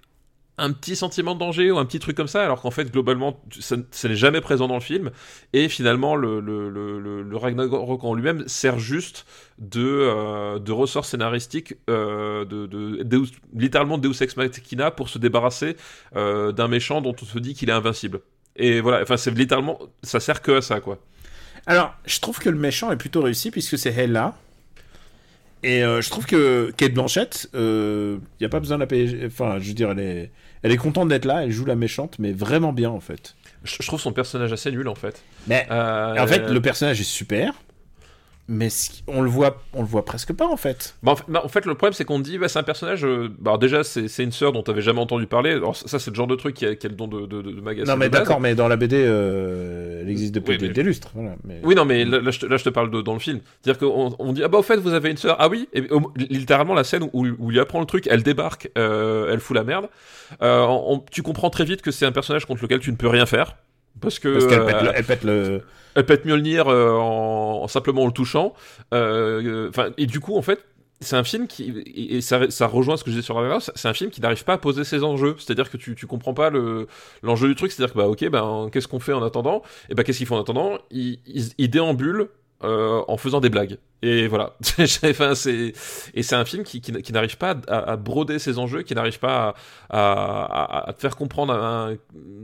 un 0.58 0.72
petit 0.72 0.96
sentiment 0.96 1.34
de 1.34 1.40
danger 1.40 1.70
ou 1.70 1.78
un 1.78 1.84
petit 1.84 1.98
truc 1.98 2.16
comme 2.16 2.28
ça, 2.28 2.44
alors 2.44 2.60
qu'en 2.60 2.70
fait, 2.70 2.92
globalement, 2.92 3.40
ça, 3.58 3.76
n'est 3.76 4.16
jamais 4.16 4.40
présent 4.40 4.68
dans 4.68 4.74
le 4.74 4.80
film. 4.80 5.10
Et 5.52 5.68
finalement, 5.68 6.14
le, 6.14 7.36
Ragnarok 7.36 8.04
en 8.04 8.14
lui-même 8.14 8.46
sert 8.46 8.78
juste 8.78 9.26
de, 9.58 9.80
euh, 9.82 10.58
ressort 10.68 11.04
scénaristique, 11.04 11.74
euh, 11.88 12.44
de, 12.44 12.66
de, 12.66 13.02
Deus- 13.02 13.32
littéralement 13.54 13.98
Deus 13.98 14.22
Ex 14.22 14.36
Machina 14.36 14.90
pour 14.90 15.08
se 15.08 15.18
débarrasser 15.18 15.76
euh, 16.16 16.52
d'un 16.52 16.68
méchant 16.68 17.00
dont 17.00 17.14
on 17.20 17.24
se 17.24 17.38
dit 17.38 17.54
qu'il 17.54 17.70
est 17.70 17.74
invincible. 17.74 18.20
Et 18.56 18.80
voilà, 18.80 19.02
enfin, 19.02 19.16
c'est 19.16 19.30
littéralement, 19.30 19.78
ça 20.02 20.20
sert 20.20 20.42
que 20.42 20.52
à 20.52 20.62
ça, 20.62 20.80
quoi. 20.80 20.98
Alors, 21.66 21.94
je 22.04 22.20
trouve 22.20 22.38
que 22.38 22.50
le 22.50 22.58
méchant 22.58 22.90
est 22.92 22.96
plutôt 22.96 23.22
réussi 23.22 23.50
puisque 23.50 23.78
c'est 23.78 23.92
Hella. 23.92 24.34
Et 25.62 25.82
euh, 25.84 26.00
je 26.00 26.10
trouve 26.10 26.26
que 26.26 26.72
Kate 26.76 26.92
Blanchett, 26.92 27.48
il 27.54 28.18
n'y 28.40 28.46
a 28.46 28.48
pas 28.48 28.60
besoin 28.60 28.76
de 28.78 28.82
la 28.82 28.86
payer. 28.86 29.26
Enfin, 29.26 29.58
je 29.60 29.68
veux 29.68 29.74
dire, 29.74 29.90
elle 29.92 30.00
est, 30.00 30.30
elle 30.62 30.72
est 30.72 30.76
contente 30.76 31.08
d'être 31.08 31.24
là, 31.24 31.44
elle 31.44 31.50
joue 31.52 31.64
la 31.64 31.76
méchante, 31.76 32.18
mais 32.18 32.32
vraiment 32.32 32.72
bien 32.72 32.90
en 32.90 33.00
fait. 33.00 33.34
Je, 33.64 33.76
je 33.80 33.86
trouve 33.86 34.00
son 34.00 34.12
personnage 34.12 34.52
assez 34.52 34.72
nul, 34.72 34.88
en 34.88 34.96
fait. 34.96 35.22
Mais 35.46 35.66
Euh, 35.70 36.16
en 36.18 36.26
fait, 36.26 36.48
le 36.50 36.60
personnage 36.60 37.00
est 37.00 37.04
super, 37.04 37.52
mais 38.52 38.68
on 39.08 39.22
le 39.22 39.28
voit, 39.30 39.62
on 39.72 39.80
le 39.80 39.88
voit 39.88 40.04
presque 40.04 40.32
pas 40.32 40.46
en 40.46 40.56
fait. 40.56 40.94
Bah, 41.02 41.12
en, 41.12 41.16
fait, 41.16 41.24
bah, 41.28 41.40
en 41.44 41.48
fait, 41.48 41.64
le 41.66 41.74
problème, 41.74 41.92
c'est 41.94 42.04
qu'on 42.04 42.20
dit, 42.20 42.38
bah, 42.38 42.48
c'est 42.48 42.58
un 42.58 42.62
personnage. 42.62 43.04
euh, 43.04 43.28
bah, 43.38 43.50
alors 43.52 43.58
déjà, 43.58 43.82
c'est 43.82 44.06
c'est 44.08 44.22
une 44.22 44.30
sœur 44.32 44.52
dont 44.52 44.62
t'avais 44.62 44.82
jamais 44.82 45.00
entendu 45.00 45.26
parler. 45.26 45.50
Alors, 45.52 45.74
ça, 45.74 45.98
c'est 45.98 46.10
le 46.10 46.14
genre 46.16 46.26
de 46.26 46.36
truc 46.36 46.54
qui 46.54 46.66
a, 46.66 46.74
qui 46.76 46.86
a 46.86 46.90
le 46.90 46.94
don 46.94 47.08
de, 47.08 47.22
de, 47.26 47.42
de, 47.42 47.50
de 47.50 47.60
m'agacer 47.60 47.90
non, 47.90 47.96
mais 47.96 48.08
d'accord, 48.08 48.40
mais 48.40 48.54
dans 48.54 48.68
la 48.68 48.76
BD, 48.76 48.96
euh, 48.96 50.02
elle 50.02 50.10
existe 50.10 50.34
depuis 50.34 50.52
Oui, 50.52 50.58
des, 50.58 50.68
mais- 50.68 50.74
des 50.74 50.82
lustres. 50.82 51.10
Voilà, 51.14 51.34
mais... 51.44 51.60
Oui, 51.64 51.74
non, 51.74 51.84
mais 51.84 52.04
là, 52.04 52.20
là, 52.20 52.30
je, 52.30 52.40
te, 52.40 52.46
là, 52.46 52.56
je 52.58 52.64
te 52.64 52.68
parle 52.70 52.90
de, 52.90 53.00
dans 53.02 53.14
le 53.14 53.18
film. 53.18 53.40
C'est-à-dire 53.62 53.80
qu'on 53.88 54.14
on 54.18 54.32
dit, 54.32 54.42
ah 54.44 54.48
bah, 54.48 54.58
au 54.58 54.62
fait, 54.62 54.76
vous 54.76 54.92
avez 54.94 55.10
une 55.10 55.16
sœur. 55.16 55.36
Ah 55.38 55.48
oui, 55.48 55.68
et, 55.72 55.90
au- 55.90 56.12
littéralement, 56.16 56.74
la 56.74 56.84
scène 56.84 57.08
où, 57.12 57.26
où 57.26 57.50
il 57.50 57.58
apprend 57.58 57.80
le 57.80 57.86
truc, 57.86 58.06
elle 58.10 58.22
débarque, 58.22 58.70
euh, 58.78 59.32
elle 59.32 59.40
fout 59.40 59.56
la 59.56 59.64
merde. 59.64 59.88
On- 60.40 61.02
tu 61.10 61.22
comprends 61.22 61.50
très 61.50 61.64
vite 61.64 61.82
que 61.82 61.90
c'est 61.90 62.06
un 62.06 62.12
personnage 62.12 62.46
contre 62.46 62.62
lequel 62.62 62.80
tu 62.80 62.90
ne 62.90 62.96
peux 62.96 63.08
rien 63.08 63.26
faire. 63.26 63.56
Parce 64.00 64.18
que. 64.18 64.32
Parce 64.32 64.46
qu'elle 64.46 64.60
euh, 64.60 64.66
pète, 64.66 64.82
le- 64.82 64.92
elle 64.94 65.04
pète 65.04 65.24
le. 65.24 65.62
Elle 65.94 66.06
pète 66.06 66.24
Mjolnir 66.24 66.68
euh, 66.68 66.90
en, 66.96 67.62
en 67.64 67.68
simplement 67.68 68.02
en 68.02 68.06
le 68.06 68.12
touchant. 68.12 68.54
Euh, 68.94 69.68
Enfin, 69.68 69.90
et 69.98 70.06
du 70.06 70.20
coup, 70.20 70.36
en 70.36 70.42
fait, 70.42 70.64
c'est 71.00 71.16
un 71.16 71.24
film 71.24 71.46
qui 71.46 71.82
et 71.94 72.20
ça, 72.20 72.48
ça 72.50 72.66
rejoint 72.66 72.96
ce 72.96 73.04
que 73.04 73.10
je 73.10 73.16
disais 73.16 73.24
sur 73.24 73.34
Ragnarok. 73.34 73.62
C'est 73.74 73.88
un 73.88 73.92
film 73.92 74.10
qui 74.10 74.20
n'arrive 74.20 74.44
pas 74.44 74.54
à 74.54 74.58
poser 74.58 74.84
ses 74.84 75.02
enjeux. 75.04 75.34
C'est-à-dire 75.38 75.70
que 75.70 75.76
tu, 75.76 75.94
tu 75.94 76.06
comprends 76.06 76.32
pas 76.32 76.48
le 76.48 76.86
l'enjeu 77.22 77.48
du 77.48 77.54
truc. 77.56 77.72
C'est-à-dire 77.72 77.92
que 77.92 77.98
bah 77.98 78.06
ok, 78.08 78.28
ben 78.30 78.68
qu'est-ce 78.72 78.88
qu'on 78.88 79.00
fait 79.00 79.12
en 79.12 79.22
attendant? 79.22 79.62
Et 79.90 79.94
ben 79.94 80.02
qu'est-ce 80.02 80.18
qu'ils 80.18 80.26
font 80.26 80.36
en 80.36 80.40
attendant? 80.40 80.78
Ils, 80.90 81.18
ils, 81.26 81.50
ils 81.58 81.68
déambulent. 81.68 82.28
Euh, 82.64 83.02
en 83.08 83.16
faisant 83.16 83.40
des 83.40 83.50
blagues. 83.50 83.78
Et 84.02 84.26
voilà. 84.28 84.56
Enfin, 85.04 85.34
c'est 85.34 85.72
et 86.14 86.22
c'est 86.22 86.34
un 86.34 86.44
film 86.44 86.64
qui, 86.64 86.80
qui, 86.80 87.12
n'arrive 87.12 87.36
pas 87.36 87.56
à, 87.68 87.96
broder 87.96 88.38
ses 88.38 88.58
enjeux 88.58 88.82
qui 88.82 88.94
n'arrive 88.94 89.18
pas 89.18 89.54
à, 89.90 90.92
te 90.94 91.00
faire 91.00 91.16
comprendre 91.16 91.96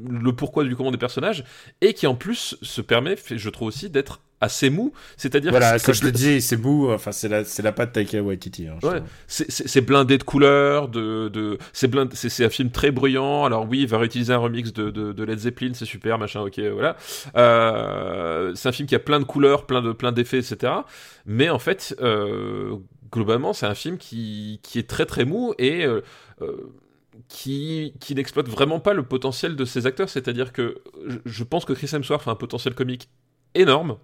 le 0.08 0.32
pourquoi 0.32 0.64
du 0.64 0.76
comment 0.76 0.90
des 0.90 0.98
personnages 0.98 1.44
et 1.80 1.94
qui 1.94 2.06
en 2.06 2.14
plus 2.14 2.56
se 2.62 2.80
permet, 2.80 3.16
je 3.28 3.50
trouve 3.50 3.68
aussi, 3.68 3.90
d'être 3.90 4.20
assez 4.41 4.70
mou. 4.70 4.93
C'est-à-dire 5.16 5.51
Voilà, 5.51 5.78
que 5.78 5.93
je 5.93 6.01
te 6.01 6.07
dis, 6.07 6.41
c'est 6.41 6.57
beau. 6.57 6.93
Enfin, 6.93 7.11
c'est 7.12 7.28
la, 7.28 7.45
c'est 7.45 7.62
la 7.62 7.72
patte 7.72 7.93
Taika 7.93 8.22
Waititi. 8.22 8.68
hein, 8.68 8.78
Ouais. 8.82 9.03
c'est- 9.26 9.80
blindé 9.80 10.18
de 10.18 10.22
couleurs, 10.22 10.89
de, 10.89 11.28
de 11.28 11.59
c'est 11.72 11.89
blind- 11.89 12.12
c'est 12.14 12.45
un 12.45 12.51
film 12.51 12.70
très 12.70 12.91
bruyant. 12.91 13.45
Alors 13.45 13.66
oui, 13.68 13.80
il 13.80 13.86
va 13.89 13.99
réutiliser 13.99 14.32
un 14.32 14.39
remix 14.39 14.72
de, 14.72 14.91
de, 14.91 15.12
de 15.12 15.24
Led 15.24 15.39
Zeppelin, 15.39 15.72
c'est 15.74 15.84
super, 15.86 16.18
machin, 16.18 16.41
ok, 16.43 16.59
voilà. 16.72 16.97
Euh, 17.36 18.53
c'est 18.55 18.68
un 18.68 18.72
film 18.72 18.89
qui 18.89 18.95
a 18.95 18.99
plein 18.99 19.18
de 19.20 19.24
couleurs, 19.24 19.66
plein 19.66 19.82
de 19.82 19.93
plein 19.93 20.12
d'effets, 20.12 20.39
etc. 20.39 20.72
Mais 21.26 21.49
en 21.51 21.59
fait, 21.59 21.97
euh, 22.01 22.76
globalement, 23.12 23.53
c'est 23.53 23.66
un 23.66 23.74
film 23.74 23.99
qui, 23.99 24.61
qui 24.62 24.78
est 24.78 24.89
très 24.89 25.07
très 25.07 25.24
mou 25.24 25.55
et 25.59 25.84
euh, 25.84 26.03
euh, 26.43 26.72
qui, 27.28 27.95
qui 28.01 28.14
n'exploite 28.14 28.49
vraiment 28.49 28.80
pas 28.80 28.95
le 28.95 29.03
potentiel 29.03 29.57
de 29.57 29.64
ses 29.64 29.86
acteurs. 29.86 30.09
C'est-à-dire 30.09 30.53
que 30.53 30.76
je, 31.07 31.16
je 31.24 31.45
pense 31.45 31.64
que 31.64 31.72
Chris 31.72 31.91
Hemsworth 31.93 32.28
a 32.28 32.30
un 32.30 32.34
potentiel 32.36 32.74
comique 32.74 33.09
énorme. 33.55 33.96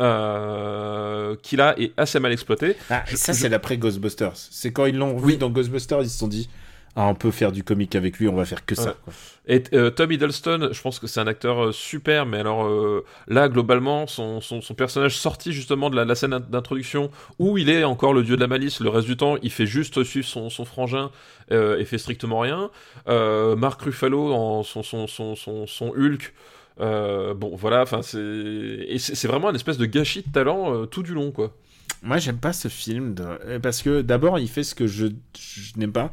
Euh, 0.00 1.36
qui 1.42 1.54
là 1.56 1.74
est 1.78 1.92
assez 1.96 2.18
mal 2.18 2.32
exploité. 2.32 2.76
Ah, 2.90 3.04
ça, 3.14 3.32
je- 3.32 3.38
c'est 3.38 3.48
l'après 3.48 3.78
Ghostbusters. 3.78 4.32
C'est 4.34 4.72
quand 4.72 4.86
ils 4.86 4.96
l'ont 4.96 5.16
vu 5.16 5.24
Oui. 5.26 5.36
dans 5.36 5.48
Ghostbusters, 5.50 6.02
ils 6.02 6.10
se 6.10 6.18
sont 6.18 6.28
dit 6.28 6.48
ah, 6.96 7.06
on 7.06 7.14
peut 7.14 7.30
faire 7.30 7.52
du 7.52 7.62
comique 7.64 7.94
avec 7.94 8.18
lui, 8.18 8.26
on 8.28 8.34
va 8.34 8.44
faire 8.44 8.66
que 8.66 8.74
ça. 8.74 8.88
Ouais. 8.90 8.94
quoi. 9.04 9.12
Et 9.46 9.62
euh, 9.74 9.90
Tom 9.90 10.10
Hiddleston, 10.12 10.70
je 10.72 10.80
pense 10.82 10.98
que 10.98 11.06
c'est 11.06 11.20
un 11.20 11.26
acteur 11.26 11.66
euh, 11.66 11.72
super, 11.72 12.26
mais 12.26 12.38
alors 12.40 12.64
euh, 12.66 13.04
là, 13.28 13.48
globalement, 13.48 14.06
son, 14.06 14.40
son, 14.40 14.60
son 14.60 14.74
personnage 14.74 15.16
sorti 15.16 15.52
justement 15.52 15.88
de 15.88 15.96
la, 15.96 16.04
la 16.04 16.14
scène 16.14 16.36
d'introduction, 16.50 17.10
où 17.38 17.56
il 17.56 17.70
est 17.70 17.84
encore 17.84 18.12
le 18.12 18.22
dieu 18.24 18.34
de 18.36 18.40
la 18.40 18.48
malice, 18.48 18.80
le 18.80 18.88
reste 18.90 19.06
du 19.06 19.16
temps, 19.16 19.36
il 19.42 19.50
fait 19.52 19.66
juste 19.66 20.02
suivre 20.04 20.26
son, 20.26 20.50
son 20.50 20.64
frangin 20.64 21.10
et 21.50 21.84
fait 21.84 21.98
strictement 21.98 22.40
rien. 22.40 22.70
Mark 23.06 23.80
Ruffalo, 23.82 24.32
en 24.32 24.62
son, 24.62 24.82
son, 24.82 25.06
son 25.06 25.88
Hulk, 25.96 26.32
euh, 26.80 27.34
bon 27.34 27.54
voilà, 27.56 27.82
enfin 27.82 28.02
c'est 28.02 28.86
c'est 28.98 29.28
vraiment 29.28 29.50
une 29.50 29.56
espèce 29.56 29.78
de 29.78 29.86
gâchis 29.86 30.22
de 30.26 30.32
talent 30.32 30.74
euh, 30.74 30.86
tout 30.86 31.02
du 31.02 31.12
long, 31.14 31.30
quoi. 31.32 31.56
Moi, 32.04 32.18
j'aime 32.18 32.38
pas 32.38 32.52
ce 32.52 32.66
film 32.68 33.14
de- 33.14 33.22
euh, 33.46 33.58
parce 33.60 33.80
que 33.82 34.02
d'abord, 34.02 34.38
il 34.40 34.48
fait 34.48 34.64
ce 34.64 34.74
que 34.74 34.86
je, 34.88 35.06
je 35.38 35.72
n'aime 35.78 35.92
pas. 35.92 36.10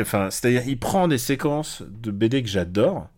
Enfin, 0.00 0.30
c'est-à-dire, 0.30 0.62
il 0.66 0.78
prend 0.78 1.06
des 1.06 1.18
séquences 1.18 1.82
de 2.02 2.10
BD 2.10 2.42
que 2.42 2.48
j'adore 2.48 3.08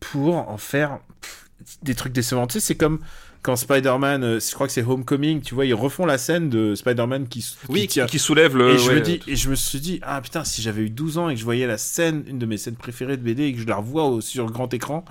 pour 0.00 0.34
en 0.48 0.56
faire 0.58 0.98
pff, 1.20 1.48
des 1.82 1.94
trucs 1.94 2.12
décevants. 2.12 2.46
Tu 2.46 2.54
sais, 2.54 2.60
c'est 2.60 2.74
comme 2.74 2.98
quand 3.42 3.56
Spider-Man, 3.56 4.24
euh, 4.24 4.40
je 4.40 4.52
crois 4.54 4.66
que 4.66 4.72
c'est 4.72 4.82
Homecoming, 4.84 5.42
tu 5.42 5.54
vois, 5.54 5.66
ils 5.66 5.74
refont 5.74 6.06
la 6.06 6.18
scène 6.18 6.48
de 6.48 6.74
Spider-Man 6.74 7.28
qui, 7.28 7.40
qui 7.40 7.56
Oui, 7.68 7.86
qui, 7.86 8.04
qui 8.06 8.18
soulève 8.18 8.56
le. 8.56 8.70
et, 8.70 8.78
je 8.78 8.88
ouais, 8.88 8.94
me 8.96 9.00
dis, 9.00 9.20
et 9.26 9.36
je 9.36 9.48
me 9.50 9.54
suis 9.54 9.80
dit, 9.80 10.00
ah 10.02 10.20
putain, 10.20 10.44
si 10.44 10.62
j'avais 10.62 10.82
eu 10.82 10.90
12 10.90 11.18
ans 11.18 11.28
et 11.28 11.34
que 11.34 11.40
je 11.40 11.44
voyais 11.44 11.66
la 11.66 11.78
scène, 11.78 12.24
une 12.26 12.38
de 12.38 12.46
mes 12.46 12.56
scènes 12.56 12.76
préférées 12.76 13.16
de 13.16 13.22
BD 13.22 13.44
et 13.44 13.52
que 13.54 13.60
je 13.60 13.66
la 13.66 13.76
revois 13.76 14.04
au- 14.06 14.20
sur 14.20 14.46
grand 14.50 14.72
écran, 14.74 15.04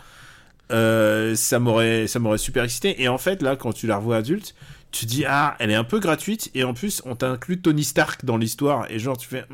euh, 0.71 1.35
ça 1.35 1.59
m'aurait 1.59 2.07
ça 2.07 2.19
m'aurait 2.19 2.37
super 2.37 2.63
excité. 2.63 3.01
Et 3.01 3.07
en 3.07 3.17
fait, 3.17 3.41
là, 3.41 3.55
quand 3.55 3.73
tu 3.73 3.87
la 3.87 3.97
revois 3.97 4.17
adulte, 4.17 4.55
tu 4.91 5.05
dis, 5.05 5.23
ah, 5.27 5.55
elle 5.59 5.71
est 5.71 5.75
un 5.75 5.83
peu 5.85 5.99
gratuite 5.99 6.51
et 6.53 6.63
en 6.63 6.73
plus, 6.73 7.01
on 7.05 7.15
t'inclut 7.15 7.61
Tony 7.61 7.83
Stark 7.83 8.25
dans 8.25 8.37
l'histoire. 8.37 8.89
Et 8.91 8.99
genre, 8.99 9.17
tu 9.17 9.27
fais, 9.27 9.45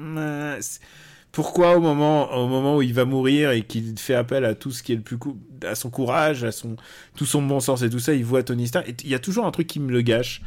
pourquoi 1.32 1.76
au 1.78 1.80
moment, 1.82 2.34
au 2.34 2.48
moment 2.48 2.78
où 2.78 2.82
il 2.82 2.94
va 2.94 3.06
mourir 3.06 3.52
et 3.52 3.62
qu'il 3.62 3.98
fait 4.00 4.16
appel 4.16 4.46
à 4.46 4.56
tout 4.56 4.72
ce 4.72 4.82
qui 4.82 4.94
est 4.94 4.96
le 4.96 5.02
plus 5.02 5.18
cou- 5.18 5.38
à 5.64 5.76
son 5.76 5.90
courage, 5.90 6.44
à 6.44 6.52
son 6.52 6.76
tout 7.16 7.26
son 7.26 7.42
bon 7.42 7.60
sens 7.60 7.84
et 7.84 7.90
tout 7.90 8.00
ça, 8.00 8.14
il 8.14 8.26
voit 8.26 8.42
Tony 8.44 8.68
Stark. 8.68 8.88
Il 9.04 9.10
y 9.10 9.16
a 9.16 9.20
toujours 9.20 9.46
un 9.46 9.52
truc 9.52 9.68
qui 9.68 9.80
me 9.80 9.92
le 9.92 10.02
gâche. 10.02 10.42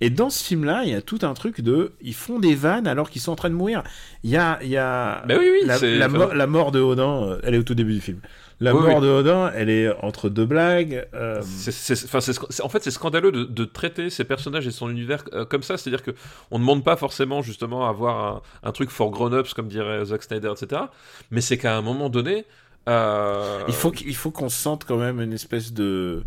Et 0.00 0.10
dans 0.10 0.28
ce 0.28 0.44
film-là, 0.44 0.82
il 0.84 0.90
y 0.90 0.94
a 0.94 1.00
tout 1.00 1.20
un 1.22 1.32
truc 1.34 1.60
de, 1.60 1.92
ils 2.02 2.14
font 2.14 2.40
des 2.40 2.56
vannes 2.56 2.86
alors 2.88 3.08
qu'ils 3.08 3.22
sont 3.22 3.30
en 3.32 3.36
train 3.36 3.48
de 3.48 3.54
mourir. 3.54 3.84
Il 4.24 4.30
y 4.30 4.36
a, 4.36 4.58
il 4.60 4.68
y 4.68 4.76
a 4.76 5.22
Bah 5.26 5.36
oui, 5.38 5.48
oui, 5.50 5.60
la, 5.66 5.78
la, 5.98 6.08
mo- 6.08 6.32
la 6.34 6.46
mort 6.48 6.72
de 6.72 6.80
Odin, 6.80 7.22
euh, 7.22 7.38
elle 7.44 7.54
est 7.54 7.58
au 7.58 7.62
tout 7.62 7.76
début 7.76 7.94
du 7.94 8.00
film. 8.00 8.18
La 8.60 8.74
Oui, 8.74 8.82
mort 8.82 8.96
oui. 8.98 9.02
de 9.02 9.08
Odin, 9.08 9.50
elle 9.54 9.68
est 9.68 9.90
entre 10.02 10.28
deux 10.28 10.46
blagues. 10.46 11.06
euh, 11.14 11.40
en 11.40 12.68
fait, 12.68 12.82
c'est 12.82 12.90
scandaleux 12.90 13.32
de, 13.32 13.44
de 13.44 13.64
traiter 13.64 14.10
ces 14.10 14.24
personnages 14.24 14.66
et 14.66 14.70
son 14.70 14.88
univers 14.90 15.24
euh, 15.32 15.44
comme 15.44 15.62
ça. 15.62 15.76
C'est-à-dire 15.76 16.02
que 16.02 16.12
on 16.50 16.58
ne 16.58 16.62
demande 16.62 16.84
pas 16.84 16.96
forcément 16.96 17.42
justement 17.42 17.86
à 17.86 17.90
avoir 17.90 18.42
un, 18.62 18.68
un 18.68 18.72
truc 18.72 18.90
for 18.90 19.10
grown-ups, 19.10 19.54
comme 19.54 19.68
dirait 19.68 20.04
Zack 20.04 20.22
Snyder, 20.22 20.52
etc. 20.56 20.82
Mais 21.30 21.40
c'est 21.40 21.58
qu'à 21.58 21.76
un 21.76 21.82
moment 21.82 22.08
donné, 22.08 22.46
euh, 22.88 23.62
Il 23.66 23.74
faut 23.74 23.90
qu'il 23.90 24.14
faut 24.14 24.30
qu'on 24.30 24.48
sente 24.50 24.84
quand 24.84 24.98
même 24.98 25.20
une 25.20 25.32
espèce 25.32 25.72
de. 25.72 26.22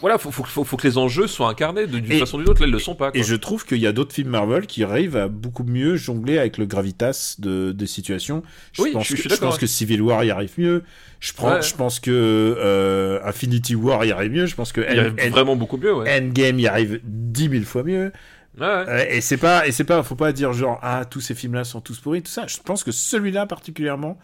Voilà, 0.00 0.18
faut, 0.18 0.30
faut, 0.30 0.44
faut, 0.44 0.64
faut 0.64 0.76
que 0.76 0.86
les 0.86 0.98
enjeux 0.98 1.26
soient 1.26 1.48
incarnés 1.48 1.86
d'une 1.86 2.04
façon 2.18 2.38
ou 2.38 2.40
d'une 2.40 2.50
autre. 2.50 2.60
Là, 2.60 2.66
ils 2.66 2.72
le 2.72 2.78
sont 2.78 2.94
pas. 2.94 3.10
Quoi. 3.10 3.20
Et 3.20 3.22
je 3.22 3.34
trouve 3.36 3.64
qu'il 3.64 3.78
y 3.78 3.86
a 3.86 3.92
d'autres 3.92 4.12
films 4.12 4.30
Marvel 4.30 4.66
qui 4.66 4.82
arrivent 4.84 5.16
à 5.16 5.28
beaucoup 5.28 5.64
mieux 5.64 5.96
jongler 5.96 6.38
avec 6.38 6.58
le 6.58 6.66
gravitas 6.66 7.36
de, 7.38 7.72
des 7.72 7.86
situations. 7.86 8.42
Je 8.72 8.82
Oui, 8.82 8.90
pense 8.92 9.08
je 9.08 9.14
que, 9.28 9.34
pense 9.40 9.58
que 9.58 9.66
Civil 9.66 10.02
War 10.02 10.24
y 10.24 10.30
arrive 10.30 10.52
mieux. 10.58 10.82
Je, 11.20 11.32
prends, 11.32 11.52
Ouais. 11.54 11.62
je 11.62 11.74
pense 11.74 12.00
que 12.00 12.10
euh, 12.10 13.20
Infinity 13.24 13.74
War 13.74 14.04
y 14.04 14.10
arrive 14.12 14.32
mieux. 14.32 14.46
Je 14.46 14.54
pense 14.56 14.72
que 14.72 14.80
Il 14.80 14.98
arrive 14.98 15.30
vraiment 15.30 15.56
beaucoup 15.56 15.76
mieux. 15.76 15.94
Ouais. 15.94 16.20
Endgame 16.20 16.58
y 16.58 16.66
arrive 16.66 17.00
dix 17.04 17.48
mille 17.48 17.64
fois 17.64 17.84
mieux. 17.84 18.12
Ouais, 18.58 18.66
ouais. 18.66 18.84
Euh, 18.88 19.06
et 19.08 19.20
c'est 19.22 19.38
pas, 19.38 19.66
et 19.66 19.72
c'est 19.72 19.84
pas, 19.84 20.02
faut 20.02 20.14
pas 20.14 20.32
dire 20.32 20.52
genre 20.52 20.78
ah 20.82 21.04
tous 21.08 21.20
ces 21.20 21.34
films-là 21.34 21.64
sont 21.64 21.80
tous 21.80 21.98
pourris, 22.00 22.22
tout 22.22 22.30
ça. 22.30 22.46
Je 22.46 22.58
pense 22.62 22.84
que 22.84 22.92
celui-là 22.92 23.46
particulièrement 23.46 24.18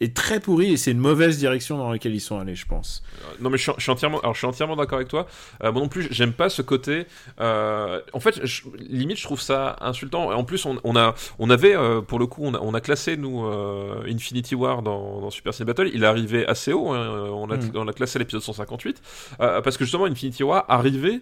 est 0.00 0.14
très 0.16 0.40
pourri 0.40 0.72
et 0.72 0.76
c'est 0.76 0.90
une 0.90 0.98
mauvaise 0.98 1.38
direction 1.38 1.78
dans 1.78 1.90
laquelle 1.90 2.14
ils 2.14 2.20
sont 2.20 2.38
allés, 2.38 2.54
je 2.54 2.66
pense. 2.66 3.02
Non 3.40 3.50
mais 3.50 3.56
je 3.58 3.62
suis, 3.64 3.72
je 3.76 3.82
suis 3.82 3.92
entièrement, 3.92 4.18
alors 4.20 4.34
je 4.34 4.38
suis 4.38 4.46
entièrement 4.46 4.76
d'accord 4.76 4.96
avec 4.96 5.08
toi. 5.08 5.26
Euh, 5.62 5.72
moi 5.72 5.82
non 5.82 5.88
plus, 5.88 6.08
j'aime 6.10 6.32
pas 6.32 6.48
ce 6.48 6.62
côté. 6.62 7.06
euh, 7.40 8.00
en 8.12 8.20
fait, 8.20 8.44
je- 8.44 8.62
limite, 8.78 9.18
je 9.18 9.24
trouve 9.24 9.40
ça 9.40 9.76
insultant. 9.80 10.30
En 10.30 10.44
plus, 10.44 10.64
on, 10.66 10.78
on 10.84 10.96
a, 10.96 11.14
on 11.38 11.50
avait 11.50 11.74
euh, 11.76 12.00
pour 12.00 12.18
le 12.18 12.26
coup, 12.26 12.42
on 12.44 12.54
a, 12.54 12.58
on 12.60 12.74
a 12.74 12.80
classé 12.80 13.16
nous 13.16 13.44
euh, 13.46 14.02
Infinity 14.08 14.54
War 14.54 14.82
dans, 14.82 15.20
dans 15.20 15.30
Super 15.30 15.54
Cine 15.54 15.66
Battle. 15.66 15.90
Il 15.94 16.02
est 16.02 16.06
arrivé 16.06 16.46
assez 16.46 16.72
haut. 16.72 16.90
hein, 16.92 17.28
on 17.32 17.50
a, 17.50 17.56
Mm. 17.56 17.70
on 17.76 17.88
a 17.88 17.92
classé 17.92 18.18
l'épisode 18.18 18.42
158 18.42 19.00
euh, 19.40 19.60
parce 19.62 19.76
que 19.76 19.84
justement, 19.84 20.04
Infinity 20.06 20.42
War 20.42 20.64
arrivait 20.68 21.20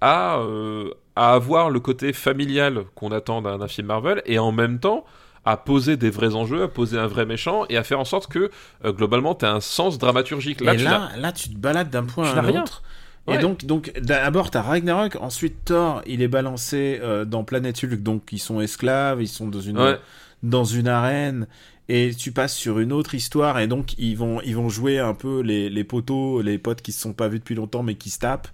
à, 0.00 0.38
euh, 0.38 0.90
à 1.16 1.32
avoir 1.34 1.70
le 1.70 1.80
côté 1.80 2.12
familial 2.12 2.84
qu'on 2.94 3.10
attend 3.12 3.42
d'un 3.42 3.66
film 3.68 3.86
Marvel 3.88 4.22
et 4.26 4.38
en 4.38 4.52
même 4.52 4.78
temps 4.78 5.04
à 5.50 5.56
poser 5.56 5.96
des 5.96 6.10
vrais 6.10 6.34
enjeux, 6.34 6.62
à 6.62 6.68
poser 6.68 6.98
un 6.98 7.06
vrai 7.06 7.26
méchant 7.26 7.64
et 7.68 7.76
à 7.76 7.82
faire 7.84 8.00
en 8.00 8.04
sorte 8.04 8.26
que 8.26 8.50
euh, 8.84 8.92
globalement 8.92 9.34
tu 9.34 9.44
as 9.44 9.52
un 9.52 9.60
sens 9.60 9.98
dramaturgique. 9.98 10.60
Là, 10.60 10.74
et 10.74 10.76
tu 10.76 10.84
là, 10.84 11.10
là, 11.16 11.32
tu 11.32 11.48
te 11.50 11.56
balades 11.56 11.90
d'un 11.90 12.04
point 12.04 12.28
à 12.30 12.40
un 12.40 12.60
autre. 12.62 12.82
Ouais. 13.26 13.36
Et 13.36 13.38
donc, 13.38 13.64
donc 13.66 13.92
d'abord, 14.00 14.50
t'as 14.50 14.62
Ragnarok, 14.62 15.16
ensuite 15.20 15.64
Thor, 15.66 16.02
il 16.06 16.22
est 16.22 16.28
balancé 16.28 16.98
euh, 17.02 17.24
dans 17.24 17.44
Planète 17.44 17.82
Hulk, 17.84 18.02
donc 18.02 18.22
ils 18.32 18.38
sont 18.38 18.60
esclaves, 18.60 19.20
ils 19.20 19.28
sont 19.28 19.48
dans 19.48 19.60
une, 19.60 19.78
Ouais. 19.78 19.98
dans 20.42 20.64
une 20.64 20.88
arène, 20.88 21.46
et 21.90 22.14
tu 22.14 22.32
passes 22.32 22.54
sur 22.54 22.78
une 22.78 22.92
autre 22.92 23.14
histoire, 23.14 23.58
et 23.58 23.66
donc 23.66 23.98
ils 23.98 24.16
vont, 24.16 24.40
ils 24.42 24.56
vont 24.56 24.68
jouer 24.70 24.98
un 24.98 25.12
peu 25.14 25.40
les, 25.40 25.68
les 25.68 25.84
poteaux, 25.84 26.40
les 26.40 26.56
potes 26.58 26.80
qui 26.80 26.92
se 26.92 27.00
sont 27.02 27.12
pas 27.12 27.28
vus 27.28 27.38
depuis 27.38 27.54
longtemps, 27.54 27.82
mais 27.82 27.94
qui 27.96 28.10
se 28.10 28.18
tapent, 28.18 28.48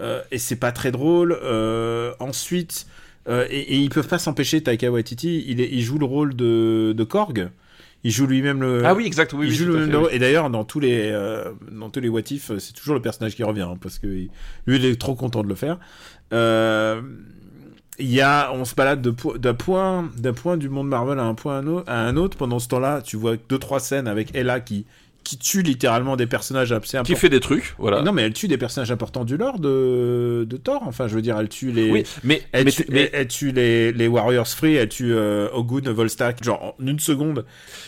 Euh, 0.00 0.22
et 0.30 0.38
c'est 0.38 0.60
pas 0.60 0.70
très 0.72 0.92
drôle. 0.92 1.36
Euh, 1.42 2.12
ensuite, 2.20 2.86
euh, 3.28 3.46
et, 3.50 3.60
et 3.60 3.76
ils 3.76 3.90
peuvent 3.90 4.08
pas 4.08 4.18
s'empêcher, 4.18 4.62
Taika 4.62 4.90
Waititi, 4.90 5.44
il, 5.46 5.60
est, 5.60 5.68
il 5.70 5.82
joue 5.82 5.98
le 5.98 6.06
rôle 6.06 6.34
de, 6.34 6.92
de 6.96 7.04
Korg, 7.04 7.50
il 8.04 8.10
joue 8.10 8.26
lui-même 8.26 8.60
le... 8.60 8.84
Ah 8.86 8.94
oui, 8.94 9.06
exact, 9.06 9.32
oui, 9.32 9.46
il 9.46 9.50
oui, 9.50 9.54
joue 9.56 9.64
le 9.66 9.84
fait, 9.86 9.90
oui. 9.90 9.96
rôle. 9.96 10.08
Et 10.12 10.18
d'ailleurs, 10.18 10.50
dans 10.50 10.64
tous 10.64 10.80
les 10.80 11.10
euh, 11.12 11.52
dans 11.72 11.90
tous 11.90 12.00
les 12.00 12.08
what 12.08 12.22
if, 12.30 12.52
c'est 12.58 12.72
toujours 12.72 12.94
le 12.94 13.02
personnage 13.02 13.34
qui 13.36 13.42
revient 13.44 13.62
hein, 13.62 13.76
parce 13.80 13.98
que 13.98 14.06
il- 14.06 14.30
lui, 14.66 14.76
il 14.76 14.84
est 14.84 15.00
trop 15.00 15.14
content 15.14 15.42
de 15.42 15.48
le 15.48 15.54
faire. 15.54 15.78
Euh, 16.32 17.00
Il 18.00 18.12
y 18.12 18.20
a, 18.20 18.52
on 18.52 18.64
se 18.64 18.76
balade 18.76 19.10
po- 19.10 19.36
d'un 19.38 19.54
point 19.54 20.08
d'un 20.16 20.32
point 20.32 20.56
du 20.56 20.68
monde 20.68 20.86
Marvel 20.88 21.18
à 21.18 21.24
un 21.24 21.34
point 21.34 21.60
à 21.88 21.96
un 22.06 22.16
autre. 22.16 22.36
Pendant 22.36 22.60
ce 22.60 22.68
temps-là, 22.68 23.02
tu 23.02 23.16
vois 23.16 23.34
deux 23.48 23.58
trois 23.58 23.80
scènes 23.80 24.06
avec 24.06 24.34
Ella 24.36 24.60
qui 24.60 24.86
qui 25.28 25.36
tue 25.36 25.60
littéralement 25.62 26.16
des 26.16 26.26
personnages 26.26 26.72
assez 26.72 26.88
Qui 26.92 26.96
importants. 26.96 27.16
fait 27.16 27.28
des 27.28 27.40
trucs, 27.40 27.74
voilà. 27.76 28.00
Non, 28.00 28.12
mais 28.12 28.22
elle 28.22 28.32
tue 28.32 28.48
des 28.48 28.56
personnages 28.56 28.90
importants 28.90 29.26
du 29.26 29.36
lore 29.36 29.58
de, 29.58 30.46
de 30.48 30.56
Thor. 30.56 30.82
Enfin, 30.86 31.06
je 31.06 31.14
veux 31.14 31.20
dire, 31.20 31.38
elle 31.38 31.50
tue 31.50 31.70
les. 31.70 31.90
Oui, 31.90 32.04
mais, 32.24 32.40
Elle, 32.52 32.64
mais, 32.64 32.70
tue, 32.70 32.86
mais- 32.88 33.00
elle- 33.02 33.10
elle 33.12 33.28
tue 33.28 33.52
les, 33.52 33.92
les 33.92 34.06
Warriors 34.08 34.48
Free, 34.48 34.76
elle 34.76 34.88
tue 34.88 35.12
euh, 35.12 35.48
Ogun, 35.52 35.92
Volstagg, 35.92 36.42
genre 36.42 36.62
en 36.80 36.86
une 36.86 36.98
seconde. 36.98 37.44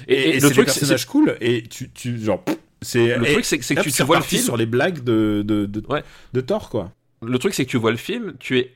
et, 0.06 0.14
Et, 0.14 0.36
et 0.36 0.40
c'est 0.40 0.50
des 0.54 0.64
personnages 0.64 1.06
cool, 1.06 1.36
et 1.40 1.62
tu, 1.62 1.90
tu 1.92 2.18
genre, 2.18 2.44
c'est. 2.82 3.16
le 3.16 3.24
truc, 3.32 3.44
c'est 3.46 3.58
que, 3.58 3.72
hop, 3.80 3.84
tu, 3.86 3.92
tu 3.92 4.02
vois 4.02 4.16
le 4.18 4.22
film. 4.22 4.42
sur 4.42 4.58
les 4.58 4.66
blagues 4.66 5.02
de, 5.02 5.42
de, 5.42 5.64
de, 5.64 5.82
Ouais. 5.88 6.02
de 6.34 6.40
Thor, 6.42 6.68
quoi. 6.68 6.92
Le 7.22 7.38
truc, 7.38 7.54
c'est 7.54 7.64
que 7.64 7.70
tu 7.70 7.78
vois 7.78 7.90
le 7.90 7.96
film, 7.96 8.34
tu 8.38 8.58
es, 8.58 8.72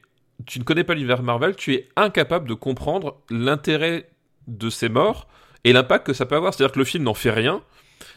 tu 0.46 0.58
ne 0.58 0.64
connais 0.64 0.84
pas 0.84 0.94
l'univers 0.94 1.22
Marvel, 1.22 1.54
tu 1.54 1.74
es 1.74 1.88
incapable 1.96 2.48
de 2.48 2.54
comprendre 2.54 3.18
l'intérêt 3.30 4.08
de 4.48 4.70
ces 4.70 4.88
morts 4.88 5.28
et 5.64 5.72
l'impact 5.74 6.06
que 6.06 6.12
ça 6.14 6.24
peut 6.24 6.36
avoir. 6.36 6.54
C'est-à-dire 6.54 6.72
que 6.72 6.78
le 6.78 6.84
film 6.86 7.04
n'en 7.04 7.14
fait 7.14 7.30
rien. 7.30 7.60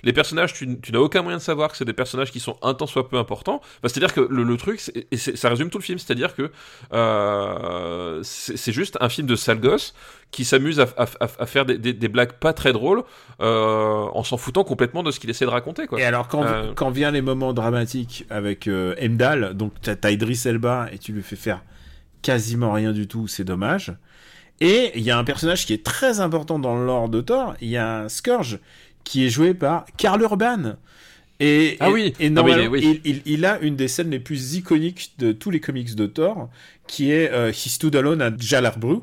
Les 0.03 0.13
personnages, 0.13 0.53
tu, 0.53 0.79
tu 0.79 0.91
n'as 0.91 0.99
aucun 0.99 1.21
moyen 1.21 1.37
de 1.37 1.41
savoir 1.43 1.69
que 1.71 1.77
c'est 1.77 1.85
des 1.85 1.93
personnages 1.93 2.31
qui 2.31 2.39
sont 2.39 2.57
un 2.61 2.73
tant 2.73 2.87
soit 2.87 3.07
peu 3.09 3.17
importants. 3.17 3.61
C'est-à-dire 3.83 4.13
que 4.13 4.21
le, 4.21 4.43
le 4.43 4.57
truc, 4.57 4.81
et 5.11 5.17
ça 5.17 5.49
résume 5.49 5.69
tout 5.69 5.77
le 5.77 5.83
film, 5.83 5.99
c'est-à-dire 5.99 6.35
que 6.35 6.51
euh, 6.93 8.19
c'est 8.23 8.57
c'est 8.57 8.71
juste 8.71 8.97
un 9.01 9.09
film 9.09 9.27
de 9.27 9.35
sale 9.35 9.59
gosse 9.59 9.93
qui 10.31 10.43
s'amuse 10.45 10.79
à, 10.79 10.87
à- 10.97 11.03
à- 11.21 11.29
à 11.39 11.45
faire 11.45 11.65
des, 11.65 11.77
des- 11.77 11.93
des 11.93 12.07
blagues 12.09 12.33
pas 12.33 12.53
très 12.53 12.73
drôles 12.73 13.03
euh, 13.41 14.05
en 14.13 14.23
s'en 14.23 14.37
foutant 14.37 14.63
complètement 14.63 15.03
de 15.03 15.11
ce 15.11 15.19
qu'il 15.19 15.29
essaie 15.29 15.45
de 15.45 15.49
raconter. 15.49 15.87
Quoi. 15.87 15.99
Et 15.99 16.03
alors, 16.03 16.27
quand, 16.27 16.43
Euh. 16.43 16.73
quand 16.75 16.89
viennent 16.89 17.13
les 17.13 17.21
moments 17.21 17.53
dramatiques 17.53 18.25
avec 18.29 18.67
euh, 18.67 18.95
Emdal, 19.01 19.53
donc 19.53 19.73
t'as 19.81 19.95
t'as 19.95 20.11
Idris 20.11 20.41
Elba 20.45 20.87
et 20.91 20.97
tu 20.97 21.13
lui 21.13 21.23
fais 21.23 21.35
faire 21.37 21.63
quasiment 22.21 22.73
rien 22.73 22.91
du 22.91 23.07
tout, 23.07 23.27
c'est 23.27 23.43
dommage. 23.45 23.93
Et 24.59 24.91
il 24.95 25.03
y 25.03 25.11
a 25.11 25.17
un 25.19 25.23
personnage 25.23 25.65
qui 25.67 25.73
est 25.73 25.85
très 25.85 26.19
important 26.19 26.57
dans 26.57 26.75
le 26.75 26.83
lore 26.85 27.09
de 27.09 27.21
Thor, 27.21 27.53
il 27.61 27.69
y 27.69 27.77
a 27.77 28.09
Scourge, 28.09 28.57
qui 29.07 29.25
est 29.25 29.29
joué 29.29 29.53
par 29.53 29.85
Karl 29.97 30.21
Urban. 30.21 30.75
Et, 31.39 31.77
Ah 31.79 31.91
oui. 31.91 32.01
et 32.07 32.11
mais 32.11 32.15
il 32.19 32.25
est- 32.25 32.29
normalement, 32.31 32.71
oui. 32.71 32.99
il, 33.05 33.11
il- 33.15 33.21
il 33.25 33.45
a 33.45 33.59
une 33.59 33.75
des 33.75 33.87
scènes 33.87 34.09
les 34.09 34.19
plus 34.19 34.55
iconiques 34.55 35.13
de 35.19 35.31
tous 35.31 35.51
les 35.51 35.59
comics 35.59 35.95
de 35.95 36.05
Thor, 36.07 36.49
qui 36.87 37.11
est 37.11 37.31
euh, 37.31 37.51
He 37.51 37.69
Stood 37.69 37.95
Alone 37.95 38.21
at 38.21 38.33
Jalarbru. 38.39 38.97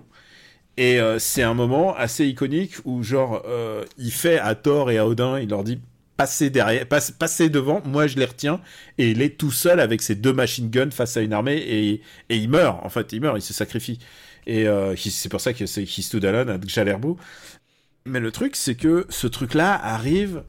Et 0.76 0.98
euh, 1.00 1.18
c'est 1.20 1.42
un 1.42 1.55
moment 1.55 1.94
assez 1.96 2.26
iconique 2.26 2.74
où, 2.84 3.02
genre, 3.05 3.42
euh, 3.46 3.84
il 3.96 4.11
fait 4.11 4.38
à 4.38 4.55
Thor 4.57 4.90
et 4.90 4.98
à 4.98 5.07
Odin, 5.07 5.38
il 5.38 5.48
leur 5.48 5.62
dit 5.64 5.78
passez 6.16 6.50
derrière, 6.50 6.86
passe- 6.86 7.11
passez 7.12 7.48
devant, 7.48 7.80
moi 7.84 8.07
je 8.09 8.16
les 8.18 8.24
retiens. 8.24 8.61
Et 8.98 9.11
il 9.12 9.22
est 9.22 9.38
tout 9.38 9.52
seul 9.52 9.78
avec 9.80 10.02
ses 10.02 10.16
deux 10.16 10.32
machine 10.32 10.68
guns 10.70 10.90
face 10.90 11.16
à 11.16 11.22
une 11.22 11.32
armée 11.32 11.57
et, 11.59 12.02
et 12.28 12.36
il 12.36 12.48
meurt. 12.50 12.84
En 12.84 12.88
fait, 12.88 13.12
il 13.12 13.20
meurt, 13.20 13.38
il 13.38 13.42
se 13.42 13.52
sacrifie. 13.55 13.98
Et 14.46 14.66
euh, 14.68 14.94
c'est 14.96 15.28
pour 15.30 15.40
ça 15.40 15.52
que 15.55 15.66
c'est 15.66 15.84
He 15.84 16.02
Stood 16.02 16.24
Alone 16.24 16.50
at 16.50 16.61
Jalarbru. 16.66 17.14
Mais 18.07 18.20
le 18.20 18.30
truc, 18.30 18.55
c'est 18.57 18.74
que 18.74 19.07
ce 19.09 19.26
truc-là 19.26 19.74
arrive 19.82 20.42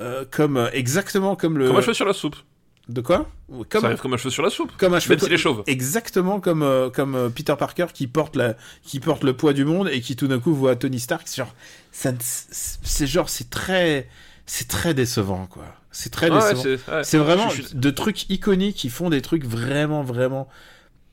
euh, 0.00 0.24
comme 0.30 0.56
euh, 0.56 0.70
exactement 0.72 1.34
comme 1.36 1.58
le. 1.58 1.66
Comme 1.66 1.76
un 1.76 1.80
cheveu 1.80 1.94
sur 1.94 2.06
la 2.06 2.12
soupe. 2.12 2.36
De 2.88 3.00
quoi? 3.00 3.30
Ça 3.72 3.86
arrive 3.86 3.98
comme 3.98 4.12
un 4.12 4.18
cheveu 4.18 4.30
sur 4.30 4.42
la 4.42 4.50
soupe. 4.50 4.70
Comme 4.76 4.92
un 4.94 5.00
cheveu. 5.00 5.14
Même 5.14 5.24
s'il 5.24 5.32
est 5.32 5.38
chauve. 5.38 5.62
Exactement 5.66 6.38
comme, 6.38 6.62
euh, 6.62 6.90
comme 6.90 7.32
Peter 7.34 7.54
Parker 7.58 7.86
qui 7.94 8.06
porte, 8.06 8.36
la, 8.36 8.56
qui 8.82 9.00
porte 9.00 9.24
le 9.24 9.34
poids 9.34 9.54
du 9.54 9.64
monde 9.64 9.88
et 9.88 10.00
qui 10.02 10.16
tout 10.16 10.28
d'un 10.28 10.38
coup 10.38 10.54
voit 10.54 10.76
Tony 10.76 11.00
Stark. 11.00 11.22
C'est 11.26 11.38
genre, 11.38 11.54
ça, 11.92 12.12
c'est 12.20 13.06
genre, 13.06 13.30
c'est 13.30 13.48
très, 13.48 14.06
c'est 14.44 14.68
très 14.68 14.92
décevant, 14.92 15.46
quoi. 15.46 15.64
C'est 15.92 16.10
très 16.10 16.28
décevant. 16.28 16.62
c'est 17.02 17.18
ouais. 17.18 17.24
Vraiment 17.24 17.48
suis- 17.48 17.74
de 17.74 17.90
trucs 17.90 18.28
iconiques 18.28 18.76
qui 18.76 18.90
font 18.90 19.08
des 19.08 19.22
trucs 19.22 19.46
vraiment, 19.46 20.02
vraiment 20.02 20.46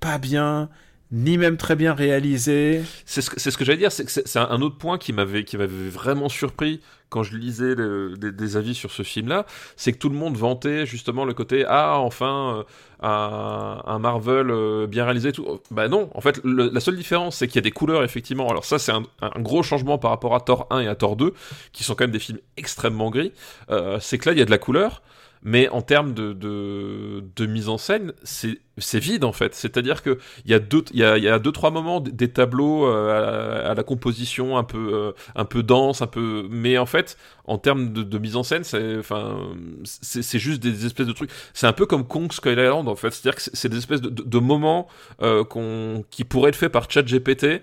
pas 0.01 0.17
bien, 0.17 0.69
ni 1.11 1.37
même 1.37 1.57
très 1.57 1.75
bien 1.75 1.93
réalisés. 1.93 2.81
C'est 3.05 3.21
ce 3.21 3.57
que, 3.57 3.65
j'allais 3.65 3.77
dire, 3.77 3.91
c'est 3.91 4.37
un, 4.37 4.61
autre 4.61 4.77
point 4.77 4.97
qui 4.97 5.13
m'avait 5.13 5.43
vraiment 5.67 6.29
surpris 6.29 6.81
quand 7.11 7.23
je 7.23 7.35
lisais 7.35 7.75
des, 7.75 8.57
avis 8.57 8.73
sur 8.73 8.89
ce 8.89 9.03
film-là, 9.03 9.45
c'est 9.75 9.91
que 9.91 9.97
tout 9.97 10.07
le 10.07 10.15
monde 10.15 10.37
vantait 10.37 10.85
justement 10.85 11.25
le 11.25 11.33
côté 11.33 11.65
ah 11.67 11.99
enfin 11.99 12.63
euh, 13.03 13.05
un, 13.05 13.99
Marvel 13.99 14.49
euh, 14.49 14.87
bien 14.87 15.03
réalisé 15.03 15.33
tout. 15.33 15.59
Bah 15.71 15.89
non, 15.89 16.09
en 16.15 16.21
fait 16.21 16.39
la 16.45 16.79
seule 16.79 16.95
différence 16.95 17.35
c'est 17.35 17.47
qu'il 17.47 17.57
y 17.57 17.59
a 17.59 17.63
des 17.63 17.71
couleurs 17.71 18.03
effectivement. 18.03 18.47
Alors 18.47 18.63
ça 18.63 18.79
c'est 18.79 18.93
un, 18.93 19.03
gros 19.39 19.61
changement 19.61 19.97
par 19.97 20.11
rapport 20.11 20.33
à 20.35 20.39
Thor 20.39 20.67
1 20.69 20.79
et 20.79 20.87
à 20.87 20.95
Thor 20.95 21.17
2 21.17 21.33
qui 21.73 21.83
sont 21.83 21.95
quand 21.95 22.05
même 22.05 22.11
des 22.11 22.19
films 22.19 22.39
extrêmement 22.55 23.09
gris. 23.11 23.33
Euh, 23.69 23.99
c'est 23.99 24.17
que 24.17 24.29
là 24.29 24.33
il 24.33 24.39
y 24.39 24.41
a 24.41 24.45
de 24.45 24.51
la 24.51 24.57
couleur. 24.57 25.03
Mais 25.43 25.67
en 25.69 25.81
termes 25.81 26.13
de 26.13 27.45
mise 27.47 27.67
en 27.67 27.79
scène, 27.79 28.13
c'est 28.21 28.59
c'est 28.81 28.99
vide 28.99 29.23
en 29.23 29.31
fait. 29.31 29.55
C'est-à-dire 29.55 30.03
que 30.03 30.17
il 30.45 30.51
y 30.51 30.53
a 30.53 30.59
deux 30.59 30.83
il 30.91 30.99
y 30.99 31.03
a, 31.03 31.17
y 31.17 31.29
a 31.29 31.39
deux 31.39 31.51
trois 31.51 31.71
moments 31.71 31.99
des 32.01 32.29
tableaux 32.29 32.85
euh, 32.87 33.71
à, 33.71 33.73
la 33.73 33.83
composition 33.83 34.57
un 34.57 34.63
peu 34.63 34.89
euh, 34.93 35.11
un 35.35 35.45
peu 35.45 35.63
dense, 35.63 36.01
un 36.01 36.07
peu 36.07 36.47
mais 36.49 36.77
en 36.77 36.85
fait 36.85 37.17
en 37.45 37.57
termes 37.57 37.91
de, 37.91 38.17
mise 38.17 38.35
en 38.35 38.43
scène, 38.43 38.63
c'est 38.63 38.97
enfin 38.97 39.35
c'est 39.83 40.39
juste 40.39 40.61
des 40.61 40.85
espèces 40.85 41.07
de 41.07 41.11
trucs. 41.11 41.31
C'est 41.53 41.67
un 41.67 41.73
peu 41.73 41.85
comme 41.85 42.07
Kong 42.07 42.31
Skull 42.31 42.53
Island 42.53 42.87
en 42.87 42.95
fait. 42.95 43.11
C'est-à-dire 43.11 43.35
que 43.35 43.41
c'est- 43.41 43.67
des 43.67 43.77
espèces 43.77 44.01
de, 44.01 44.39
moments 44.39 44.87
euh, 45.21 45.43
qu'on 45.43 46.03
qui 46.11 46.23
pourraient 46.23 46.49
être 46.49 46.55
faits 46.55 46.71
par 46.71 46.89
ChatGPT, 46.89 47.61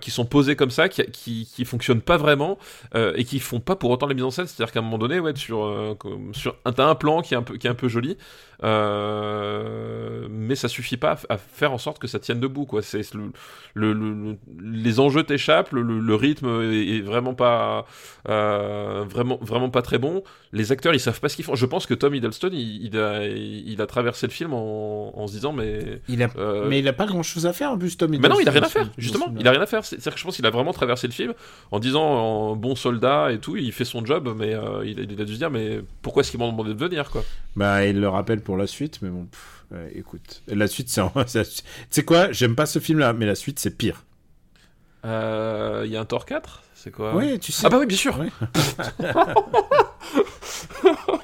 qui 0.00 0.10
sont 0.10 0.24
posés 0.24 0.56
comme 0.56 0.70
ça, 0.70 0.88
qui 0.88 1.46
qui, 1.46 1.64
fonctionnent 1.64 2.00
pas 2.00 2.16
vraiment 2.16 2.58
et 2.94 3.24
qui 3.24 3.38
font 3.40 3.60
pas 3.60 3.76
pour 3.76 3.90
autant 3.90 4.06
la 4.06 4.14
mise 4.14 4.24
en 4.24 4.30
scène. 4.30 4.46
C'est-à-dire 4.46 4.72
qu'à 4.72 4.80
un 4.80 4.82
moment 4.82 4.98
donné, 4.98 5.20
ouais, 5.20 5.34
sur 5.36 5.96
sur 6.32 6.56
un 6.64 6.72
t'as 6.72 6.86
un 6.86 6.94
plan 6.94 7.22
qui 7.22 7.34
est 7.34 7.36
un 7.36 7.42
peu 7.42 7.56
qui 7.56 7.66
est 7.66 7.70
un 7.70 7.74
peu 7.74 7.88
joli, 7.88 8.16
mais 10.28 10.54
ça 10.56 10.68
suffit 10.68 10.96
pas 10.96 11.12
à, 11.28 11.34
à 11.34 11.38
faire 11.38 11.72
en 11.72 11.78
sorte 11.78 11.98
que 11.98 12.06
ça 12.06 12.18
tienne 12.18 12.40
debout 12.40 12.64
quoi. 12.66 12.82
C'est 12.82 13.14
le, 13.14 13.30
le, 13.74 13.92
le- 13.92 14.14
le- 14.14 14.36
les 14.62 15.00
enjeux 15.00 15.22
t'échappent, 15.22 15.72
le, 15.72 16.14
rythme 16.14 16.62
est, 16.62 16.96
est 16.96 17.00
vraiment 17.00 17.34
pas 17.34 17.86
euh, 18.28 19.04
vraiment 19.08 19.38
vraiment 19.40 19.70
pas 19.70 19.82
très 19.82 19.98
bon. 19.98 20.22
Les 20.52 20.72
acteurs 20.72 20.94
ils 20.94 21.00
savent 21.00 21.20
pas 21.20 21.28
ce 21.28 21.36
qu'ils 21.36 21.44
font. 21.44 21.54
Je 21.54 21.66
pense 21.66 21.86
que 21.86 21.94
Tom 21.94 22.14
Hiddleston 22.14 22.50
il, 22.52 22.86
il 22.86 22.98
a 22.98 23.26
il 23.26 23.80
a 23.80 23.86
traversé 23.86 24.26
le 24.26 24.32
film 24.32 24.52
en, 24.54 25.12
en 25.18 25.26
se 25.26 25.32
disant 25.32 25.52
mais 25.52 26.00
Il 26.08 26.22
a, 26.22 26.28
euh, 26.36 26.66
mais 26.68 26.78
il 26.80 26.88
a 26.88 26.92
pas 26.92 27.06
grand 27.06 27.22
chose 27.22 27.46
à 27.46 27.52
faire 27.52 27.70
en 27.72 27.78
plus, 27.78 27.96
Tom. 27.96 28.10
mais 28.10 28.18
non, 28.28 28.40
il 28.40 28.48
a 28.48 28.52
rien 28.52 28.62
à 28.62 28.66
Hiddleston, 28.66 28.84
faire, 28.84 28.92
justement. 28.98 29.26
Il 29.38 29.46
a 29.46 29.50
rien 29.50 29.60
à 29.60 29.66
faire. 29.66 29.84
C'est- 29.84 29.96
C'est-à-dire 29.96 30.14
que 30.14 30.20
je 30.20 30.24
pense 30.24 30.36
qu'il 30.36 30.46
a 30.46 30.50
vraiment 30.50 30.72
traversé 30.72 31.06
le 31.06 31.12
film 31.12 31.32
en 31.70 31.78
disant 31.78 32.02
en 32.04 32.56
bon 32.56 32.74
soldat 32.74 33.32
et 33.32 33.38
tout, 33.38 33.56
il 33.56 33.72
fait 33.72 33.84
son 33.84 34.04
job, 34.04 34.34
mais 34.36 34.54
euh, 34.54 34.84
il, 34.84 34.98
a, 35.00 35.02
il 35.02 35.20
a 35.20 35.24
dû 35.24 35.32
se 35.34 35.38
dire, 35.38 35.50
mais 35.50 35.80
pourquoi 36.02 36.20
est-ce 36.22 36.30
qu'ils 36.30 36.40
m'ont 36.40 36.50
demandé 36.50 36.72
de 36.74 36.78
venir, 36.78 37.10
quoi? 37.10 37.22
Bah, 37.56 37.84
il 37.84 37.98
le 38.00 38.08
rappelle 38.08 38.40
pour 38.48 38.56
la 38.56 38.66
suite, 38.66 39.00
mais 39.02 39.10
bon, 39.10 39.26
pff, 39.26 39.64
ouais, 39.72 39.92
écoute. 39.94 40.40
La 40.46 40.66
suite, 40.68 40.88
c'est. 40.88 41.02
Tu 41.26 41.62
sais 41.90 42.02
quoi 42.02 42.32
J'aime 42.32 42.54
pas 42.54 42.64
ce 42.64 42.78
film-là, 42.78 43.12
mais 43.12 43.26
la 43.26 43.34
suite, 43.34 43.58
c'est 43.58 43.76
pire. 43.76 44.04
Euh, 45.04 45.82
Il 45.84 45.92
y 45.92 45.98
a 45.98 46.00
un 46.00 46.06
Thor 46.06 46.24
4 46.24 46.62
C'est 46.74 46.90
quoi? 46.90 47.14
Oui, 47.14 47.38
tu 47.38 47.52
sais. 47.52 47.66
Ah 47.66 47.68
bah 47.68 47.76
oui, 47.78 47.84
bien 47.84 47.98
sûr. 47.98 48.18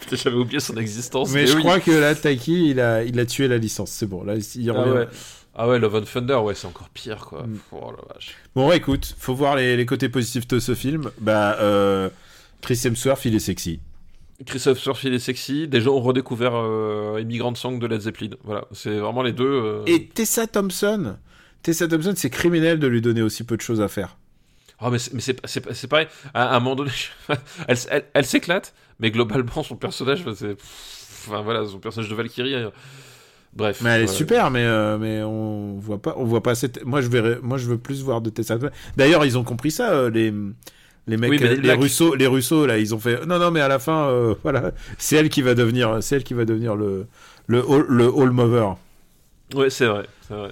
Putain, 0.00 0.16
J'avais 0.16 0.36
oublié 0.36 0.60
son 0.60 0.76
existence. 0.76 1.30
mais 1.32 1.46
je 1.46 1.56
oui. 1.56 1.62
crois 1.62 1.80
que 1.80 1.90
là, 1.92 2.14
Taiki, 2.14 2.68
il 2.70 2.80
a, 2.80 3.02
il 3.04 3.18
a 3.18 3.24
tué 3.24 3.48
la 3.48 3.56
licence. 3.56 3.90
C'est 3.90 4.06
bon, 4.06 4.22
là, 4.22 4.34
il 4.54 4.70
Ah 4.70 4.72
revient. 4.74 4.90
ouais. 4.98 5.08
ah 5.54 5.66
ouais, 5.66 5.78
Love 5.78 5.94
and 5.96 6.02
Thunder, 6.02 6.34
ouais, 6.34 6.54
c'est 6.54 6.66
encore 6.66 6.90
pire, 6.90 7.24
quoi. 7.24 7.44
Mm. 7.44 7.58
Oh 7.72 7.90
la 7.96 8.14
vache. 8.14 8.34
Bon, 8.54 8.68
ouais, 8.68 8.76
écoute, 8.76 9.14
faut 9.18 9.34
voir 9.34 9.56
les, 9.56 9.78
les 9.78 9.86
côtés 9.86 10.10
positifs 10.10 10.46
de 10.46 10.58
ce 10.58 10.74
film. 10.74 11.10
Bah, 11.18 11.56
euh, 11.60 12.10
Chris 12.60 12.78
Hemsworth, 12.84 13.24
il 13.24 13.34
est 13.34 13.38
sexy. 13.38 13.80
Christophe 14.46 14.78
Surf, 14.78 15.04
il 15.04 15.14
est 15.14 15.18
sexy. 15.18 15.68
Des 15.68 15.80
gens 15.80 15.94
ont 15.94 16.00
redécouvert 16.00 16.52
euh, 16.54 17.18
Immigrant 17.20 17.54
Song 17.54 17.78
de 17.78 17.86
Led 17.86 18.00
Zeppelin. 18.00 18.30
Voilà, 18.44 18.64
c'est 18.72 18.98
vraiment 18.98 19.22
les 19.22 19.32
deux. 19.32 19.44
euh, 19.46 19.82
Et 19.86 20.06
Tessa 20.06 20.46
Thompson, 20.46 21.16
Tessa 21.62 21.86
Thompson, 21.88 22.12
c'est 22.16 22.30
criminel 22.30 22.78
de 22.78 22.86
lui 22.86 23.00
donner 23.00 23.22
aussi 23.22 23.44
peu 23.44 23.56
de 23.56 23.62
choses 23.62 23.80
à 23.80 23.88
faire. 23.88 24.16
Ah 24.80 24.90
mais 24.90 24.98
c'est 24.98 25.86
pareil. 25.88 26.08
À, 26.34 26.48
à 26.48 26.56
un 26.56 26.60
moment 26.60 26.74
donné, 26.74 26.90
elle, 27.68 27.76
elle, 27.90 28.04
elle 28.12 28.24
s'éclate, 28.26 28.74
mais 28.98 29.10
globalement 29.12 29.62
son 29.62 29.76
personnage, 29.76 30.24
c'est 30.34 30.56
enfin 31.26 31.40
voilà, 31.42 31.64
son 31.64 31.78
personnage 31.78 32.10
de 32.10 32.14
Valkyrie. 32.14 32.54
euh, 32.54 32.70
Bref. 33.54 33.80
Mais 33.82 33.90
elle 33.90 34.02
est 34.02 34.08
ouais. 34.08 34.12
super, 34.12 34.50
mais, 34.50 34.64
euh, 34.64 34.98
mais 34.98 35.22
on 35.22 35.78
voit 35.78 36.02
pas, 36.02 36.14
on 36.16 36.24
voit 36.24 36.42
pas 36.42 36.50
assez. 36.50 36.68
Moi, 36.84 37.00
je 37.02 37.08
verrais, 37.08 37.38
moi, 37.40 37.56
je 37.56 37.66
veux 37.68 37.78
plus 37.78 38.02
voir 38.02 38.20
de 38.20 38.28
Tessa 38.30 38.58
Thompson. 38.58 38.74
D'ailleurs, 38.96 39.24
ils 39.24 39.38
ont 39.38 39.44
compris 39.44 39.70
ça, 39.70 39.92
euh, 39.92 40.10
les. 40.10 40.34
Les 41.06 41.16
mecs, 41.16 41.30
Oui, 41.30 41.38
euh, 41.42 41.56
les. 41.56 41.72
Russos, 41.74 42.14
les 42.14 42.26
Russos, 42.26 42.66
là, 42.66 42.78
ils 42.78 42.94
ont 42.94 42.98
fait. 42.98 43.26
Non, 43.26 43.38
non, 43.38 43.50
mais 43.50 43.60
à 43.60 43.68
la 43.68 43.78
fin, 43.78 44.08
euh, 44.08 44.34
voilà, 44.42 44.72
c'est 44.98 45.16
elle 45.16 45.28
qui 45.28 45.42
va 45.42 45.54
devenir, 45.54 45.98
c'est 46.02 46.16
elle 46.16 46.24
qui 46.24 46.34
va 46.34 46.44
devenir 46.44 46.76
le 46.76 47.06
le 47.46 47.58
all, 47.60 47.84
le 47.88 48.06
all 48.06 48.30
mover. 48.30 48.68
Ouais, 49.54 49.68
c'est 49.70 49.86
vrai, 49.86 50.06
c'est 50.26 50.34
vrai. 50.34 50.50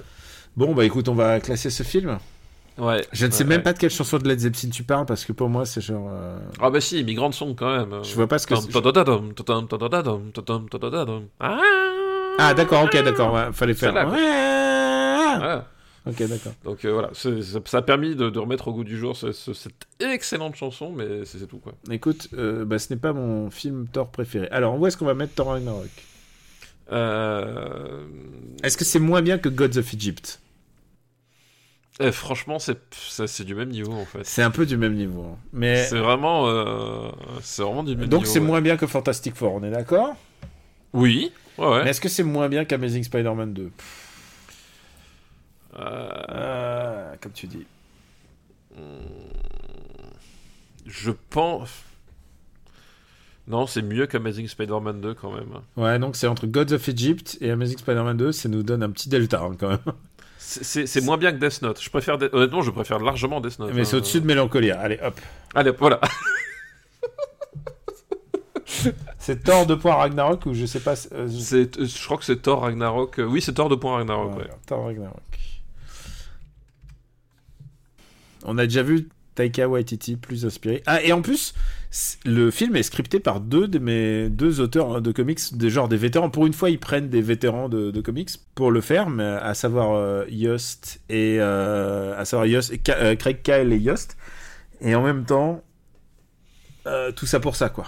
Bon, 0.56 0.74
bah 0.74 0.84
écoute, 0.84 1.08
on 1.08 1.14
va 1.14 1.40
classer 1.40 1.70
ce 1.70 1.82
film. 1.82 2.18
Ouais. 2.78 3.06
Je 3.12 3.26
ne 3.26 3.30
sais 3.30 3.44
même 3.44 3.58
ouais. 3.58 3.62
pas 3.62 3.72
de 3.72 3.78
quelle 3.78 3.90
chanson 3.90 4.18
de 4.18 4.26
Led 4.28 4.38
Zeppelin 4.40 4.70
tu 4.70 4.82
parles 4.82 5.06
parce 5.06 5.24
que 5.24 5.32
pour 5.32 5.48
moi, 5.48 5.64
c'est 5.66 5.80
genre. 5.80 6.08
euh, 6.10 6.38
Ah 6.60 6.70
bah 6.70 6.80
si, 6.80 7.00
Immigrant 7.00 7.32
Song 7.32 7.54
quand 7.56 7.74
même. 7.74 8.02
Je 8.02 8.14
vois 8.14 8.26
pas 8.26 8.38
ce 8.38 8.46
que. 8.46 8.54
Ah, 11.40 11.58
Ah, 12.38 12.54
d'accord, 12.54 12.84
ok, 12.84 13.02
d'accord, 13.02 13.32
ouais, 13.34 13.48
fallait 13.52 13.74
faire. 13.74 13.92
Voilà. 13.92 15.66
Ok, 16.06 16.20
d'accord. 16.26 16.52
Donc 16.64 16.84
euh, 16.84 16.92
voilà, 16.92 17.10
c'est- 17.14 17.42
ça, 17.42 17.60
ça 17.64 17.78
a 17.78 17.82
permis 17.82 18.16
de, 18.16 18.28
de 18.28 18.38
remettre 18.38 18.66
au 18.68 18.72
goût 18.72 18.82
du 18.84 18.98
jour 18.98 19.16
ce- 19.16 19.30
ce- 19.32 19.52
cette 19.54 19.86
excellente 20.00 20.56
chanson, 20.56 20.90
mais 20.90 21.24
c'est 21.24 21.38
c'est 21.38 21.46
tout 21.46 21.58
quoi. 21.58 21.74
Écoute, 21.90 22.28
euh, 22.34 22.64
bah, 22.64 22.78
ce 22.80 22.92
n'est 22.92 22.98
pas 22.98 23.12
mon 23.12 23.50
film 23.50 23.86
Thor 23.92 24.10
préféré. 24.10 24.48
Alors, 24.50 24.78
où 24.80 24.86
est-ce 24.86 24.96
qu'on 24.96 25.04
va 25.06 25.14
mettre 25.14 25.34
Thor 25.34 25.48
Ragnarok? 25.48 25.88
Euh... 26.90 28.04
Est-ce 28.62 28.76
que 28.76 28.84
c'est 28.84 28.98
moins 28.98 29.22
bien 29.22 29.38
que 29.38 29.48
Gods 29.48 29.78
of 29.78 29.94
Egypt? 29.94 30.40
Eh, 32.00 32.10
franchement, 32.10 32.58
c'est 32.58 32.78
c'est 32.98 33.44
du 33.44 33.54
même 33.54 33.68
niveau 33.68 33.92
en 33.92 34.04
fait. 34.06 34.24
C'est 34.24 34.42
un 34.42 34.50
peu 34.50 34.66
du 34.66 34.76
même 34.76 34.94
niveau. 34.94 35.22
hein. 35.22 35.38
Mais 35.52 35.84
C'est 35.84 35.98
vraiment, 35.98 36.48
euh, 36.48 37.10
c'est 37.42 37.62
vraiment 37.62 37.84
du 37.84 37.94
même 37.96 38.08
donc 38.08 38.22
niveau. 38.22 38.32
c'est 38.32 38.40
ouais. 38.40 38.46
moins 38.46 38.60
bien 38.60 38.76
que 38.76 38.86
Fantastic 38.86 39.36
Four, 39.36 39.54
on 39.54 39.62
est 39.62 39.70
d'accord? 39.70 40.16
Oui, 40.94 41.32
ouais, 41.58 41.66
ouais. 41.68 41.84
Mais 41.84 41.90
est-ce 41.90 42.00
que 42.00 42.08
c'est 42.08 42.22
moins 42.24 42.48
bien 42.48 42.64
qu'Amazing 42.64 43.04
Spider-Man 43.04 43.52
2 43.52 43.62
Euh, 43.62 43.68
Euh, 45.78 47.14
Comme 47.20 47.32
tu 47.32 47.46
dis. 47.46 47.66
je 50.86 51.10
pense. 51.30 51.70
Non, 53.48 53.66
c'est 53.66 53.82
mieux 53.82 54.06
qu'Amazing 54.06 54.46
Spider-Man 54.46 55.00
2 55.00 55.14
quand 55.14 55.32
même. 55.32 55.48
Ouais, 55.76 55.98
donc 55.98 56.14
c'est 56.16 56.26
entre 56.28 56.46
Gods 56.46 56.72
of 56.74 56.88
Egypt 56.88 57.38
et 57.40 57.50
Amazing 57.50 57.78
Spider-Man 57.78 58.16
2, 58.16 58.30
ça 58.32 58.48
nous 58.48 58.62
donne 58.62 58.82
un 58.84 58.90
petit 58.90 59.08
delta 59.08 59.40
hein, 59.42 59.56
quand 59.58 59.68
même. 59.70 59.78
C'est- 60.38 61.00
moins 61.04 61.16
bien 61.18 61.32
que 61.32 61.38
Death 61.38 61.62
Note. 61.62 61.80
Je 61.82 61.88
préfère, 61.90 62.18
honnêtement, 62.32 62.62
je 62.62 62.70
préfère 62.70 62.98
largement 63.00 63.40
Death 63.40 63.58
Note. 63.58 63.72
Mais 63.74 63.84
c'est 63.84 63.94
hein. 63.94 63.98
au-dessus 63.98 64.20
de 64.20 64.26
Mélancolia. 64.26 64.78
Allez, 64.80 64.98
hop. 65.02 65.20
Allez, 65.54 65.70
hop, 65.70 65.76
voilà. 65.80 66.00
C'est 69.18 69.44
Thor 69.44 69.66
de 69.66 69.74
point 69.76 69.94
Ragnarok 69.94 70.46
ou 70.46 70.54
je 70.54 70.66
sais 70.66 70.80
pas. 70.80 70.94
euh, 71.12 71.28
je- 71.28 71.56
euh, 71.80 71.86
crois 72.04 72.16
que 72.16 72.24
c'est 72.24 72.42
Thor 72.42 72.62
Ragnarok. 72.62 73.18
euh, 73.20 73.24
Oui, 73.24 73.40
c'est 73.40 73.52
Thor 73.52 73.68
de 73.68 73.76
point 73.76 73.96
Ragnarok. 73.98 74.36
Ouais. 74.38 74.48
Thor 74.66 74.84
Ragnarok. 74.86 75.20
On 78.44 78.58
a 78.58 78.64
déjà 78.64 78.82
vu 78.82 79.08
Taika 79.34 79.68
Waititi 79.68 80.16
plus 80.16 80.44
inspiré. 80.44 80.82
Ah, 80.84 81.02
et 81.02 81.12
en 81.12 81.22
plus, 81.22 81.54
le 82.26 82.50
film 82.50 82.76
est 82.76 82.82
scripté 82.82 83.18
par 83.18 83.40
deux 83.40 83.66
de 83.66 83.78
mes 83.78 84.28
deux 84.28 84.60
auteurs 84.60 85.00
de 85.00 85.12
comics, 85.12 85.40
des 85.56 85.70
genres 85.70 85.88
des 85.88 85.96
vétérans. 85.96 86.28
Pour 86.28 86.46
une 86.46 86.52
fois, 86.52 86.68
ils 86.68 86.78
prennent 86.78 87.08
des 87.08 87.22
vétérans 87.22 87.68
de, 87.70 87.90
de 87.90 88.00
comics 88.00 88.30
pour 88.54 88.70
le 88.70 88.80
faire, 88.80 89.08
mais 89.08 89.24
à 89.24 89.54
savoir 89.54 89.92
euh, 89.92 90.24
Yost 90.28 91.00
et 91.08 91.38
euh, 91.40 92.18
à 92.18 92.24
savoir 92.24 92.46
Yost, 92.46 92.72
et 92.72 92.78
Ka- 92.78 92.98
euh, 92.98 93.16
Craig 93.16 93.42
Kyle 93.42 93.72
et 93.72 93.78
Yost. 93.78 94.16
Et 94.82 94.94
en 94.94 95.02
même 95.02 95.24
temps, 95.24 95.62
tout 97.16 97.26
ça 97.26 97.40
pour 97.40 97.56
ça, 97.56 97.68
quoi. 97.68 97.86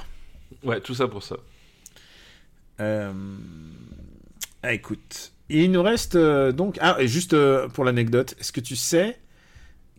Ouais, 0.63 0.81
tout 0.81 0.95
ça 0.95 1.09
pour 1.09 1.23
ça. 1.23 1.37
Ah, 2.79 3.13
écoute. 4.73 5.33
Il 5.51 5.73
nous 5.73 5.83
reste 5.83 6.17
donc. 6.17 6.79
Ah, 6.81 6.97
et 7.01 7.07
juste 7.09 7.37
pour 7.75 7.85
l'anecdote, 7.85 8.35
est-ce 8.41 8.51
que 8.53 8.61
tu 8.61 8.77
sais 8.77 9.19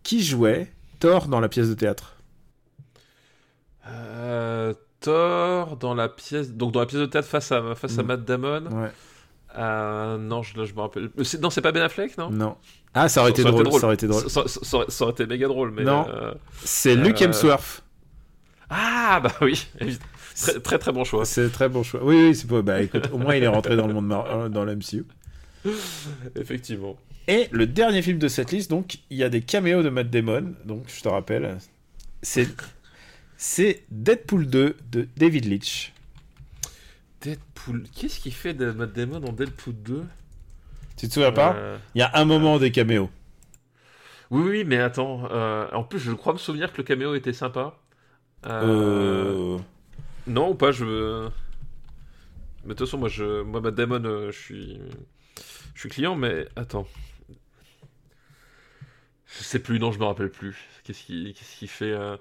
qui 0.06 0.24
jouait 0.24 0.72
Thor 1.00 1.28
dans 1.28 1.42
la 1.42 1.50
pièce 1.50 1.68
de 1.68 1.74
théâtre? 1.74 2.16
Euh, 3.88 4.74
Thor 5.02 5.78
dans 5.78 5.94
la 5.94 6.10
pièce, 6.10 6.52
donc 6.54 6.72
dans 6.72 6.80
la 6.80 6.86
pièce 6.86 7.02
de 7.02 7.06
théâtre 7.06 7.28
face 7.28 7.52
à 7.52 7.76
face 7.76 7.98
à 8.00 8.04
Mm. 8.04 8.08
Matt 8.08 8.24
Damon. 8.26 8.66
Ouais. 8.72 8.92
Euh, 9.58 10.18
non, 10.18 10.44
je, 10.44 10.58
là, 10.58 10.66
je 10.66 10.74
me 10.74 10.82
rappelle. 10.82 11.10
C'est- 11.24 11.42
Non, 11.42 11.50
c'est 11.50 11.62
pas 11.62 11.72
Ben 11.72 11.82
Affleck, 11.84 12.18
non? 12.18 12.30
Non. 12.30 12.58
Ah, 12.94 13.08
ça 13.10 13.22
aurait 13.22 13.32
été 13.32 13.44
drôle. 13.44 13.72
Ça 13.80 13.86
aurait 13.86 13.96
été 13.96 14.08
drôle. 14.08 14.24
Ça, 14.30 15.04
aurait 15.04 15.12
été 15.12 15.26
méga 15.28 15.48
drôle, 15.48 15.72
mais. 15.72 15.84
Non. 15.84 16.06
euh, 16.10 16.34
C'est 16.64 16.96
Luke 16.96 17.22
Hemsworth. 17.22 17.84
Ah 18.70 19.20
bah 19.24 19.32
oui. 19.42 19.68
très, 20.36 20.60
très 20.60 20.80
très 20.80 20.92
bon 20.92 21.04
choix. 21.04 21.24
C'est 21.26 21.50
très 21.52 21.70
bon 21.70 21.84
choix. 21.84 22.02
Oui, 22.04 22.16
oui, 22.30 22.36
c'est 22.36 22.48
pas. 22.48 22.62
Bah 22.64 22.82
écoute, 22.82 23.10
au 23.14 23.18
moins 23.20 23.36
il 23.36 23.44
est 23.44 23.48
rentré 23.48 23.76
dans 23.76 23.86
le 23.88 23.94
monde 23.94 24.08
mar- 24.08 24.50
dans 24.50 24.66
l'MCU. 24.66 25.06
Effectivement. 26.36 26.98
Et 27.28 27.48
le 27.52 27.66
dernier 27.68 28.02
film 28.02 28.20
de 28.20 28.28
cette 28.28 28.52
liste, 28.52 28.70
donc, 28.70 29.00
il 29.10 29.18
y 29.18 29.24
a 29.24 29.30
des 29.30 29.42
caméos 29.42 29.82
de 29.84 29.90
Matt 29.90 30.10
Damon. 30.10 30.54
Donc, 30.66 30.86
je 30.88 31.02
te 31.02 31.10
rappelle, 31.10 31.58
c'est 32.22 32.48
c'est 33.38 33.84
Deadpool 33.92 34.48
2 34.48 34.78
de 34.92 35.08
David 35.18 35.46
Leitch. 35.46 35.94
Deadpool. 37.22 37.84
Qu'est-ce 37.96 38.20
qu'il 38.20 38.34
fait 38.34 38.54
de 38.54 38.72
Matt 38.72 38.94
Damon 38.94 39.20
dans 39.20 39.32
Deadpool 39.34 39.74
2 39.76 40.04
Tu 40.98 41.08
te 41.08 41.14
souviens 41.14 41.32
pas? 41.32 41.56
Euh, 41.56 41.78
Il 41.96 42.00
y 42.00 42.02
a 42.02 42.12
un 42.14 42.26
moment 42.26 42.60
des 42.60 42.72
caméos. 42.72 43.10
Oui, 44.32 44.44
oui, 44.50 44.64
mais 44.66 44.78
attends. 44.80 45.28
euh, 45.32 45.68
en 45.72 45.84
plus, 45.84 46.00
je 46.00 46.12
crois 46.12 46.34
me 46.34 46.38
souvenir 46.38 46.72
que 46.72 46.78
le 46.78 46.84
caméo 46.84 47.16
était 47.16 47.34
sympa. 47.34 47.78
Euh, 48.46 49.58
Euh... 49.58 49.60
Non 50.28 50.52
ou 50.52 50.56
pas 50.56 50.72
Je. 50.72 51.30
Mais 52.64 52.70
de 52.70 52.74
toute 52.76 52.88
façon, 52.88 52.98
moi, 52.98 53.10
je, 53.10 53.42
moi, 53.44 53.62
Matt 53.62 53.76
Damon, 53.76 54.04
euh, 54.06 54.32
je 54.32 54.40
suis, 54.40 54.80
je 55.76 55.82
suis 55.82 55.90
client, 55.90 56.16
mais 56.16 56.48
attends. 56.56 56.88
Je 59.28 59.44
sais 59.44 59.60
plus, 59.60 59.80
non, 59.80 59.92
je 59.92 60.00
me 60.00 60.06
rappelle 60.06 60.30
plus. 60.30 60.56
Qu'est-ce 60.84 61.04
qu'il, 61.04 61.68
fait 61.68 61.92
euh, 61.92 62.16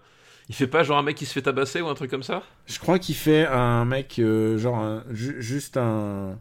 Il 0.49 0.55
fait 0.55 0.67
pas 0.67 0.83
genre 0.83 0.99
un 0.99 1.03
mec 1.03 1.17
qui 1.17 1.27
se 1.27 1.33
fait 1.33 1.43
tabasser 1.43 1.81
ou 1.81 1.89
un 1.89 1.95
truc 1.95 2.11
comme 2.11 2.23
ça? 2.23 2.43
Je 2.67 2.79
crois 2.79 2.99
qu'il 2.99 3.15
fait 3.15 3.47
un 3.47 3.85
mec, 3.85 4.19
euh, 4.19 4.59
genre, 4.59 4.79
un- 4.79 5.05
ju- 5.11 5.41
juste 5.41 5.77
un. 5.77 6.39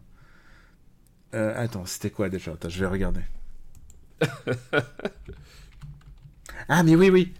Euh, 1.34 1.52
attends, 1.56 1.84
c'était 1.84 2.10
quoi 2.10 2.28
déjà? 2.28 2.52
Attends, 2.52 2.68
je 2.68 2.78
vais 2.80 2.86
regarder. 2.86 3.20
ah, 6.68 6.82
mais 6.82 6.94
oui, 6.96 7.10
oui. 7.10 7.32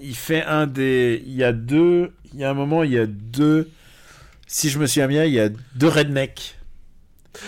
Il 0.00 0.16
fait 0.16 0.42
un 0.44 0.66
des. 0.66 1.22
Il 1.26 1.34
y 1.34 1.44
a 1.44 1.52
deux. 1.52 2.12
Il 2.34 2.40
y 2.40 2.44
a 2.44 2.50
un 2.50 2.54
moment, 2.54 2.82
il 2.82 2.92
y 2.92 2.98
a 2.98 3.06
deux. 3.06 3.70
Si 4.46 4.70
je 4.70 4.78
me 4.78 4.86
souviens 4.86 5.08
bien, 5.08 5.24
il 5.24 5.32
y 5.34 5.40
a 5.40 5.48
deux 5.48 5.88
rednecks. 5.88 6.57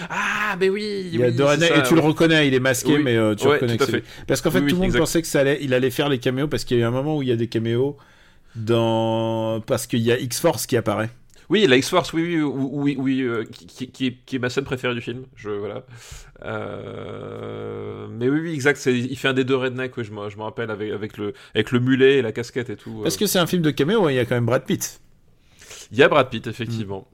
Ah, 0.09 0.57
mais 0.59 0.69
oui. 0.69 1.09
Il 1.13 1.21
y 1.21 1.23
a 1.25 1.31
deux 1.31 1.45
rednecks. 1.45 1.73
Et 1.77 1.83
tu 1.83 1.95
le 1.95 2.01
reconnais, 2.01 2.47
il 2.49 2.55
est 2.55 2.61
masqué, 2.61 2.97
Oui. 2.97 3.03
mais 3.03 3.17
euh, 3.17 3.35
tu 3.35 3.47
Ouais, 3.47 3.55
reconnais 3.55 3.77
tout 3.77 3.87
que 3.87 3.91
c'est. 3.91 4.05
Parce 4.27 4.41
qu'en 4.41 4.51
fait, 4.51 4.61
Oui, 4.61 4.65
tout 4.67 4.69
le 4.69 4.73
oui, 4.75 4.79
monde 4.81 4.87
exact. 4.89 4.99
pensait 5.01 5.23
que 5.23 5.29
ça 5.29 5.41
allait, 5.41 5.59
il 5.63 5.75
allait 5.75 5.91
faire 5.91 6.09
les 6.09 6.19
caméos 6.19 6.49
parce 6.49 6.65
qu'il 6.65 6.77
y 6.79 6.81
a 6.81 6.85
eu 6.85 6.87
un 6.87 6.91
moment 6.91 7.17
où 7.17 7.23
il 7.23 7.29
y 7.29 7.33
a 7.33 7.37
des 7.37 7.49
caméos 7.49 7.97
dans. 8.57 9.61
Parce 9.67 9.87
qu'il 9.87 10.01
y 10.01 10.13
a 10.13 10.19
X-Force 10.19 10.67
qui 10.67 10.77
apparaît. 10.77 11.11
Oui, 11.49 11.67
la 11.67 11.77
X-Force, 11.77 12.13
oui, 12.13 12.37
oui, 12.37 12.43
oui, 12.43 12.71
oui, 12.73 12.97
oui, 12.99 13.23
euh, 13.23 13.45
qui, 13.45 13.91
qui- 13.91 14.17
qui 14.25 14.37
est, 14.37 14.39
ma 14.39 14.51
scène 14.51 14.63
préférée 14.63 14.95
du 14.95 15.01
film. 15.01 15.25
Je, 15.35 15.51
voilà. 15.51 15.85
Euh, 16.45 18.07
mais 18.11 18.29
oui, 18.29 18.41
oui, 18.41 18.55
exact. 18.55 18.85
Il 18.87 19.17
fait 19.17 19.29
un 19.29 19.33
des 19.33 19.43
deux 19.45 19.57
rednecks, 19.57 19.97
oui, 19.97 20.05
je 20.05 20.13
me, 20.13 20.29
je 20.31 20.37
me 20.37 20.43
rappelle, 20.43 20.71
avec, 20.71 20.93
avec, 20.93 21.17
le, 21.19 21.35
avec 21.55 21.73
le 21.73 21.81
mulet 21.81 22.19
et 22.19 22.23
la 22.23 22.31
casquette 22.33 22.71
et 22.71 22.77
tout. 22.77 23.01
Parce 23.03 23.17
euh. 23.17 23.19
que 23.19 23.27
c'est 23.27 23.39
un 23.41 23.47
film 23.47 23.63
de 23.63 23.71
caméo, 23.73 24.07
hein, 24.07 24.13
il 24.13 24.15
y 24.15 24.19
a 24.21 24.25
quand 24.25 24.37
même 24.37 24.47
Brad 24.47 24.65
Pitt. 24.65 25.01
Il 25.91 25.99
y 25.99 26.03
a 26.05 26.09
Brad 26.09 26.31
Pitt, 26.31 26.47
effectivement. 26.47 27.09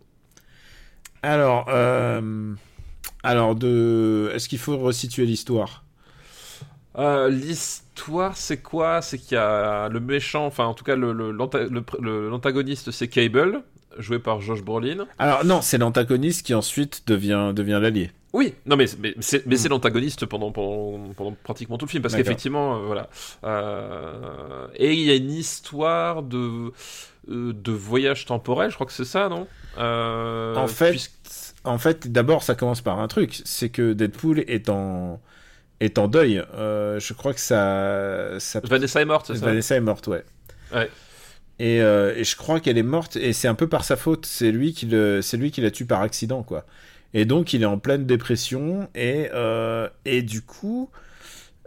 Alors, 1.26 1.66
euh, 1.68 2.54
alors 3.24 3.56
de, 3.56 4.30
est-ce 4.32 4.48
qu'il 4.48 4.58
faut 4.60 4.78
resituer 4.78 5.26
l'histoire? 5.26 5.82
Euh, 6.96 7.28
L'histoire, 7.28 8.36
c'est 8.36 8.58
quoi? 8.58 9.02
C'est 9.02 9.18
qu'il 9.18 9.34
y 9.34 9.38
a 9.38 9.88
le 9.88 9.98
méchant, 10.00 10.46
enfin, 10.46 10.66
en 10.66 10.74
tout 10.74 10.84
cas, 10.84 10.94
l'antagoniste, 10.96 12.90
c'est 12.92 13.08
Cable, 13.08 13.62
joué 13.98 14.18
par 14.20 14.40
Josh 14.40 14.62
Brolin. 14.62 15.06
Alors 15.18 15.44
non, 15.44 15.60
c'est 15.62 15.78
l'antagoniste 15.78 16.46
qui 16.46 16.54
ensuite 16.54 17.02
devient 17.08 17.52
devient 17.54 17.80
l'allié. 17.82 18.12
Oui, 18.32 18.54
non 18.66 18.76
mais, 18.76 18.86
mais, 19.00 19.14
c'est, 19.20 19.44
Mm. 19.46 19.56
c'est 19.56 19.68
l'antagoniste 19.68 20.26
pendant, 20.26 20.52
pendant, 20.52 21.12
pendant 21.14 21.36
pratiquement 21.42 21.76
tout 21.78 21.86
le 21.86 21.90
film, 21.90 22.02
parce 22.02 22.14
qu'effectivement, 22.14 22.76
euh, 22.76 22.86
voilà. 22.86 23.08
Euh, 23.44 24.66
et 24.76 24.92
il 24.92 25.00
y 25.00 25.10
a 25.10 25.14
une 25.16 25.30
histoire 25.30 26.22
de, 26.22 26.72
de 27.28 27.72
voyage 27.72 28.26
temporel, 28.26 28.70
je 28.70 28.74
crois 28.76 28.86
que 28.86 28.92
c'est 28.92 29.04
ça, 29.06 29.28
non? 29.28 29.46
En 30.56 30.66
fait, 30.68 30.90
puisque- 30.90 31.12
en 31.64 31.78
fait, 31.78 32.10
d'abord, 32.12 32.42
ça 32.42 32.54
commence 32.54 32.80
par 32.80 33.00
un 33.00 33.08
truc, 33.08 33.40
c'est 33.44 33.68
que 33.68 33.92
Deadpool 33.92 34.40
est 34.46 34.68
en 34.68 35.20
est 35.80 35.98
en 35.98 36.08
deuil. 36.08 36.42
Euh, 36.54 36.98
je 37.00 37.12
crois 37.12 37.34
que 37.34 37.40
ça, 37.40 38.38
ça 38.38 38.60
Vanessa 38.64 39.02
est 39.02 39.04
morte, 39.04 39.26
c'est 39.26 39.36
ça 39.36 39.44
Vanessa 39.46 39.74
est 39.76 39.80
morte, 39.80 40.06
ouais. 40.06 40.24
Ouais. 40.74 40.88
Et, 41.58 41.80
euh, 41.82 42.14
et 42.16 42.24
je 42.24 42.36
crois 42.36 42.60
qu'elle 42.60 42.78
est 42.78 42.82
morte 42.82 43.16
et 43.16 43.32
c'est 43.32 43.48
un 43.48 43.54
peu 43.54 43.68
par 43.68 43.84
sa 43.84 43.96
faute. 43.96 44.26
C'est 44.26 44.52
lui 44.52 44.72
qui 44.72 44.86
le, 44.86 45.20
c'est 45.22 45.36
lui 45.36 45.50
qui 45.50 45.60
la 45.60 45.70
tue 45.70 45.86
par 45.86 46.00
accident, 46.02 46.42
quoi. 46.42 46.64
Et 47.14 47.24
donc 47.24 47.52
il 47.52 47.62
est 47.62 47.66
en 47.66 47.78
pleine 47.78 48.04
dépression 48.06 48.88
et 48.94 49.28
euh, 49.34 49.88
et 50.04 50.22
du 50.22 50.42
coup 50.42 50.90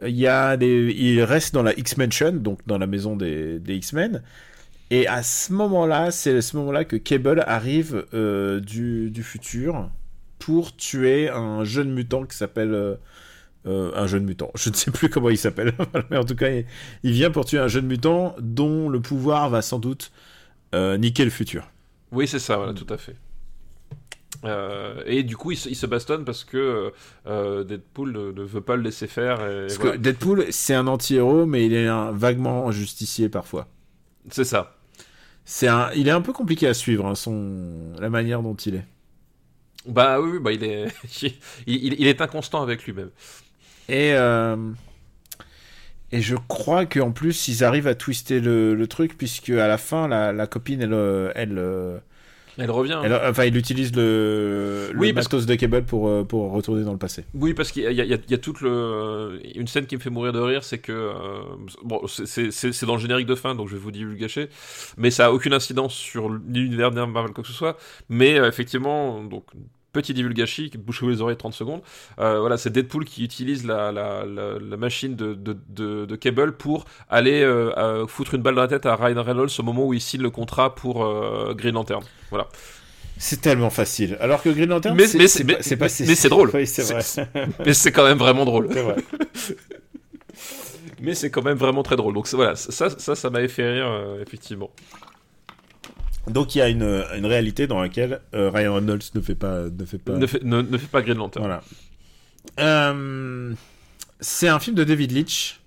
il 0.06 0.16
y 0.16 0.28
a 0.28 0.58
des, 0.58 0.94
il 0.98 1.22
reste 1.24 1.54
dans 1.54 1.64
la 1.64 1.78
X-Mansion, 1.78 2.32
donc 2.34 2.60
dans 2.68 2.78
la 2.78 2.88
maison 2.88 3.16
des, 3.18 3.60
des 3.60 3.76
X-Men. 3.76 4.22
Et 4.92 5.08
à 5.08 5.22
ce 5.24 5.54
moment-là, 5.54 6.12
c'est 6.12 6.36
à 6.38 6.42
ce 6.42 6.58
moment-là 6.58 6.84
que 6.84 6.96
Cable 6.96 7.44
arrive 7.48 8.06
euh, 8.14 8.60
du, 8.60 9.12
du 9.12 9.24
futur 9.24 9.90
pour 10.40 10.76
tuer 10.76 11.30
un 11.30 11.64
jeune 11.64 11.92
mutant 11.92 12.26
qui 12.26 12.36
s'appelle 12.36 12.74
euh, 12.74 12.96
euh, 13.68 13.92
un 13.96 14.08
jeune 14.08 14.26
mutant. 14.26 14.52
Je 14.56 14.70
ne 14.70 14.76
sais 14.76 14.90
plus 14.92 15.10
comment 15.10 15.30
il 15.30 15.38
s'appelle, 15.38 15.74
mais 16.10 16.18
en 16.18 16.24
tout 16.24 16.36
cas, 16.36 16.50
il, 16.50 16.66
il 17.04 17.12
vient 17.12 17.30
pour 17.30 17.46
tuer 17.46 17.60
un 17.60 17.68
jeune 17.68 17.86
mutant 17.86 18.36
dont 18.40 18.90
le 18.90 19.00
pouvoir 19.00 19.50
va 19.50 19.62
sans 19.62 19.80
doute 19.80 20.12
niquer 20.74 21.24
le 21.26 21.32
futur. 21.32 21.70
Oui, 22.12 22.28
c'est 22.28 22.40
ça, 22.40 22.58
voilà, 22.58 22.74
tout 22.74 22.92
à 22.94 22.98
fait. 22.98 23.16
Euh, 24.46 25.02
et 25.06 25.24
du 25.24 25.36
coup, 25.36 25.52
il 25.52 25.58
se, 25.58 25.68
il 25.70 25.76
se 25.76 25.86
bastonne 25.86 26.24
parce 26.24 26.44
que 26.44 26.94
euh, 27.28 27.64
Deadpool 27.64 28.12
ne, 28.12 28.32
ne 28.32 28.44
veut 28.44 28.62
pas 28.62 28.76
le 28.76 28.84
laisser 28.84 29.08
faire. 29.08 29.46
et 29.46 29.62
Parce 29.68 29.78
voilà. 29.78 29.92
que 29.94 29.98
Deadpool, 29.98 30.46
c'est 30.52 30.74
un 30.76 30.88
anti-héros, 30.88 31.46
mais 31.46 31.66
il 31.66 31.74
est 31.74 31.88
un, 31.88 32.12
vaguement 32.12 32.72
justicier 32.72 33.30
parfois. 33.30 33.68
C'est 34.30 34.44
ça. 34.46 34.76
C'est 35.52 35.68
un, 35.68 35.92
il 35.96 36.08
est 36.08 36.12
un 36.12 36.22
peu 36.22 36.32
compliqué 36.34 36.68
à 36.68 36.74
suivre, 36.74 37.06
hein, 37.08 37.16
son, 37.16 37.94
la 38.00 38.10
manière 38.10 38.42
dont 38.44 38.56
il 38.56 38.76
est. 38.76 38.86
Bah 39.86 40.20
oui, 40.20 40.40
bah, 40.40 40.52
il, 40.52 40.64
est, 40.64 40.88
il, 41.24 41.34
il- 41.68 41.94
il 42.00 42.08
est 42.08 42.22
inconstant 42.22 42.62
avec 42.62 42.84
lui-même. 42.86 43.12
Et, 43.90 44.14
euh, 44.14 44.58
et 46.12 46.22
je 46.22 46.36
crois 46.36 46.86
qu'en 46.86 47.12
plus, 47.12 47.48
ils 47.48 47.64
arrivent 47.64 47.88
à 47.88 47.94
twister 47.96 48.40
le, 48.40 48.74
le 48.74 48.88
truc, 48.88 49.18
puisque 49.18 49.50
à 49.52 49.68
la 49.68 49.78
fin, 49.78 50.08
la, 50.08 50.34
la 50.34 50.48
copine, 50.48 50.82
elle, 50.82 50.94
euh, 50.94 51.32
elle, 51.36 51.58
euh, 51.60 52.00
Elle 52.58 52.72
revient. 52.72 53.00
elle- 53.04 53.14
enfin, 53.30 53.46
il 53.46 53.56
utilise 53.56 53.96
le, 53.96 54.90
le 54.94 55.00
Oui, 55.00 55.14
parce 55.14 55.28
matos 55.28 55.46
de 55.46 55.56
Cable 55.56 55.84
pour, 55.84 56.08
euh, 56.08 56.24
pour 56.24 56.52
retourner 56.52 56.84
dans 56.84 56.92
le 56.92 56.98
passé. 56.98 57.26
Oui, 57.34 57.54
parce 57.54 57.72
qu'il 57.72 57.84
y 57.84 58.02
y 58.02 58.08
y 58.30 58.34
a 58.34 58.38
toute 58.38 58.62
le... 58.62 59.40
une 59.56 59.68
scène 59.68 59.86
qui 59.86 59.96
me 59.96 60.02
fait 60.02 60.10
mourir 60.10 60.34
de 60.34 60.40
rire, 60.40 60.64
c'est 60.64 60.80
que 60.80 60.92
euh, 60.92 61.42
bon, 61.84 62.02
c'est 62.08 62.86
dans 62.86 62.96
le 62.96 63.02
générique 63.02 63.28
de 63.28 63.36
fin, 63.36 63.56
donc 63.56 63.68
je 63.70 63.74
vais 63.74 63.80
vous 63.80 63.92
divulgacher, 63.92 64.50
mais 64.98 65.12
ça 65.12 65.28
a 65.28 65.32
aucune 65.32 65.54
incidence 65.54 65.94
sur 65.94 66.30
l'univers 66.30 66.92
de 66.92 67.02
Marvel 67.04 67.32
quoi 67.34 67.44
que 67.44 67.48
ce 67.50 67.54
soit. 67.56 67.78
Mais 68.10 68.40
euh, 68.40 68.48
effectivement, 68.48 69.24
donc 69.24 69.44
petit 69.92 70.14
divulgachi, 70.14 70.72
bouchez-vous 70.78 71.10
les 71.10 71.22
oreilles 71.22 71.38
30 71.38 71.54
secondes. 71.54 71.82
Euh, 72.20 72.40
voilà, 72.40 72.58
c'est 72.58 72.70
Deadpool 72.70 73.06
qui 73.06 73.24
utilise 73.24 73.66
la, 73.66 73.92
la, 73.92 74.26
la, 74.26 74.60
la 74.60 74.78
machine 74.78 75.16
de, 75.16 75.34
de, 75.34 75.58
de, 75.70 76.06
de 76.06 76.16
Cable 76.16 76.54
pour 76.54 76.86
aller 77.10 77.42
euh, 77.44 78.06
foutre 78.08 78.36
une 78.36 78.42
balle 78.42 78.56
dans 78.56 78.62
la 78.62 78.68
tête 78.68 78.86
à 78.86 78.96
Ryan 78.96 79.24
Reynolds 79.24 79.50
au 79.60 79.64
moment 79.64 79.86
où 79.86 79.94
il 79.94 80.02
signe 80.02 80.22
le 80.22 80.30
contrat 80.30 80.76
pour 80.76 81.04
euh, 81.04 81.54
Green 81.56 81.74
Lantern. 81.74 82.04
Voilà. 82.30 82.48
C'est 83.18 83.42
tellement 83.42 83.70
facile. 83.70 84.18
Alors 84.22 84.42
que 84.42 84.50
Green 84.50 84.70
Lantern, 84.70 84.96
Mais- 84.96 85.08
c'est 85.08 85.18
mais 85.44 85.58
mais- 85.60 85.88
mais- 86.08 86.16
c'est 86.16 86.30
drôle. 86.30 86.52
Oui, 86.54 86.66
c'est 86.66 86.84
vrai. 86.84 87.04
Mais 87.66 87.74
c'est 87.74 87.92
quand 87.92 88.06
même 88.06 88.18
vraiment 88.18 88.46
drôle. 88.46 88.68
Vrai. 88.68 88.96
Mais 91.02 91.16
c'est 91.16 91.30
quand 91.30 91.42
même 91.44 91.58
vraiment 91.58 91.82
très 91.84 91.96
drôle. 91.96 92.14
Donc 92.14 92.28
voilà, 92.34 92.56
ça, 92.56 92.90
ça, 92.90 93.16
ça 93.16 93.30
m'avait 93.30 93.48
fait 93.48 93.72
rire, 93.72 93.90
effectivement. 94.22 94.70
Donc 96.30 96.56
il 96.56 96.60
y 96.60 96.62
a 96.62 96.70
une, 96.70 97.04
une 97.18 97.26
réalité 97.26 97.68
dans 97.68 97.82
laquelle 97.82 98.22
euh, 98.34 98.50
Ryan 98.50 98.76
Reynolds 98.76 99.02
ne 99.16 99.22
fait 99.22 99.36
pas, 99.36 99.64
ne 99.70 99.86
fait 99.86 99.98
pas. 99.98 100.14
Ne, 100.18 100.28
fait, 100.28 100.44
ne, 100.44 100.62
ne 100.62 100.78
fait 100.78 100.88
pas 100.88 101.02
Green 101.02 101.18
Lantern. 101.18 101.46
Voilà. 101.46 101.62
Euh, 102.60 103.54
c'est 104.20 104.48
un 104.48 104.60
film 104.60 104.76
de 104.76 104.84
David 104.84 105.12
Leitch. 105.12 105.60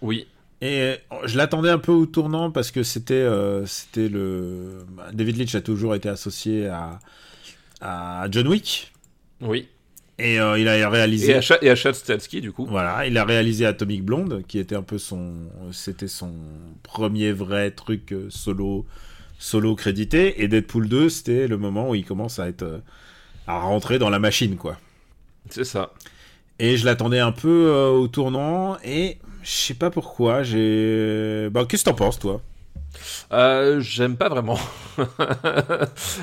Oui. 0.00 0.26
Et 0.60 0.80
euh, 0.80 0.96
je 1.24 1.36
l'attendais 1.36 1.70
un 1.70 1.78
peu 1.78 1.92
au 1.92 2.06
tournant 2.06 2.50
parce 2.50 2.70
que 2.70 2.82
c'était 2.82 3.14
euh, 3.14 3.64
c'était 3.66 4.08
le 4.08 4.84
bah, 4.90 5.08
David 5.12 5.36
Leitch 5.36 5.54
a 5.54 5.60
toujours 5.60 5.94
été 5.94 6.08
associé 6.08 6.66
à 6.66 6.98
à 7.80 8.26
John 8.32 8.48
Wick 8.48 8.92
Oui. 9.40 9.68
et 10.18 10.34
il 10.34 10.40
a 10.68 10.90
réalisé 10.90 11.30
Et 11.30 11.34
à, 11.36 11.40
Cha- 11.40 11.58
et 11.62 11.70
à 11.70 11.76
Chad 11.76 11.94
du 12.42 12.50
coup. 12.50 12.66
voilà 12.66 13.06
il 13.06 13.16
a 13.16 13.24
réalisé 13.24 13.66
Atomic 13.66 14.02
Blonde 14.04 14.42
qui 14.48 14.58
était 14.58 14.74
un 14.74 14.82
peu 14.82 14.98
son 14.98 15.32
c'était 15.70 16.08
son 16.08 16.34
premier 16.82 17.30
vrai 17.30 17.70
truc 17.70 18.12
solo 18.30 18.84
solo 19.38 19.74
crédité 19.76 20.42
et 20.42 20.48
Deadpool 20.48 20.88
2 20.88 21.08
c'était 21.08 21.48
le 21.48 21.56
moment 21.58 21.90
où 21.90 21.94
il 21.94 22.04
commence 22.04 22.38
à 22.38 22.48
être 22.48 22.62
euh, 22.62 22.78
à 23.46 23.60
rentrer 23.60 23.98
dans 23.98 24.10
la 24.10 24.18
machine 24.18 24.56
quoi 24.56 24.78
C'est 25.50 25.64
ça. 25.64 25.92
et 26.58 26.76
je 26.76 26.84
l'attendais 26.84 27.20
un 27.20 27.32
peu 27.32 27.68
euh, 27.68 27.88
au 27.90 28.08
tournant 28.08 28.78
et 28.84 29.18
je 29.42 29.50
sais 29.50 29.74
pas 29.74 29.90
pourquoi 29.90 30.42
j'ai 30.42 31.48
bah 31.50 31.64
qu'est-ce 31.68 31.84
que 31.84 31.90
t'en 31.90 31.96
penses 31.96 32.18
toi? 32.18 32.42
Euh, 33.32 33.80
j'aime 33.80 34.16
pas 34.16 34.28
vraiment. 34.28 34.58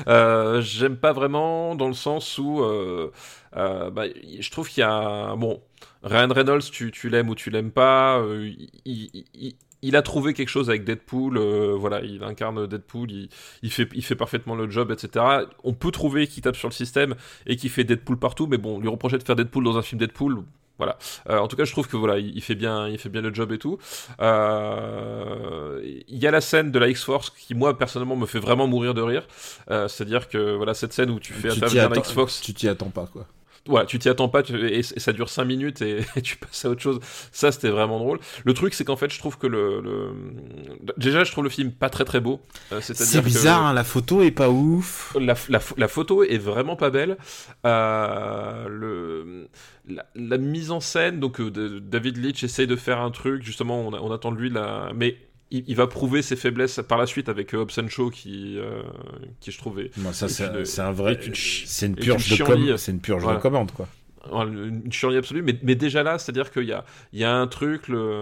Euh, 0.08 0.60
j'aime 0.60 0.96
pas 0.96 1.12
vraiment 1.12 1.74
dans 1.74 1.88
le 1.88 1.94
sens 1.94 2.38
où 2.38 2.60
euh, 2.62 3.10
euh, 3.56 3.90
bah, 3.90 4.04
je 4.40 4.50
trouve 4.50 4.68
qu'il 4.68 4.80
y 4.82 4.84
a 4.84 5.34
bon 5.36 5.60
Ryan 6.02 6.28
Reynolds, 6.32 6.70
tu, 6.70 6.90
tu 6.92 7.08
l'aimes 7.08 7.28
ou 7.28 7.34
tu 7.34 7.50
l'aimes 7.50 7.72
pas, 7.72 8.18
euh, 8.20 8.50
il, 8.84 9.10
il- 9.34 9.56
il- 9.88 9.96
a 9.96 10.02
trouvé 10.02 10.34
quelque 10.34 10.48
chose 10.48 10.68
avec 10.68 10.84
Deadpool, 10.84 11.38
euh, 11.38 11.74
voilà, 11.76 12.00
il 12.02 12.22
incarne 12.22 12.66
Deadpool, 12.66 13.10
il, 13.10 13.28
il, 13.62 13.70
fait, 13.70 13.88
il 13.94 14.04
fait 14.04 14.14
parfaitement 14.16 14.54
le 14.54 14.70
job, 14.70 14.90
etc. 14.90 15.24
On 15.64 15.72
peut 15.72 15.90
trouver 15.90 16.26
qu'il 16.26 16.42
tape 16.42 16.56
sur 16.56 16.68
le 16.68 16.74
système 16.74 17.14
et 17.46 17.56
qu'il 17.56 17.70
fait 17.70 17.84
Deadpool 17.84 18.18
partout, 18.18 18.46
mais 18.46 18.58
bon, 18.58 18.78
lui 18.80 18.88
reprocher 18.88 19.18
de 19.18 19.22
faire 19.22 19.36
Deadpool 19.36 19.64
dans 19.64 19.78
un 19.78 19.82
film 19.82 19.98
Deadpool, 19.98 20.42
voilà. 20.78 20.98
Euh, 21.30 21.38
en 21.38 21.48
tout 21.48 21.56
cas, 21.56 21.64
je 21.64 21.72
trouve 21.72 21.88
que 21.88 21.96
voilà, 21.96 22.18
il, 22.18 22.42
fait 22.42 22.54
bien, 22.54 22.88
il 22.88 22.98
fait 22.98 23.08
bien 23.08 23.22
le 23.22 23.32
job 23.32 23.50
et 23.52 23.58
tout. 23.58 23.78
Euh, 24.20 25.80
il 26.08 26.18
y 26.18 26.26
a 26.26 26.30
la 26.30 26.40
scène 26.40 26.70
de 26.70 26.78
la 26.78 26.88
X-Force 26.88 27.30
qui, 27.30 27.54
moi, 27.54 27.78
personnellement, 27.78 28.16
me 28.16 28.26
fait 28.26 28.38
vraiment 28.40 28.66
mourir 28.66 28.94
de 28.94 29.00
rire. 29.00 29.26
Euh, 29.70 29.88
c'est-à-dire 29.88 30.28
que 30.28 30.54
voilà, 30.54 30.74
cette 30.74 30.92
scène 30.92 31.10
où 31.10 31.18
tu 31.18 31.32
fais 31.32 31.50
intervenir 31.50 31.88
la 31.88 31.96
X-Force, 31.98 32.40
tu 32.40 32.52
t'y 32.52 32.68
attends 32.68 32.90
pas, 32.90 33.06
quoi 33.06 33.26
voilà, 33.66 33.86
tu 33.86 33.98
t'y 33.98 34.08
attends 34.08 34.28
pas 34.28 34.42
et, 34.48 34.82
ça 34.82 35.12
dure 35.12 35.28
5 35.28 35.44
minutes 35.44 35.82
et, 35.82 36.04
tu 36.22 36.36
passes 36.36 36.64
à 36.64 36.70
autre 36.70 36.82
chose. 36.82 37.00
Ça, 37.32 37.52
c'était 37.52 37.68
vraiment 37.68 37.98
drôle. 37.98 38.18
Le 38.44 38.54
truc, 38.54 38.74
c'est 38.74 38.84
qu'en 38.84 38.96
fait, 38.96 39.12
je 39.12 39.18
trouve 39.18 39.38
que 39.38 39.46
le, 39.46 40.12
Déjà, 40.96 41.24
je 41.24 41.32
trouve 41.32 41.44
le 41.44 41.50
film 41.50 41.72
pas 41.72 41.90
très 41.90 42.04
très 42.04 42.20
beau. 42.20 42.40
Euh, 42.72 42.80
c'est 42.80 43.22
bizarre, 43.22 43.66
hein, 43.66 43.72
la 43.72 43.84
photo 43.84 44.22
est 44.22 44.30
pas 44.30 44.50
ouf. 44.50 45.16
La, 45.18 45.34
la, 45.48 45.88
photo 45.88 46.22
est 46.22 46.38
vraiment 46.38 46.76
pas 46.76 46.90
belle. 46.90 47.16
Euh, 47.64 48.68
le... 48.68 49.48
La, 50.14 50.38
mise 50.38 50.72
en 50.72 50.80
scène, 50.80 51.20
donc 51.20 51.40
euh, 51.40 51.80
David 51.80 52.16
Leitch 52.16 52.42
essaye 52.42 52.66
de 52.66 52.76
faire 52.76 53.00
un 53.00 53.10
truc, 53.12 53.42
justement, 53.42 53.80
on, 53.80 53.92
on 53.94 54.12
attend 54.12 54.32
de 54.32 54.36
lui, 54.36 54.50
là, 54.50 54.90
mais 54.94 55.16
il, 55.50 55.76
va 55.76 55.86
prouver 55.86 56.22
ses 56.22 56.36
faiblesses 56.36 56.80
par 56.88 56.98
la 56.98 57.06
suite 57.06 57.28
avec 57.28 57.54
Hobson 57.54 57.86
Show 57.88 58.10
qui, 58.10 58.58
qui 59.40 59.50
je 59.50 59.58
trouvais. 59.58 59.90
ça, 60.12 60.28
c'est 60.28 60.80
un 60.80 60.92
vrai. 60.92 61.18
C'est 61.34 61.86
une, 61.86 61.96
purge 61.96 62.28
de, 62.28 62.76
c'est 62.76 62.92
une 62.92 63.00
purge 63.00 63.26
de 63.26 63.40
commande, 63.40 63.70
quoi 63.72 63.88
une 64.32 64.92
chienlit 64.92 65.16
absolue, 65.16 65.42
mais, 65.42 65.74
déjà 65.74 66.02
là, 66.02 66.18
c'est-à-dire 66.18 66.50
qu'il 66.50 66.64
y 66.64 66.72
a, 66.72 66.84
y 67.12 67.24
a 67.24 67.34
un 67.34 67.46
truc, 67.46 67.88
le, 67.88 68.16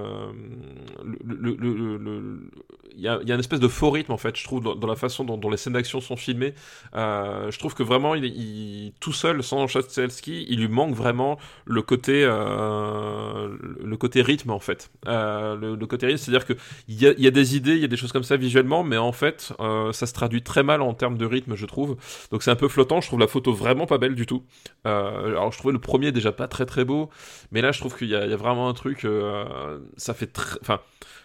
il, 2.96 3.02
y 3.02 3.08
a, 3.08 3.20
une 3.22 3.40
espèce 3.40 3.60
de 3.60 3.68
faux 3.68 3.90
rythme 3.90 4.12
en 4.12 4.16
fait, 4.16 4.36
je 4.36 4.44
trouve, 4.44 4.62
dans, 4.62 4.86
la 4.86 4.96
façon 4.96 5.24
dont, 5.24 5.50
les 5.50 5.56
scènes 5.56 5.72
d'action 5.72 6.00
sont 6.00 6.16
filmées. 6.16 6.54
Euh, 6.94 7.50
je 7.50 7.58
trouve 7.58 7.74
que 7.74 7.82
vraiment, 7.82 8.14
il, 8.14 8.24
il 8.24 8.92
tout 9.00 9.12
seul, 9.12 9.42
sans 9.42 9.66
Chastelski, 9.66 10.46
il 10.48 10.60
lui 10.60 10.68
manque 10.68 10.94
vraiment 10.94 11.38
le 11.64 11.82
côté, 11.82 12.24
euh, 12.24 13.48
le 13.82 13.96
côté 13.96 14.22
rythme 14.22 14.50
en 14.50 14.58
fait. 14.58 14.90
Euh, 15.06 15.56
le, 15.56 15.86
côté 15.86 16.06
rythme, 16.06 16.18
c'est-à-dire 16.18 16.46
qu'il 16.46 16.56
y 16.88 17.06
a, 17.06 17.12
y 17.18 17.26
a 17.26 17.30
des 17.30 17.56
idées, 17.56 17.74
il 17.74 17.80
y 17.80 17.84
a 17.84 17.88
des 17.88 17.96
choses 17.96 18.12
comme 18.12 18.22
ça 18.22 18.36
visuellement, 18.36 18.84
mais 18.84 18.96
en 18.96 19.12
fait, 19.12 19.52
ça 19.92 20.06
se 20.06 20.12
traduit 20.12 20.42
très 20.42 20.62
mal 20.62 20.82
en 20.82 20.94
termes 20.94 21.18
de 21.18 21.26
rythme, 21.26 21.54
je 21.54 21.66
trouve. 21.66 21.96
Donc 22.30 22.42
c'est 22.42 22.50
un 22.50 22.56
peu 22.56 22.68
flottant. 22.68 23.00
Je 23.00 23.08
trouve 23.08 23.20
la 23.20 23.26
photo 23.26 23.52
vraiment 23.52 23.86
pas 23.86 23.98
belle 23.98 24.14
du 24.14 24.26
tout. 24.26 24.42
alors 24.84 25.52
je 25.52 25.58
trouvais 25.58 25.72
le 25.72 25.80
premier 25.94 26.10
déjà 26.10 26.32
pas 26.32 26.48
très 26.48 26.66
très 26.66 26.84
beau, 26.84 27.08
mais 27.52 27.60
là 27.62 27.70
je 27.70 27.78
trouve 27.78 27.96
qu'il 27.96 28.08
y, 28.08 28.16
a 28.16 28.36
vraiment 28.36 28.68
un 28.68 28.74
truc, 28.74 29.04
euh, 29.04 29.78
ça 29.96 30.12
fait 30.12 30.26
très, 30.26 30.58
enfin, 30.60 30.80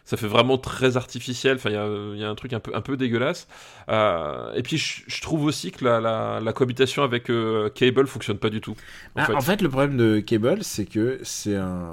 ça 0.06 0.18
fait 0.18 0.28
vraiment 0.28 0.58
très 0.58 0.98
artificiel. 0.98 1.56
Enfin, 1.56 1.70
il 1.70 2.20
y, 2.20 2.24
a, 2.24 2.30
un 2.30 2.36
truc 2.36 2.54
un 2.54 2.60
peu, 2.60 2.76
un 2.76 2.82
peu 2.82 2.98
dégueulasse. 2.98 3.48
Euh, 3.90 4.54
et 4.54 4.62
puis, 4.62 4.78
je, 4.78 5.22
trouve 5.22 5.46
aussi 5.46 5.72
que 5.72 5.84
la, 5.86 6.40
la, 6.40 6.54
cohabitation 6.54 7.04
avec 7.04 7.30
euh, 7.30 7.70
Cable 7.70 8.08
fonctionne 8.08 8.38
pas 8.38 8.50
du 8.50 8.62
tout. 8.62 8.76
En, 9.16 9.22
ah, 9.22 9.42
fait. 9.42 9.62
le 9.62 9.70
problème 9.70 9.98
de 9.98 10.20
Cable, 10.20 10.60
c'est 10.62 10.86
que 10.86 11.20
c'est 11.24 11.56
un. 11.56 11.92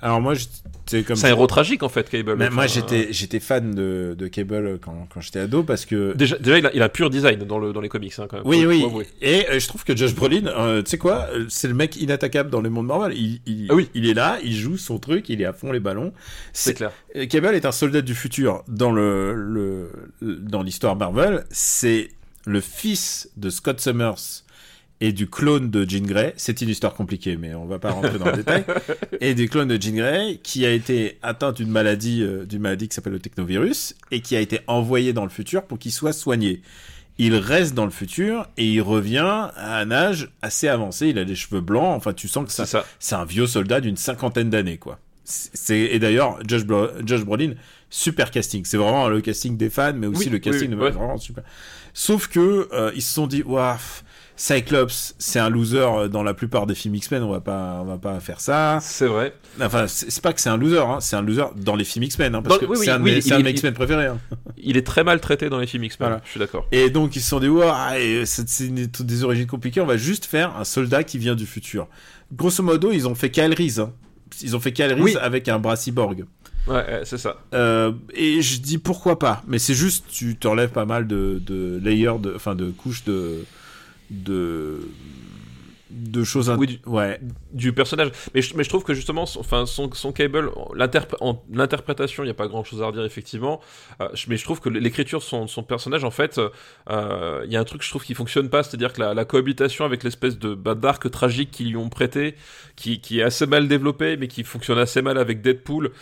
Alors, 0.00 0.20
moi, 0.20 0.34
c'est 0.86 1.02
comme. 1.02 1.16
C'est 1.16 1.28
un 1.28 1.30
héros 1.30 1.46
tragique, 1.46 1.82
en 1.82 1.88
fait, 1.88 2.08
Cable. 2.10 2.36
Mais 2.36 2.50
moi, 2.50 2.66
j'étais, 2.66 3.12
j'étais 3.12 3.40
fan 3.40 3.74
de, 3.74 4.14
de 4.18 4.26
Cable 4.26 4.78
quand, 4.80 5.08
quand 5.12 5.20
j'étais 5.20 5.40
ado 5.40 5.62
parce 5.62 5.86
que. 5.86 6.14
Déjà, 6.14 6.38
déjà 6.38 6.58
il, 6.58 6.66
a, 6.66 6.74
il 6.74 6.82
a 6.82 6.88
pur 6.88 7.10
design 7.10 7.38
dans, 7.44 7.58
le, 7.58 7.72
dans 7.72 7.80
les 7.80 7.88
comics, 7.88 8.18
hein, 8.18 8.26
quand 8.28 8.38
même. 8.38 8.46
Oui, 8.46 8.66
oui. 8.66 8.84
Et 9.20 9.46
je 9.58 9.68
trouve 9.68 9.84
que 9.84 9.96
Josh 9.96 10.14
Brolin, 10.14 10.82
tu 10.82 10.90
sais 10.90 10.98
quoi, 10.98 11.28
c'est 11.48 11.68
le 11.68 11.74
mec 11.74 11.96
inattaquable 11.96 12.50
dans 12.50 12.60
le 12.60 12.70
monde. 12.70 12.90
Il, 13.14 13.40
il, 13.46 13.66
ah 13.70 13.74
oui. 13.74 13.88
il 13.94 14.08
est 14.08 14.14
là, 14.14 14.38
il 14.42 14.54
joue 14.54 14.76
son 14.76 14.98
truc, 14.98 15.28
il 15.28 15.40
est 15.40 15.44
à 15.44 15.52
fond 15.52 15.72
les 15.72 15.80
ballons. 15.80 16.12
C'est 16.52 16.74
clair. 16.74 16.92
Cable 17.28 17.49
est 17.54 17.66
un 17.66 17.72
soldat 17.72 18.02
du 18.02 18.14
futur 18.14 18.62
dans 18.68 18.92
le, 18.92 19.34
le 19.34 19.90
dans 20.22 20.62
l'histoire 20.62 20.96
Marvel. 20.96 21.44
C'est 21.50 22.10
le 22.46 22.60
fils 22.60 23.30
de 23.36 23.50
Scott 23.50 23.80
Summers 23.80 24.44
et 25.00 25.12
du 25.12 25.28
clone 25.28 25.70
de 25.70 25.88
Jean 25.88 26.06
Grey. 26.06 26.34
C'est 26.36 26.60
une 26.60 26.68
histoire 26.68 26.94
compliquée, 26.94 27.36
mais 27.36 27.54
on 27.54 27.64
va 27.64 27.78
pas 27.78 27.90
rentrer 27.90 28.18
dans 28.18 28.26
le 28.26 28.36
détail. 28.36 28.64
Et 29.20 29.34
du 29.34 29.48
clone 29.48 29.68
de 29.68 29.80
Jean 29.80 29.94
Grey 29.94 30.40
qui 30.42 30.66
a 30.66 30.72
été 30.72 31.18
atteint 31.22 31.52
d'une 31.52 31.70
maladie, 31.70 32.22
euh, 32.22 32.44
d'une 32.44 32.60
maladie 32.60 32.88
qui 32.88 32.94
s'appelle 32.94 33.14
le 33.14 33.18
technovirus 33.18 33.94
et 34.10 34.20
qui 34.20 34.36
a 34.36 34.40
été 34.40 34.60
envoyé 34.66 35.12
dans 35.12 35.24
le 35.24 35.30
futur 35.30 35.64
pour 35.64 35.78
qu'il 35.78 35.92
soit 35.92 36.12
soigné. 36.12 36.60
Il 37.18 37.34
reste 37.34 37.74
dans 37.74 37.84
le 37.84 37.90
futur 37.90 38.46
et 38.56 38.66
il 38.66 38.80
revient 38.80 39.50
à 39.56 39.78
un 39.78 39.90
âge 39.90 40.30
assez 40.42 40.68
avancé. 40.68 41.08
Il 41.08 41.18
a 41.18 41.24
des 41.24 41.34
cheveux 41.34 41.60
blancs. 41.60 41.96
Enfin, 41.96 42.12
tu 42.12 42.28
sens 42.28 42.46
que 42.46 42.52
ça, 42.52 42.84
c'est 42.98 43.14
un 43.14 43.24
vieux 43.24 43.46
soldat 43.46 43.80
d'une 43.80 43.96
cinquantaine 43.96 44.48
d'années, 44.48 44.78
quoi. 44.78 44.98
C'est 45.24 45.78
et 45.78 45.98
d'ailleurs 45.98 46.38
Josh, 46.46 46.62
Josh 47.04 47.24
Brolin 47.24 47.54
super 47.90 48.30
casting. 48.30 48.64
C'est 48.64 48.76
vraiment 48.76 49.08
le 49.08 49.20
casting 49.20 49.56
des 49.56 49.68
fans, 49.68 49.92
mais 49.94 50.06
aussi 50.06 50.30
le 50.30 50.38
casting 50.38 50.70
de 50.70 50.76
vraiment 50.76 51.18
super. 51.18 51.44
Sauf 51.92 52.28
que 52.28 52.68
euh, 52.72 52.92
ils 52.94 53.02
se 53.02 53.12
sont 53.12 53.26
dit, 53.26 53.42
waouh, 53.42 53.76
Cyclops, 54.36 55.14
c'est 55.18 55.40
un 55.40 55.50
loser 55.50 55.78
euh, 55.78 56.08
dans 56.08 56.22
la 56.22 56.34
plupart 56.34 56.66
des 56.66 56.76
films 56.76 56.94
X-Men. 56.94 57.24
On 57.24 57.30
va 57.30 57.40
pas, 57.40 57.80
on 57.82 57.84
va 57.84 57.98
pas 57.98 58.20
faire 58.20 58.40
ça. 58.40 58.78
C'est 58.80 59.08
vrai. 59.08 59.34
Enfin, 59.60 59.86
c'est 59.88 60.22
pas 60.22 60.32
que 60.32 60.40
c'est 60.40 60.48
un 60.48 60.56
loser, 60.56 60.78
hein, 60.78 60.98
c'est 61.00 61.16
un 61.16 61.22
loser 61.22 61.46
dans 61.56 61.74
les 61.74 61.84
films 61.84 62.04
X-Men, 62.04 62.36
hein, 62.36 62.42
parce 62.42 62.58
que 62.58 62.74
c'est 62.76 62.90
un, 62.90 63.02
oui, 63.02 63.20
un 63.30 63.44
X-Men 63.44 63.74
préféré. 63.74 64.06
Hein. 64.06 64.18
Il 64.56 64.76
est 64.76 64.86
très 64.86 65.02
mal 65.02 65.20
traité 65.20 65.48
dans 65.48 65.58
les 65.58 65.66
films 65.66 65.84
X-Men. 65.84 66.20
Je 66.24 66.30
suis 66.30 66.40
d'accord. 66.40 66.66
Et 66.70 66.90
donc 66.90 67.16
ils 67.16 67.20
se 67.20 67.28
sont 67.28 67.40
dit, 67.40 67.48
waouh, 67.48 68.24
c'est 68.24 69.04
des 69.04 69.24
origines 69.24 69.48
compliquées. 69.48 69.80
On 69.80 69.86
va 69.86 69.96
juste 69.96 70.26
faire 70.26 70.56
un 70.56 70.64
soldat 70.64 71.02
qui 71.02 71.18
vient 71.18 71.34
du 71.34 71.46
futur. 71.46 71.88
Grosso 72.32 72.62
modo, 72.62 72.92
ils 72.92 73.08
ont 73.08 73.16
fait 73.16 73.30
Kyle 73.30 73.52
Reese. 73.52 73.82
Ils 74.42 74.56
ont 74.56 74.60
fait 74.60 74.72
Kyle 74.72 74.92
Reese 74.92 75.16
avec 75.16 75.48
un 75.48 75.58
bras 75.58 75.76
cyborg. 75.76 76.24
Ouais, 76.66 77.00
c'est 77.04 77.18
ça. 77.18 77.36
Euh, 77.54 77.92
et 78.14 78.42
je 78.42 78.60
dis 78.60 78.78
pourquoi 78.78 79.18
pas, 79.18 79.42
mais 79.46 79.58
c'est 79.58 79.74
juste 79.74 80.04
tu 80.10 80.36
t'enlèves 80.36 80.70
pas 80.70 80.84
mal 80.84 81.06
de, 81.06 81.40
de 81.44 81.80
layers, 81.82 82.18
de, 82.20 82.34
enfin 82.34 82.54
de 82.54 82.70
couches 82.70 83.04
de 83.04 83.44
de 84.10 84.80
de 85.90 86.24
choses 86.24 86.54
oui, 86.58 86.66
du, 86.66 86.80
ouais. 86.86 87.20
du 87.52 87.72
personnage. 87.72 88.10
Mais 88.34 88.42
je, 88.42 88.56
mais 88.56 88.64
je 88.64 88.68
trouve 88.68 88.84
que 88.84 88.94
justement 88.94 89.26
son, 89.26 89.40
enfin 89.40 89.66
son, 89.66 89.90
son 89.92 90.12
cable 90.12 90.50
l'interprétation 90.74 92.22
il 92.22 92.26
n'y 92.26 92.30
a 92.30 92.34
pas 92.34 92.48
grand 92.48 92.64
chose 92.64 92.82
à 92.82 92.86
redire 92.86 93.04
effectivement. 93.04 93.60
Euh, 94.00 94.08
mais 94.28 94.36
je 94.36 94.44
trouve 94.44 94.60
que 94.60 94.68
l'écriture 94.68 95.18
de 95.18 95.24
son, 95.24 95.46
son, 95.46 95.62
personnage 95.62 96.04
en 96.04 96.10
fait 96.10 96.40
euh, 96.88 97.42
il 97.44 97.52
y 97.52 97.56
a 97.56 97.60
un 97.60 97.64
truc 97.64 97.80
que 97.80 97.84
je 97.84 97.90
trouve 97.90 98.04
qui 98.04 98.14
fonctionne 98.14 98.48
pas. 98.48 98.62
C'est 98.62 98.74
à 98.74 98.78
dire 98.78 98.92
que 98.92 99.00
la, 99.00 99.14
la, 99.14 99.24
cohabitation 99.24 99.84
avec 99.84 100.04
l'espèce 100.04 100.38
de 100.38 100.54
bah, 100.54 100.74
d'arc 100.74 101.10
tragique 101.10 101.50
qu'ils 101.50 101.70
lui 101.70 101.76
ont 101.76 101.88
prêté 101.88 102.34
qui, 102.76 103.00
qui 103.00 103.20
est 103.20 103.22
assez 103.22 103.46
mal 103.46 103.68
développé 103.68 104.16
mais 104.16 104.28
qui 104.28 104.44
fonctionne 104.44 104.78
assez 104.78 105.02
mal 105.02 105.18
avec 105.18 105.42
Deadpool 105.42 105.92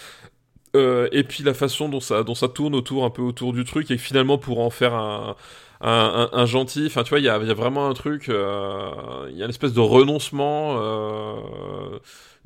euh, 0.76 1.08
et 1.12 1.24
puis 1.24 1.42
la 1.42 1.54
façon 1.54 1.88
dont 1.88 2.00
ça, 2.00 2.22
dont 2.22 2.34
ça 2.34 2.48
tourne 2.48 2.74
autour, 2.74 3.04
un 3.04 3.10
peu 3.10 3.22
autour 3.22 3.52
du 3.52 3.64
truc, 3.64 3.90
et 3.90 3.98
finalement 3.98 4.38
pour 4.38 4.60
en 4.60 4.70
faire 4.70 4.94
un, 4.94 5.36
un, 5.80 6.46
gentil. 6.46 6.86
Enfin, 6.86 7.02
tu 7.02 7.10
vois, 7.10 7.20
il 7.20 7.24
y 7.24 7.28
a, 7.28 7.38
vraiment 7.38 7.88
un 7.88 7.94
truc. 7.94 8.28
Euh, 8.28 9.28
il 9.30 9.36
y 9.36 9.42
a 9.42 9.44
une 9.44 9.50
espèce 9.50 9.72
de 9.72 9.80
renoncement. 9.80 10.76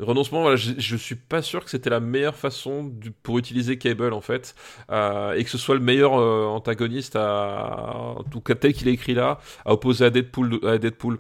Renoncement, 0.03 0.43
voilà, 0.43 0.57
je, 0.57 0.73
je, 0.79 0.97
suis 0.97 1.15
pas 1.15 1.43
sûr 1.43 1.65
que 1.65 1.71
c'était 1.71 1.91
la 1.91 2.01
meilleure 2.01 2.35
façon 2.35 2.85
du, 2.85 3.11
pour 3.11 3.39
utiliser 3.39 3.79
Cable 3.79 4.13
en 4.13 4.21
fait, 4.21 4.55
euh, 4.91 5.35
et 5.35 5.45
que 5.45 5.51
ce 5.51 5.59
soit 5.59 5.75
le 5.75 5.81
meilleur 5.81 6.19
euh, 6.19 6.47
antagoniste, 6.47 7.17
à, 7.17 7.95
en 8.19 8.25
tout 8.25 8.41
cas 8.41 8.55
tel 8.55 8.73
qu'il 8.73 8.89
est 8.89 8.93
écrit 8.93 9.15
là, 9.15 9.39
à 9.65 9.73
opposer 9.73 10.05
à 10.05 10.11
Deadpool. 10.11 10.59
À 10.67 10.79
Deadpool. 10.79 11.19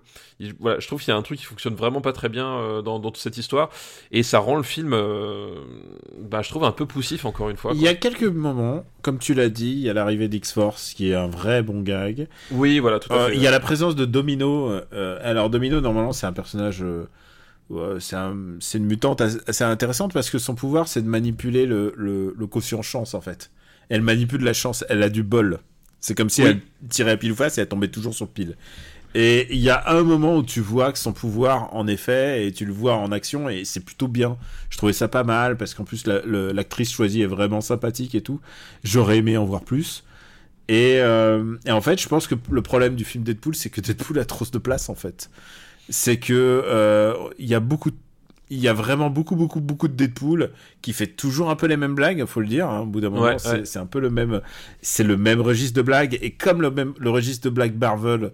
voilà, 0.58 0.80
je 0.80 0.86
trouve 0.86 1.00
qu'il 1.00 1.12
y 1.12 1.14
a 1.14 1.16
un 1.16 1.22
truc 1.22 1.38
qui 1.38 1.44
fonctionne 1.44 1.74
vraiment 1.74 2.00
pas 2.00 2.12
très 2.12 2.28
bien 2.28 2.46
euh, 2.46 2.82
dans, 2.82 2.98
dans, 2.98 3.10
toute 3.10 3.22
cette 3.22 3.36
histoire, 3.36 3.70
et 4.10 4.22
ça 4.22 4.38
rend 4.38 4.56
le 4.56 4.62
film, 4.62 4.90
bah, 6.18 6.42
je 6.42 6.48
trouve 6.48 6.64
un 6.64 6.72
peu 6.72 6.86
poussif 6.86 7.24
encore 7.24 7.50
une 7.50 7.56
fois. 7.56 7.72
Il 7.74 7.80
y 7.80 7.88
a 7.88 7.94
quelques 7.94 8.22
moments, 8.24 8.84
comme 9.02 9.18
tu 9.18 9.34
l'as 9.34 9.48
dit, 9.48 9.72
il 9.72 9.80
y 9.80 9.90
a 9.90 9.92
l'arrivée 9.92 10.28
d'X-Force 10.28 10.94
qui 10.94 11.10
est 11.10 11.14
un 11.14 11.28
vrai 11.28 11.62
bon 11.62 11.82
gag. 11.82 12.26
Oui, 12.50 12.78
voilà, 12.78 12.98
tout 12.98 13.12
à 13.12 13.28
fait. 13.28 13.36
Il 13.36 13.42
y 13.42 13.46
a 13.46 13.50
la 13.50 13.60
présence 13.60 13.94
de 13.94 14.04
Domino. 14.04 14.72
alors 14.92 15.50
Domino, 15.50 15.80
normalement, 15.80 16.12
c'est 16.12 16.26
un 16.26 16.32
personnage 16.32 16.84
c'est 18.00 18.16
un, 18.16 18.36
une 18.74 18.84
mutante 18.84 19.20
assez 19.20 19.64
intéressante 19.64 20.12
parce 20.12 20.30
que 20.30 20.38
son 20.38 20.54
pouvoir, 20.54 20.88
c'est 20.88 21.02
de 21.02 21.08
manipuler 21.08 21.66
le, 21.66 21.94
le, 21.96 22.34
le, 22.36 22.46
quotient 22.46 22.82
chance, 22.82 23.14
en 23.14 23.20
fait. 23.20 23.50
Elle 23.88 24.02
manipule 24.02 24.42
la 24.42 24.52
chance, 24.52 24.84
elle 24.88 25.02
a 25.02 25.08
du 25.08 25.22
bol. 25.22 25.58
C'est 26.00 26.16
comme 26.16 26.30
si 26.30 26.42
elle 26.42 26.60
tirait 26.88 27.12
à 27.12 27.16
pile 27.16 27.32
ou 27.32 27.36
face 27.36 27.58
et 27.58 27.60
elle 27.60 27.68
tombait 27.68 27.88
toujours 27.88 28.14
sur 28.14 28.28
pile. 28.28 28.56
Et 29.14 29.46
il 29.50 29.60
y 29.60 29.68
a 29.68 29.90
un 29.90 30.02
moment 30.02 30.36
où 30.36 30.42
tu 30.42 30.60
vois 30.60 30.90
que 30.90 30.98
son 30.98 31.12
pouvoir, 31.12 31.74
en 31.74 31.86
effet, 31.86 32.46
et 32.46 32.52
tu 32.52 32.64
le 32.64 32.72
vois 32.72 32.96
en 32.96 33.12
action, 33.12 33.48
et 33.48 33.64
c'est 33.64 33.84
plutôt 33.84 34.08
bien. 34.08 34.38
Je 34.70 34.78
trouvais 34.78 34.94
ça 34.94 35.06
pas 35.06 35.22
mal, 35.22 35.56
parce 35.56 35.74
qu'en 35.74 35.84
plus, 35.84 36.06
l'actrice 36.06 36.90
choisie 36.90 37.22
est 37.22 37.26
vraiment 37.26 37.60
sympathique 37.60 38.14
et 38.14 38.22
tout. 38.22 38.40
J'aurais 38.84 39.18
aimé 39.18 39.36
en 39.36 39.44
voir 39.44 39.62
plus. 39.62 40.04
Et, 40.68 40.98
euh, 41.00 41.56
et, 41.66 41.72
en 41.72 41.82
fait, 41.82 42.00
je 42.00 42.08
pense 42.08 42.26
que 42.26 42.34
le 42.50 42.62
problème 42.62 42.94
du 42.94 43.04
film 43.04 43.22
Deadpool, 43.22 43.54
c'est 43.54 43.68
que 43.68 43.82
Deadpool 43.82 44.18
a 44.18 44.24
trop 44.24 44.46
de 44.50 44.58
place, 44.58 44.88
en 44.88 44.94
fait 44.94 45.28
c'est 45.88 46.18
que 46.18 46.32
euh, 46.32 47.14
il 47.38 47.46
y 47.46 47.54
a 47.54 47.60
beaucoup 47.60 47.90
il 48.50 48.58
y 48.58 48.68
a 48.68 48.74
vraiment 48.74 49.08
beaucoup 49.08 49.34
beaucoup 49.34 49.60
beaucoup 49.60 49.88
de 49.88 49.94
Deadpool 49.94 50.50
qui 50.82 50.92
fait 50.92 51.06
toujours 51.06 51.48
un 51.48 51.56
peu 51.56 51.66
les 51.66 51.78
mêmes 51.78 51.94
blagues 51.94 52.24
faut 52.26 52.40
le 52.40 52.46
dire 52.46 52.68
hein, 52.68 52.80
au 52.80 52.86
bout 52.86 53.00
d'un 53.00 53.10
moment 53.10 53.36
c'est 53.38 53.78
un 53.78 53.86
peu 53.86 53.98
le 53.98 54.10
même 54.10 54.42
c'est 54.82 55.04
le 55.04 55.16
même 55.16 55.40
registre 55.40 55.76
de 55.76 55.82
blagues. 55.82 56.18
Et 56.20 56.32
comme 56.32 56.60
le 56.60 56.70
même 56.70 56.92
le 56.98 57.10
registre 57.10 57.44
de 57.48 57.54
blagues 57.54 57.78
Marvel 57.78 58.32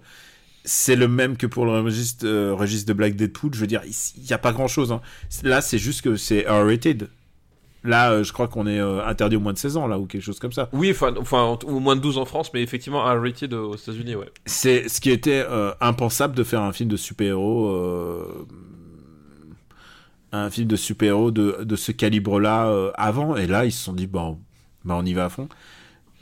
c'est 0.64 0.96
le 0.96 1.08
même 1.08 1.36
que 1.36 1.46
pour 1.46 1.64
le 1.64 1.80
registre, 1.80 2.26
euh, 2.26 2.52
registre 2.52 2.88
de 2.88 2.92
blagues 2.94 3.14
Deadpool 3.14 3.54
je 3.54 3.60
veux 3.60 3.66
dire 3.66 3.82
il 3.84 4.22
n'y 4.22 4.32
a 4.32 4.38
pas 4.38 4.52
grand 4.52 4.68
chose 4.68 4.90
hein. 4.92 5.00
là 5.44 5.60
c'est 5.60 5.78
juste 5.78 6.02
que 6.02 6.16
c'est 6.16 6.46
R-rated 6.48 7.08
Là, 7.84 8.10
euh, 8.10 8.24
je 8.24 8.32
crois 8.32 8.48
qu'on 8.48 8.66
est 8.66 8.80
euh, 8.80 9.04
interdit 9.06 9.36
au 9.36 9.40
moins 9.40 9.52
de 9.52 9.58
16 9.58 9.76
ans, 9.76 9.86
là, 9.86 9.98
ou 9.98 10.06
quelque 10.06 10.22
chose 10.22 10.40
comme 10.40 10.52
ça. 10.52 10.68
Oui, 10.72 10.90
enfin, 10.90 11.58
au 11.64 11.80
moins 11.80 11.94
de 11.96 12.00
12 12.00 12.18
en 12.18 12.24
France, 12.24 12.50
mais 12.52 12.62
effectivement, 12.62 13.06
un 13.06 13.20
rated 13.20 13.54
aux 13.54 13.76
États-Unis, 13.76 14.16
ouais. 14.16 14.30
C'est 14.46 14.88
ce 14.88 15.00
qui 15.00 15.10
était 15.10 15.44
euh, 15.48 15.72
impensable 15.80 16.34
de 16.34 16.42
faire 16.42 16.62
un 16.62 16.72
film 16.72 16.88
de 16.88 16.96
super-héros. 16.96 17.68
un 20.32 20.50
film 20.50 20.66
de 20.66 20.76
super-héros 20.76 21.30
de, 21.30 21.58
de 21.62 21.76
ce 21.76 21.92
calibre-là 21.92 22.92
avant. 22.94 23.36
Et 23.36 23.46
là, 23.46 23.64
ils 23.64 23.72
se 23.72 23.84
sont 23.84 23.92
dit, 23.92 24.06
bon, 24.06 24.38
bah, 24.84 24.96
on 24.98 25.04
y 25.04 25.14
va 25.14 25.26
à 25.26 25.28
fond. 25.28 25.48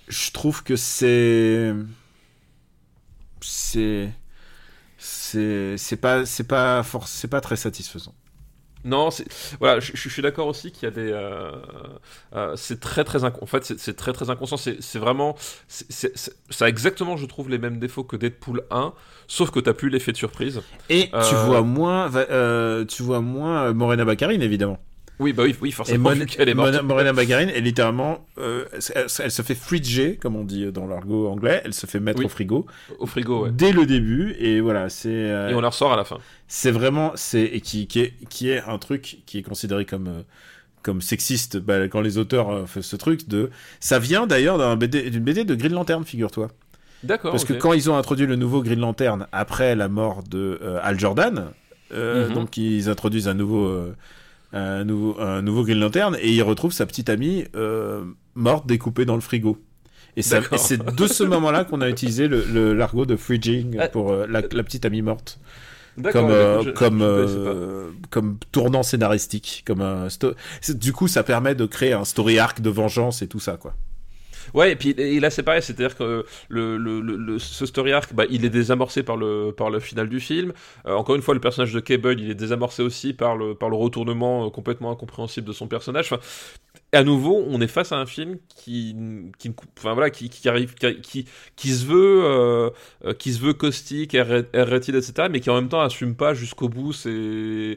Je 0.08 0.30
trouve 0.32 0.62
que 0.62 0.76
c'est. 0.76 1.74
C'est. 3.40 4.10
C'est 4.98 6.00
pas, 6.00 6.24
c'est 6.26 6.44
pas, 6.44 6.82
c'est 7.06 7.28
pas 7.28 7.40
très 7.40 7.56
satisfaisant. 7.56 8.14
Non, 8.86 9.08
voilà, 9.60 9.80
je, 9.80 9.92
je 9.94 10.08
suis 10.08 10.22
d'accord 10.22 10.46
aussi 10.46 10.72
qu'il 10.72 10.84
y 10.84 10.86
a 10.86 10.90
des, 10.90 11.10
euh, 11.12 11.50
euh, 12.34 12.54
c'est 12.56 12.80
très 12.80 13.04
très 13.04 13.18
inc- 13.24 13.42
en 13.42 13.46
fait 13.46 13.64
c'est 13.64 13.96
très 13.96 14.12
très 14.12 14.30
inconscient. 14.30 14.56
C'est 14.56 14.98
vraiment, 14.98 15.34
ça 15.68 16.64
a 16.64 16.68
exactement, 16.68 17.16
je 17.16 17.26
trouve, 17.26 17.50
les 17.50 17.58
mêmes 17.58 17.78
défauts 17.78 18.04
que 18.04 18.16
Deadpool 18.16 18.62
1, 18.70 18.92
sauf 19.26 19.50
que 19.50 19.60
t'as 19.60 19.74
plus 19.74 19.90
l'effet 19.90 20.12
de 20.12 20.16
surprise. 20.16 20.62
Et 20.88 21.08
tu 21.08 21.16
Euh, 21.16 21.44
vois 21.46 21.62
moins, 21.62 22.08
va- 22.08 22.84
tu 22.86 23.02
vois 23.02 23.20
moins 23.20 23.72
Morena 23.72 24.04
Baccarin 24.04 24.40
évidemment. 24.40 24.78
Oui, 25.18 25.32
bah 25.32 25.44
oui, 25.44 25.56
oui, 25.62 25.70
Et 25.70 25.72
forcément, 25.72 26.10
Mon- 26.10 26.16
vu 26.16 26.26
qu'elle 26.26 26.48
est 26.48 26.54
morte. 26.54 26.82
Morena 26.82 27.12
Baccarin 27.14 27.48
est 27.48 27.60
littéralement, 27.62 28.26
euh, 28.38 28.64
elle, 28.94 29.06
elle 29.20 29.30
se 29.30 29.42
fait 29.42 29.54
friger, 29.54 30.16
comme 30.16 30.36
on 30.36 30.44
dit 30.44 30.70
dans 30.72 30.86
l'argot 30.86 31.28
anglais, 31.28 31.62
elle 31.64 31.72
se 31.72 31.86
fait 31.86 32.00
mettre 32.00 32.18
Oui. 32.18 32.26
au 32.26 32.28
frigo 32.28 32.66
au 32.98 33.06
frigo, 33.06 33.44
ouais. 33.44 33.50
dès 33.50 33.72
le 33.72 33.86
début 33.86 34.34
et 34.38 34.60
voilà, 34.60 34.90
c'est 34.90 35.08
euh, 35.08 35.48
Et 35.48 35.54
on 35.54 35.60
la 35.62 35.68
ressort 35.70 35.92
à 35.92 35.96
la 35.96 36.04
fin. 36.04 36.18
c'est 36.48 36.70
vraiment 36.70 37.12
c'est 37.14 37.44
et 37.44 37.60
qui, 37.62 37.86
qui 37.86 38.00
est 38.00 38.12
qui 38.28 38.50
est 38.50 38.60
un 38.62 38.76
truc 38.78 39.18
qui 39.24 39.38
est 39.38 39.42
considéré 39.42 39.86
comme 39.86 40.08
euh, 40.08 40.22
comme 40.82 41.00
sexiste 41.00 41.56
bah, 41.56 41.88
quand 41.88 42.02
les 42.02 42.18
auteurs 42.18 42.68
font 42.68 42.82
ce 42.82 42.96
truc 42.96 43.26
de 43.26 43.50
ça 43.80 43.98
vient 43.98 44.26
d'ailleurs 44.26 44.58
d'un 44.58 44.76
BD 44.76 45.08
d'une 45.10 45.24
BD 45.24 45.44
de 45.44 45.54
Green 45.54 45.72
Lantern 45.72 46.04
figure-toi 46.04 46.48
D'accord. 47.02 47.30
parce 47.30 47.44
que 47.46 47.54
quand 47.54 47.72
ils 47.72 47.90
ont 47.90 47.96
introduit 47.96 48.26
le 48.26 48.36
nouveau 48.36 48.62
Green 48.62 48.80
Lantern 48.80 49.26
après 49.32 49.74
la 49.76 49.88
mort 49.88 50.22
de 50.24 50.60
Al 50.82 50.98
Jordan, 51.00 51.46
Mhm. 51.92 52.32
donc 52.34 52.56
ils 52.56 52.88
introduisent 52.88 53.28
un 53.28 53.34
nouveau, 53.34 53.72
un 54.52 54.84
nouveau, 54.84 55.20
un 55.20 55.42
nouveau 55.42 55.64
Green 55.64 55.80
Lantern 55.80 56.16
et 56.20 56.32
ils 56.32 56.42
retrouvent 56.42 56.72
sa 56.72 56.86
petite 56.86 57.08
amie 57.10 57.44
euh, 57.56 58.04
morte 58.34 58.66
découpée 58.66 59.04
dans 59.04 59.14
le 59.16 59.20
frigo. 59.20 59.58
Et, 60.16 60.22
ça- 60.22 60.40
D'accord. 60.40 60.54
et 60.54 60.58
c'est 60.58 60.78
de 60.94 61.06
ce 61.06 61.24
moment-là 61.24 61.64
qu'on 61.64 61.80
a 61.82 61.88
utilisé 61.90 62.26
le, 62.28 62.42
le- 62.50 62.72
l'argot 62.74 63.04
de 63.04 63.16
fridging 63.16 63.76
Ah. 63.78 63.88
pour 63.88 64.12
euh, 64.12 64.26
la, 64.28 64.40
la 64.40 64.62
petite 64.62 64.84
amie 64.86 65.02
morte, 65.02 65.38
comme 66.12 66.30
euh, 66.30 66.62
je- 66.62 66.70
comme 66.70 66.98
je 67.00 68.08
comme 68.10 68.38
tournant 68.50 68.82
scénaristique, 68.82 69.62
comme 69.66 69.82
un 69.82 70.08
sto- 70.08 70.34
c'est- 70.62 70.78
du 70.78 70.92
coup 70.94 71.06
ça 71.08 71.22
permet 71.22 71.54
de 71.54 71.66
créer 71.66 71.92
un 71.92 72.04
story 72.04 72.38
arc 72.38 72.60
de 72.62 72.70
vengeance 72.70 73.20
et 73.20 73.28
tout 73.28 73.40
ça 73.40 73.56
quoi. 73.58 73.74
Ouais, 74.54 74.72
et 74.72 74.76
puis 74.76 74.90
et 74.90 75.20
là 75.20 75.30
c'est 75.30 75.42
pareil, 75.42 75.62
c'est-à-dire 75.62 75.96
que 75.96 76.24
le, 76.48 76.76
le, 76.76 77.00
le, 77.00 77.38
ce 77.38 77.66
story 77.66 77.92
arc, 77.92 78.14
bah, 78.14 78.24
il 78.30 78.44
est 78.44 78.50
désamorcé 78.50 79.02
par 79.02 79.16
le, 79.16 79.52
par 79.52 79.70
du 79.70 80.20
film. 80.20 80.52
Euh, 80.86 80.94
encore 80.94 81.16
une 81.16 81.22
fois, 81.22 81.34
le 81.34 81.40
personnage 81.40 81.72
de 81.72 81.80
Cable, 81.80 82.20
il 82.20 82.30
est 82.30 82.34
désamorcé 82.34 82.82
aussi 82.82 83.12
par 83.12 83.36
le, 83.36 83.54
par 83.54 83.68
le 83.70 83.76
retournement 83.76 84.46
euh, 84.46 84.50
complètement 84.50 84.90
incompréhensible 84.90 85.46
de 85.46 85.52
son 85.52 85.68
personnage. 85.68 86.10
À 86.92 87.02
nouveau, 87.04 87.44
on 87.48 87.60
est 87.60 87.66
face 87.66 87.92
à 87.92 87.96
un 87.96 88.06
film 88.06 88.38
qui, 88.48 88.96
enfin 89.78 89.92
voilà, 89.92 90.08
qui, 90.10 90.48
arrive, 90.48 90.74
qui, 90.74 91.26
se 91.70 91.84
veut, 91.84 92.22
euh, 92.24 92.70
euh, 93.04 93.12
qui 93.12 93.32
se 93.32 93.40
veut 93.40 93.52
caustique, 93.52 94.14
etc., 94.14 95.28
mais 95.30 95.40
qui 95.40 95.50
en 95.50 95.56
même 95.56 95.68
temps 95.68 95.80
assume 95.80 96.14
pas 96.14 96.32
jusqu'au 96.32 96.68
bout 96.68 96.92
ses, 96.92 97.76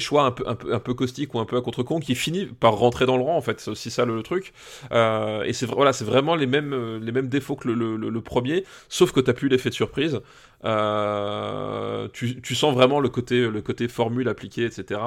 choix 0.00 0.34
un 0.46 0.78
peu, 0.80 0.94
caustiques 0.94 1.34
ou 1.34 1.38
un 1.38 1.44
peu 1.44 1.56
à 1.56 1.60
contre-con, 1.60 2.00
qui 2.00 2.14
finit 2.14 2.46
par 2.46 2.74
rentrer 2.74 3.06
dans 3.06 3.16
le 3.16 3.22
rang. 3.22 3.36
En 3.36 3.42
fait, 3.42 3.60
c'est 3.60 3.70
aussi 3.70 3.90
ça 3.90 4.04
le, 4.04 4.22
truc. 4.22 4.52
Euh, 4.92 5.42
et 5.44 5.52
c'est 5.52 5.66
voilà, 5.66 5.92
c'est 5.92 6.04
vraiment 6.04 6.34
les 6.34 6.46
mêmes, 6.46 7.28
défauts 7.28 7.56
que 7.56 7.68
le- 7.68 7.96
le 7.96 8.20
premier, 8.20 8.64
sauf 8.88 9.12
que 9.12 9.20
t'as 9.20 9.34
plus 9.34 9.48
l'effet 9.48 9.68
de 9.68 9.74
surprise. 9.74 10.20
Euh, 10.64 12.08
tu, 12.12 12.54
sens 12.54 12.74
vraiment 12.74 13.00
le 13.00 13.08
côté, 13.08 13.48
le 13.48 13.60
côté 13.60 13.88
formule 13.88 14.28
appliquée, 14.28 14.64
etc. 14.64 15.00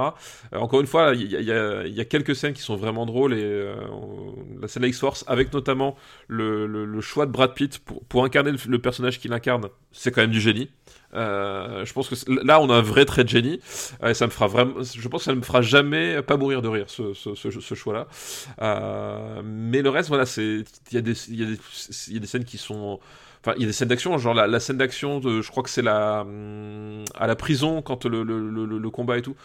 Euh, 0.54 0.58
encore 0.58 0.82
une 0.82 0.88
fois, 0.88 1.14
il 1.16 1.32
y, 1.32 1.52
a- 1.52 2.06
quelques 2.06 2.36
scènes 2.36 2.54
qui 2.54 2.62
sont 2.62 2.76
vraiment 2.76 3.06
drôles 3.06 3.34
et 3.34 3.44
euh, 3.44 3.76
la 4.62 4.68
scène 4.68 4.84
X-Force 4.84 5.24
avec 5.28 5.52
notamment 5.54 5.96
le, 6.28 7.02
choix 7.02 7.26
de 7.26 7.32
Brad 7.32 7.54
Pitt 7.54 7.80
pour, 7.80 8.24
incarner 8.24 8.52
le, 8.68 8.80
personnage 8.80 9.20
qu'il 9.20 9.34
incarne, 9.34 9.68
c'est 9.92 10.12
quand 10.12 10.22
même 10.22 10.32
du 10.32 10.42
génie. 10.42 10.70
Je 11.14 11.94
pense 11.94 12.10
que 12.10 12.46
là 12.46 12.60
on 12.62 12.70
a 12.70 12.76
un 12.76 12.82
vrai 12.82 13.06
trait 13.06 13.24
de 13.24 13.30
génie 13.30 13.60
et 14.06 14.14
ça 14.14 14.28
me 14.28 14.32
fera 14.32 14.48
vraiment 14.48 14.84
je 14.84 15.08
pense 15.08 15.22
que 15.22 15.26
ça 15.26 15.32
ne 15.32 15.38
me 15.38 15.42
fera 15.44 15.62
jamais 15.62 16.22
pas 16.22 16.38
mourir 16.38 16.62
de 16.62 16.68
rire 16.68 16.86
ce, 16.90 17.14
ce, 17.14 17.34
ce, 17.34 17.50
ce 17.50 17.76
choix 17.76 17.94
là 17.94 18.08
Euh, 18.62 19.42
mais 19.44 19.82
le 19.82 19.90
reste 19.90 20.10
voilà 20.10 20.26
il 20.38 20.66
y 20.92 20.98
a 20.98 21.02
des 21.02 22.28
scènes 22.28 22.46
qui 22.46 22.58
sont 22.58 23.00
Il 23.56 23.62
y 23.62 23.64
a 23.66 23.68
des 23.68 23.74
scènes 23.74 23.88
d'action, 23.88 24.18
genre 24.18 24.34
la, 24.34 24.60
scène 24.60 24.78
d'action, 24.78 25.22
je 25.22 25.50
crois 25.50 25.64
que 25.64 25.70
c'est 25.70 25.82
la 25.82 26.22
hum, 26.22 27.04
à 27.16 27.28
la 27.28 27.36
prison 27.36 27.82
quand 27.82 28.06
le, 28.06 28.24
le, 28.24 28.90
combat 28.90 29.18
et 29.18 29.22
tout. 29.22 29.36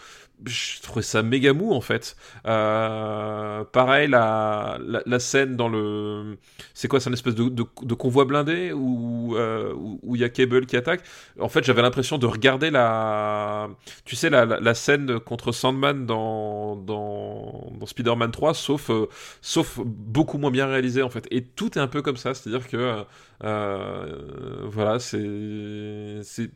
Je 0.45 0.83
trouvais 0.83 1.03
ça 1.03 1.23
méga 1.23 1.53
mou 1.53 1.73
en 1.73 1.81
fait. 1.81 2.16
Euh, 2.47 3.65
pareil, 3.65 4.09
la, 4.09 4.79
la, 5.07 5.19
scène 5.20 5.57
dans 5.57 5.69
le, 5.69 6.37
c'est 6.74 6.89
quoi, 6.89 6.99
c'est 6.99 7.11
une 7.11 7.15
espèce 7.15 7.37
de, 7.37 7.95
convoi 7.95 8.24
blindé 8.24 8.73
où 8.73 9.37
euh, 9.37 9.73
où 9.74 10.01
où 10.03 10.16
il 10.16 10.23
y 10.23 10.24
a 10.24 10.29
Cable 10.29 10.66
qui 10.66 10.77
attaque. 10.77 11.03
En 11.39 11.49
fait, 11.49 11.62
j'avais 11.65 11.83
l'impression 11.83 12.19
de 12.19 12.27
regarder 12.27 12.70
la, 12.70 13.69
tu 14.05 14.16
sais 14.16 14.31
la, 14.31 14.74
scène 14.74 15.20
contre 15.20 15.53
Sandman 15.53 16.07
dans 16.07 16.77
dans, 16.77 17.70
Spider-Man 17.87 18.31
3, 18.33 18.55
sauf 18.55 18.91
euh, 18.91 19.07
sauf 19.43 19.79
beaucoup 19.85 20.39
moins 20.39 20.51
bien 20.51 20.66
réalisé 20.66 21.03
en 21.03 21.11
fait. 21.11 21.27
Et 21.31 21.45
tout 21.45 21.79
est 21.79 21.81
un 21.81 21.89
peu 21.89 22.03
comme 22.03 22.16
ça, 22.16 22.35
c'est-à-dire 22.35 22.66
que 22.69 23.05
voilà, 23.43 24.98
c'est 25.01 26.51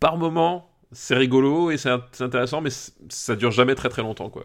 par 0.00 0.16
moment 0.16 0.70
c'est 0.92 1.16
rigolo 1.16 1.70
et 1.70 1.78
c'est 1.78 1.88
int- 1.90 2.02
c'est 2.12 2.24
intéressant, 2.24 2.60
mais 2.60 2.70
ça 3.08 3.36
dure 3.36 3.50
jamais 3.50 3.74
très 3.74 3.88
très 3.88 4.02
longtemps 4.02 4.30
quoi. 4.30 4.44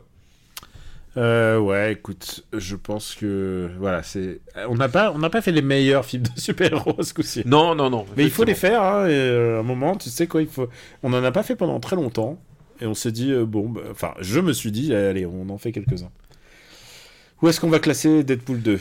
Euh, 1.17 1.59
ouais, 1.59 1.91
écoute, 1.93 2.45
je 2.53 2.75
pense 2.77 3.15
que 3.15 3.69
voilà, 3.77 4.01
c'est 4.01 4.39
on 4.69 4.75
n'a 4.75 4.87
pas 4.87 5.11
on 5.11 5.17
n'a 5.19 5.29
pas 5.29 5.41
fait 5.41 5.51
les 5.51 5.61
meilleurs 5.61 6.05
films 6.05 6.23
de 6.23 6.39
super-héros 6.39 7.03
ce 7.03 7.13
coup-ci. 7.13 7.43
Non 7.45 7.75
non 7.75 7.89
non. 7.89 8.05
Mais 8.15 8.23
il 8.23 8.29
faut 8.31 8.45
les 8.45 8.55
faire 8.55 8.81
hein, 8.81 9.07
et, 9.07 9.11
euh, 9.13 9.57
à 9.57 9.59
un 9.59 9.63
moment, 9.63 9.95
tu 9.95 10.09
sais 10.09 10.27
quoi, 10.27 10.41
il 10.41 10.47
faut 10.47 10.67
on 11.03 11.11
en 11.13 11.23
a 11.23 11.31
pas 11.31 11.43
fait 11.43 11.55
pendant 11.55 11.79
très 11.81 11.95
longtemps 11.97 12.39
et 12.79 12.85
on 12.85 12.93
s'est 12.93 13.11
dit 13.11 13.31
euh, 13.31 13.45
bon 13.45 13.69
bah, 13.69 13.81
enfin, 13.91 14.13
je 14.21 14.39
me 14.39 14.53
suis 14.53 14.71
dit 14.71 14.93
allez, 14.95 15.25
on 15.25 15.49
en 15.49 15.57
fait 15.57 15.71
quelques-uns. 15.73 16.11
Où 17.41 17.49
est-ce 17.49 17.59
qu'on 17.59 17.69
va 17.69 17.79
classer 17.79 18.23
Deadpool 18.23 18.61
2 18.61 18.79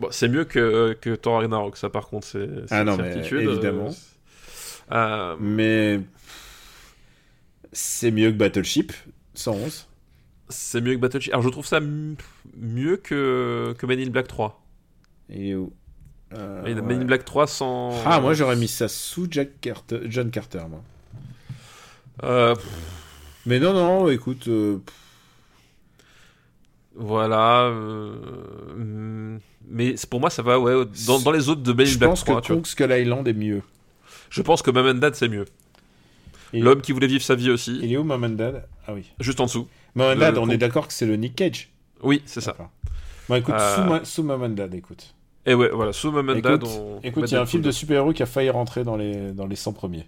Bon, 0.00 0.08
c'est 0.10 0.28
mieux 0.28 0.44
que 0.44 0.96
que 1.00 1.14
Thor 1.14 1.40
Ragnarok, 1.40 1.76
ça 1.76 1.90
par 1.90 2.08
contre 2.08 2.26
c'est 2.26 2.48
Ah 2.70 2.80
une 2.80 2.86
non, 2.86 2.96
mais 2.96 3.14
évidemment. 3.16 3.90
Euh, 4.92 5.36
Mais 5.38 6.00
c'est 7.72 8.10
mieux 8.10 8.32
que 8.32 8.36
Battleship 8.36 8.92
111. 9.34 9.86
c'est 10.48 10.80
mieux 10.80 10.94
que 10.94 11.00
Battleship. 11.00 11.32
Alors 11.32 11.42
je 11.44 11.48
trouve 11.50 11.66
ça 11.66 11.80
mieux 11.80 12.96
que 12.96 13.74
que 13.78 13.86
Men 13.86 14.00
in 14.00 14.10
Black 14.10 14.26
3. 14.26 14.60
Et 15.28 15.54
où? 15.54 15.72
Euh, 16.36 16.62
Men 16.62 16.80
ouais. 16.80 16.94
in 16.94 17.04
Black 17.04 17.24
3 17.24 17.46
sans. 17.46 18.02
Ah, 18.06 18.20
moi 18.20 18.34
j'aurais 18.34 18.56
mis 18.56 18.68
ça 18.68 18.88
sous 18.88 19.26
Jack 19.30 19.60
Carter, 19.60 20.00
John 20.06 20.30
Carter, 20.30 20.62
moi. 20.68 20.82
Euh, 22.22 22.54
Mais 23.46 23.58
non, 23.60 23.72
non, 23.72 24.08
écoute, 24.10 24.48
euh, 24.48 24.78
pff, 24.78 24.94
voilà. 26.94 27.64
euh, 27.64 29.38
mais 29.68 29.94
pour 30.08 30.20
moi 30.20 30.30
ça 30.30 30.42
va 30.42 30.58
ouais 30.58 30.84
dans, 31.06 31.20
dans 31.20 31.32
les 31.32 31.48
autres 31.48 31.62
de 31.62 31.72
in 31.72 31.84
je 31.84 31.98
Black 31.98 32.10
pense 32.10 32.24
3. 32.24 32.40
que 32.42 32.68
Skull 32.68 32.92
Island 32.92 33.26
est 33.28 33.32
mieux. 33.32 33.62
Je 34.30 34.42
pense 34.42 34.62
que 34.62 34.70
Mom 34.70 34.98
Dad 34.98 35.14
c'est 35.14 35.28
mieux. 35.28 35.44
L'homme 36.52 36.80
qui 36.80 36.92
voulait 36.92 37.06
vivre 37.06 37.22
sa 37.22 37.34
vie 37.36 37.50
aussi, 37.50 37.78
Il 37.82 37.92
est 37.92 37.96
où 37.96 38.02
Mom 38.04 38.24
and 38.24 38.30
Dad? 38.30 38.66
Ah 38.86 38.92
oui. 38.94 39.04
juste 39.20 39.38
en 39.40 39.44
dessous. 39.46 39.68
Mom 39.94 40.12
and 40.12 40.16
Dad, 40.20 40.38
on 40.38 40.48
est 40.50 40.56
d'accord 40.58 40.88
que 40.88 40.92
c'est 40.92 41.06
le 41.06 41.14
Nick 41.16 41.36
Cage? 41.36 41.68
Oui, 42.02 42.22
c'est 42.26 42.40
ça. 42.40 42.56
Bon, 43.28 43.36
écoute, 43.36 43.54
Euh, 43.56 44.00
sous, 44.04 44.22
Mom 44.24 44.42
and 44.42 44.48
Dad, 44.50 44.74
écoute. 44.74 45.14
Et 45.46 45.54
ouais, 45.54 45.68
voilà, 45.72 45.92
sous 45.92 46.10
Mom 46.10 46.28
and 46.28 46.32
Écoute, 46.36 46.42
Dad, 46.50 46.64
on. 46.64 47.00
Écoute, 47.04 47.30
il 47.30 47.34
y 47.34 47.36
a 47.36 47.40
un 47.42 47.46
film 47.46 47.62
de 47.62 47.70
super-héros 47.70 48.12
qui 48.12 48.22
a 48.22 48.26
failli 48.26 48.50
rentrer 48.50 48.82
dans 48.82 48.96
les, 48.96 49.30
dans 49.32 49.46
les 49.46 49.54
100 49.56 49.72
premiers. 49.74 50.06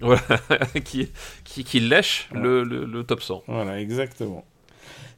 Voilà, 0.00 0.20
qui, 0.84 1.08
qui, 1.44 1.64
qui 1.64 1.80
lèche 1.80 2.28
Ouais. 2.34 2.40
le, 2.40 2.64
le, 2.64 2.84
le 2.84 3.04
top 3.04 3.22
100. 3.22 3.44
Voilà, 3.46 3.80
exactement. 3.80 4.44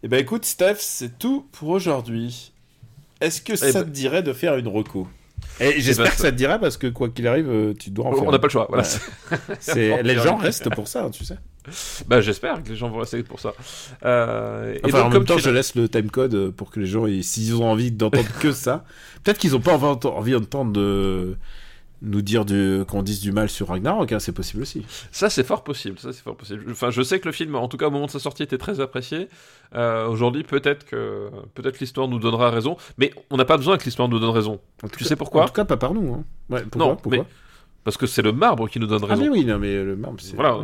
Et 0.04 0.08
ben 0.08 0.20
écoute, 0.20 0.44
Steph, 0.44 0.76
c'est 0.80 1.18
tout 1.18 1.46
pour 1.50 1.70
aujourd'hui. 1.70 2.52
Est-ce 3.22 3.40
que 3.40 3.56
ça 3.56 3.72
ben- 3.72 3.84
te 3.84 3.88
dirait 3.88 4.22
de 4.22 4.34
faire 4.34 4.54
une 4.56 4.68
reco? 4.68 5.08
Et 5.60 5.80
j'espère 5.80 6.04
ben, 6.06 6.10
que 6.12 6.16
ça 6.20 6.30
te 6.30 6.36
dirait 6.36 6.60
parce 6.60 6.76
que 6.76 6.88
quoi 6.88 7.08
qu'il 7.08 7.26
arrive, 7.26 7.48
euh, 7.48 7.72
tu 7.72 7.88
dois 7.88 8.08
en 8.08 8.12
faire. 8.12 8.24
On 8.24 8.30
n'a 8.30 8.38
pas 8.38 8.48
le 8.48 8.52
choix, 8.52 8.66
voilà. 8.68 8.84
C'est- 9.60 10.02
les 10.02 10.16
gens 10.16 10.36
restent 10.36 10.68
pour 10.74 10.88
ça, 10.88 11.08
tu 11.10 11.24
sais. 11.24 11.38
Bah, 12.06 12.20
j'espère 12.20 12.62
que 12.62 12.68
les 12.68 12.76
gens 12.76 12.90
vont 12.90 12.98
rester 12.98 13.22
pour 13.22 13.40
ça. 13.40 13.54
Euh, 14.04 14.74
et 14.74 14.80
Enfin, 14.84 14.98
donc, 14.98 15.06
en 15.06 15.10
comme 15.10 15.18
même 15.20 15.26
temps, 15.26 15.38
je 15.38 15.48
laisse 15.48 15.74
le 15.74 15.88
timecode 15.88 16.34
euh, 16.34 16.50
pour 16.50 16.70
que 16.70 16.80
les 16.80 16.86
gens, 16.86 17.06
ils- 17.06 17.24
s'ils 17.24 17.54
ont 17.54 17.64
envie 17.64 17.90
d'entendre 17.90 18.28
que 18.40 18.52
ça, 18.52 18.84
peut-être 19.24 19.38
qu'ils 19.38 19.52
n'ont 19.52 19.60
pas 19.60 19.72
envie 19.74 20.06
envie 20.06 20.32
d'entendre 20.32 20.72
de, 20.74 21.38
nous 22.04 22.22
dire 22.22 22.44
qu'on 22.86 23.02
dise 23.02 23.20
du 23.20 23.32
mal 23.32 23.48
sur 23.48 23.68
Ragnarok, 23.68 24.12
hein, 24.12 24.18
c'est 24.18 24.32
possible 24.32 24.62
aussi. 24.62 24.84
Ça, 25.10 25.30
c'est 25.30 25.44
fort 25.44 25.64
possible. 25.64 25.98
Ça, 25.98 26.12
c'est 26.12 26.22
fort 26.22 26.36
possible. 26.36 26.64
Enfin, 26.70 26.90
je 26.90 27.02
sais 27.02 27.18
que 27.20 27.26
le 27.26 27.32
film, 27.32 27.54
en 27.54 27.68
tout 27.68 27.76
cas 27.76 27.88
au 27.88 27.90
moment 27.90 28.06
de 28.06 28.10
sa 28.10 28.18
sortie, 28.18 28.42
était 28.42 28.58
très 28.58 28.80
apprécié. 28.80 29.28
Euh, 29.74 30.06
aujourd'hui, 30.06 30.44
peut-être 30.44 30.84
que 30.84 31.30
peut-être 31.54 31.80
l'histoire 31.80 32.08
nous 32.08 32.18
donnera 32.18 32.50
raison, 32.50 32.76
mais 32.98 33.12
on 33.30 33.36
n'a 33.36 33.44
pas 33.44 33.56
besoin 33.56 33.78
que 33.78 33.84
l'histoire 33.84 34.08
nous 34.08 34.18
donne 34.18 34.30
raison. 34.30 34.60
Tu 34.96 35.04
sais 35.04 35.16
pourquoi 35.16 35.44
En 35.44 35.46
tout 35.46 35.52
cas, 35.52 35.64
pas 35.64 35.76
par 35.76 35.94
nous. 35.94 36.14
Hein. 36.14 36.24
Ouais, 36.50 36.62
pourquoi, 36.62 36.78
Non, 36.78 36.96
pourquoi 36.96 37.18
mais 37.18 37.24
parce 37.84 37.98
que 37.98 38.06
c'est 38.06 38.22
le 38.22 38.32
marbre 38.32 38.66
qui 38.68 38.80
nous 38.80 38.86
donne 38.86 39.02
Ah, 39.04 39.08
raison. 39.08 39.22
mais 39.22 39.28
oui, 39.28 39.44
non, 39.44 39.58
mais 39.58 39.84
le 39.84 39.94
marbre, 39.94 40.18
c'est. 40.18 40.34
Voilà, 40.34 40.58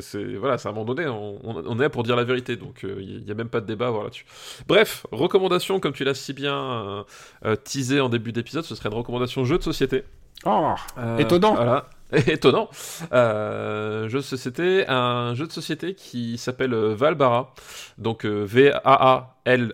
c'est, 0.00 0.36
voilà, 0.36 0.54
à 0.54 0.68
un 0.68 0.72
moment 0.72 0.86
donné, 0.86 1.06
on, 1.06 1.78
est 1.78 1.82
là 1.82 1.90
pour 1.90 2.02
dire 2.02 2.16
la 2.16 2.24
vérité, 2.24 2.56
donc 2.56 2.82
il 2.82 3.22
n'y 3.24 3.30
a 3.30 3.34
même 3.34 3.50
pas 3.50 3.60
de 3.60 3.66
débat 3.66 3.84
à 3.84 3.88
avoir 3.88 4.04
là-dessus. 4.04 4.24
Bref, 4.66 5.06
recommandation, 5.12 5.80
comme 5.80 5.92
tu 5.92 6.02
l'as 6.02 6.14
si 6.14 6.32
bien 6.32 6.56
euh, 6.56 7.02
euh, 7.44 7.56
teasé 7.56 8.00
en 8.00 8.08
début 8.08 8.32
d'épisode, 8.32 8.64
ce 8.64 8.74
serait 8.74 8.88
une 8.88 8.94
recommandation 8.94 9.44
jeu 9.44 9.58
de 9.58 9.62
société. 9.62 10.04
Oh, 10.44 10.74
Euh, 10.98 11.18
Étonnant. 11.18 11.54
Voilà. 11.54 11.86
Étonnant. 12.28 12.68
Euh, 13.12 14.08
jeu 14.08 14.18
de 14.18 14.22
société, 14.24 14.84
un 14.86 15.34
jeu 15.34 15.46
de 15.48 15.52
société 15.52 15.94
qui 15.94 16.38
s'appelle 16.38 16.72
euh, 16.72 16.94
Valbara, 16.94 17.52
donc 17.98 18.24
euh, 18.24 18.44
V-A-A-L-B-A-R-A, 18.46 19.72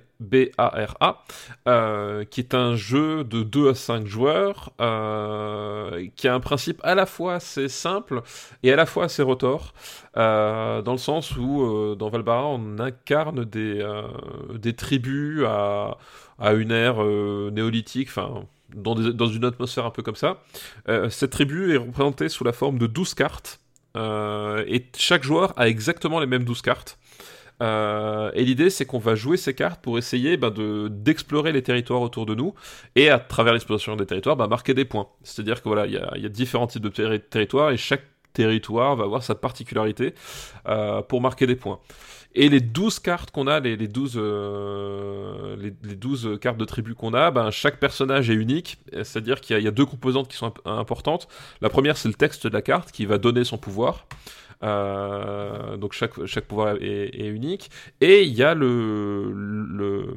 euh, 1.69 2.25
qui 2.25 2.41
est 2.41 2.55
un 2.55 2.75
jeu 2.75 3.23
de 3.25 3.43
2 3.43 3.69
à 3.71 3.75
5 3.75 4.07
joueurs, 4.07 4.71
qui 6.17 6.29
a 6.29 6.35
un 6.35 6.41
principe 6.41 6.81
à 6.85 6.95
la 6.95 7.05
fois 7.05 7.35
assez 7.35 7.69
simple 7.69 8.23
et 8.63 8.73
à 8.73 8.77
la 8.77 8.87
fois 8.87 9.05
assez 9.05 9.23
rotor, 9.23 9.75
euh, 10.17 10.81
dans 10.81 10.93
le 10.93 10.99
sens 10.99 11.37
où 11.37 11.95
dans 11.97 12.09
Valbara 12.09 12.47
on 12.47 12.79
incarne 12.79 13.45
des, 13.45 13.87
des 14.55 14.73
tribus 14.75 15.45
à, 15.47 15.99
à 16.39 16.53
une 16.55 16.71
ère 16.73 17.03
néolithique, 17.05 18.09
enfin 18.09 18.45
dans, 18.75 18.95
une 19.27 19.45
atmosphère 19.45 19.87
un 19.87 19.91
peu 19.91 20.03
comme 20.03 20.17
ça. 20.17 20.43
Euh, 20.89 21.11
cette 21.11 21.31
tribu 21.31 21.73
est 21.75 21.77
représentée 21.77 22.29
sous 22.29 22.45
la 22.45 22.53
forme 22.53 22.79
de 22.79 22.87
12 22.87 23.15
cartes. 23.15 23.61
euh, 23.97 24.65
et 24.67 24.87
chaque 24.97 25.23
joueur 25.23 25.53
a 25.59 25.69
exactement 25.69 26.19
les 26.21 26.27
mêmes 26.27 26.45
12 26.45 26.63
cartes. 26.63 26.99
Euh, 27.63 28.31
et 28.35 28.45
l'idée, 28.45 28.71
c'est 28.71 28.87
qu'on 28.87 28.99
va 28.99 29.15
jouer 29.15 29.37
ces 29.37 29.55
cartes 29.55 29.81
pour 29.83 29.99
essayer 29.99 30.37
de- 30.37 30.89
d'explorer 30.89 31.53
les 31.53 31.63
territoires 31.63 32.01
autour 32.01 32.25
de 32.27 32.35
nous 32.35 32.55
et 32.97 33.11
à 33.11 33.19
travers 33.19 33.53
l'exploration 33.53 33.95
des 33.95 34.07
territoires, 34.07 34.37
ben, 34.37 34.49
marquer 34.49 34.75
des 34.75 34.85
points. 34.87 35.09
C'est-à-dire 35.23 35.63
que 35.63 35.69
voilà, 35.69 35.87
il 35.87 35.93
y 35.93 36.27
a, 36.27 36.29
différents 36.29 36.67
types 36.67 36.83
de 36.83 36.89
terri- 36.89 37.21
territoires 37.21 37.71
et 37.71 37.77
chaque 37.77 38.03
territoire 38.33 38.97
va 38.97 39.05
avoir 39.05 39.23
sa 39.23 39.35
particularité 39.35 40.15
pour 41.09 41.21
marquer 41.21 41.47
des 41.47 41.55
points. 41.57 41.79
Et 42.35 42.49
les 42.49 42.61
12 42.61 42.99
cartes 42.99 43.31
qu'on 43.31 43.47
a, 43.47 43.61
les, 43.61 43.77
les 43.77 43.89
12, 43.89 44.15
euh, 44.17 45.57
les, 45.57 45.73
les 45.83 45.95
12 45.97 46.39
cartes 46.41 46.57
de 46.57 46.65
tribu 46.65 46.95
qu'on 46.95 47.13
a, 47.13 47.31
ben, 47.31 47.51
chaque 47.51 47.79
personnage 47.79 48.31
est 48.31 48.35
unique, 48.35 48.79
c'est-à-dire 48.93 49.41
qu'il 49.41 49.59
y, 49.61 49.69
a- 49.69 49.71
deux 49.71 49.85
composantes 49.87 50.29
qui 50.29 50.37
sont 50.37 50.47
imp- 50.47 50.61
importantes. 50.67 51.29
La 51.61 51.69
première, 51.69 51.97
c'est 51.99 52.09
le 52.09 52.15
texte 52.15 52.47
de 52.47 52.53
la 52.53 52.63
carte 52.63 52.91
qui 52.91 53.05
va 53.07 53.19
donner 53.19 53.45
son 53.45 53.59
pouvoir. 53.59 54.07
Euh, 54.63 55.77
donc 55.77 55.93
chaque, 55.93 56.25
chaque 56.27 56.45
pouvoir 56.47 56.77
est, 56.81 57.27
unique. 57.27 57.71
Et 58.01 58.23
il 58.23 58.33
y 58.33 58.43
a 58.43 58.55
le, 58.55 59.33
le- 59.35 60.15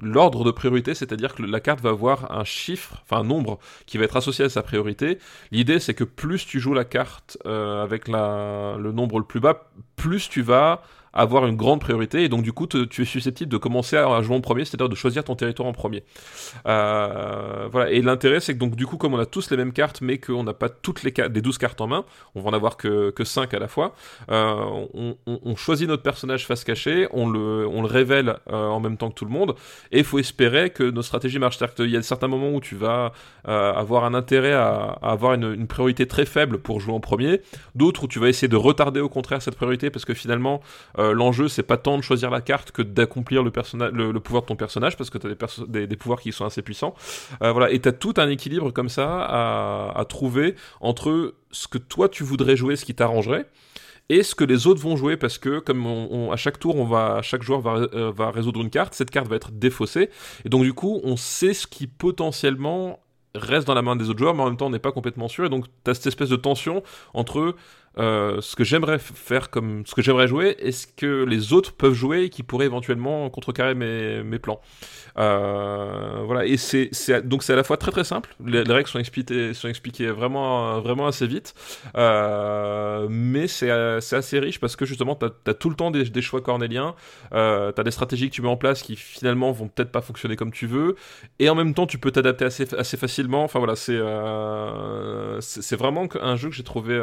l'ordre 0.00 0.44
de 0.44 0.50
priorité, 0.52 0.94
c'est-à-dire 0.94 1.34
que 1.34 1.42
la 1.42 1.60
carte 1.60 1.80
va 1.80 1.90
avoir 1.90 2.30
un 2.32 2.44
chiffre, 2.44 3.02
enfin 3.02 3.20
un 3.22 3.24
nombre 3.24 3.58
qui 3.86 3.98
va 3.98 4.04
être 4.04 4.16
associé 4.16 4.44
à 4.44 4.48
sa 4.48 4.62
priorité. 4.62 5.18
L'idée, 5.50 5.80
c'est 5.80 5.94
que 5.94 6.04
plus 6.04 6.46
tu 6.46 6.60
joues 6.60 6.74
la 6.74 6.84
carte 6.84 7.36
euh, 7.46 7.82
avec 7.82 8.06
la, 8.08 8.76
le 8.78 8.92
nombre 8.92 9.18
le 9.18 9.24
plus 9.24 9.40
bas, 9.40 9.70
plus 9.96 10.28
tu 10.28 10.40
vas 10.42 10.82
avoir 11.12 11.46
une 11.46 11.56
grande 11.56 11.80
priorité 11.80 12.22
et 12.22 12.28
donc 12.28 12.42
du 12.42 12.52
coup 12.52 12.66
tu 12.66 13.02
es 13.02 13.04
susceptible 13.04 13.50
de 13.50 13.56
commencer 13.56 13.96
à, 13.96 14.22
jouer 14.22 14.36
en 14.36 14.40
premier, 14.40 14.64
c'est-à-dire 14.64 14.88
de 14.88 14.94
choisir 14.94 15.24
ton 15.24 15.34
territoire 15.34 15.68
en 15.68 15.72
premier. 15.72 16.04
Euh, 16.66 17.68
voilà. 17.70 17.90
Et 17.90 18.02
l'intérêt 18.02 18.40
c'est 18.40 18.54
que 18.54 18.58
donc 18.58 18.76
du 18.76 18.86
coup 18.86 18.96
comme 18.96 19.14
on 19.14 19.18
a 19.18 19.26
tous 19.26 19.50
les 19.50 19.56
mêmes 19.56 19.72
cartes 19.72 20.00
mais 20.00 20.18
qu'on 20.18 20.44
n'a 20.44 20.54
pas 20.54 20.68
toutes 20.68 21.02
les, 21.02 21.12
les 21.32 21.42
12 21.42 21.58
cartes 21.58 21.80
en 21.80 21.86
main, 21.86 22.04
on 22.34 22.40
va 22.40 22.50
en 22.50 22.52
avoir 22.52 22.76
que, 22.76 23.10
que 23.10 23.24
5 23.24 23.52
à 23.54 23.58
la 23.58 23.68
fois, 23.68 23.94
euh, 24.30 24.86
on, 24.94 25.56
choisit 25.56 25.88
notre 25.88 26.02
personnage 26.02 26.46
face 26.46 26.64
cachée, 26.64 27.06
on 27.10 27.28
le, 27.28 27.66
on 27.66 27.82
le 27.82 27.88
révèle 27.88 28.36
euh, 28.50 28.66
en 28.66 28.80
même 28.80 28.96
temps 28.96 29.10
que 29.10 29.14
tout 29.14 29.24
le 29.24 29.30
monde 29.30 29.54
et 29.92 29.98
il 29.98 30.04
faut 30.04 30.18
espérer 30.18 30.70
que 30.70 30.84
nos 30.84 31.02
stratégies 31.02 31.38
marchent. 31.38 31.58
C'est-à-dire 31.58 31.74
qu'il 31.74 31.90
y 31.90 31.96
a 31.96 32.02
certains 32.02 32.28
moments 32.28 32.50
où 32.50 32.60
tu 32.60 32.76
vas 32.76 33.12
avoir 33.44 34.04
un 34.04 34.14
intérêt 34.14 34.52
à, 34.52 34.98
à 35.02 35.10
avoir 35.10 35.34
une, 35.34 35.52
une 35.54 35.66
priorité 35.66 36.06
très 36.06 36.24
faible 36.24 36.58
pour 36.58 36.80
jouer 36.80 36.94
en 36.94 37.00
premier, 37.00 37.40
d'autres 37.74 38.04
où 38.04 38.08
tu 38.08 38.18
vas 38.18 38.28
essayer 38.28 38.48
de 38.48 38.56
retarder 38.56 39.00
au 39.00 39.08
contraire 39.08 39.42
cette 39.42 39.56
priorité 39.56 39.90
parce 39.90 40.04
que 40.04 40.14
finalement 40.14 40.60
euh, 41.00 41.12
l'enjeu 41.12 41.48
c'est 41.48 41.62
pas 41.62 41.76
tant 41.76 41.96
de 41.96 42.02
choisir 42.02 42.30
la 42.30 42.40
carte 42.40 42.72
que 42.72 42.82
d'accomplir 42.82 43.42
le, 43.42 43.50
le, 43.50 44.20
pouvoir 44.20 44.42
de 44.42 44.48
ton 44.48 44.56
personnage 44.56 44.96
parce 44.96 45.10
que 45.10 45.18
tu 45.18 45.26
as 45.26 45.64
des, 45.66 45.96
pouvoirs 45.96 46.20
qui 46.20 46.32
sont 46.32 46.44
assez 46.44 46.62
puissants. 46.62 46.94
Euh, 47.42 47.52
voilà, 47.52 47.70
et 47.70 47.80
tu 47.80 47.88
as 47.88 47.92
tout 47.92 48.14
un 48.18 48.28
équilibre 48.28 48.70
comme 48.70 48.88
ça 48.88 49.24
à, 49.24 50.04
trouver 50.08 50.56
entre 50.80 51.34
ce 51.50 51.68
que 51.68 51.78
toi 51.78 52.08
tu 52.08 52.24
voudrais 52.24 52.56
jouer, 52.56 52.76
ce 52.76 52.84
qui 52.84 52.94
t'arrangerait. 52.94 53.46
Et 54.08 54.24
ce 54.24 54.34
que 54.34 54.42
les 54.42 54.66
autres 54.66 54.80
vont 54.80 54.96
jouer 54.96 55.16
parce 55.16 55.38
que 55.38 55.60
comme 55.60 55.86
à 56.32 56.36
chaque 56.36 56.58
tour 56.58 56.76
on 56.76 56.84
va 56.84 57.22
chaque 57.22 57.42
joueur 57.42 57.60
va, 57.60 57.74
euh, 57.94 58.10
va 58.10 58.30
résoudre 58.32 58.60
une 58.60 58.70
carte, 58.70 58.92
cette 58.94 59.10
carte 59.10 59.28
va 59.28 59.36
être 59.36 59.52
défaussée 59.52 60.10
et 60.44 60.48
donc 60.48 60.64
du 60.64 60.74
coup 60.74 61.00
on 61.04 61.16
sait 61.16 61.54
ce 61.54 61.68
qui 61.68 61.86
potentiellement 61.86 62.98
reste 63.36 63.68
dans 63.68 63.74
la 63.74 63.82
main 63.82 63.94
des 63.94 64.10
autres 64.10 64.18
joueurs 64.18 64.34
mais 64.34 64.42
en 64.42 64.46
même 64.46 64.56
temps 64.56 64.66
on 64.66 64.70
n'est 64.70 64.80
pas 64.80 64.90
complètement 64.90 65.28
sûr 65.28 65.44
et 65.44 65.48
donc 65.48 65.66
tu 65.84 65.90
as 65.90 65.94
cette 65.94 66.08
espèce 66.08 66.28
de 66.28 66.34
tension 66.36 66.82
entre 67.14 67.54
euh, 67.98 68.40
ce 68.40 68.54
que 68.54 68.62
j'aimerais 68.62 69.00
faire 69.00 69.50
comme 69.50 69.84
ce 69.84 69.96
que 69.96 70.02
j'aimerais 70.02 70.28
jouer 70.28 70.54
et 70.60 70.70
ce 70.70 70.86
que 70.86 71.24
les 71.24 71.52
autres 71.52 71.72
peuvent 71.72 71.92
jouer 71.92 72.22
et 72.22 72.30
qui 72.30 72.44
pourrait 72.44 72.66
éventuellement 72.66 73.28
contrecarrer 73.30 73.74
mes, 73.74 74.38
plans? 74.38 74.60
Euh, 75.18 76.22
voilà 76.24 76.46
et 76.46 76.56
c'est 76.56 76.92
donc 77.26 77.42
c'est 77.42 77.52
à 77.52 77.56
la 77.56 77.64
fois 77.64 77.76
très 77.76 77.90
très 77.90 78.04
simple. 78.04 78.32
Les, 78.46 78.62
les 78.62 78.72
règles 78.72 78.88
sont 78.88 79.00
expliquées 79.00 79.54
sont 79.54 79.66
expliquées 79.66 80.06
vraiment 80.06 80.80
vraiment 80.80 81.08
assez 81.08 81.26
vite, 81.26 81.54
euh, 81.96 83.08
mais 83.10 83.48
c'est 83.48 83.70
assez 83.70 84.38
riche 84.38 84.60
parce 84.60 84.76
que 84.76 84.84
justement 84.84 85.16
t'as 85.16 85.30
as 85.48 85.54
tout 85.54 85.68
le 85.68 85.74
temps 85.74 85.90
des, 85.90 86.22
choix 86.22 86.40
cornéliens, 86.42 86.94
euh, 87.32 87.72
t'as 87.72 87.82
des 87.82 87.90
stratégies 87.90 88.30
que 88.30 88.34
tu 88.34 88.42
mets 88.42 88.48
en 88.48 88.56
place 88.56 88.82
qui 88.82 88.94
finalement 88.94 89.50
vont 89.50 89.66
peut-être 89.66 89.90
pas 89.90 90.00
fonctionner 90.00 90.36
comme 90.36 90.52
tu 90.52 90.66
veux 90.66 90.94
et 91.40 91.50
en 91.50 91.56
même 91.56 91.74
temps 91.74 91.88
tu 91.88 91.98
peux 91.98 92.12
t'adapter 92.12 92.44
assez 92.44 92.72
assez 92.76 92.96
facilement. 92.96 93.42
Enfin 93.42 93.58
voilà 93.58 93.74
c'est 93.74 93.98
c'est 95.40 95.76
vraiment 95.76 96.06
un 96.20 96.36
jeu 96.36 96.50
que 96.50 96.54
j'ai 96.54 96.62
trouvé 96.62 96.96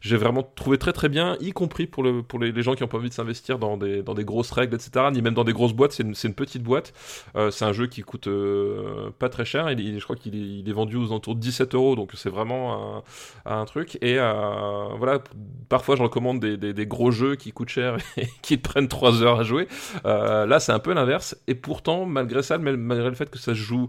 j'ai 0.00 0.16
vraiment 0.16 0.42
trouvé 0.54 0.78
très 0.78 0.92
très 0.92 1.08
bien, 1.08 1.36
y 1.40 1.52
compris 1.52 1.86
pour, 1.86 2.02
le, 2.02 2.22
pour 2.22 2.38
les, 2.38 2.62
gens 2.62 2.74
qui 2.74 2.84
ont 2.84 2.88
pas 2.88 2.98
envie 2.98 3.08
de 3.08 3.14
s'investir 3.14 3.58
dans 3.58 3.76
des, 3.76 4.02
grosses 4.24 4.50
règles, 4.50 4.74
etc., 4.74 5.06
ni 5.12 5.22
même 5.22 5.34
dans 5.34 5.44
des 5.44 5.52
grosses 5.52 5.72
boîtes. 5.72 5.92
C'est 5.92 6.02
une, 6.02 6.34
petite 6.34 6.62
boîte. 6.62 6.92
Euh, 7.36 7.50
c'est 7.50 7.64
un 7.64 7.72
jeu 7.72 7.86
qui 7.86 8.02
coûte 8.02 8.26
euh, 8.26 9.10
pas 9.18 9.28
très 9.28 9.44
cher. 9.44 9.68
Je 9.68 10.02
crois 10.04 10.16
qu'il 10.16 10.68
est, 10.68 10.72
vendu 10.72 10.96
aux 10.96 11.06
alentours 11.06 11.34
de 11.34 11.40
17 11.40 11.74
euros, 11.74 11.96
donc 11.96 12.12
c'est 12.14 12.30
vraiment 12.30 13.02
un, 13.44 13.64
truc. 13.64 13.98
Et 14.02 14.18
euh, 14.18 14.88
voilà, 14.96 15.22
parfois 15.68 15.96
je 15.96 16.02
recommande 16.02 16.40
des, 16.40 16.56
des, 16.56 16.86
gros 16.86 17.10
jeux 17.10 17.34
qui 17.36 17.52
coûtent 17.52 17.70
cher 17.70 17.96
et 18.16 18.28
qui 18.42 18.58
prennent 18.58 18.88
3 18.88 19.22
heures 19.22 19.40
à 19.40 19.42
jouer. 19.42 19.68
Là, 20.04 20.60
c'est 20.60 20.72
un 20.72 20.78
peu 20.78 20.92
l'inverse. 20.92 21.36
Et 21.46 21.54
pourtant, 21.54 22.06
malgré 22.06 22.42
ça, 22.42 22.58
mal- 22.58 22.76
malgré 22.76 23.08
le 23.08 23.14
fait 23.14 23.30
que 23.30 23.38
ça 23.38 23.54
se 23.54 23.58
joue 23.58 23.88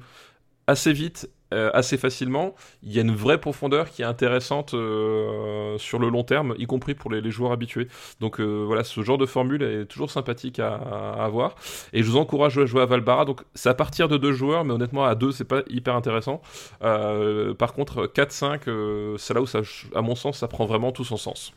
assez 0.67 0.93
vite, 0.93 1.29
euh, 1.53 1.69
assez 1.73 1.97
facilement, 1.97 2.55
il 2.83 2.93
y 2.93 2.99
a 2.99 3.01
une 3.01 3.15
vraie 3.15 3.39
profondeur 3.39 3.89
qui 3.89 4.01
est 4.01 4.05
intéressante 4.05 4.73
euh, 4.73 5.77
sur 5.77 5.99
le 5.99 6.09
long 6.09 6.23
terme, 6.23 6.55
y 6.57 6.65
compris 6.65 6.93
pour 6.93 7.11
les, 7.11 7.31
joueurs 7.31 7.51
habitués. 7.51 7.87
Donc 8.19 8.39
euh, 8.39 8.63
voilà, 8.65 8.83
ce 8.83 9.01
genre 9.01 9.17
de 9.17 9.25
formule 9.25 9.63
est 9.63 9.85
toujours 9.85 10.11
sympathique 10.11 10.59
à, 10.59 10.75
à 10.75 11.23
avoir. 11.23 11.55
Et 11.93 12.03
je 12.03 12.09
vous 12.09 12.17
encourage 12.17 12.57
à 12.57 12.65
jouer 12.65 12.81
à 12.81 12.85
Valbara. 12.85 13.25
Donc 13.25 13.41
c'est 13.53 13.69
à 13.69 13.73
partir 13.73 14.07
de 14.07 14.17
deux 14.17 14.33
joueurs, 14.33 14.65
mais 14.65 14.73
honnêtement 14.73 15.05
à 15.05 15.15
deux 15.15 15.31
c'est 15.31 15.45
pas 15.45 15.61
hyper 15.69 15.95
intéressant. 15.95 16.41
Euh, 16.83 17.53
par 17.53 17.73
contre 17.73 18.07
4-5, 18.07 18.61
euh, 18.67 19.17
c'est 19.17 19.33
là 19.33 19.41
où 19.41 19.47
ça, 19.47 19.61
à 19.95 20.01
mon 20.01 20.15
sens, 20.15 20.39
ça 20.39 20.47
prend 20.47 20.65
vraiment 20.65 20.91
tout 20.91 21.05
son 21.05 21.17
sens. 21.17 21.53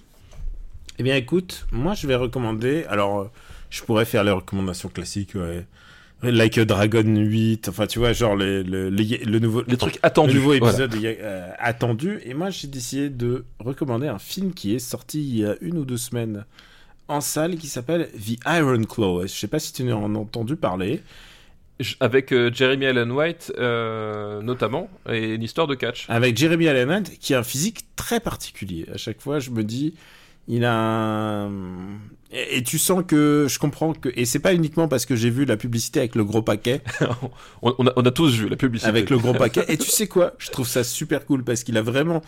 Eh 0.99 1.03
bien, 1.03 1.17
écoute, 1.17 1.67
moi, 1.73 1.95
je 1.95 2.07
vais 2.07 2.17
recommander. 2.17 2.85
Alors, 2.85 3.31
je 3.71 3.83
pourrais 3.83 4.05
faire 4.05 4.23
les 4.23 4.31
recommandations 4.31 4.91
classiques. 4.91 5.35
Like 6.23 6.59
a 6.59 6.65
Dragon 6.67 7.03
8, 7.17 7.69
enfin, 7.71 7.87
tu 7.87 7.99
vois, 7.99 8.13
genre 8.13 8.37
les, 8.37 8.63
le, 8.63 8.91
les- 8.91 9.19
le 9.25 9.39
nouveau, 9.39 9.63
Les 9.67 9.77
trucs 9.79 9.99
attendus. 10.03 10.35
le 10.35 10.41
nouveau 10.41 10.59
voilà. 10.59 10.85
épisode 10.85 10.95
euh, 11.05 11.51
attendu. 11.59 12.21
Et 12.25 12.35
moi, 12.35 12.51
j'ai 12.51 12.69
décidé 12.69 13.09
de 13.09 13.45
recommander 13.59 14.07
un 14.09 14.19
film 14.19 14.53
qui 14.53 14.75
est 14.75 14.79
sorti 14.81 15.21
il 15.23 15.39
y 15.39 15.45
a 15.47 15.55
une 15.63 15.79
ou 15.79 15.85
deux 15.85 15.97
semaines 15.97 16.45
en 17.09 17.21
salle 17.21 17.57
qui 17.57 17.67
s'appelle 17.69 18.09
The 18.13 18.39
Iron 18.47 18.83
Claw. 18.85 19.23
Je 19.23 19.27
sais 19.29 19.49
pas 19.49 19.59
si 19.59 19.73
tu 19.73 19.91
en 19.93 20.15
as 20.15 20.19
entendu 20.19 20.57
parler. 20.57 21.01
Avec 22.01 22.33
euh, 22.33 22.51
Jeremy 22.53 22.85
Allen 22.87 23.11
White 23.11 23.55
euh, 23.59 24.43
notamment, 24.43 24.91
et 25.09 25.35
une 25.37 25.43
histoire 25.43 25.67
de 25.67 25.75
catch. 25.75 26.05
Avec 26.11 26.37
Jeremy 26.37 26.69
Allen 26.69 26.91
White, 26.91 27.19
qui 27.19 27.33
a 27.33 27.39
un 27.39 27.43
physique 27.43 27.87
très 27.97 28.21
particulier. 28.21 28.85
À 28.93 28.99
chaque 28.99 29.23
fois, 29.23 29.39
je 29.39 29.49
me 29.51 29.65
dis, 29.65 29.95
Il 30.49 30.65
a 30.65 30.75
un- 30.75 31.51
et, 32.33 32.59
et 32.59 32.63
tu 32.63 32.79
sens 32.79 33.03
que 33.07 33.47
je 33.49 33.59
comprends 33.59 33.93
que 33.93 34.09
et 34.15 34.25
c'est 34.25 34.39
pas 34.39 34.55
uniquement 34.55 34.89
parce 34.89 35.05
que 35.07 35.17
j'ai 35.17 35.31
vu 35.31 35.45
la 35.45 35.57
publicité 35.57 35.99
avec 36.01 36.15
le 36.15 36.25
gros 36.25 36.43
paquet, 36.43 36.81
on, 37.63 37.75
on 37.79 37.87
a, 37.87 37.93
on 37.97 38.03
a 38.03 38.11
tous 38.11 38.35
vu 38.35 38.49
la 38.49 38.57
publicité. 38.57 38.89
avec 38.89 39.11
le 39.11 39.19
gros 39.19 39.35
paquet. 39.35 39.65
Et 39.69 39.77
tu 39.77 39.91
sais 39.91 40.07
quoi? 40.07 40.35
Je 40.39 40.51
trouve 40.51 40.67
ça 40.69 40.85
super 40.85 41.25
cool 41.27 41.45
parce 41.45 41.65
qu'il 41.65 41.77
a 41.77 41.83
vraiment 41.83 42.23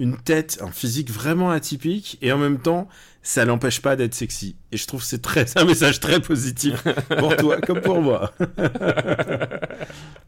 une 0.00 0.16
tête, 0.16 0.58
un 0.60 0.72
physique 0.72 1.08
vraiment 1.10 1.52
atypique 1.52 2.18
et 2.20 2.32
en 2.32 2.38
même 2.38 2.58
temps, 2.58 2.88
ça 3.22 3.44
l'empêche 3.44 3.80
pas 3.80 3.94
d'être 3.94 4.12
sexy. 4.14 4.56
Et 4.72 4.76
je 4.76 4.86
trouve 4.88 5.00
que 5.02 5.06
c'est 5.06 5.22
très 5.22 5.46
un 5.56 5.64
message 5.64 6.00
très 6.00 6.20
positif 6.20 6.82
pour 7.16 7.36
toi 7.36 7.60
comme 7.60 7.80
pour 7.80 8.00
moi. 8.02 8.32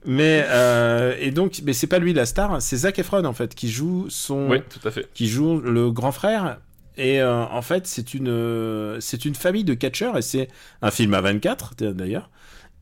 mais 0.04 0.44
euh, 0.48 1.14
et 1.18 1.30
donc, 1.32 1.60
mais 1.64 1.72
c'est 1.72 1.88
pas 1.88 1.98
lui 1.98 2.12
la 2.12 2.26
star, 2.26 2.62
c'est 2.62 2.76
Zac 2.76 2.98
Efron 2.98 3.24
en 3.24 3.32
fait 3.32 3.54
qui 3.54 3.68
joue 3.70 4.06
son 4.08 4.48
Oui, 4.48 4.58
tout 4.68 4.86
à 4.86 4.90
fait. 4.92 5.08
qui 5.14 5.26
joue 5.28 5.58
le 5.60 5.90
grand 5.90 6.12
frère. 6.12 6.58
Et 6.96 7.20
euh, 7.20 7.44
en 7.44 7.62
fait, 7.62 7.86
c'est 7.86 8.14
une, 8.14 8.28
euh, 8.28 8.98
c'est 9.00 9.24
une 9.24 9.34
famille 9.34 9.64
de 9.64 9.74
catcheurs, 9.74 10.16
et 10.16 10.22
c'est 10.22 10.48
un 10.82 10.90
film 10.90 11.14
à 11.14 11.20
24 11.20 11.74
d'ailleurs. 11.92 12.30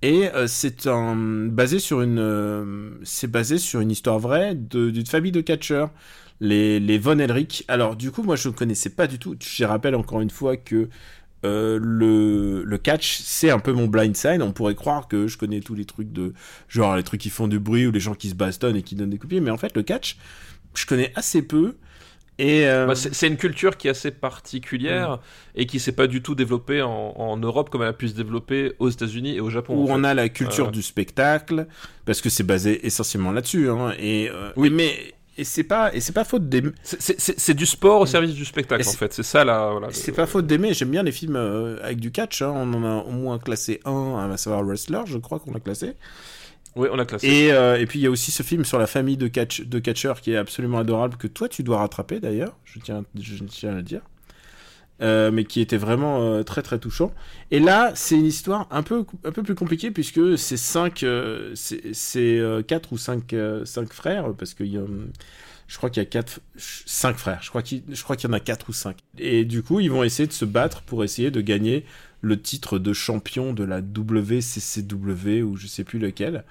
Et 0.03 0.29
euh, 0.35 0.47
c'est 0.47 0.87
un, 0.87 1.17
basé 1.17 1.79
sur 1.79 2.03
une, 2.03 2.19
euh, 2.19 2.91
c'est 3.05 3.31
basé 3.31 3.59
sur 3.59 3.81
une 3.81 3.91
histoire 3.91 4.19
vraie 4.19 4.55
d'une 4.55 5.07
famille 5.07 5.33
de 5.33 5.41
catcheurs, 5.41 5.91
les, 6.41 6.79
les 6.81 6.99
Von 6.99 7.19
Elric. 7.19 7.65
Alors 7.69 7.97
du 7.97 8.11
coup, 8.11 8.23
moi 8.23 8.37
je 8.37 8.49
ne 8.49 8.55
connaissais 8.55 8.91
pas 8.91 9.07
du 9.07 9.19
tout. 9.19 9.35
Je 9.41 9.65
rappelle 9.65 9.95
encore 9.95 10.21
une 10.21 10.31
fois 10.31 10.57
que 10.59 10.91
euh, 11.45 11.79
le, 11.81 12.65
le 12.65 12.79
catch, 12.79 13.19
c'est 13.21 13.51
un 13.51 13.59
peu 13.59 13.73
mon 13.73 13.87
blind 13.87 14.17
side. 14.17 14.43
On 14.43 14.53
pourrait 14.53 14.75
croire 14.75 15.09
que 15.09 15.27
je 15.27 15.39
connais 15.39 15.61
tous 15.61 15.75
les 15.75 15.85
trucs 15.85 16.13
de, 16.13 16.35
genre 16.69 16.97
les 16.97 17.03
trucs 17.03 17.21
qui 17.21 17.31
font 17.31 17.49
du 17.49 17.59
bruit 17.59 17.87
ou 17.87 17.91
les 17.93 18.01
gens 18.01 18.15
qui 18.15 18.31
se 18.31 18.35
bastonnent 18.35 18.77
et 18.77 18.83
qui 18.83 18.95
donnent 18.97 19.11
des 19.11 19.19
coups 19.19 19.31
de 19.31 19.37
pied. 19.37 19.41
Mais 19.41 19.51
en 19.51 19.59
fait, 19.59 19.77
le 19.77 19.83
catch, 19.83 20.17
je 20.75 20.87
connais 20.87 21.13
assez 21.17 21.43
peu. 21.43 21.77
Et 22.39 22.67
euh, 22.67 22.87
Bah, 22.87 22.95
c'est 22.97 23.29
une 23.29 23.37
culture 23.37 23.77
qui 23.77 23.87
est 23.87 23.91
assez 23.93 24.11
particulière 24.11 25.11
Mm. 25.13 25.19
et 25.61 25.67
qui 25.67 25.79
s'est 25.79 25.93
pas 25.93 26.07
du 26.09 26.21
tout 26.23 26.35
développée 26.35 26.83
en, 26.83 26.91
en 27.17 27.37
Europe 27.37 27.71
comme 27.71 27.83
elle 27.83 27.89
a 27.89 27.93
pu 27.93 28.09
se 28.09 28.15
développer 28.15 28.73
aux 28.81 28.89
États-Unis 28.91 29.37
et 29.37 29.41
au 29.41 29.51
Japon. 29.51 29.75
où 29.77 29.91
en 29.91 30.01
on 30.01 30.05
a 30.05 30.15
la 30.15 30.29
culture 30.29 30.67
Ouais. 30.67 30.73
du 30.73 30.83
spectacle, 30.83 31.67
parce 32.05 32.21
que 32.21 32.29
c'est 32.31 32.43
basé 32.43 32.85
essentiellement 32.87 33.31
là-dessus. 33.33 33.69
Hein, 33.71 33.93
et 33.99 34.29
euh, 34.31 34.51
Oui. 34.57 34.71
mais 34.71 35.15
et 35.37 35.43
c'est 35.45 35.65
pas 35.65 35.93
et 35.95 36.01
c'est 36.01 36.13
pas 36.13 36.23
faute 36.25 36.49
d'aimer. 36.49 36.71
C'est- 36.85 37.55
du 37.55 37.67
sport 37.67 38.01
au 38.01 38.07
service 38.07 38.35
du 38.35 38.45
spectacle 38.45 38.89
en 38.89 38.93
fait. 38.93 39.13
C'est 39.13 39.23
ça 39.25 39.45
là. 39.45 39.71
Voilà, 39.73 39.89
C'est 39.91 40.09
le- 40.13 40.17
pas 40.17 40.27
faute 40.27 40.47
d'aimer. 40.47 40.75
J'aime 40.75 40.91
bien 40.91 41.03
les 41.03 41.11
films 41.13 41.35
euh, 41.37 41.77
avec 41.83 41.99
du 42.01 42.11
catch. 42.13 42.43
hein. 42.43 42.53
On 42.55 42.73
en 42.75 42.85
a 42.85 43.03
au 43.05 43.11
moins 43.11 43.39
classé 43.39 43.81
un, 43.85 44.29
à 44.33 44.37
savoir 44.37 44.63
Wrestler, 44.65 45.01
je 45.07 45.19
crois 45.19 45.39
qu'on 45.41 45.53
l'a 45.53 45.61
classé. 45.61 45.95
Oui, 46.77 46.89
on 46.91 46.99
a 46.99 47.05
classé. 47.05 47.29
Et, 47.29 47.53
euh, 47.53 47.79
et 47.79 47.87
puis 47.87 48.01
il 48.01 48.03
y 48.03 48.07
a 48.07 48.11
aussi 48.11 48.31
ce 48.31 48.43
film 48.43 48.65
sur 48.65 48.79
la 48.79 48.87
famille 48.87 49.17
de 49.17 49.29
catch 49.29 49.63
de 49.63 49.79
catcheurs 49.79 50.21
qui 50.21 50.33
est 50.33 50.37
absolument 50.37 50.79
adorable 50.79 51.17
que 51.17 51.27
toi 51.27 51.49
tu 51.49 51.63
dois 51.63 51.79
rattraper 51.79 52.21
d'ailleurs. 52.21 52.57
Je 52.65 52.81
tiens 52.81 53.05
je 53.21 53.45
tiens 53.45 53.73
à 53.73 53.75
le 53.75 53.83
dire. 53.83 54.01
Euh, 55.03 55.33
mais 55.33 55.43
qui 55.43 55.61
était 55.61 55.77
vraiment 55.77 56.23
euh, 56.23 56.45
très 56.45 56.63
très 56.63 56.79
touchant. 56.79 57.13
Et 57.51 57.59
là, 57.59 57.91
c'est 57.97 58.15
une 58.15 58.27
histoire 58.27 58.69
un 58.71 58.85
peu 58.85 59.05
un 59.25 59.33
peu 59.33 59.43
plus 59.43 59.57
compliquée 59.57 59.91
puisque 59.91 60.39
c'est 60.39 60.57
cinq, 60.57 61.05
c'est 61.55 62.43
quatre 62.69 62.93
ou 62.93 62.99
cinq, 62.99 63.35
cinq 63.65 63.93
frères 63.93 64.33
parce 64.39 64.55
qu'il 64.55 64.69
y 64.69 64.79
a, 64.79 64.83
hum, 64.83 65.11
je 65.67 65.77
crois 65.77 65.91
qu'il 65.91 66.03
y 66.03 66.07
a 66.07 66.09
quatre, 66.09 66.41
frères. 67.17 67.41
Je 67.43 67.49
crois 67.49 67.63
qu'il, 67.63 67.83
qu'il 67.83 68.25
y 68.25 68.27
en 68.27 68.33
a 68.33 68.41
quatre 68.41 68.69
ou 68.69 68.73
cinq. 68.73 68.99
Et 69.19 69.45
du 69.45 69.63
coup, 69.63 69.81
ils 69.81 69.91
vont 69.91 70.05
essayer 70.05 70.27
de 70.27 70.33
se 70.33 70.45
battre 70.45 70.83
pour 70.83 71.05
essayer 71.05 71.31
de 71.31 71.41
gagner 71.41 71.85
le 72.25 72.41
titre 72.41 72.79
de 72.79 72.93
champion 72.93 73.53
de 73.53 73.63
la 73.65 73.81
WCCW 73.81 75.43
ou 75.43 75.57
je 75.57 75.67
sais 75.67 75.85
plus 75.85 75.99
lequel. 75.99 76.45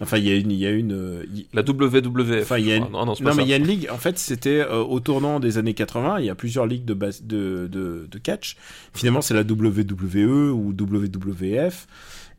Enfin, 0.00 0.18
il 0.18 0.24
y 0.26 0.30
a 0.30 0.34
une, 0.34 0.50
il 0.50 0.58
y 0.58 0.66
a 0.66 0.70
une, 0.72 0.92
euh, 0.92 1.24
La 1.52 1.62
WWF. 1.62 2.42
Enfin, 2.42 2.58
il 2.58 2.66
y 2.66 2.72
a 2.72 2.76
une- 2.76 2.84
Ah, 2.84 3.04
non, 3.06 3.14
mais 3.36 3.44
il 3.44 3.48
y 3.48 3.52
a 3.52 3.56
une 3.56 3.66
ligue. 3.66 3.88
En 3.92 3.96
fait, 3.96 4.18
c'était 4.18 4.60
euh, 4.60 4.82
au 4.82 4.98
tournant 4.98 5.38
des 5.38 5.56
années 5.56 5.72
80. 5.74 6.18
Il 6.18 6.26
y 6.26 6.30
a 6.30 6.34
plusieurs 6.34 6.66
ligues 6.66 6.84
de, 6.84 6.94
base, 6.94 7.22
de, 7.22 7.68
de, 7.70 8.08
de 8.10 8.18
catch. 8.18 8.56
Finalement, 8.92 9.20
c'est 9.22 9.34
la 9.34 9.42
WWE 9.44 10.50
ou 10.52 10.72
WWF. 10.72 11.86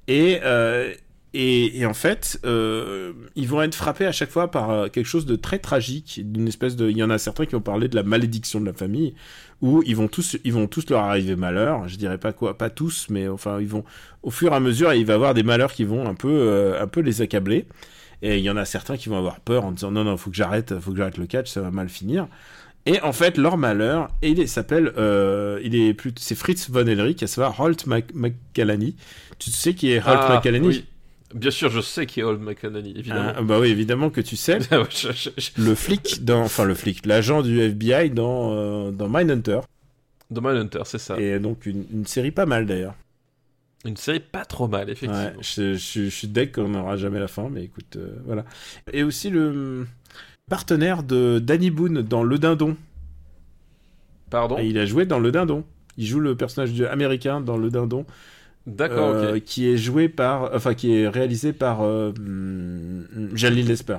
Et, 0.07 0.39
euh, 0.43 0.93
et, 1.37 1.79
et 1.79 1.85
en 1.85 1.93
fait, 1.93 2.39
euh, 2.45 3.11
ils 3.35 3.47
vont 3.49 3.61
être 3.61 3.75
frappés 3.75 4.05
à 4.05 4.13
chaque 4.13 4.29
fois 4.29 4.49
par 4.49 4.69
euh, 4.69 4.87
quelque 4.87 5.05
chose 5.05 5.25
de 5.25 5.35
très 5.35 5.59
tragique. 5.59 6.21
D'une 6.23 6.47
espèce 6.47 6.77
de. 6.77 6.89
Il 6.89 6.95
y 6.95 7.03
en 7.03 7.09
a 7.09 7.17
certains 7.17 7.45
qui 7.45 7.51
vont 7.51 7.61
parler 7.61 7.89
de 7.89 7.95
la 7.97 8.03
malédiction 8.03 8.61
de 8.61 8.65
la 8.65 8.71
famille, 8.71 9.15
où 9.61 9.83
ils 9.85 9.97
vont 9.97 10.07
tous, 10.07 10.37
ils 10.45 10.53
vont 10.53 10.67
tous 10.67 10.89
leur 10.89 11.01
arriver 11.01 11.35
malheur. 11.35 11.89
Je 11.89 11.97
dirais 11.97 12.17
pas 12.17 12.31
quoi, 12.31 12.57
pas 12.57 12.69
tous, 12.69 13.07
mais 13.09 13.27
enfin, 13.27 13.59
ils 13.59 13.67
vont 13.67 13.83
au 14.23 14.31
fur 14.31 14.53
et 14.53 14.55
à 14.55 14.61
mesure, 14.61 14.93
il 14.93 15.05
va 15.05 15.11
y 15.11 15.15
avoir 15.15 15.33
des 15.33 15.43
malheurs 15.43 15.73
qui 15.73 15.83
vont 15.83 16.07
un 16.07 16.15
peu, 16.15 16.31
euh, 16.31 16.81
un 16.81 16.87
peu 16.87 17.01
les 17.01 17.21
accabler. 17.21 17.67
Et 18.21 18.37
il 18.37 18.43
y 18.43 18.49
en 18.49 18.55
a 18.55 18.63
certains 18.63 18.95
qui 18.95 19.09
vont 19.09 19.17
avoir 19.17 19.41
peur 19.41 19.65
en 19.65 19.73
disant 19.73 19.91
non, 19.91 20.05
non, 20.05 20.15
faut 20.15 20.29
que 20.29 20.37
j'arrête, 20.37 20.79
faut 20.79 20.91
que 20.91 20.97
j'arrête 20.97 21.17
le 21.17 21.27
catch, 21.27 21.51
ça 21.51 21.59
va 21.59 21.69
mal 21.69 21.89
finir. 21.89 22.29
Et 22.85 23.01
en 23.01 23.11
fait, 23.11 23.37
leur 23.37 23.57
malheur, 23.57 24.09
et 24.21 24.29
il 24.29 24.47
s'appelle, 24.47 24.93
euh, 24.97 25.59
il 25.63 25.75
est 25.75 25.93
plus, 25.93 26.13
c'est 26.17 26.35
Fritz 26.35 26.69
von 26.69 26.85
Elric, 26.85 27.23
à 27.23 27.27
savoir 27.27 27.59
Holt 27.59 27.87
McCallany. 27.87 28.95
Tu 29.37 29.51
sais 29.51 29.73
qui 29.73 29.91
est 29.91 29.97
Holt 29.97 30.19
Ah, 30.21 30.35
McCallany 30.35 30.67
oui. 30.67 30.85
Bien 31.33 31.51
sûr, 31.51 31.69
je 31.69 31.81
sais 31.81 32.05
qui 32.05 32.19
est 32.19 32.23
Old 32.23 32.39
McCannany, 32.39 32.91
évidemment. 32.97 33.33
Ah, 33.35 33.41
Bah 33.41 33.59
oui, 33.59 33.69
évidemment 33.69 34.09
que 34.09 34.21
tu 34.21 34.35
sais. 34.35 34.59
Ouais, 34.71 34.83
je- 34.89 35.11
je- 35.11 35.29
je- 35.37 35.61
le 35.61 35.75
flic 35.75 36.23
dans, 36.23 36.43
enfin 36.43 36.63
le 36.65 36.75
flic, 36.75 37.05
l'agent 37.05 37.41
du 37.41 37.59
FBI 37.59 38.09
dans, 38.11 38.53
euh, 38.53 38.91
dans 38.91 39.09
Mindhunter. 39.09 39.61
The 40.33 40.37
Mindhunter, 40.41 40.81
c'est 40.85 40.97
ça. 40.99 41.19
Et 41.19 41.39
donc 41.39 41.65
une, 41.65 41.85
une 41.91 42.05
série 42.05 42.31
pas 42.31 42.45
mal 42.45 42.65
d'ailleurs. 42.65 42.95
Une 43.85 43.97
série 43.97 44.19
pas 44.19 44.45
trop 44.45 44.67
mal, 44.67 44.89
effectivement. 44.89 45.25
Ouais, 45.25 45.33
je, 45.41 45.75
suis 46.09 46.27
deck 46.27 46.53
qu'on 46.53 46.69
n'aura 46.69 46.97
jamais 46.97 47.19
la 47.19 47.27
fin, 47.27 47.49
mais 47.51 47.63
écoute, 47.63 47.97
euh, 47.97 48.15
voilà. 48.25 48.43
Et 48.91 49.03
aussi 49.03 49.29
le 49.29 49.47
hum, 49.49 49.87
partenaire 50.49 51.03
de 51.03 51.39
Danny 51.39 51.69
Boone 51.69 52.01
dans 52.01 52.23
Le 52.23 52.39
Dindon. 52.39 52.75
Pardon? 54.29 54.57
Et 54.57 54.67
il 54.67 54.77
a 54.79 54.85
joué 54.85 55.05
dans 55.05 55.19
Le 55.19 55.31
Dindon. 55.31 55.63
Il 55.97 56.05
joue 56.07 56.19
le 56.19 56.35
personnage 56.35 56.73
du- 56.73 56.85
américain 56.87 57.41
dans 57.41 57.57
Le 57.57 57.69
Dindon, 57.69 58.05
D'accord, 58.67 59.13
euh, 59.15 59.39
qui 59.39 59.67
est 59.69 59.77
joué 59.77 60.09
par, 60.09 60.49
enfin 60.53 60.73
qui 60.73 60.95
est 60.95 61.07
réalisé 61.07 61.53
par 61.53 61.81
euh, 61.83 62.11
hum, 62.17 63.29
Jalil 63.35 63.67
Lesper. 63.67 63.97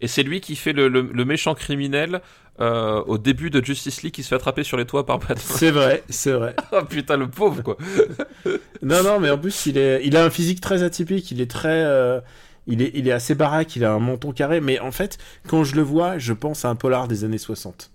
Et 0.00 0.08
c'est 0.08 0.22
lui 0.22 0.40
qui 0.40 0.56
fait 0.56 0.72
le, 0.72 0.88
le- 0.88 1.02
le 1.12 1.24
méchant 1.24 1.54
criminel 1.54 2.20
euh, 2.60 3.02
au 3.06 3.16
début 3.18 3.50
de 3.50 3.64
Justice 3.64 4.02
League 4.02 4.12
qui 4.12 4.22
se 4.22 4.28
fait 4.28 4.34
attraper 4.34 4.62
sur 4.64 4.76
les 4.76 4.84
toits 4.84 5.06
par 5.06 5.18
Batman. 5.18 5.38
C'est 5.38 5.70
vrai, 5.70 6.02
c'est 6.08 6.32
vrai. 6.32 6.54
oh 6.72 6.82
putain, 6.88 7.16
le 7.16 7.28
pauvre, 7.28 7.62
quoi. 7.62 7.76
Non, 8.82 9.02
non, 9.02 9.18
mais 9.20 9.30
en 9.30 9.38
plus, 9.38 9.66
il, 9.66 9.78
est, 9.78 10.04
il 10.04 10.16
a 10.16 10.24
un 10.24 10.30
physique 10.30 10.60
très 10.60 10.82
atypique. 10.82 11.30
Il 11.30 11.40
est 11.40 11.50
très. 11.50 11.84
euh, 11.84 12.20
il, 12.66 12.82
est, 12.82 12.90
il 12.94 13.08
est 13.08 13.12
assez 13.12 13.34
baraque, 13.34 13.76
il 13.76 13.84
a 13.84 13.92
un 13.92 13.98
menton 13.98 14.32
carré. 14.32 14.60
Mais 14.60 14.78
en 14.80 14.92
fait, 14.92 15.18
quand 15.48 15.64
je 15.64 15.74
le 15.76 15.82
vois, 15.82 16.18
je 16.18 16.32
pense 16.32 16.64
à 16.64 16.68
un 16.68 16.74
polar 16.76 17.08
des 17.08 17.24
années 17.24 17.38
60. 17.38 17.90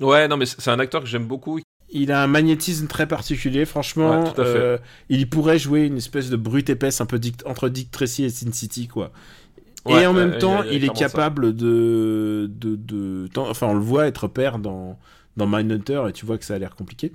Ouais, 0.00 0.28
non, 0.28 0.36
mais 0.36 0.46
c'est 0.46 0.70
un 0.70 0.78
acteur 0.78 1.00
que 1.02 1.06
j'aime 1.08 1.26
beaucoup. 1.26 1.60
Il 1.96 2.12
a 2.12 2.22
un 2.22 2.26
magnétisme 2.26 2.86
très 2.86 3.06
particulier, 3.06 3.64
franchement. 3.64 4.24
Ouais, 4.24 4.32
euh, 4.38 4.78
il 5.08 5.28
pourrait 5.28 5.58
jouer 5.58 5.84
une 5.84 5.96
espèce 5.96 6.30
de 6.30 6.36
brute 6.36 6.68
épaisse 6.70 7.00
un 7.00 7.06
peu 7.06 7.20
entre 7.44 7.68
Dick 7.68 7.90
Tracy 7.90 8.24
et 8.24 8.30
Sin 8.30 8.52
City, 8.52 8.86
quoi. 8.86 9.12
Ouais, 9.86 10.02
et 10.02 10.06
en 10.06 10.12
même 10.12 10.38
temps, 10.38 10.62
il 10.64 10.84
est 10.84 10.92
capable 10.92 11.54
de, 11.54 12.50
de, 12.52 13.28
Enfin, 13.36 13.68
on 13.68 13.74
le 13.74 13.80
voit 13.80 14.06
être 14.06 14.28
père 14.28 14.58
dans, 14.58 14.98
dans 15.36 15.46
Mindhunter 15.46 16.02
et 16.08 16.12
tu 16.12 16.26
vois 16.26 16.38
que 16.38 16.44
ça 16.44 16.54
a 16.54 16.58
l'air 16.58 16.74
compliqué. 16.74 17.12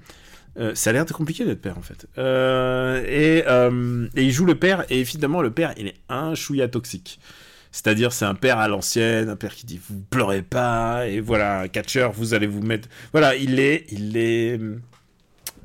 Euh, 0.59 0.75
ça 0.75 0.89
a 0.89 0.93
l'air 0.93 1.05
compliqué 1.05 1.45
d'être 1.45 1.61
père 1.61 1.77
en 1.77 1.81
fait. 1.81 2.07
Euh, 2.17 3.03
et, 3.07 3.43
euh, 3.47 4.07
et 4.15 4.23
il 4.23 4.31
joue 4.31 4.45
le 4.45 4.55
père 4.55 4.83
et 4.89 4.99
évidemment 4.99 5.41
le 5.41 5.51
père 5.51 5.73
il 5.77 5.87
est 5.87 5.95
un 6.09 6.35
chouïa 6.35 6.67
toxique. 6.67 7.19
C'est-à-dire 7.72 8.11
c'est 8.11 8.26
un 8.26 8.35
père 8.35 8.57
à 8.60 8.68
l'ancienne, 8.68 9.30
un 9.30 9.35
père 9.35 9.56
qui 9.56 9.65
dit 9.65 9.80
vous 9.89 10.02
pleurez 10.10 10.41
pas 10.41 11.07
et 11.07 11.19
voilà 11.22 11.61
un 11.61 11.68
catcheur 11.68 12.11
vous 12.11 12.34
allez 12.34 12.48
vous 12.48 12.61
mettre 12.61 12.89
voilà 13.14 13.35
il 13.35 13.60
est 13.60 13.85
il 13.91 14.18
est 14.18 14.60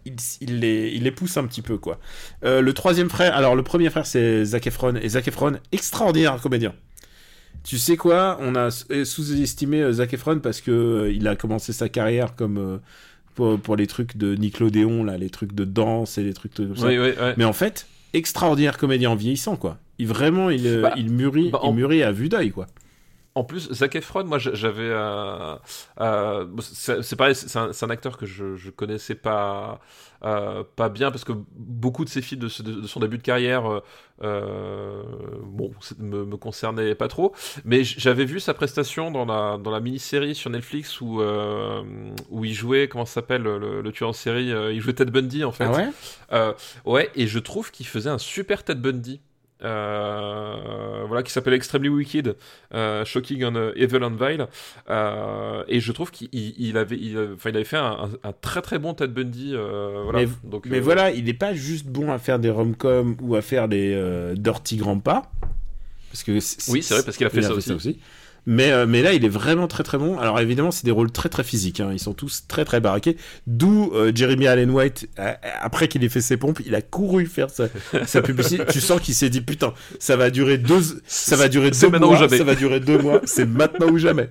il, 0.05 0.15
il 0.41 0.61
les, 0.61 0.93
il 0.95 1.03
les 1.03 1.11
pousse 1.11 1.37
un 1.37 1.45
petit 1.47 1.63
peu 1.63 1.79
quoi. 1.79 1.99
Euh, 2.45 2.61
le 2.61 2.73
troisième 2.73 3.11
frère, 3.11 3.35
alors 3.35 3.57
le 3.57 3.65
premier 3.65 3.91
frère 3.91 4.07
c'est 4.07 4.45
Zac 4.45 4.67
Efron 4.69 4.95
et 4.95 5.09
Zac 5.09 5.27
Efron 5.27 5.55
extraordinaire 5.73 6.41
comédien. 6.41 6.75
Tu 7.65 7.79
sais 7.79 7.97
quoi, 7.97 8.39
on 8.41 8.55
a 8.55 8.69
s- 8.69 8.87
sous-estimé 9.03 9.81
euh, 9.83 9.93
Zac 9.95 10.15
Efron 10.15 10.39
parce 10.39 10.61
que 10.61 10.71
euh, 10.71 11.13
il 11.13 11.27
a 11.27 11.35
commencé 11.35 11.73
sa 11.73 11.89
carrière 11.89 12.37
comme 12.37 12.59
euh, 12.59 12.79
pour, 13.35 13.59
pour 13.59 13.75
les 13.75 13.89
trucs 13.89 14.17
de 14.17 14.37
Nickelodeon 14.37 15.03
là, 15.03 15.19
les 15.19 15.31
trucs 15.31 15.53
de 15.53 15.65
danse 15.65 16.19
et 16.19 16.23
les 16.23 16.35
trucs 16.35 16.55
de. 16.55 16.67
Oui, 16.67 16.97
oui, 16.99 17.13
ouais. 17.21 17.35
Mais 17.37 17.45
en 17.45 17.53
fait, 17.53 17.89
extraordinaire 18.13 18.79
comédien 18.79 19.11
en 19.11 19.15
vieillissant 19.17 19.57
quoi. 19.57 19.79
Il 19.99 20.07
vraiment 20.07 20.51
il 20.51 20.81
Bah, 20.83 20.93
il 20.97 21.11
mûrit, 21.11 21.51
bah, 21.51 21.61
en- 21.63 21.71
il 21.71 21.77
mûrit 21.77 22.03
à 22.03 22.13
vue 22.13 22.29
d'œil 22.29 22.51
quoi. 22.51 22.67
En 23.37 23.45
plus, 23.45 23.71
Zac 23.71 23.95
Efron, 23.97 24.25
moi 24.25 24.39
j'a- 24.39 24.55
j'avais. 24.55 24.89
euh, 24.89 25.55
euh, 26.01 26.47
c'est 26.63 27.17
pareil, 27.17 27.35
c'est 27.35 27.55
un, 27.85 27.91
acteur 27.91 28.17
que 28.17 28.25
je, 28.25 28.57
je 28.57 28.71
connaissais 28.71 29.15
pas, 29.15 29.79
euh, 30.25 30.65
pas 30.75 30.89
bien 30.89 31.11
parce 31.11 31.23
que 31.25 31.33
beaucoup 31.55 32.07
de 32.07 32.09
ses 32.09 32.23
films 32.23 32.41
de, 32.41 32.49
ce- 32.49 32.63
de 32.63 32.87
son 32.87 32.99
début 32.99 33.19
de 33.19 33.23
carrière, 33.23 33.83
bon, 34.23 35.71
me, 35.99 36.25
me 36.25 36.37
concernaient 36.39 36.95
pas 36.95 37.09
trop. 37.09 37.35
Mais 37.67 37.85
j'avais 37.85 38.25
vu 38.25 38.41
sa 38.41 38.55
prestation 38.55 39.11
dans 39.11 39.27
la, 39.27 39.59
dans 39.59 39.71
la 39.71 39.81
mini-série 39.81 40.35
sur 40.35 40.49
Netflix 40.49 41.03
où, 41.03 41.21
où 42.31 42.45
il 42.47 42.55
jouait, 42.55 42.89
comment 42.89 43.05
ça 43.05 43.15
s'appelle, 43.17 43.43
le, 43.43 43.83
le 43.83 43.93
tueur 43.93 44.09
en 44.09 44.15
série, 44.15 44.49
il 44.73 44.81
jouait 44.81 44.95
Ted 44.95 45.11
Bundy 45.11 45.45
en 45.45 45.53
fait. 45.53 45.65
Ah 45.65 45.73
ouais? 46.33 46.55
Ouais, 46.87 47.11
et 47.15 47.27
je 47.27 47.39
trouve 47.39 47.71
qu'il 47.71 47.87
faisait 47.87 48.11
un 48.11 48.19
super 48.19 48.65
Ted 48.65 48.81
Bundy. 48.81 49.21
Euh, 49.65 51.05
voilà, 51.07 51.23
qui 51.23 51.33
s'appelle 51.33 51.55
Extremely 51.55 51.89
Wicked, 51.89 52.37
euh, 52.75 53.05
Shocking 53.05 53.45
on 53.45 53.55
uh, 53.55 53.73
Evil 53.77 54.03
and 54.05 54.17
Vile. 54.17 54.47
Euh, 54.91 55.65
et 55.69 55.81
je 55.81 55.93
trouve 55.93 56.11
qu'il 56.11 56.29
il 56.33 56.77
avait, 56.77 56.97
il, 56.97 57.19
enfin, 57.35 57.51
il 57.51 57.57
avait 57.57 57.65
fait 57.65 57.77
un, 57.77 58.11
un, 58.23 58.33
très 58.33 58.63
très 58.63 58.79
bon 58.79 58.95
Ted 58.95 59.13
Bundy. 59.13 59.53
euh, 59.55 60.03
voilà. 60.05 60.21
Mais, 60.21 60.29
Donc, 60.45 60.67
mais 60.67 60.79
euh, 60.79 60.81
voilà, 60.81 61.11
il 61.11 61.25
n'est 61.25 61.35
pas 61.35 61.55
juste 61.55 61.87
bon 61.87 62.13
à 62.13 62.19
faire 62.19 62.39
des 62.39 62.51
rom-coms 62.51 63.17
ou 63.23 63.35
à 63.37 63.43
faire 63.43 63.69
des 63.69 63.93
euh, 63.95 64.35
Dirty 64.37 64.77
Grandpa. 64.77 65.23
Parce 66.11 66.23
que 66.23 66.33
Oui, 66.71 66.83
c'est 66.83 66.95
vrai, 66.95 67.03
parce 67.05 67.17
qu'il 67.17 67.27
a 67.27 67.31
fait 67.31 67.43
ça 67.43 67.53
aussi. 67.53 67.99
Mais, 68.49 68.71
euh, 68.71 68.87
mais 68.87 69.03
là, 69.03 69.13
il 69.13 69.25
est 69.25 69.29
vraiment 69.29 69.67
très 69.67 69.83
très 69.83 69.99
bon. 69.99 70.19
Alors 70.21 70.39
évidemment, 70.39 70.71
c'est 70.71 70.85
des 70.85 70.93
rôles 70.93 71.11
très 71.11 71.29
très 71.29 71.43
physiques. 71.43 71.81
hein. 71.81 71.91
Ils 71.93 71.99
sont 71.99 72.15
tous 72.15 72.45
très 72.47 72.65
très 72.65 72.79
baraqués. 72.81 73.17
D'où 73.49 73.91
euh, 73.93 74.13
Jeremy 74.15 74.47
Allen 74.47 74.71
White, 74.71 75.09
euh, 75.19 75.33
après 75.61 75.89
qu'il 75.89 76.05
ait 76.05 76.09
fait 76.09 76.21
ses 76.21 76.37
pompes, 76.37 76.61
il 76.65 76.75
a 76.77 76.81
couru 76.81 77.27
faire 77.27 77.51
sa, 77.51 77.67
sa 78.07 78.23
publicité. 78.23 78.65
tu 78.71 78.81
sens 78.81 79.01
qu'il 79.01 79.15
s'est 79.15 79.31
dit 79.31 79.41
putain, 79.41 79.75
ça 79.99 80.17
va 80.17 80.31
durer 80.31 80.59
deux, 80.59 80.81
ça 81.07 81.35
va 81.35 81.49
durer 81.49 81.71
C'est 81.73 81.87
deux 81.87 81.91
maintenant 81.91 82.07
mois, 82.07 82.17
ou 82.17 82.21
jamais. 82.21 82.39
ça 82.39 82.45
va 82.45 82.55
durer 82.55 82.79
deux 82.79 82.99
mois. 82.99 83.21
C'est 83.25 83.47
maintenant 83.47 83.89
ou 83.89 83.99
jamais. 83.99 84.31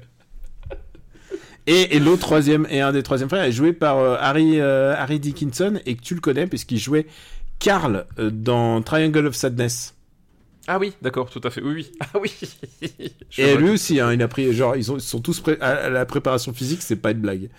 Et, 1.67 1.95
et 1.95 1.99
l'autre 1.99 2.21
troisième 2.21 2.67
et 2.69 2.79
un 2.79 2.91
des 2.93 3.01
troisièmes 3.03 3.27
frères 3.29 3.43
est 3.43 3.51
joué 3.51 3.73
par 3.73 3.97
euh, 3.97 4.15
Harry 4.19 4.61
Harry 4.61 5.19
Dickinson 5.19 5.79
et 5.85 5.95
que 5.95 6.01
tu 6.01 6.13
le 6.13 6.21
connais 6.21 6.47
puisqu'il 6.47 6.77
jouait 6.79 7.07
Carl 7.59 8.05
dans 8.17 8.81
Triangle 8.81 9.25
of 9.27 9.35
Sadness. 9.35 9.94
Ah 10.67 10.79
oui, 10.79 10.93
d'accord, 11.01 11.29
tout 11.29 11.41
à 11.43 11.49
fait. 11.51 11.61
Oui, 11.61 11.73
oui. 11.73 11.91
Ah 12.01 12.19
oui. 12.19 12.31
Et 13.37 13.55
lui 13.57 13.69
aussi, 13.69 13.99
hein, 13.99 14.13
il 14.13 14.21
a 14.21 14.27
pris, 14.27 14.51
genre, 14.53 14.75
ils, 14.75 14.91
ont- 14.91 14.97
ils 14.97 15.01
sont 15.01 15.19
tous 15.21 15.39
prêts 15.39 15.57
à, 15.61 15.89
la 15.89 16.05
préparation 16.05 16.53
physique, 16.53 16.81
c'est 16.81 16.95
pas 16.95 17.11
une 17.11 17.19
blague. 17.19 17.49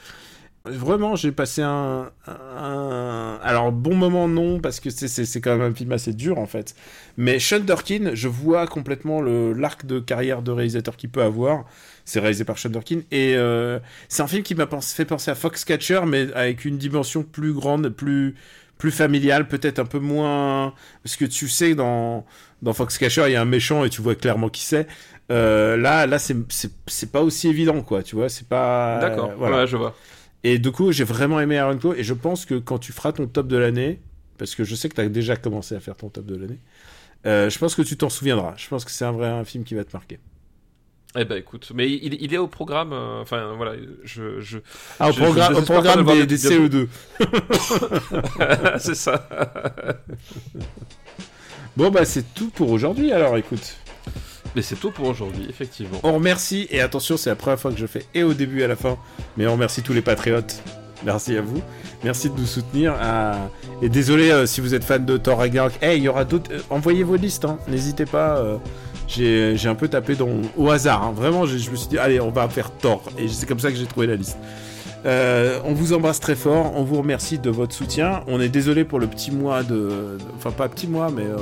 Vraiment, 0.66 1.16
j'ai 1.16 1.32
passé 1.32 1.62
un, 1.62 2.10
un- 2.26 3.38
Alors, 3.42 3.72
bon 3.72 3.94
moment, 3.94 4.28
non, 4.28 4.60
parce 4.60 4.80
que 4.80 4.90
c'est- 4.90 5.40
quand 5.40 5.56
même 5.56 5.72
un 5.72 5.74
film 5.74 5.92
assez 5.92 6.12
dur, 6.12 6.38
en 6.38 6.46
fait. 6.46 6.74
Mais 7.16 7.38
Sean 7.38 7.60
Durkin, 7.60 8.10
je 8.14 8.28
vois 8.28 8.66
complètement 8.66 9.20
le- 9.22 9.52
l'arc 9.54 9.86
de 9.86 10.00
carrière 10.00 10.42
de 10.42 10.50
réalisateur 10.52 10.96
qu'il 10.96 11.10
peut 11.10 11.22
avoir. 11.22 11.66
C'est 12.04 12.20
réalisé 12.20 12.44
par 12.44 12.58
Sean 12.58 12.70
Durkin. 12.70 13.00
Et 13.12 13.34
euh, 13.36 13.78
c'est 14.08 14.22
un 14.22 14.26
film 14.28 14.42
qui 14.42 14.54
m'a 14.56 14.68
fait 14.82 15.04
penser 15.04 15.30
à 15.30 15.34
Foxcatcher, 15.36 16.00
mais 16.06 16.32
avec 16.34 16.64
une 16.64 16.78
dimension 16.78 17.22
plus 17.24 17.52
grande, 17.52 17.88
plus, 17.90 18.34
plus 18.78 18.90
familiale, 18.92 19.48
peut-être 19.48 19.78
un 19.78 19.86
peu 19.86 19.98
moins... 20.00 20.74
Parce 21.02 21.16
que 21.16 21.24
tu 21.24 21.48
sais, 21.48 21.74
dans, 21.74 22.26
dans 22.62 22.72
Foxcatcher, 22.72 23.24
il 23.26 23.32
y 23.32 23.36
a 23.36 23.40
un 23.42 23.44
méchant 23.46 23.84
et 23.84 23.90
tu 23.90 24.00
vois 24.02 24.14
clairement 24.14 24.48
qui 24.48 24.62
c'est. 24.62 24.86
Euh, 25.30 25.76
là, 25.76 26.06
là, 26.06 26.18
c'est- 26.18 26.36
pas 27.12 27.22
aussi 27.22 27.48
évident, 27.48 27.82
quoi. 27.82 28.02
Tu 28.02 28.14
vois, 28.16 28.28
c'est 28.28 28.46
pas. 28.48 28.98
D'accord, 29.00 29.32
voilà. 29.36 29.58
ouais, 29.58 29.66
je 29.66 29.76
vois. 29.76 29.94
Et 30.44 30.58
du 30.58 30.70
coup, 30.70 30.92
j'ai 30.92 31.04
vraiment 31.04 31.40
aimé 31.40 31.58
Aaron 31.58 31.78
Cole 31.78 31.98
et 31.98 32.04
je 32.04 32.14
pense 32.14 32.44
que 32.46 32.54
quand 32.54 32.78
tu 32.78 32.92
feras 32.92 33.12
ton 33.12 33.26
top 33.26 33.48
de 33.48 33.56
l'année, 33.56 34.00
parce 34.38 34.54
que 34.54 34.62
je 34.64 34.74
sais 34.76 34.88
que 34.88 34.94
tu 34.94 35.00
as 35.00 35.08
déjà 35.08 35.36
commencé 35.36 35.74
à 35.74 35.80
faire 35.80 35.96
ton 35.96 36.08
top 36.08 36.26
de 36.26 36.36
l'année, 36.36 36.60
euh, 37.26 37.50
je 37.50 37.58
pense 37.58 37.74
que 37.74 37.82
tu 37.82 37.96
t'en 37.96 38.08
souviendras. 38.10 38.54
Je 38.56 38.68
pense 38.68 38.84
que 38.84 38.90
c'est 38.92 39.04
un 39.04 39.12
vrai 39.12 39.26
un 39.28 39.44
film 39.44 39.64
qui 39.64 39.74
va 39.74 39.82
te 39.84 39.90
marquer. 39.92 40.20
Eh 41.18 41.24
ben 41.24 41.38
écoute, 41.38 41.72
mais 41.74 41.90
il, 41.90 42.22
il 42.22 42.34
est 42.34 42.38
au 42.38 42.46
programme. 42.46 42.92
euh, 42.92 43.22
Enfin 43.22 43.54
voilà, 43.56 43.72
je, 44.04 44.38
je... 44.40 44.58
Ah, 45.00 45.08
au, 45.08 45.12
Je- 45.12 45.22
au 45.58 45.62
programme 45.62 46.04
des, 46.04 46.26
des 46.26 46.36
bientôt. 46.36 46.68
CE2. 46.68 46.88
c'est 48.78 48.94
ça. 48.94 49.26
Bon, 51.76 51.90
bah, 51.90 52.04
c'est 52.04 52.34
tout 52.34 52.50
pour 52.50 52.70
aujourd'hui, 52.70 53.12
alors 53.12 53.36
écoute. 53.36 53.76
Mais 54.54 54.62
c'est 54.62 54.76
tout 54.76 54.90
pour 54.90 55.06
aujourd'hui, 55.08 55.46
effectivement. 55.50 55.98
On 56.02 56.14
remercie, 56.14 56.66
et 56.70 56.80
attention, 56.80 57.18
c'est 57.18 57.28
la 57.28 57.36
première 57.36 57.60
fois 57.60 57.70
que 57.72 57.76
je 57.78 57.86
fais 57.86 58.06
et 58.14 58.22
au 58.22 58.32
début 58.32 58.60
et 58.60 58.64
à 58.64 58.68
la 58.68 58.76
fin, 58.76 58.96
mais 59.36 59.46
on 59.46 59.52
remercie 59.52 59.82
tous 59.82 59.92
les 59.92 60.00
patriotes. 60.00 60.62
Merci 61.04 61.36
à 61.36 61.42
vous. 61.42 61.60
Merci 62.04 62.30
de 62.30 62.38
nous 62.40 62.46
soutenir. 62.46 62.94
Et 63.82 63.90
désolé 63.90 64.30
euh, 64.30 64.46
si 64.46 64.62
vous 64.62 64.74
êtes 64.74 64.82
fan 64.82 65.04
de 65.04 65.18
Thor 65.18 65.38
Ragnarok. 65.38 65.74
Hey, 65.82 65.98
il 65.98 66.04
y 66.04 66.08
aura 66.08 66.24
d'autres. 66.24 66.50
euh, 66.50 66.60
envoyez 66.70 67.02
vos 67.02 67.16
listes, 67.16 67.44
hein. 67.44 67.58
n'hésitez 67.68 68.06
pas. 68.06 68.38
euh, 68.38 68.56
J'ai 69.06 69.68
un 69.68 69.74
peu 69.74 69.88
tapé 69.88 70.14
dans... 70.14 70.30
au 70.56 70.70
hasard. 70.70 71.02
hein. 71.04 71.12
Vraiment, 71.14 71.44
je 71.44 71.70
me 71.70 71.76
suis 71.76 71.88
dit, 71.88 71.98
allez, 71.98 72.18
on 72.18 72.30
va 72.30 72.48
faire 72.48 72.70
Thor. 72.70 73.02
Et 73.18 73.28
c'est 73.28 73.44
comme 73.46 73.60
ça 73.60 73.70
que 73.70 73.76
j'ai 73.76 73.84
trouvé 73.84 74.06
la 74.06 74.16
liste. 74.16 74.38
Euh, 75.06 75.60
on 75.64 75.72
vous 75.72 75.92
embrasse 75.92 76.20
très 76.20 76.34
fort. 76.34 76.72
On 76.76 76.82
vous 76.82 76.98
remercie 76.98 77.38
de 77.38 77.50
votre 77.50 77.74
soutien. 77.74 78.22
On 78.26 78.40
est 78.40 78.48
désolé 78.48 78.84
pour 78.84 78.98
le 78.98 79.06
petit 79.06 79.30
mois 79.30 79.62
de. 79.62 80.18
Enfin, 80.36 80.50
pas 80.50 80.68
petit 80.68 80.86
mois, 80.88 81.10
mais. 81.14 81.24
euh, 81.24 81.36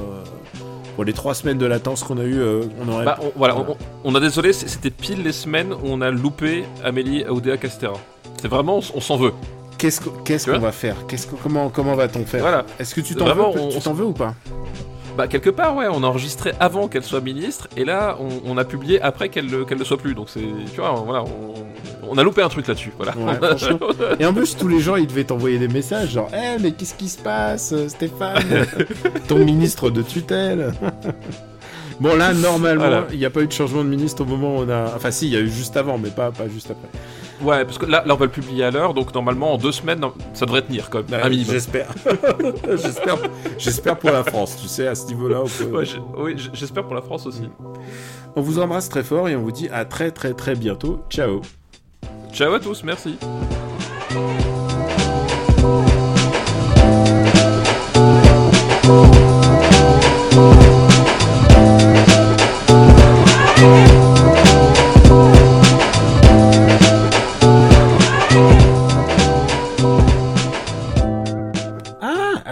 Pour 0.94 1.04
les 1.04 1.12
trois 1.12 1.34
semaines 1.34 1.58
de 1.58 1.66
latence 1.66 2.04
qu'on 2.04 2.18
a 2.18 2.24
eu, 2.24 2.38
euh, 2.38 2.62
on 2.80 2.88
aurait. 2.92 3.04
Bah, 3.04 3.18
on, 3.20 3.32
voilà, 3.36 3.56
on, 3.56 3.76
on 4.04 4.14
a 4.14 4.20
désolé, 4.20 4.52
c'était 4.52 4.90
pile 4.90 5.22
les 5.24 5.32
semaines 5.32 5.72
où 5.72 5.78
on 5.86 6.00
a 6.02 6.10
loupé 6.10 6.64
Amélie 6.84 7.24
Aoudéa 7.24 7.56
Castera. 7.56 7.94
C'est 8.40 8.46
vraiment, 8.48 8.78
on, 8.78 8.82
on 8.96 9.00
s'en 9.00 9.16
veut. 9.16 9.32
Qu'est-ce 9.76 10.00
qu'on 10.00 10.58
va 10.60 10.70
faire? 10.72 10.94
Qu'est-ce 11.08 11.26
que- 11.26 11.34
Comment, 11.42 11.68
comment 11.68 11.94
va-t-on 11.96 12.24
faire? 12.24 12.42
Voilà. 12.42 12.64
Est-ce 12.78 12.94
que 12.94 13.00
tu 13.00 13.14
t'en 13.16 13.24
Vraiment, 13.24 13.50
veux, 13.50 13.60
on- 13.60 13.68
tu 13.70 13.80
t'en 13.80 13.92
veux 13.92 14.04
ou 14.04 14.12
pas? 14.12 14.34
Bah, 15.16 15.28
quelque 15.28 15.50
part, 15.50 15.76
ouais, 15.76 15.86
on 15.88 16.02
a 16.02 16.06
enregistré 16.06 16.52
avant 16.58 16.88
qu'elle 16.88 17.04
soit 17.04 17.20
ministre, 17.20 17.68
et 17.76 17.84
là, 17.84 18.16
on, 18.20 18.50
on 18.52 18.58
a 18.58 18.64
publié 18.64 19.00
après 19.00 19.28
qu'elle 19.28 19.48
le- 19.48 19.64
qu'elle 19.64 19.78
ne 19.78 19.84
soit 19.84 19.96
plus. 19.96 20.14
Donc, 20.14 20.28
c'est. 20.28 20.40
Tu 20.40 20.80
vois, 20.80 20.90
voilà, 21.06 21.22
on, 21.22 21.54
on 22.10 22.18
a 22.18 22.22
loupé 22.24 22.42
un 22.42 22.48
truc 22.48 22.66
là-dessus. 22.66 22.92
Voilà. 22.96 23.14
Ouais. 23.16 23.38
Et 24.20 24.26
en 24.26 24.34
plus, 24.34 24.56
tous 24.56 24.66
les 24.68 24.80
gens, 24.80 24.96
ils 24.96 25.06
devaient 25.06 25.24
t'envoyer 25.24 25.58
des 25.58 25.68
messages 25.68 26.10
genre 26.10 26.28
Eh, 26.34 26.60
mais 26.60 26.72
qu'est-ce 26.72 26.94
qui 26.94 27.08
se 27.08 27.18
passe, 27.18 27.72
euh, 27.72 27.88
Stéphane? 27.88 28.42
Ton 29.28 29.38
ministre 29.44 29.88
de 29.90 30.02
tutelle 30.02 30.72
Bon, 32.00 32.16
là, 32.16 32.34
normalement, 32.34 32.82
Voilà. 32.82 33.06
il 33.12 33.18
n'y 33.20 33.24
a 33.24 33.30
pas 33.30 33.40
eu 33.42 33.46
de 33.46 33.52
changement 33.52 33.84
de 33.84 33.88
ministre 33.88 34.22
au 34.22 34.24
moment 34.24 34.56
où 34.56 34.62
on 34.64 34.68
a. 34.68 34.92
Enfin, 34.96 35.12
si, 35.12 35.26
il 35.28 35.32
y 35.32 35.36
a 35.36 35.40
eu 35.40 35.48
juste 35.48 35.76
avant, 35.76 35.96
mais 35.96 36.10
pas, 36.10 36.32
pas 36.32 36.48
juste 36.48 36.72
après. 36.72 36.88
Ouais, 37.42 37.64
parce 37.64 37.78
que 37.78 37.86
là, 37.86 38.02
là, 38.06 38.14
on 38.14 38.16
va 38.16 38.26
le 38.26 38.30
publier 38.30 38.64
à 38.64 38.70
l'heure, 38.70 38.94
donc 38.94 39.12
normalement, 39.14 39.52
en 39.54 39.58
deux 39.58 39.72
semaines, 39.72 40.00
ça 40.32 40.46
devrait 40.46 40.62
tenir 40.62 40.88
quand 40.90 41.08
même. 41.10 41.28
minimum. 41.28 41.52
J'espère. 41.52 41.88
J'espère. 42.70 43.16
J'espère 43.58 43.98
pour 43.98 44.10
la 44.10 44.22
France, 44.24 44.56
tu 44.60 44.68
sais, 44.68 44.86
à 44.86 44.94
ce 44.94 45.06
niveau-là. 45.08 45.42
peut- 45.58 45.64
Ouais, 45.76 45.84
oui, 46.16 46.36
j'espère 46.52 46.84
pour 46.84 46.94
la 46.94 47.02
France 47.02 47.26
aussi. 47.26 47.48
On 48.36 48.40
vous 48.40 48.58
embrasse 48.58 48.88
très 48.88 49.02
fort 49.02 49.28
et 49.28 49.36
on 49.36 49.42
vous 49.42 49.52
dit 49.52 49.68
à 49.68 49.84
très, 49.84 50.10
très, 50.10 50.32
très 50.32 50.54
bientôt. 50.54 51.00
Ciao 51.10 51.40
Ciao 52.32 52.52
à 52.54 52.60
tous, 52.60 52.82
merci. 52.84 53.16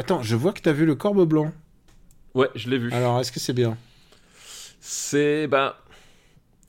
Attends, 0.02 0.22
je 0.22 0.34
vois 0.36 0.52
que 0.52 0.60
t'as 0.60 0.72
vu 0.72 0.84
le 0.84 0.94
corbeau 0.94 1.26
blanc. 1.26 1.52
Ouais, 2.34 2.48
je 2.54 2.68
l'ai 2.68 2.78
vu. 2.78 2.92
Alors, 2.92 3.20
est-ce 3.20 3.30
que 3.32 3.40
c'est 3.40 3.52
bien? 3.52 3.76
C'est 4.80 5.46
ben 5.46 5.74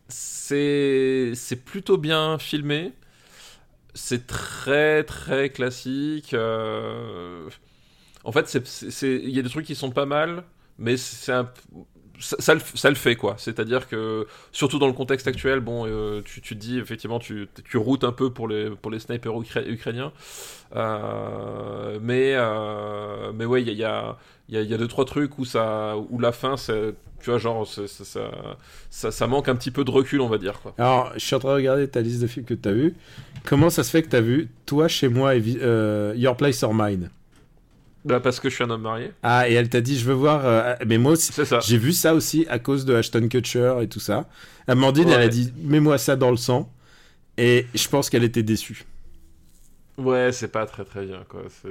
c'est 0.08 1.32
c'est 1.36 1.56
plutôt 1.56 1.98
bien 1.98 2.38
filmé. 2.38 2.94
C'est 3.96 4.28
très 4.28 5.04
très 5.04 5.50
classique. 5.50 6.34
euh, 6.34 7.50
En 8.24 8.32
fait, 8.32 8.54
il 9.02 9.30
y 9.30 9.40
a 9.40 9.42
des 9.42 9.50
trucs 9.50 9.66
qui 9.66 9.76
sont 9.76 9.92
pas 9.92 10.06
mal, 10.06 10.44
mais 10.78 10.98
c'est 10.98 11.32
un 11.32 11.50
ça, 12.20 12.54
le, 12.90 12.96
fait 12.96 13.16
quoi. 13.16 13.36
C'est-à-dire 13.38 13.88
que 13.88 14.28
surtout 14.52 14.80
dans 14.80 14.88
le 14.88 14.94
contexte 14.94 15.28
actuel, 15.28 15.60
bon, 15.60 15.86
euh, 15.88 16.22
tu, 16.24 16.42
tu 16.42 16.56
te 16.56 16.60
dis 16.60 16.80
effectivement 16.80 17.20
tu, 17.20 17.48
tu 17.70 17.78
routes 17.78 18.04
un 18.04 18.12
peu 18.12 18.32
pour 18.32 18.48
les 18.48 18.70
pour 18.70 18.92
les 18.92 19.00
snipers 19.00 19.34
ukra- 19.34 19.68
ukrainiens, 19.68 20.12
Euh, 20.76 22.00
mais 22.02 22.34
euh, 22.36 23.32
mais 23.34 23.46
ouais, 23.46 23.62
il 23.62 23.70
y 23.74 23.84
a, 23.84 24.18
y, 24.50 24.58
y 24.58 24.74
a- 24.74 24.78
deux 24.78 24.88
trois 24.88 25.06
trucs 25.06 25.38
où 25.40 25.46
ça 25.46 25.96
où 26.10 26.20
la 26.20 26.32
fin 26.32 26.56
tu 27.22 27.30
vois 27.30 27.40
genre 27.40 27.66
ça, 28.90 29.12
ça 29.12 29.28
manque 29.28 29.48
un 29.50 29.56
petit 29.56 29.72
peu 29.72 29.84
de 29.84 29.92
recul 29.92 30.22
on 30.22 30.28
va 30.30 30.38
dire. 30.38 30.60
Alors, 30.78 31.12
je 31.16 31.20
suis 31.20 31.36
en 31.36 31.40
train 31.40 31.50
de 31.52 31.56
regarder 31.56 31.88
ta 31.88 32.02
liste 32.02 32.22
de 32.22 32.28
films 32.28 32.46
que 32.46 32.54
t'as 32.54 32.72
vu. 32.72 32.96
Comment 33.46 33.70
ça 33.70 33.84
se 33.84 33.90
fait 33.92 34.04
que 34.04 34.10
t'as 34.10 34.22
vu 34.22 34.50
Toi, 34.66 34.88
chez 34.88 35.08
moi 35.08 35.36
et 35.36 35.40
Your 36.16 36.36
Place 36.38 36.64
or 36.64 36.74
Mine? 36.74 37.10
Bah, 38.06 38.20
parce 38.20 38.40
que 38.40 38.50
je 38.50 38.56
suis 38.56 38.64
un 38.64 38.70
homme 38.70 38.82
marié. 38.82 39.12
Ah, 39.24 39.50
et 39.50 39.54
elle 39.54 39.70
t'a 39.70 39.82
dit, 39.82 39.98
je 39.98 40.06
veux 40.06 40.14
voir. 40.14 40.46
euh, 40.46 40.76
Mais 40.86 40.98
moi 40.98 41.14
aussi, 41.14 41.32
j'ai 41.60 41.78
vu 41.78 41.94
ça 41.94 42.14
aussi 42.14 42.46
à 42.50 42.60
cause 42.60 42.86
de 42.86 42.94
Ashton 42.96 43.28
Kutcher 43.30 43.76
et 43.82 43.88
tout 43.88 44.00
ça. 44.02 44.28
Amandine, 44.68 45.10
elle 45.10 45.22
a 45.22 45.28
dit, 45.30 45.54
mets-moi 45.58 45.98
ça 45.98 46.16
dans 46.16 46.32
le 46.32 46.38
sang. 46.38 46.72
Et 47.38 47.68
je 47.76 47.88
pense 47.90 48.10
qu'elle 48.10 48.24
était 48.24 48.44
déçue. 48.44 48.86
Ouais, 49.98 50.32
c'est 50.32 50.48
pas 50.48 50.66
très 50.66 50.86
très 50.86 51.06
bien 51.06 51.24
quoi. 51.30 51.44
C'est 51.50 51.70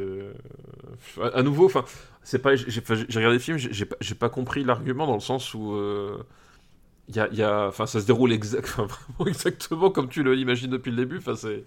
à 1.35 1.43
nouveau, 1.43 1.67
enfin, 1.67 1.85
c'est 2.23 2.39
pas. 2.39 2.55
J'ai 2.55 2.81
regardé 2.81 3.35
le 3.35 3.39
film, 3.41 3.59
j'ai 3.59 3.85
pas, 3.85 3.97
pas 4.19 4.29
compris 4.29 4.63
l'argument 4.65 5.07
dans 5.07 5.15
le 5.15 5.21
sens 5.21 5.55
où 5.55 5.77
il 7.09 7.17
y 7.17 7.21
a, 7.21 7.29
y 7.33 7.43
a, 7.43 7.67
enfin, 7.69 7.87
ça 7.87 8.01
se 8.01 8.07
déroule 8.07 8.33
exact, 8.33 8.67
enfin, 8.79 8.87
vraiment 8.87 9.29
exactement 9.31 9.91
comme 9.91 10.09
tu 10.09 10.23
l'imagines 10.23 10.71
depuis 10.71 10.91
le 10.91 10.97
début. 10.97 11.19
Enfin, 11.19 11.35
c'est. 11.37 11.65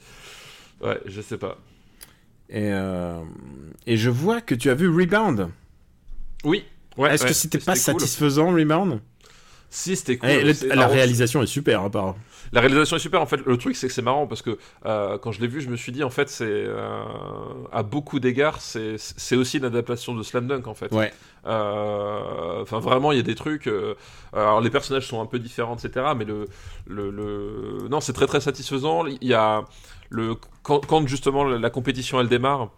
Ouais, 0.81 1.01
je 1.05 1.21
sais 1.21 1.37
pas. 1.37 1.59
Et, 2.49 2.71
euh, 2.71 3.21
et 3.87 3.97
je 3.97 4.09
vois 4.09 4.41
que 4.41 4.55
tu 4.55 4.69
as 4.69 4.75
vu 4.75 4.87
Rebound. 4.89 5.49
Oui. 6.43 6.63
Ouais, 6.97 7.13
Est-ce 7.13 7.23
ouais, 7.23 7.29
que 7.29 7.35
c'était 7.35 7.57
pas 7.59 7.73
cool. 7.73 7.81
satisfaisant, 7.81 8.51
Rebound? 8.53 9.01
Si, 9.69 9.95
c'était 9.95 10.17
cool. 10.17 10.29
Eh, 10.29 10.53
la 10.67 10.75
marrant. 10.75 10.93
réalisation 10.93 11.41
est 11.43 11.47
super, 11.47 11.81
hein, 11.81 11.85
apparemment. 11.87 12.15
La 12.53 12.61
réalisation 12.61 12.95
est 12.95 12.99
super. 12.99 13.21
En 13.21 13.25
fait, 13.25 13.41
le 13.45 13.57
truc, 13.57 13.75
c'est 13.75 13.87
que 13.87 13.93
c'est 13.93 14.03
marrant 14.03 14.27
parce 14.27 14.41
que 14.41 14.57
euh, 14.85 15.17
quand 15.17 15.31
je 15.33 15.41
l'ai 15.41 15.47
vu, 15.47 15.59
je 15.59 15.67
me 15.69 15.75
suis 15.75 15.91
dit, 15.91 16.03
en 16.03 16.09
fait, 16.09 16.29
c'est 16.29 16.45
euh, 16.47 17.03
à 17.73 17.83
beaucoup 17.83 18.19
d'égards, 18.21 18.61
c'est 18.61 19.35
aussi 19.35 19.57
une 19.57 19.65
adaptation 19.65 20.13
de 20.13 20.23
Slam 20.23 20.47
Dunk, 20.47 20.67
en 20.67 20.75
fait. 20.75 20.91
Ouais. 20.93 21.11
Euh, 21.47 22.61
Enfin, 22.61 22.79
vraiment, 22.79 23.11
il 23.11 23.17
y 23.17 23.19
a 23.19 23.23
des 23.23 23.35
trucs. 23.35 23.69
alors, 24.31 24.61
les 24.61 24.69
personnages 24.69 25.07
sont 25.07 25.19
un 25.21 25.25
peu 25.25 25.39
différents, 25.39 25.75
etc. 25.75 26.05
Mais 26.15 26.25
le, 26.25 26.45
le, 26.87 27.09
le... 27.11 27.87
non, 27.89 27.99
c'est 27.99 28.13
très 28.13 28.27
très 28.27 28.39
satisfaisant. 28.41 29.05
Il 29.07 29.27
y 29.27 29.33
a 29.33 29.65
le 30.09 30.35
quand, 30.63 30.79
quand 30.85 31.07
justement 31.07 31.43
la, 31.43 31.69
compétition 31.69 32.19
elle 32.19 32.27
démarre. 32.29 32.69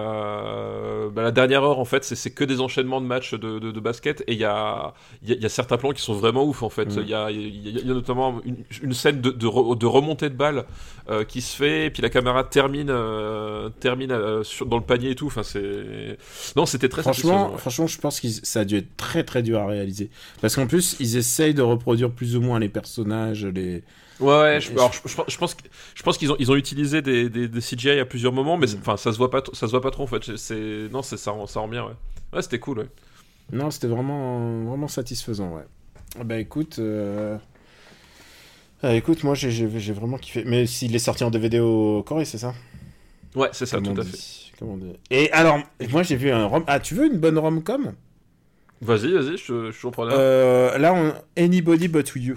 euh, 0.00 1.10
bah, 1.10 1.22
la 1.22 1.32
dernière 1.32 1.64
heure 1.64 1.78
en 1.80 1.84
fait 1.84 2.04
c'est- 2.04 2.30
que 2.30 2.44
des 2.44 2.60
enchaînements 2.60 3.00
de 3.00 3.06
matchs 3.06 3.34
de, 3.34 3.58
de, 3.58 3.70
de 3.72 3.80
basket 3.80 4.22
et 4.28 4.32
il 4.34 4.38
y 4.38 4.44
a, 4.44 4.94
il 5.22 5.30
y, 5.30 5.32
a, 5.32 5.36
il 5.36 5.42
y 5.42 5.46
a 5.46 5.48
certains 5.48 5.76
plans 5.76 5.90
qui 5.90 6.02
sont 6.02 6.14
vraiment 6.14 6.44
ouf 6.44 6.62
en 6.62 6.68
fait 6.70 6.86
Mm. 6.96 7.00
il 7.02 7.08
y, 7.08 7.14
a, 7.14 7.30
il 7.32 7.40
y 7.40 7.68
a- 7.68 7.80
il 7.80 7.86
y 7.86 7.90
a 7.90 7.94
notamment 7.94 8.40
une, 8.44 8.58
une 8.82 8.92
scène 8.94 9.20
de, 9.20 9.30
de, 9.30 9.46
re- 9.46 9.76
de 9.76 9.86
remontée 9.86 10.28
de 10.30 10.36
balle 10.36 10.66
euh, 11.10 11.24
qui 11.24 11.40
se 11.40 11.56
fait 11.56 11.86
et 11.86 11.90
puis 11.90 12.00
la 12.02 12.10
caméra 12.10 12.44
termine 12.44 12.90
euh, 12.90 13.68
termine 13.80 14.16
sur- 14.44 14.66
dans 14.66 14.76
le 14.78 14.84
panier 14.84 15.10
et 15.10 15.14
tout 15.16 15.26
enfin 15.26 15.42
c'est 15.42 16.16
non 16.54 16.64
c'était 16.66 16.88
très 16.88 17.02
Franchement, 17.02 17.50
ouais. 17.52 17.58
franchement, 17.58 17.86
je 17.88 17.98
pense 17.98 18.20
que 18.20 18.28
ça 18.28 18.60
a 18.60 18.64
dû 18.64 18.76
être 18.76 18.96
très 18.96 19.22
très 19.24 19.42
dur 19.42 19.58
à 19.60 19.66
réaliser. 19.66 20.10
Parce 20.40 20.54
qu'en 20.56 20.66
plus, 20.66 20.96
ils 21.00 21.16
essayent 21.16 21.54
de 21.54 21.62
reproduire 21.62 22.10
plus 22.10 22.36
ou 22.36 22.40
moins 22.40 22.58
les 22.58 22.68
personnages, 22.68 23.44
les. 23.46 23.82
Ouais, 24.18 24.26
ouais, 24.28 24.60
je, 24.60 24.70
alors, 24.72 24.92
je, 24.92 25.00
je 25.08 25.14
pense- 25.36 25.56
je 25.94 26.02
pense, 26.02 26.16
qu'ils 26.18 26.32
ont, 26.32 26.36
ils 26.38 26.50
ont 26.50 26.56
utilisé 26.56 27.02
des, 27.02 27.28
des, 27.28 27.48
des 27.48 27.60
CGI 27.60 27.98
à 28.00 28.06
plusieurs 28.06 28.32
moments, 28.32 28.56
mais 28.56 28.66
Mm. 28.66 28.78
enfin, 28.80 28.96
ça 28.96 29.12
se 29.12 29.18
voit 29.18 29.30
pas, 29.30 29.42
ça 29.52 29.66
se 29.66 29.70
voit 29.72 29.82
pas 29.82 29.90
trop 29.90 30.04
en 30.04 30.06
fait. 30.06 30.36
C'est, 30.36 30.88
non, 30.90 31.02
c'est 31.02 31.16
ça, 31.18 31.32
rend- 31.32 31.46
ça 31.46 31.60
rend 31.60 31.68
bien, 31.68 31.84
ouais. 31.84 31.92
Ouais, 32.32 32.42
c'était 32.42 32.58
cool, 32.58 32.78
ouais. 32.80 32.88
Non, 33.52 33.70
c'était 33.70 33.86
vraiment 33.88 34.62
vraiment 34.64 34.88
satisfaisant, 34.88 35.54
ouais. 35.54 35.64
Bah 36.24 36.38
écoute, 36.38 36.78
euh... 36.78 37.36
ah, 38.82 38.94
écoute, 38.94 39.22
moi 39.24 39.34
j'ai- 39.34 39.66
vraiment 39.92 40.18
kiffé. 40.18 40.44
Mais 40.46 40.66
s'il 40.66 40.94
est 40.94 40.98
sorti 41.00 41.24
en 41.24 41.30
DVD 41.30 41.60
au 41.60 42.02
Corée, 42.02 42.24
c'est 42.24 42.38
ça? 42.38 42.54
Ouais, 43.34 43.50
c'est 43.52 43.66
ça, 43.66 43.76
Comme 43.76 43.94
tout 43.94 44.00
à 44.00 44.04
dit. 44.04 44.10
fait. 44.12 44.56
Comme 44.58 44.68
on 44.70 44.76
dit. 44.78 44.92
Et 45.10 45.30
alors, 45.32 45.58
moi 45.90 46.02
j'ai 46.02 46.16
vu 46.16 46.30
un 46.30 46.46
rom. 46.46 46.64
Ah, 46.66 46.80
tu 46.80 46.94
veux 46.94 47.06
une 47.06 47.18
bonne 47.18 47.38
rom-com? 47.38 47.92
Vas-y, 48.80 49.12
vas-y, 49.12 49.36
je, 49.36 49.70
je 49.70 49.76
suis 49.78 49.90
preneur. 49.90 50.14
Euh, 50.18 50.78
Là, 50.78 50.94
on... 50.94 51.12
Anybody 51.38 51.88
But 51.88 52.12
You, 52.16 52.36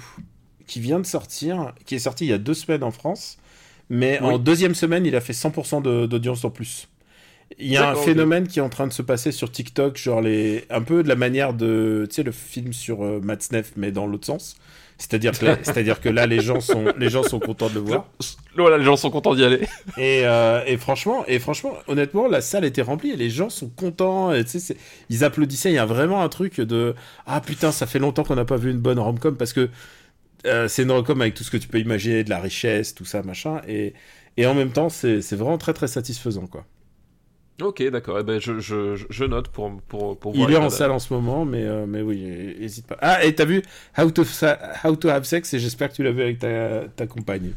qui 0.70 0.80
vient 0.80 1.00
de 1.00 1.06
sortir, 1.06 1.74
qui 1.86 1.96
est 1.96 2.00
sorti 2.00 2.26
il 2.26 2.30
y 2.30 2.34
a 2.34 2.38
deux 2.38 2.54
semaines 2.54 2.84
en 2.84 2.92
France, 2.92 3.38
mais 3.90 4.20
en 4.20 4.38
deuxième 4.38 4.76
semaine, 4.76 5.06
il 5.06 5.16
a 5.16 5.22
fait 5.22 5.34
100% 5.34 5.82
de- 5.82 6.06
d'audience 6.06 6.46
en 6.46 6.52
plus. 6.52 6.88
Il 7.58 7.66
y 7.72 7.78
a 7.78 7.90
un 7.90 7.96
phénomène 8.06 8.48
qui 8.48 8.60
est 8.60 8.62
en 8.62 8.70
train 8.70 8.86
de 8.86 8.94
se 8.94 9.02
passer 9.02 9.32
sur 9.32 9.52
TikTok, 9.52 9.98
genre 9.98 10.22
les... 10.22 10.66
un 10.70 10.84
peu 10.84 11.02
de 11.02 11.08
la 11.10 11.16
manière 11.16 11.54
de, 11.56 12.06
tu 12.08 12.16
sais, 12.18 12.24
le 12.24 12.32
film 12.32 12.72
sur 12.74 13.04
euh, 13.04 13.20
Matt 13.24 13.42
Sneff, 13.42 13.72
mais 13.76 13.92
dans 13.92 14.06
l'autre 14.06 14.28
sens. 14.28 14.56
C'est-à-dire 15.00 15.32
que, 15.40 15.46
là- 15.46 15.58
c'est-à-dire 15.64 16.00
que 16.02 16.10
là, 16.10 16.28
les 16.28 16.42
gens 16.42 16.60
sont, 16.62 16.94
les 17.00 17.10
gens 17.10 17.24
sont 17.24 17.40
contents 17.40 17.70
de 17.70 17.74
le 17.76 17.80
voir. 17.80 18.06
Voilà, 18.56 18.78
les 18.78 18.84
gens 18.84 18.98
sont 18.98 19.10
contents 19.10 19.34
d'y 19.34 19.44
aller. 19.44 19.62
Et, 19.98 20.22
euh, 20.26 20.62
et 20.68 20.78
franchement, 20.78 21.24
et 21.28 21.40
franchement, 21.40 21.74
honnêtement, 21.88 22.28
la 22.28 22.42
salle 22.42 22.66
était 22.66 22.82
remplie 22.84 23.12
et 23.12 23.16
les 23.16 23.30
gens 23.32 23.50
sont 23.50 23.70
contents. 23.70 24.32
Et, 24.34 24.44
tu 24.44 24.52
sais, 24.52 24.60
c'est- 24.60 24.78
ils 25.10 25.24
applaudissaient. 25.24 25.72
Il 25.72 25.76
y 25.76 25.80
a 25.80 25.86
vraiment 25.88 26.22
un 26.22 26.30
truc 26.30 26.62
de 26.62 26.94
ah 27.26 27.42
putain, 27.42 27.72
ça 27.72 27.88
fait 27.88 28.00
longtemps 28.00 28.24
qu'on 28.24 28.36
n'a 28.36 28.46
pas 28.46 28.58
vu 28.58 28.70
une 28.70 28.80
bonne 28.80 29.00
rom-com 29.00 29.36
parce 29.38 29.54
que 29.54 29.70
euh, 30.46 30.68
c'est 30.68 30.84
une 30.84 30.92
rom-com 30.92 31.22
avec 31.22 31.34
tout 31.34 31.44
ce 31.44 31.52
que 31.52 31.58
tu 31.58 31.68
peux 31.68 31.80
imaginer, 31.80 32.24
de 32.24 32.30
la 32.30 32.40
richesse, 32.40 32.96
tout 32.96 33.06
ça, 33.06 33.24
machin. 33.24 33.62
Et, 33.68 33.94
et 34.38 34.46
en 34.48 34.54
même 34.56 34.72
temps, 34.72 34.90
c'est 34.90 35.20
vraiment 35.34 35.58
très 35.58 35.74
très 35.74 35.88
satisfaisant 35.88 36.48
quoi. 36.48 36.66
Ok, 37.62 37.84
d'accord. 37.90 38.18
Eh 38.20 38.24
ben, 38.24 38.40
je, 38.40 38.58
je, 38.60 39.24
note 39.26 39.50
pour, 39.50 39.82
pour, 39.82 40.18
pour 40.18 40.34
Il 40.34 40.38
voir. 40.38 40.50
est 40.50 40.54
les 40.54 40.58
en 40.60 40.70
salle 40.70 40.92
en 40.92 41.00
ce 41.00 41.14
moment, 41.14 41.44
mais 41.44 41.64
euh, 41.66 41.86
mais 41.86 42.02
oui, 42.02 42.24
hésite 42.58 42.88
pas. 42.88 42.98
Ah 43.02 43.26
et 43.26 43.36
t'as 43.36 43.44
vu 43.44 43.62
How 43.98 44.12
to 44.12 44.24
How 44.86 44.96
to 44.96 45.10
Have 45.10 45.26
Sex 45.26 45.54
et 45.54 45.60
j'espère 45.60 45.90
que 45.90 45.96
tu 45.96 46.04
l'as 46.04 46.12
vu 46.14 46.22
avec 46.22 46.40
ta, 46.40 46.88
ta 46.96 47.06
compagne. 47.06 47.52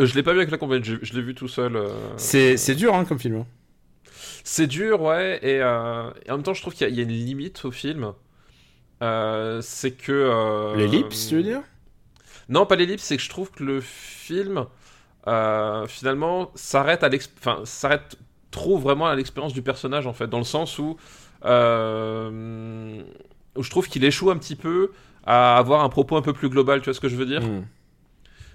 Euh, 0.00 0.06
je 0.06 0.14
l'ai 0.16 0.24
pas 0.24 0.32
vu 0.32 0.38
avec 0.38 0.50
la 0.50 0.58
compagnie, 0.58 0.84
je, 0.84 0.96
je 1.00 1.12
l'ai 1.14 1.22
vu 1.22 1.34
tout 1.36 1.46
seul. 1.46 1.76
euh, 1.76 1.88
C'est 2.16 2.74
dur 2.74 2.94
hein 2.94 3.04
comme 3.04 3.20
film. 3.20 3.36
hein. 3.36 3.46
C'est 4.42 4.66
dur, 4.66 5.00
ouais, 5.02 5.38
et, 5.42 5.60
euh, 5.62 6.10
et 6.26 6.30
en 6.30 6.34
même 6.36 6.42
temps, 6.42 6.52
je 6.54 6.60
trouve 6.60 6.74
qu'il 6.74 6.86
y, 6.86 6.90
a- 6.90 6.92
il 6.92 6.96
y 6.96 7.00
a 7.00 7.02
une 7.04 7.08
limite 7.10 7.64
au 7.64 7.70
film. 7.70 8.12
C'est 9.00 9.92
que. 9.92 10.74
L'ellipse, 10.76 11.28
tu 11.28 11.36
veux 11.36 11.42
dire? 11.42 11.62
Non, 12.48 12.66
pas 12.66 12.76
l'ellipse, 12.76 13.02
c'est 13.04 13.16
que 13.16 13.22
je 13.22 13.28
trouve 13.30 13.50
que 13.50 13.64
le 13.64 13.80
film, 13.80 14.66
euh, 15.26 15.86
finalement, 15.86 16.50
s'arrête 16.54 17.02
à 17.02 17.08
enfin, 17.38 17.60
s'arrête 17.64 18.16
trop 18.50 18.78
vraiment 18.78 19.06
à 19.06 19.14
l'expérience 19.16 19.52
du 19.54 19.62
personnage, 19.62 20.06
en 20.06 20.12
fait, 20.12 20.26
dans 20.28 20.38
le 20.38 20.44
sens 20.44 20.78
où, 20.78 20.96
euh, 21.44 23.02
où 23.56 23.62
je 23.62 23.70
trouve 23.70 23.88
qu'il 23.88 24.04
échoue 24.04 24.30
un 24.30 24.36
petit 24.36 24.56
peu 24.56 24.92
à 25.26 25.56
avoir 25.56 25.82
un 25.84 25.88
propos 25.88 26.16
un 26.16 26.22
peu 26.22 26.32
plus 26.32 26.48
global, 26.48 26.80
tu 26.80 26.84
vois 26.86 26.94
ce 26.94 27.00
que 27.00 27.08
je 27.08 27.16
veux 27.16 27.26
dire? 27.26 27.42
Hmm. 27.42 27.64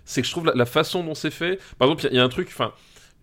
c'est 0.06 0.22
que 0.22 0.28
je 0.28 0.32
trouve 0.32 0.46
la, 0.48 0.54
la 0.56 0.66
façon 0.66 1.04
dont 1.04 1.14
c'est 1.14 1.30
fait. 1.30 1.60
Par 1.78 1.88
exemple, 1.88 2.02
il 2.02 2.06
y 2.06 2.08
a- 2.08 2.12
il 2.14 2.16
y, 2.16 2.20
a 2.20 2.24
un 2.24 2.30
truc, 2.30 2.48
enfin, 2.52 2.72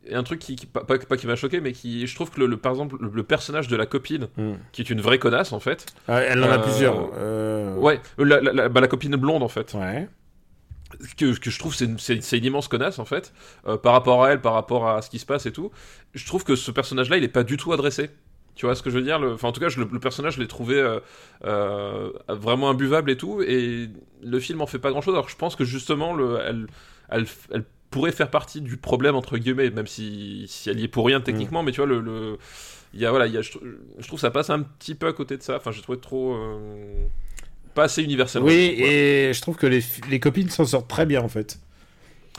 il 0.05 0.12
y 0.12 0.14
a 0.14 0.18
un 0.18 0.22
truc 0.22 0.38
qui, 0.38 0.55
qui- 0.55 0.66
pas, 0.66 0.84
pas- 0.84 0.98
pas 0.98 1.16
qui 1.16 1.26
m'a 1.26 1.34
choqué, 1.34 1.60
mais 1.60 1.72
qui, 1.72 2.06
je 2.06 2.14
trouve 2.14 2.30
que 2.30 2.38
le, 2.38 2.47
le- 2.47 2.56
par 2.56 2.70
exemple, 2.70 2.97
le, 3.01 3.10
le 3.12 3.22
personnage 3.24 3.66
de 3.66 3.74
la 3.76 3.86
copine, 3.86 4.28
Hmm. 4.36 4.52
qui 4.70 4.82
est 4.82 4.90
une 4.90 5.01
vraie 5.01 5.18
connasse 5.18 5.52
en 5.52 5.59
fait. 5.59 5.86
Ah, 6.06 6.20
elle 6.20 6.44
en 6.44 6.48
a 6.51 6.59
Euh, 6.59 6.62
plusieurs. 6.62 7.10
euh, 7.14 7.74
Ouais, 7.76 8.01
la, 8.18 8.40
la- 8.40 8.52
la- 8.52 8.68
bah, 8.68 8.80
la 8.80 8.86
copine 8.86 9.16
blonde 9.16 9.43
en 9.43 9.48
fait, 9.48 9.74
Ouais. 9.74 10.09
Que, 11.17 11.39
que 11.39 11.51
je 11.51 11.59
trouve 11.59 11.75
c'est 11.75 11.85
une, 11.87 12.45
immense 12.45 12.69
connasse 12.69 12.99
en 12.99 13.05
fait, 13.05 13.33
euh, 13.67 13.77
par 13.77 13.93
rapport 13.93 14.25
à 14.25 14.33
elle, 14.33 14.41
par 14.41 14.55
rapport 14.55 14.89
à 14.89 15.03
ce 15.03 15.11
qui 15.11 15.19
se 15.19 15.27
passe 15.27 15.47
et 15.47 15.53
tout. 15.53 15.71
Je 16.15 16.27
trouve 16.27 16.45
que 16.45 16.57
ce 16.57 16.71
personnage-là, 16.71 17.17
il 17.17 17.25
est 17.25 17.29
pas 17.29 17.45
du 17.45 17.57
tout 17.57 17.73
adressé. 17.73 18.11
Tu 18.55 18.65
vois 18.65 18.75
ce 18.75 18.83
que 18.83 18.89
je 18.89 18.97
veux 18.97 19.05
dire? 19.05 19.19
Le... 19.19 19.35
Enfin, 19.35 19.49
en 19.49 19.53
tout 19.53 19.61
cas, 19.61 19.69
je- 19.69 19.81
le, 19.81 19.89
le 19.93 20.01
personnage, 20.01 20.37
je 20.37 20.41
l'ai 20.41 20.49
trouvé 20.49 20.77
euh, 20.77 20.99
euh, 21.45 22.11
vraiment 22.29 22.71
imbuvable 22.71 23.11
et 23.11 23.17
tout, 23.19 23.43
et 23.43 23.91
le 24.23 24.41
film 24.41 24.63
en 24.63 24.67
fait 24.67 24.79
pas 24.79 24.91
grand-chose. 24.91 25.15
Alors, 25.15 25.29
je 25.29 25.37
pense 25.37 25.57
que 25.57 25.65
justement, 25.65 26.15
le, 26.15 26.39
elle, 26.43 26.67
elle, 27.11 27.27
elle 27.53 27.65
pourrait 27.91 28.13
faire 28.13 28.31
partie 28.31 28.63
du 28.63 28.79
problème 28.79 29.15
entre 29.15 29.37
guillemets, 29.37 29.71
même 29.71 29.87
si, 29.87 30.47
si 30.49 30.71
elle 30.71 30.81
y 30.81 30.85
est 30.85 30.89
pour 30.89 31.07
rien 31.07 31.21
techniquement, 31.21 31.63
mais 31.63 31.71
tu 31.73 31.83
vois 31.83 31.87
le, 31.87 32.39
il 32.95 33.01
y 33.01 33.05
a 33.07 33.11
voilà, 33.11 33.27
il 33.27 33.35
y 33.35 33.37
a, 33.37 33.43
je, 33.43 33.53
je 33.99 34.07
trouve 34.07 34.19
que 34.19 34.23
ça 34.23 34.31
passe 34.31 34.49
un 34.49 34.63
petit 34.63 34.95
peu 34.95 35.07
à 35.07 35.13
côté 35.13 35.37
de 35.37 35.43
ça. 35.43 35.57
Enfin, 35.57 35.71
j'ai 35.71 35.83
trouvé 35.83 35.99
trop 36.01 36.35
pas 37.77 37.85
assez 37.85 38.03
universel. 38.03 38.43
Oui, 38.43 38.74
Voilà. 38.78 38.93
et 38.93 39.32
je 39.32 39.40
trouve 39.40 39.57
que 39.57 39.66
les, 39.69 39.82
les 40.11 40.19
copines 40.19 40.48
s'en 40.51 40.65
sortent 40.66 40.89
très 40.89 41.07
bien 41.07 41.20
en 41.23 41.28
fait. 41.28 41.59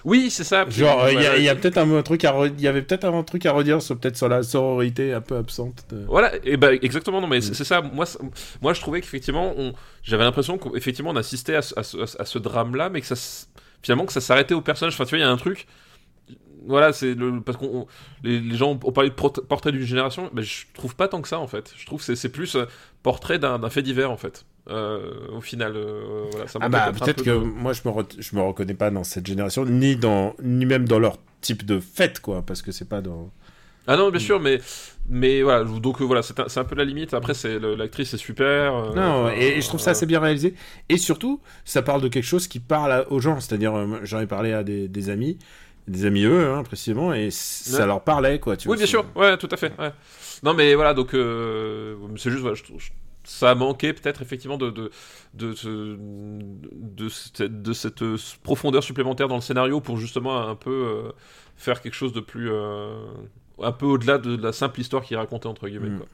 oui, 0.04 0.30
c'est 0.30 0.44
ça. 0.44 0.70
Genre, 0.70 1.04
euh, 1.04 1.12
il 1.14 1.22
y 1.22 1.26
a- 1.28 1.38
y, 1.54 1.56
peut-être 1.56 1.78
un, 1.78 1.90
un 1.98 2.02
truc 2.04 2.24
à 2.26 2.34
il 2.46 2.62
y 2.62 2.68
avait 2.68 2.82
peut-être 2.82 3.06
un 3.06 3.24
truc 3.24 3.46
à 3.46 3.52
redire 3.52 3.82
sur 3.82 3.98
peut-être 3.98 4.16
sur 4.18 4.30
la 4.30 4.42
sororité 4.44 5.14
un 5.14 5.22
peu 5.22 5.36
absente. 5.38 5.86
de- 5.90 6.06
Voilà, 6.08 6.32
et 6.46 6.56
bah 6.58 6.74
exactement, 6.74 7.20
non 7.22 7.28
mais 7.28 7.42
c'est 7.42 7.54
c'est 7.54 7.64
ça. 7.66 7.82
Moi, 7.82 8.06
moi, 8.62 8.74
je 8.74 8.82
trouvais 8.82 9.02
qu'effectivement, 9.02 9.54
on... 9.58 9.74
j'avais 10.04 10.24
l'impression 10.24 10.58
qu'effectivement, 10.58 11.12
on 11.12 11.16
assistait 11.16 11.56
à 11.56 11.62
ce, 11.62 11.74
à 11.80 11.84
ce- 11.84 12.22
à 12.22 12.26
ce 12.26 12.38
drame-là, 12.40 12.90
mais 12.90 13.02
que 13.02 13.08
ça, 13.08 13.16
finalement, 13.82 14.06
que 14.06 14.14
ça 14.14 14.22
s'arrêtait 14.22 14.54
au 14.54 14.62
personnage. 14.62 14.94
Enfin, 14.94 15.06
tu 15.06 15.10
vois, 15.12 15.20
il 15.20 15.22
y 15.22 15.26
a 15.26 15.30
un 15.32 15.38
truc. 15.38 15.68
Voilà, 16.66 16.92
c'est 16.92 17.14
le 17.16 17.40
parce 17.42 17.58
qu'on 17.58 17.66
on- 17.82 17.88
les, 18.24 18.40
les 18.40 18.56
gens 18.58 18.72
ont 18.72 18.92
parlé 18.92 19.10
de 19.10 19.16
portrait 19.16 19.72
d'une 19.72 19.86
génération, 19.86 20.30
mais 20.34 20.44
je 20.44 20.66
trouve 20.74 20.96
pas 20.96 21.08
tant 21.08 21.22
que 21.22 21.28
ça 21.30 21.40
en 21.40 21.48
fait. 21.48 21.74
Je 21.78 21.86
trouve 21.86 22.00
que 22.00 22.06
c'est- 22.06 22.16
c'est 22.18 22.30
plus 22.30 22.56
euh, 22.56 22.66
portrait 23.04 23.40
d'un 23.40 23.58
d'un 23.60 23.70
fait 23.70 23.82
divers 23.82 24.12
en 24.12 24.18
fait. 24.18 24.46
Euh, 24.70 25.28
au 25.34 25.40
final, 25.40 25.74
euh, 25.78 26.26
voilà, 26.32 26.48
ça 26.48 26.60
Ah 26.62 26.68
bah 26.68 26.92
peut-être 26.92 27.24
que 27.24 27.30
de- 27.30 27.36
moi 27.38 27.72
je 27.72 27.82
me 27.86 27.94
re- 27.94 28.16
je 28.20 28.36
me 28.36 28.42
reconnais 28.42 28.74
pas 28.74 28.92
dans 28.92 29.06
cette 29.06 29.26
génération 29.26 29.64
ni 29.66 29.96
dans 29.96 30.36
ni 30.44 30.66
même 30.66 30.86
dans 30.86 31.00
leur 31.00 31.18
type 31.40 31.66
de 31.66 31.80
fête 31.80 32.20
quoi 32.20 32.42
parce 32.42 32.62
que 32.62 32.74
c'est 32.74 32.90
pas 32.90 33.00
dans 33.00 33.32
Ah 33.88 33.96
non, 33.96 34.10
bien 34.10 34.20
sûr, 34.20 34.42
mais 34.42 34.60
mais 35.10 35.42
voilà, 35.42 35.64
donc 35.64 36.02
euh, 36.02 36.04
voilà, 36.04 36.22
c'est 36.22 36.38
un, 36.42 36.50
c'est 36.50 36.60
un 36.60 36.66
peu 36.66 36.76
la 36.76 36.84
limite. 36.84 37.14
Après, 37.14 37.34
c'est 37.34 37.58
l'actrice 37.60 38.14
est 38.14 38.18
super. 38.18 38.76
euh, 38.76 38.94
non 38.94 39.30
et, 39.30 39.58
et 39.58 39.62
je 39.62 39.68
trouve 39.70 39.80
ça 39.80 39.92
assez 39.92 40.06
bien 40.06 40.20
réalisé 40.20 40.54
et 40.90 40.98
surtout 40.98 41.40
ça 41.64 41.82
parle 41.82 42.02
de 42.02 42.10
quelque 42.10 42.26
chose 42.26 42.50
qui 42.50 42.60
parle 42.60 42.92
à- 42.92 43.10
aux 43.10 43.22
gens 43.22 43.40
c'est-à-dire 43.40 43.74
euh, 43.74 44.00
j'en 44.04 44.20
ai 44.20 44.28
parlé 44.28 44.52
à 44.52 44.64
des, 44.64 44.90
des 44.90 45.10
amis 45.10 45.38
des 45.88 46.04
amis 46.04 46.26
eux 46.26 46.50
hein, 46.52 46.64
précisément 46.64 47.14
et 47.14 47.30
ça 47.32 47.86
leur 47.86 48.04
parlait 48.04 48.40
quoi 48.40 48.58
tu 48.58 48.68
Oui, 48.68 48.76
vois, 48.76 48.78
bien 48.78 48.86
sûr, 48.86 49.06
ouais, 49.16 49.38
tout 49.38 49.48
à 49.50 49.56
fait. 49.56 49.72
ouais. 49.80 49.92
Non, 50.44 50.54
mais 50.54 50.76
voilà, 50.76 50.94
donc 50.94 51.12
c'est 51.14 52.30
juste, 52.30 52.42
voilà, 52.42 52.56
je 52.56 52.64
trouve- 52.64 52.82
je- 52.82 52.92
ça 53.28 53.52
a 53.52 53.56
manqué 53.56 53.92
peut-être 53.92 54.22
effectivement 54.22 54.58
de 54.58 54.70
de 54.72 54.90
de, 55.34 55.98
de, 56.72 57.10
cette, 57.10 57.62
de 57.62 57.74
cette, 57.74 58.02
euh, 58.02 58.18
profondeur 58.42 58.84
supplémentaire 58.84 59.28
dans 59.28 59.36
le 59.36 59.42
scénario 59.42 59.82
pour 59.82 59.98
justement 59.98 60.48
un 60.48 60.56
peu 60.56 60.72
euh, 60.72 61.12
faire 61.58 61.82
quelque 61.82 61.94
chose 61.94 62.14
de 62.14 62.22
plus 62.22 62.50
euh, 62.50 63.06
un 63.60 63.74
peu 63.74 63.86
au-delà 63.86 64.18
de 64.18 64.42
la 64.42 64.54
simple 64.54 64.80
histoire 64.80 65.04
qui 65.04 65.14
est 65.14 65.18
racontée 65.18 65.50
entre 65.50 65.68
guillemets. 65.68 65.90
Mm. 65.90 65.98
quoi. 65.98 66.08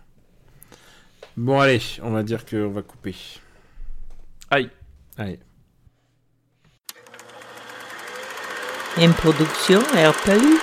bon 1.38 1.60
allez 1.60 1.81
on 2.02 2.10
va 2.10 2.23
dire 2.23 2.45
qu'on 2.45 2.72
va 2.72 2.81
couper 2.81 3.15
Aïe. 4.49 4.69
allez 5.18 5.40
Une 8.98 9.14
production 9.14 9.80
RPLU. 9.80 10.57